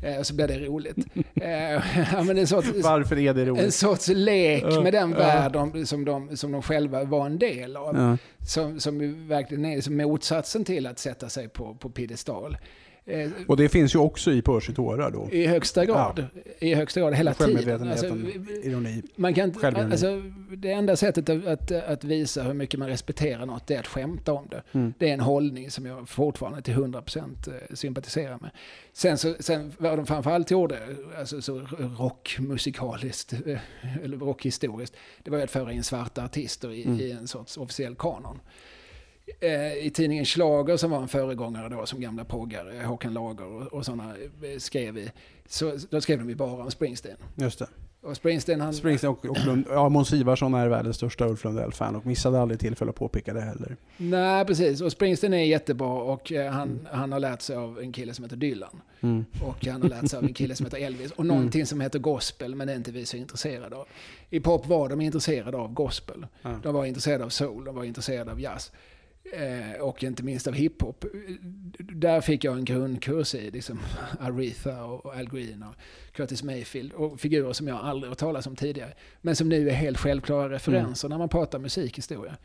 Eh, 0.02 0.18
och 0.20 0.28
så 0.28 0.34
blir 0.36 0.48
det 0.48 0.60
roligt. 0.60 0.98
Eh, 1.36 1.72
ja, 2.14 2.24
men 2.24 2.48
så 2.48 2.58
att, 2.58 2.76
Varför 2.76 3.20
är 3.20 3.34
det 3.34 3.42
en 3.42 3.48
roligt? 3.48 3.74
sorts 3.74 4.08
lek 4.08 4.64
Ja, 4.70 4.82
med 4.82 4.94
den 4.94 5.12
ja. 5.12 5.18
värld 5.18 5.52
de, 5.52 5.86
som, 5.86 6.06
de, 6.06 6.38
som 6.38 6.52
de 6.52 6.62
själva 6.62 7.04
var 7.04 7.26
en 7.26 7.40
del 7.40 7.78
av. 7.78 7.96
Ja. 7.98 8.18
Som, 8.48 8.80
som 8.80 9.28
verkligen 9.28 9.66
är 9.66 9.82
som 9.82 9.98
motsatsen 9.98 10.66
till 10.66 10.88
att 10.88 11.00
sätta 11.00 11.30
sig 11.30 11.50
på, 11.50 11.76
på 11.76 11.90
piedestal. 11.90 12.58
Eh, 13.06 13.30
Och 13.48 13.58
det 13.58 13.70
finns 13.70 13.96
ju 13.96 14.00
också 14.00 14.32
i 14.32 14.42
Percy 14.42 14.74
tårar 14.74 15.12
då. 15.12 15.30
I 15.32 15.48
högsta 15.48 15.86
grad. 15.86 16.26
I 16.60 16.74
högsta 16.74 17.00
grad 17.00 17.14
hela 17.16 17.34
tiden. 17.34 17.90
Alltså, 17.92 18.06
ironi. 18.64 19.04
man 19.16 19.34
kan, 19.34 19.54
alltså, 19.64 20.22
det 20.58 20.72
enda 20.72 20.96
sättet 20.96 21.30
att, 21.30 21.46
att, 21.48 21.72
att 21.72 22.04
visa 22.04 22.44
hur 22.44 22.54
mycket 22.54 22.80
man 22.80 22.90
respekterar 22.90 23.46
något 23.46 23.72
är 23.72 23.80
att 23.80 23.88
skämta 23.88 24.34
om 24.34 24.48
det. 24.52 24.64
Mm. 24.72 24.94
Det 24.98 25.10
är 25.10 25.14
en 25.14 25.20
hållning 25.20 25.72
som 25.72 25.86
jag 25.86 26.10
fortfarande 26.10 26.62
till 26.62 26.74
100% 26.74 27.20
eh, 27.48 27.76
sympatiserar 27.76 28.38
med. 28.42 28.50
Sen, 28.94 29.18
så, 29.18 29.36
sen 29.40 29.74
vad 29.78 29.98
de 29.98 30.06
framförallt 30.06 30.52
gjorde, 30.52 30.80
alltså 31.20 31.42
så 31.42 31.60
rockmusikaliskt, 32.00 33.34
eh, 33.46 33.58
eller 34.04 34.18
rockhistoriskt, 34.18 34.96
det 35.24 35.32
var 35.32 35.38
ju 35.38 35.44
att 35.44 35.52
föra 35.52 35.72
in 35.72 35.84
svarta 35.84 36.24
artister 36.26 36.72
i, 36.72 36.84
Mm. 36.86 37.00
i 37.00 37.12
en 37.12 37.28
sorts 37.28 37.58
officiell 37.58 37.96
kanon. 37.96 38.40
Eh, 39.40 39.86
I 39.86 39.92
tidningen 39.94 40.26
Schlager 40.26 40.78
som 40.78 40.92
var 40.92 41.02
en 41.02 41.08
föregångare 41.08 41.70
då 41.70 41.86
som 41.86 42.02
gamla 42.02 42.26
proggare, 42.26 42.84
Håkan 42.86 43.14
Lager 43.14 43.46
och, 43.46 43.74
och 43.74 43.86
sådana 43.86 44.16
eh, 44.44 44.58
skrev 44.58 44.98
i, 44.98 45.12
så 45.48 45.78
då 45.90 46.02
skrev 46.02 46.20
de 46.20 46.30
ju 46.30 46.36
bara 46.36 46.64
om 46.64 46.72
Springsteen. 46.72 47.18
Just 47.36 47.60
det. 47.60 47.68
Och 48.02 48.16
Springsteen 48.16 48.62
han... 48.62 48.74
Springsteen 48.74 49.14
och, 49.14 49.26
och 49.26 49.46
Lund, 49.46 49.66
ja, 49.70 49.90
Måns 49.90 50.14
Ivarsson 50.14 50.54
är 50.54 50.68
världens 50.68 50.96
största 50.96 51.28
Ulf 51.28 51.44
Lundell-fan 51.44 51.96
och 51.96 52.06
missade 52.06 52.40
aldrig 52.40 52.60
tillfälle 52.60 52.90
att 52.90 52.96
påpeka 52.96 53.34
det 53.34 53.42
heller. 53.42 53.78
Nej, 53.98 54.46
precis. 54.46 54.82
Och 54.82 54.92
Springsteen 54.92 55.34
är 55.34 55.44
jättebra 55.44 55.88
och 55.88 56.32
eh, 56.32 56.52
han, 56.52 56.88
han 56.92 57.12
har 57.12 57.20
lärt 57.20 57.42
sig 57.42 57.56
av 57.56 57.80
en 57.80 57.92
kille 57.92 58.14
som 58.14 58.26
heter 58.26 58.38
Dylan. 58.38 58.82
Mm. 59.02 59.26
Och 59.44 59.66
han 59.66 59.82
har 59.82 59.90
lärt 59.90 60.10
sig 60.10 60.18
av 60.18 60.24
en 60.24 60.34
kille 60.34 60.56
som 60.56 60.66
heter 60.66 60.78
Elvis. 60.78 61.12
Och 61.12 61.26
någonting 61.26 61.66
som 61.66 61.82
heter 61.82 62.00
gospel, 62.00 62.56
men 62.56 62.68
det 62.68 62.74
är 62.74 62.78
inte 62.78 62.92
vi 62.92 63.06
så 63.06 63.18
intresserade 63.18 63.76
av. 63.76 63.88
I 64.30 64.40
pop 64.40 64.68
var 64.68 64.90
de 64.90 65.02
intresserade 65.02 65.58
av 65.58 65.74
gospel. 65.74 66.28
De 66.64 66.74
var 66.74 66.86
intresserade 66.86 67.24
av 67.24 67.30
soul, 67.30 67.66
de 67.66 67.76
var 67.76 67.84
intresserade 67.84 68.32
av 68.32 68.42
jazz. 68.42 68.72
Eh, 69.34 69.82
och 69.82 70.04
inte 70.04 70.24
minst 70.24 70.48
av 70.48 70.54
hiphop. 70.54 71.06
Där 71.80 72.22
fick 72.22 72.44
jag 72.44 72.58
en 72.58 72.66
grundkurs 72.66 73.36
i 73.36 73.52
liksom 73.52 73.80
Aretha 74.20 74.84
och 74.86 75.16
Al 75.16 75.30
Green 75.30 75.64
och 75.64 75.76
Curtis 76.12 76.44
Mayfield. 76.44 76.94
Och 76.94 77.20
figurer 77.20 77.54
som 77.54 77.68
jag 77.68 77.78
aldrig 77.78 78.10
hört 78.10 78.18
talas 78.20 78.48
om 78.48 78.56
tidigare. 78.56 78.94
Men 79.22 79.36
som 79.36 79.50
nu 79.50 79.70
är 79.70 79.74
helt 79.74 79.98
självklara 79.98 80.50
referenser 80.50 81.10
när 81.10 81.18
man 81.18 81.30
pratar 81.30 81.60
musikhistoria. 81.60 82.38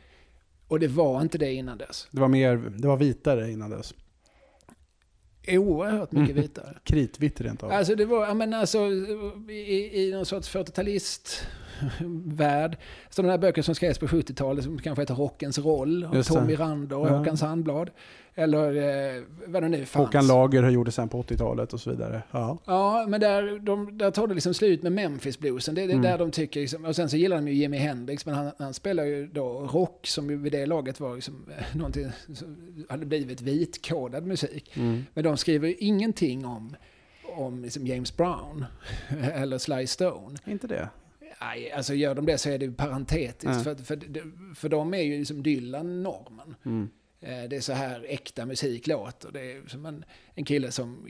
Och 0.67 0.79
det 0.79 0.87
var 0.87 1.21
inte 1.21 1.37
det 1.37 1.53
innan 1.53 1.77
dess. 1.77 2.07
Det 2.11 2.21
var 2.21 2.27
mer, 2.27 2.57
det 2.77 2.87
var 2.87 2.97
vitare 2.97 3.51
innan 3.51 3.69
dess. 3.69 3.93
Oerhört 5.47 6.11
mycket 6.11 6.29
Mm. 6.31 6.41
vitare. 6.41 6.77
Kritvitt 6.83 7.41
rent 7.41 7.63
av. 7.63 7.71
Alltså 7.71 7.95
det 7.95 8.05
var, 8.05 8.33
men 8.33 8.53
alltså 8.53 8.79
i, 9.49 10.01
i 10.07 10.11
någon 10.11 10.25
sorts 10.25 10.49
40-talist 10.55 11.41
värld. 12.25 12.77
Sådana 13.09 13.31
här 13.33 13.37
böcker 13.37 13.61
som 13.61 13.75
skrevs 13.75 13.97
på 13.97 14.07
70-talet 14.07 14.63
som 14.63 14.77
kanske 14.79 15.01
heter 15.01 15.15
Rockens 15.15 15.59
roll 15.59 16.03
av. 16.03 16.23
Tommy 16.23 16.55
Rander 16.55 16.97
och 16.97 17.07
Ja. 17.07 17.17
Håkan 17.17 17.37
Sandblad. 17.37 17.89
Eller 18.37 18.75
eh, 19.17 19.23
vad 19.47 19.63
det 19.63 19.69
nu 19.69 19.85
fanns. 19.85 20.05
Håkan 20.05 20.27
Lager 20.27 20.83
det 20.85 20.91
sen 20.91 21.09
på 21.09 21.21
80-talet 21.21 21.73
och 21.73 21.79
så 21.79 21.89
vidare. 21.89 22.21
Ja. 22.31 22.57
Ja, 22.65 23.05
men 23.07 23.21
där, 23.21 23.59
de, 23.59 23.97
där 23.97 24.11
tar 24.11 24.27
det 24.27 24.33
liksom 24.33 24.53
slut 24.53 24.83
med 24.83 24.91
Memphis-bluesen. 24.91 25.75
Det 25.75 25.81
är 25.81 25.87
det 25.87 25.93
Mm. 25.93 26.03
där 26.03 26.17
de 26.17 26.31
tycker, 26.31 26.59
liksom, 26.59 26.85
och 26.85 26.95
sen 26.95 27.09
så 27.09 27.17
gillar 27.17 27.35
de 27.35 27.47
ju 27.47 27.53
Jimi 27.53 27.77
Hendrix, 27.77 28.25
men 28.25 28.35
han, 28.35 28.51
han 28.59 28.73
spelar 28.73 29.03
ju 29.03 29.27
då 29.27 29.49
rock 29.73 30.07
som 30.07 30.29
ju 30.29 30.35
vid 30.37 30.51
det 30.51 30.65
laget 30.65 30.99
var 30.99 31.15
liksom, 31.15 31.45
eh, 31.57 31.75
någonting 31.77 32.07
som 32.33 32.57
hade 32.89 33.05
blivit 33.05 33.41
vitkodad 33.41 34.25
musik. 34.25 34.77
Mm. 34.77 35.05
Men 35.13 35.23
de 35.23 35.37
skriver 35.37 35.67
ju 35.67 35.75
ingenting 35.75 36.45
om, 36.45 36.75
om 37.35 37.63
liksom 37.63 37.87
James 37.87 38.17
Brown 38.17 38.65
eller 39.33 39.57
Sly 39.57 39.87
Stone. 39.87 40.37
Inte 40.45 40.67
det? 40.67 40.89
Nej, 41.41 41.71
alltså 41.71 41.93
gör 41.93 42.15
de 42.15 42.25
det 42.25 42.37
så 42.37 42.49
är 42.49 42.57
det 42.59 42.65
ju 42.65 42.73
parentetiskt. 42.73 43.63
För, 43.63 43.75
för, 43.75 43.99
för 44.55 44.69
de 44.69 44.93
är 44.93 45.01
ju 45.01 45.17
liksom 45.19 45.43
Dylan-normen. 45.43 46.55
Mm. 46.65 46.89
Eh, 47.21 47.49
Det 47.49 47.55
är 47.55 47.61
så 47.61 47.73
här 47.73 48.05
äkta 48.09 48.45
musik 48.45 48.87
låter. 48.87 49.31
Det 49.31 49.51
är 49.51 49.67
som 49.67 49.85
en, 49.85 50.05
en 50.35 50.45
kille 50.45 50.71
som, 50.71 51.07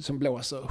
som 0.00 0.18
blåser 0.18 0.64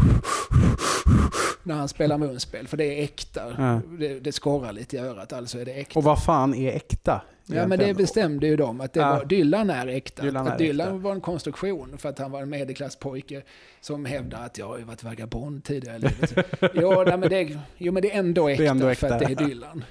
när 1.68 1.76
han 1.76 1.88
spelar 1.88 2.18
munspel. 2.18 2.68
För 2.68 2.78
det 2.78 3.00
är 3.00 3.04
äkta. 3.04 3.56
Ja. 3.58 3.82
Det, 4.00 4.20
det 4.20 4.32
skorrar 4.32 4.74
lite 4.74 4.96
i 4.96 5.00
örat, 5.00 5.34
alltså 5.34 5.60
är 5.60 5.66
det 5.66 5.72
äkta. 5.72 6.00
Och 6.00 6.04
vad 6.04 6.24
fan 6.24 6.54
är 6.54 6.72
äkta? 6.76 7.22
Ja, 7.46 7.68
men 7.68 7.80
det 7.80 7.94
bestämde 7.94 8.48
ju 8.48 8.56
de. 8.56 8.82
Att 8.82 8.94
det 8.94 9.00
Ja. 9.00 9.16
var, 9.16 9.26
Dylan 9.26 9.70
är 9.70 9.88
äkta. 9.88 10.22
Dylan 10.24 10.48
att 10.48 10.54
är 10.54 10.58
Dylan 10.58 10.88
äkta. 10.88 10.98
var 10.98 11.12
en 11.12 11.22
konstruktion 11.22 11.98
för 11.98 12.10
att 12.10 12.20
han 12.20 12.32
var 12.32 12.42
en 12.42 12.50
medelklasspojke 12.50 13.42
som 13.82 14.06
hävdar 14.06 14.46
att 14.46 14.58
jag 14.58 14.68
har 14.68 14.78
ju 14.78 14.84
varit 14.84 15.04
vagabond 15.04 15.64
tidigare 15.64 15.96
i 15.98 16.00
livet. 16.00 16.34
jo, 16.74 17.04
nej, 17.04 17.18
men 17.18 17.30
det, 17.30 17.60
jo, 17.78 17.94
men 17.94 18.02
det 18.04 18.12
är 18.12 18.20
ändå 18.20 18.48
äkta, 18.50 18.64
är 18.64 18.68
ändå 18.70 18.96
för 18.96 19.08
att 19.08 19.20
det 19.20 19.26
äkta. 19.26 19.44
är 19.44 19.48
Dylan. 19.48 19.84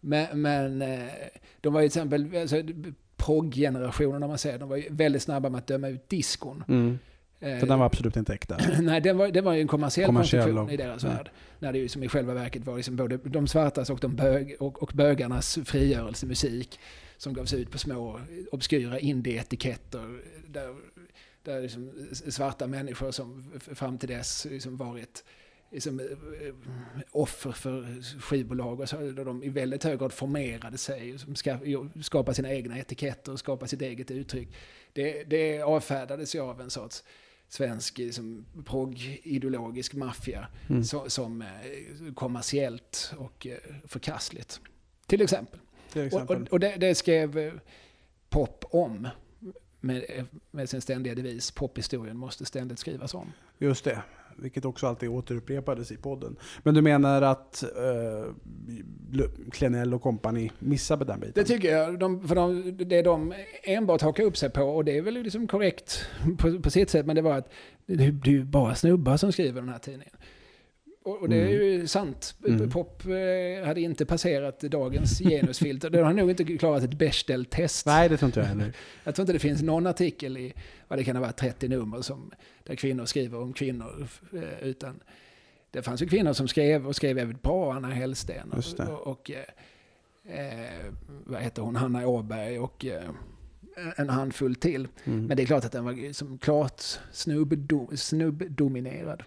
Men, 0.00 0.40
men 0.42 0.82
eh, 0.82 1.06
de 1.60 1.72
var 1.72 1.80
ju 1.80 1.88
till 1.88 1.98
exempel, 2.00 2.36
alltså, 2.40 2.56
proggenerationen 3.16 4.22
om 4.22 4.28
man 4.28 4.38
säger, 4.38 4.58
de 4.58 4.68
var 4.68 4.76
ju 4.76 4.88
väldigt 4.90 5.22
snabba 5.22 5.48
med 5.48 5.58
att 5.58 5.66
döma 5.66 5.88
ut 5.88 6.08
diskon. 6.08 6.64
Mm. 6.68 6.98
Eh, 7.40 7.58
För 7.58 7.66
den 7.66 7.78
var 7.78 7.86
absolut 7.86 8.16
inte 8.16 8.34
äkta. 8.34 8.58
Nej, 8.80 9.00
det 9.00 9.12
var, 9.12 9.28
det 9.28 9.40
var 9.40 9.52
ju 9.52 9.60
en 9.60 9.68
kommersiell, 9.68 10.06
Kommersiell 10.06 10.42
konstruktion 10.42 10.66
och- 10.66 10.72
i 10.72 10.76
deras 10.76 11.04
mm. 11.04 11.16
värld. 11.16 11.30
När 11.58 11.72
det 11.72 11.78
ju 11.78 11.88
som 11.88 12.02
i 12.02 12.08
själva 12.08 12.34
verket 12.34 12.64
var 12.66 12.76
liksom 12.76 12.96
både 12.96 13.16
de 13.16 13.46
svartas 13.46 13.90
och, 13.90 13.98
de 14.00 14.16
bög, 14.16 14.56
och, 14.60 14.82
och 14.82 14.90
bögarnas 14.94 15.58
frigörelsemusik 15.64 16.80
som 17.16 17.34
gavs 17.34 17.52
ut 17.52 17.70
på 17.70 17.78
små 17.78 18.20
obskyra 18.52 18.98
indie-etiketter. 18.98 20.20
Där, 20.46 20.74
där 21.42 21.60
liksom 21.60 21.92
svarta 22.10 22.66
människor 22.66 23.10
som 23.10 23.52
fram 23.60 23.98
till 23.98 24.08
dess 24.08 24.46
liksom 24.50 24.76
varit 24.76 25.24
liksom, 25.70 26.00
eh, 26.00 26.06
offer 27.10 27.52
för 27.52 28.02
skivbolag 28.20 28.80
och 28.80 28.88
så, 28.88 28.96
där 28.96 29.24
de 29.24 29.42
i 29.42 29.48
väldigt 29.48 29.84
hög 29.84 29.98
grad 29.98 30.12
formerade 30.12 30.78
sig, 30.78 31.18
som 31.18 31.34
ska, 31.34 31.58
skapa 32.02 32.34
sina 32.34 32.52
egna 32.52 32.78
etiketter 32.78 33.32
och 33.32 33.38
skapa 33.38 33.66
sitt 33.66 33.82
eget 33.82 34.10
uttryck. 34.10 34.48
Det, 34.92 35.24
det 35.24 35.62
avfärdades 35.62 36.34
ju 36.34 36.40
av 36.40 36.60
en 36.60 36.70
sorts 36.70 37.04
svensk 37.48 37.98
liksom, 37.98 38.46
progg-ideologisk 38.64 39.94
maffia 39.94 40.46
Mm. 40.68 40.84
så, 40.84 41.10
som 41.10 41.42
eh, 41.42 41.48
kommersiellt 42.14 43.12
och 43.18 43.46
eh, 43.46 43.58
förkastligt. 43.84 44.60
Till 45.06 45.22
exempel. 45.22 45.60
Till 45.92 46.00
Och, 46.00 46.06
exempel. 46.06 46.42
och, 46.42 46.48
och 46.52 46.60
det, 46.60 46.76
det 46.76 46.94
skrev 46.94 47.38
eh, 47.38 47.52
Pop 48.28 48.64
om 48.70 49.08
med, 49.80 50.26
med 50.50 50.68
sin 50.70 50.80
ständiga 50.80 51.14
devis. 51.14 51.50
Pophistorien 51.50 52.16
måste 52.16 52.44
ständigt 52.44 52.78
skrivas 52.78 53.14
om. 53.14 53.32
Just 53.58 53.84
det. 53.84 54.02
Vilket 54.38 54.64
också 54.64 54.86
alltid 54.86 55.08
återupprepades 55.08 55.92
i 55.92 55.96
podden. 55.96 56.36
Men 56.62 56.74
du 56.74 56.82
menar 56.82 57.22
att 57.22 57.64
uh, 57.78 58.34
Klenell 59.52 59.94
och 59.94 60.02
kompani 60.02 60.52
missade 60.58 61.04
den 61.04 61.20
biten? 61.20 61.32
Det 61.34 61.44
tycker 61.44 61.76
jag. 61.76 61.98
De, 61.98 62.28
för 62.28 62.34
de, 62.34 62.76
det 62.76 63.02
de 63.02 63.34
enbart 63.62 64.02
hakar 64.02 64.24
upp 64.24 64.36
sig 64.36 64.50
på, 64.50 64.62
och 64.62 64.84
det 64.84 64.98
är 64.98 65.02
väl 65.02 65.14
liksom 65.14 65.46
korrekt 65.46 66.06
på, 66.38 66.60
på 66.60 66.70
sitt 66.70 66.90
sätt, 66.90 67.06
men 67.06 67.16
det 67.16 67.22
var 67.22 67.38
att 67.38 67.52
det, 67.86 67.94
det 67.96 68.30
är 68.30 68.34
ju 68.34 68.44
bara 68.44 68.74
snubbar 68.74 69.16
som 69.16 69.32
skriver 69.32 69.60
den 69.60 69.70
här 69.70 69.78
tidningen. 69.78 70.16
Och, 71.06 71.20
och 71.22 71.28
det 71.28 71.36
är 71.36 71.48
ju 71.48 71.86
sant. 71.86 72.34
Mm. 72.46 72.70
Pop 72.70 73.02
eh, 73.06 73.66
hade 73.66 73.80
inte 73.80 74.06
passerat 74.06 74.60
dagens 74.60 75.18
genusfilter. 75.18 75.90
Det 75.90 76.02
har 76.02 76.12
nog 76.12 76.30
inte 76.30 76.44
klarat 76.44 76.82
ett 76.82 76.94
Bechdel-test. 76.94 77.86
Nej, 77.86 78.08
det 78.08 78.16
tror 78.16 78.28
inte 78.28 78.40
jag 78.40 78.46
heller. 78.46 78.72
Jag 79.04 79.14
tror 79.14 79.22
inte 79.22 79.32
det 79.32 79.38
finns 79.38 79.62
någon 79.62 79.86
artikel 79.86 80.36
i, 80.36 80.54
vad 80.88 80.98
det 80.98 81.04
kan 81.04 81.16
ha 81.16 81.20
varit, 81.22 81.36
30 81.36 81.68
nummer 81.68 82.00
som, 82.02 82.30
där 82.64 82.74
kvinnor 82.74 83.04
skriver 83.04 83.38
om 83.40 83.52
kvinnor. 83.52 84.08
eh, 84.32 84.68
Utan 84.68 85.00
det 85.70 85.82
fanns 85.82 86.02
ju 86.02 86.06
kvinnor 86.06 86.32
som 86.32 86.48
skrev 86.48 86.86
och 86.86 86.96
skrev 86.96 87.16
väldigt 87.16 87.42
bra, 87.42 87.74
Anna 87.74 87.88
Hellsten 87.88 88.52
och, 88.52 88.88
och, 88.88 89.06
och 89.06 89.30
eh, 89.30 90.38
eh, 90.38 90.92
vad 91.26 91.42
heter 91.42 91.62
hon, 91.62 91.76
Hanna 91.76 92.06
Åberg 92.06 92.58
och 92.58 92.84
eh, 92.84 93.10
en 93.96 94.08
handfull 94.08 94.54
till. 94.54 94.88
Mm. 95.04 95.26
Men 95.26 95.36
det 95.36 95.42
är 95.42 95.46
klart 95.46 95.64
att 95.64 95.72
den 95.72 95.84
var 95.84 96.12
som 96.12 96.38
klart 96.38 96.82
snubbdo, 97.12 97.88
snubbdominerad. 97.96 99.22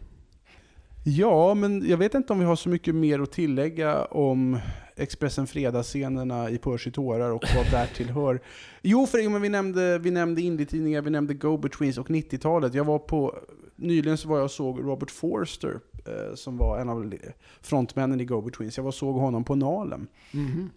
Ja, 1.04 1.54
men 1.54 1.88
jag 1.88 1.98
vet 1.98 2.14
inte 2.14 2.34
om 2.34 2.40
vi 2.40 2.46
har 2.46 2.56
så 2.56 2.70
mycket 2.70 2.96
mer 2.96 3.20
att 3.20 3.32
tillägga 3.32 4.06
om 4.06 4.60
Expressen 4.96 5.48
Fredagsscenerna 5.48 6.50
i 6.50 6.58
Percy 6.58 6.92
tårar 6.92 7.32
och 7.32 7.44
vad 7.56 7.72
därtill 7.72 8.10
hör. 8.10 8.42
Jo, 8.82 9.06
för 9.06 9.30
men 9.30 9.42
vi 9.42 9.50
nämnde, 9.50 10.00
vi 10.00 10.12
nämnde 10.12 10.42
indie-tidningar, 10.42 11.02
vi 11.02 11.10
nämnde 11.10 11.34
Go-Betweens 11.34 11.98
och 11.98 12.08
90-talet. 12.08 12.74
Jag 12.74 12.84
var 12.84 13.00
på, 13.00 13.36
nyligen 13.76 14.18
så 14.18 14.30
var 14.30 14.38
jag 14.38 14.44
och 14.44 14.52
såg 14.52 14.80
Robert 14.80 15.12
Forster, 15.12 15.80
eh, 16.06 16.36
som 16.36 16.58
var 16.58 16.80
en 16.80 16.90
av 16.90 17.14
frontmännen 17.62 18.22
i 18.22 18.26
Go-Betweens. 18.26 18.78
Jag 18.78 18.84
var 18.84 18.88
och 18.88 18.94
såg 18.96 19.16
honom 19.16 19.44
på 19.44 19.56
Nalen. 19.56 20.08
Mhm. 20.32 20.70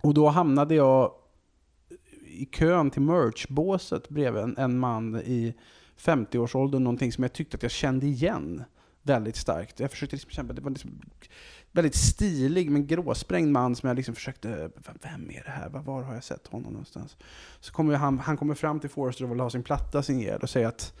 Och 0.00 0.14
då 0.14 0.28
hamnade 0.28 0.74
jag 0.74 1.12
i 2.26 2.44
kön 2.44 2.90
till 2.90 3.02
merchbåset 3.02 4.08
bredvid 4.08 4.42
en, 4.42 4.56
en 4.56 4.78
man 4.78 5.16
i 5.16 5.54
50-årsåldern, 5.98 6.84
någonting 6.84 7.12
som 7.12 7.24
jag 7.24 7.32
tyckte 7.32 7.56
att 7.56 7.62
jag 7.62 7.72
kände 7.72 8.06
igen 8.06 8.64
väldigt 9.06 9.36
starkt. 9.36 9.80
Jag 9.80 9.90
försökte 9.90 10.16
liksom 10.16 10.30
kämpa, 10.30 10.52
det 10.52 10.60
var 10.60 10.70
liksom 10.70 11.00
väldigt 11.72 11.94
stilig 11.94 12.70
men 12.70 12.86
gråsprängd 12.86 13.52
man 13.52 13.76
som 13.76 13.86
jag 13.86 13.96
liksom 13.96 14.14
försökte, 14.14 14.70
vem 15.02 15.30
är 15.30 15.42
det 15.44 15.50
här? 15.50 15.68
Var, 15.68 15.80
var 15.80 16.02
har 16.02 16.14
jag 16.14 16.24
sett 16.24 16.46
honom 16.46 16.72
någonstans? 16.72 17.16
Så 17.60 17.72
kommer 17.72 17.94
han, 17.94 18.18
han 18.18 18.36
kommer 18.36 18.54
fram 18.54 18.80
till 18.80 18.90
Forrester 18.90 19.24
och 19.24 19.30
vill 19.30 19.40
ha 19.40 19.50
sin 19.50 19.62
platta 19.62 20.02
signerad 20.02 20.42
och 20.42 20.50
säger 20.50 20.66
att 20.66 20.94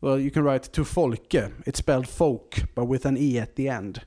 well, 0.00 0.20
you 0.20 0.30
can 0.30 0.44
write 0.44 0.70
to 0.70 0.84
Folke, 0.84 1.48
it's 1.64 1.76
spelled 1.76 2.08
folk, 2.08 2.74
but 2.74 2.90
with 2.90 3.06
an 3.06 3.16
e 3.16 3.40
at 3.40 3.54
the 3.54 3.68
end. 3.68 4.00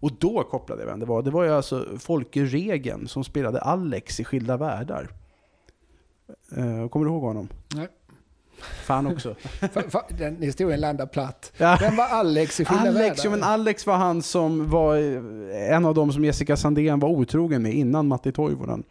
Och 0.00 0.12
då 0.18 0.44
kopplade 0.44 0.82
jag 0.82 0.86
vem 0.86 1.00
det 1.00 1.06
var. 1.06 1.22
Det 1.22 1.30
var 1.30 1.44
ju 1.44 1.50
alltså 1.50 1.98
Folke 1.98 2.44
Regen 2.44 3.08
som 3.08 3.24
spelade 3.24 3.60
Alex 3.60 4.20
i 4.20 4.24
Skilda 4.24 4.56
Världar. 4.56 5.08
Eh, 6.56 6.88
kommer 6.88 7.06
du 7.06 7.12
ihåg 7.12 7.22
honom? 7.22 7.48
Nej. 7.74 7.88
Fan 8.60 9.06
också. 9.06 9.34
Den 10.18 10.42
historien 10.42 10.80
landar 10.80 11.06
platt. 11.06 11.52
Ja. 11.56 11.76
Vem 11.80 11.96
var 11.96 12.04
Alex 12.08 12.60
i 12.60 12.64
Skilda 12.64 12.82
Alex, 12.88 13.24
Världar? 13.24 13.30
men 13.36 13.42
Alex 13.48 13.86
var 13.86 13.96
han 13.96 14.22
som 14.22 14.70
var 14.70 14.96
eh, 14.96 15.74
en 15.74 15.84
av 15.86 15.94
dem 15.94 16.12
som 16.12 16.24
Jessica 16.24 16.56
Sandén 16.56 16.98
var 17.00 17.08
otrogen 17.08 17.62
med 17.62 17.74
innan 17.74 18.08
Matti 18.08 18.32
Toivonen. 18.32 18.82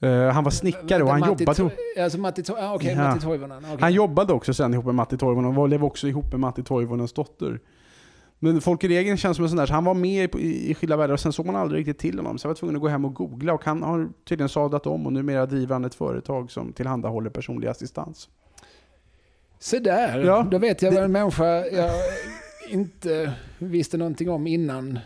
Eh, 0.00 0.28
han 0.28 0.44
var 0.44 0.50
snickare 0.50 1.02
och 1.02 1.10
han 1.10 1.20
Matti 1.20 1.44
jobbade, 1.44 1.70
Alltså 2.02 2.18
Matti 2.18 2.42
ah, 2.58 2.74
Okej, 2.74 2.92
Ja. 2.92 3.02
Matti 3.02 3.20
Toivonen. 3.20 3.64
okej. 3.64 3.76
han 3.80 3.92
jobbade 3.92 4.32
också 4.32 4.54
sen 4.54 4.74
ihop 4.74 4.84
med 4.86 4.94
Matti 4.94 5.16
Toivonen 5.16 5.48
och 5.50 5.54
var- 5.54 5.68
blev 5.68 5.84
också 5.84 6.08
ihop 6.08 6.30
med 6.32 6.40
Matti 6.40 6.62
Toivonens 6.62 7.12
dotter. 7.12 7.60
Men 8.38 8.60
Folke 8.60 8.88
Regen 8.88 9.16
känns 9.16 9.36
som 9.36 9.44
en 9.44 9.48
sån 9.48 9.58
där, 9.58 9.66
så 9.66 9.72
han 9.72 9.84
var 9.84 9.94
med 9.94 10.34
i, 10.34 10.70
i, 10.70 10.74
Skilda 10.74 10.96
Världar 10.96 11.14
och 11.14 11.20
sen 11.20 11.32
såg 11.32 11.46
man 11.46 11.56
aldrig 11.56 11.80
riktigt 11.80 11.98
till 11.98 12.18
honom. 12.18 12.38
Så 12.38 12.46
jag 12.46 12.50
var 12.50 12.54
tvungen 12.54 12.76
att 12.76 12.82
gå 12.82 12.88
hem 12.88 13.04
och 13.04 13.14
googla 13.14 13.52
och 13.54 13.64
han 13.64 13.82
har 13.82 14.08
tydligen 14.28 14.48
sadlat 14.48 14.86
om 14.86 15.06
och 15.06 15.12
numera 15.12 15.46
driver 15.46 15.72
han 15.74 15.84
ett 15.84 15.94
företag 15.94 16.50
som 16.50 16.72
tillhandahåller 16.72 17.30
personlig 17.30 17.68
assistans. 17.68 18.28
Så 19.58 19.78
där, 19.78 20.24
Ja, 20.24 20.46
då 20.50 20.58
vet 20.58 20.82
jag 20.82 20.92
det- 20.92 20.96
vad 20.96 21.04
en 21.04 21.12
människa 21.12 21.44
jag 21.66 21.90
inte 22.70 23.32
visste 23.58 23.96
någonting 23.96 24.30
om 24.30 24.46
innan 24.46 24.98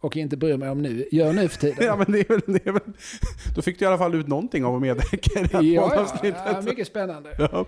och 0.00 0.16
inte 0.16 0.36
bryr 0.36 0.56
mig 0.56 0.70
om 0.70 0.82
nu, 0.82 1.04
gör 1.12 1.32
nu 1.32 1.48
för 1.48 1.58
tiden. 1.60 1.86
Ja 1.86 1.96
men 1.96 2.12
det 2.12 2.20
är 2.20 2.28
väl, 2.28 2.40
det 2.46 2.66
är 2.66 2.72
väl, 2.72 2.82
då 3.56 3.62
fick 3.62 3.78
du 3.78 3.84
i 3.84 3.88
alla 3.88 3.98
fall 3.98 4.14
ut 4.14 4.28
någonting 4.28 4.64
av 4.64 4.74
att 4.74 4.80
medverka 4.82 5.40
i 5.40 5.42
det 5.42 5.52
här 5.52 5.62
ja, 5.62 6.06
ja, 6.22 6.32
ja, 6.52 6.60
mycket 6.62 6.86
spännande. 6.86 7.36
Ja. 7.38 7.66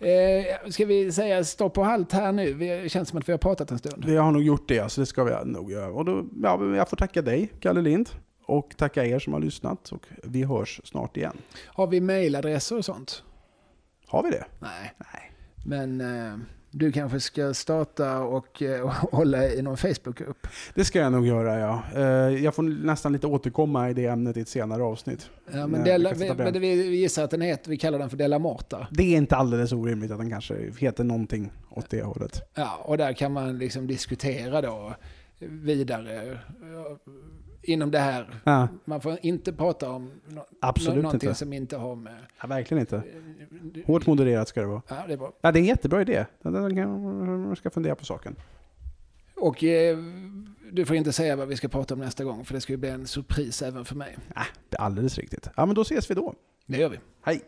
Eh, 0.00 0.70
ska 0.70 0.86
vi 0.86 1.12
säga 1.12 1.44
stopp 1.44 1.78
och 1.78 1.84
halt 1.84 2.12
här 2.12 2.32
nu? 2.32 2.54
Det 2.54 2.88
känns 2.88 3.08
som 3.08 3.18
att 3.18 3.28
vi 3.28 3.32
har 3.32 3.38
pratat 3.38 3.70
en 3.70 3.78
stund. 3.78 4.04
Vi 4.04 4.16
har 4.16 4.32
nog 4.32 4.42
gjort 4.42 4.68
det, 4.68 4.92
så 4.92 5.00
det 5.00 5.06
ska 5.06 5.24
vi 5.24 5.50
nog 5.50 5.70
göra. 5.72 5.92
Och 5.92 6.04
då, 6.04 6.24
ja, 6.42 6.64
jag 6.76 6.88
får 6.88 6.96
tacka 6.96 7.22
dig, 7.22 7.52
Kalle 7.60 7.80
Lind. 7.82 8.08
Och 8.46 8.74
tacka 8.76 9.04
er 9.04 9.18
som 9.18 9.32
har 9.32 9.40
lyssnat. 9.40 9.92
Och 9.92 10.06
vi 10.22 10.44
hörs 10.44 10.80
snart 10.84 11.16
igen. 11.16 11.36
Har 11.66 11.86
vi 11.86 12.00
mejladresser 12.00 12.78
och 12.78 12.84
sånt? 12.84 13.22
Har 14.06 14.22
vi 14.22 14.30
det? 14.30 14.44
Nej. 14.60 14.92
Nej. 14.98 15.32
Men 15.64 16.00
eh, 16.00 16.38
du 16.78 16.92
kanske 16.92 17.20
ska 17.20 17.54
starta 17.54 18.18
och 18.20 18.62
eh, 18.62 18.88
hålla 19.12 19.48
i 19.48 19.62
någon 19.62 19.76
Facebookgrupp? 19.76 20.46
Det 20.74 20.84
ska 20.84 20.98
jag 20.98 21.12
nog 21.12 21.26
göra, 21.26 21.58
ja. 21.58 21.82
Eh, 21.94 22.44
Jag 22.44 22.54
får 22.54 22.62
nästan 22.62 23.12
lite 23.12 23.26
återkomma 23.26 23.90
i 23.90 23.94
det 23.94 24.06
ämnet 24.06 24.36
i 24.36 24.40
ett 24.40 24.48
senare 24.48 24.82
avsnitt. 24.82 25.30
Ja, 25.52 25.66
men 25.66 25.70
Nej, 25.70 25.82
Della, 25.84 26.12
vi 26.12 26.34
men 26.34 26.60
vi 26.60 26.96
gissar 26.96 27.24
att 27.24 27.30
den 27.30 27.40
heter, 27.40 27.70
vi 27.70 27.76
kallar 27.76 27.98
den 27.98 28.10
för 28.10 28.16
Della 28.16 28.38
Morta. 28.38 28.86
Det 28.90 29.02
är 29.02 29.16
inte 29.16 29.36
alldeles 29.36 29.72
orimligt 29.72 30.10
att 30.10 30.18
den 30.18 30.30
kanske 30.30 30.54
heter 30.78 31.04
någonting 31.04 31.52
åt 31.70 31.90
det 31.90 32.02
hållet. 32.02 32.42
Ja, 32.54 32.80
och 32.84 32.98
där 32.98 33.12
kan 33.12 33.32
man 33.32 33.58
liksom 33.58 33.86
diskutera 33.86 34.60
då 34.60 34.94
vidare 35.38 36.30
eh, 36.32 36.36
inom 37.68 37.90
det 37.90 37.98
här. 37.98 38.40
Ja, 38.44 38.68
Man 38.84 39.00
får 39.00 39.18
inte 39.22 39.52
prata 39.52 39.90
om 39.90 40.10
no- 40.28 40.44
Absolut 40.60 41.02
någonting 41.02 41.28
inte. 41.28 41.38
som 41.38 41.52
inte 41.52 41.76
har 41.76 41.94
med... 41.96 42.16
ja, 42.40 42.46
verkligen 42.46 42.80
inte. 42.80 43.02
Hårt 43.86 44.06
modererat 44.06 44.48
ska 44.48 44.60
det 44.60 44.66
vara. 44.66 44.82
Ja, 44.88 44.96
det 45.06 45.12
är 45.12 45.16
bra. 45.16 45.32
Ja, 45.40 45.52
det 45.52 45.58
är 45.58 45.60
en 45.60 45.66
jättebra 45.66 46.00
idé. 46.00 46.26
Jag 46.42 47.58
ska 47.58 47.70
fundera 47.70 47.94
på 47.94 48.04
saken. 48.04 48.36
Och 49.36 49.64
eh, 49.64 49.98
du 50.72 50.84
får 50.84 50.96
inte 50.96 51.12
säga 51.12 51.36
vad 51.36 51.48
vi 51.48 51.56
ska 51.56 51.68
prata 51.68 51.94
om 51.94 52.00
nästa 52.00 52.24
gång, 52.24 52.44
för 52.44 52.54
det 52.54 52.60
ska 52.60 52.72
ju 52.72 52.76
bli 52.76 52.88
en 52.88 53.06
surpris 53.06 53.62
även 53.62 53.84
för 53.84 53.94
mig. 53.96 54.16
Det 54.68 54.76
är 54.76 54.80
alldeles 54.80 55.18
riktigt. 55.18 55.48
Ja, 55.56 55.66
men 55.66 55.74
då 55.74 55.82
ses 55.82 56.10
vi 56.10 56.14
då. 56.14 56.34
Det 56.66 56.78
gör 56.78 56.88
vi. 56.88 56.98
Hej! 57.22 57.40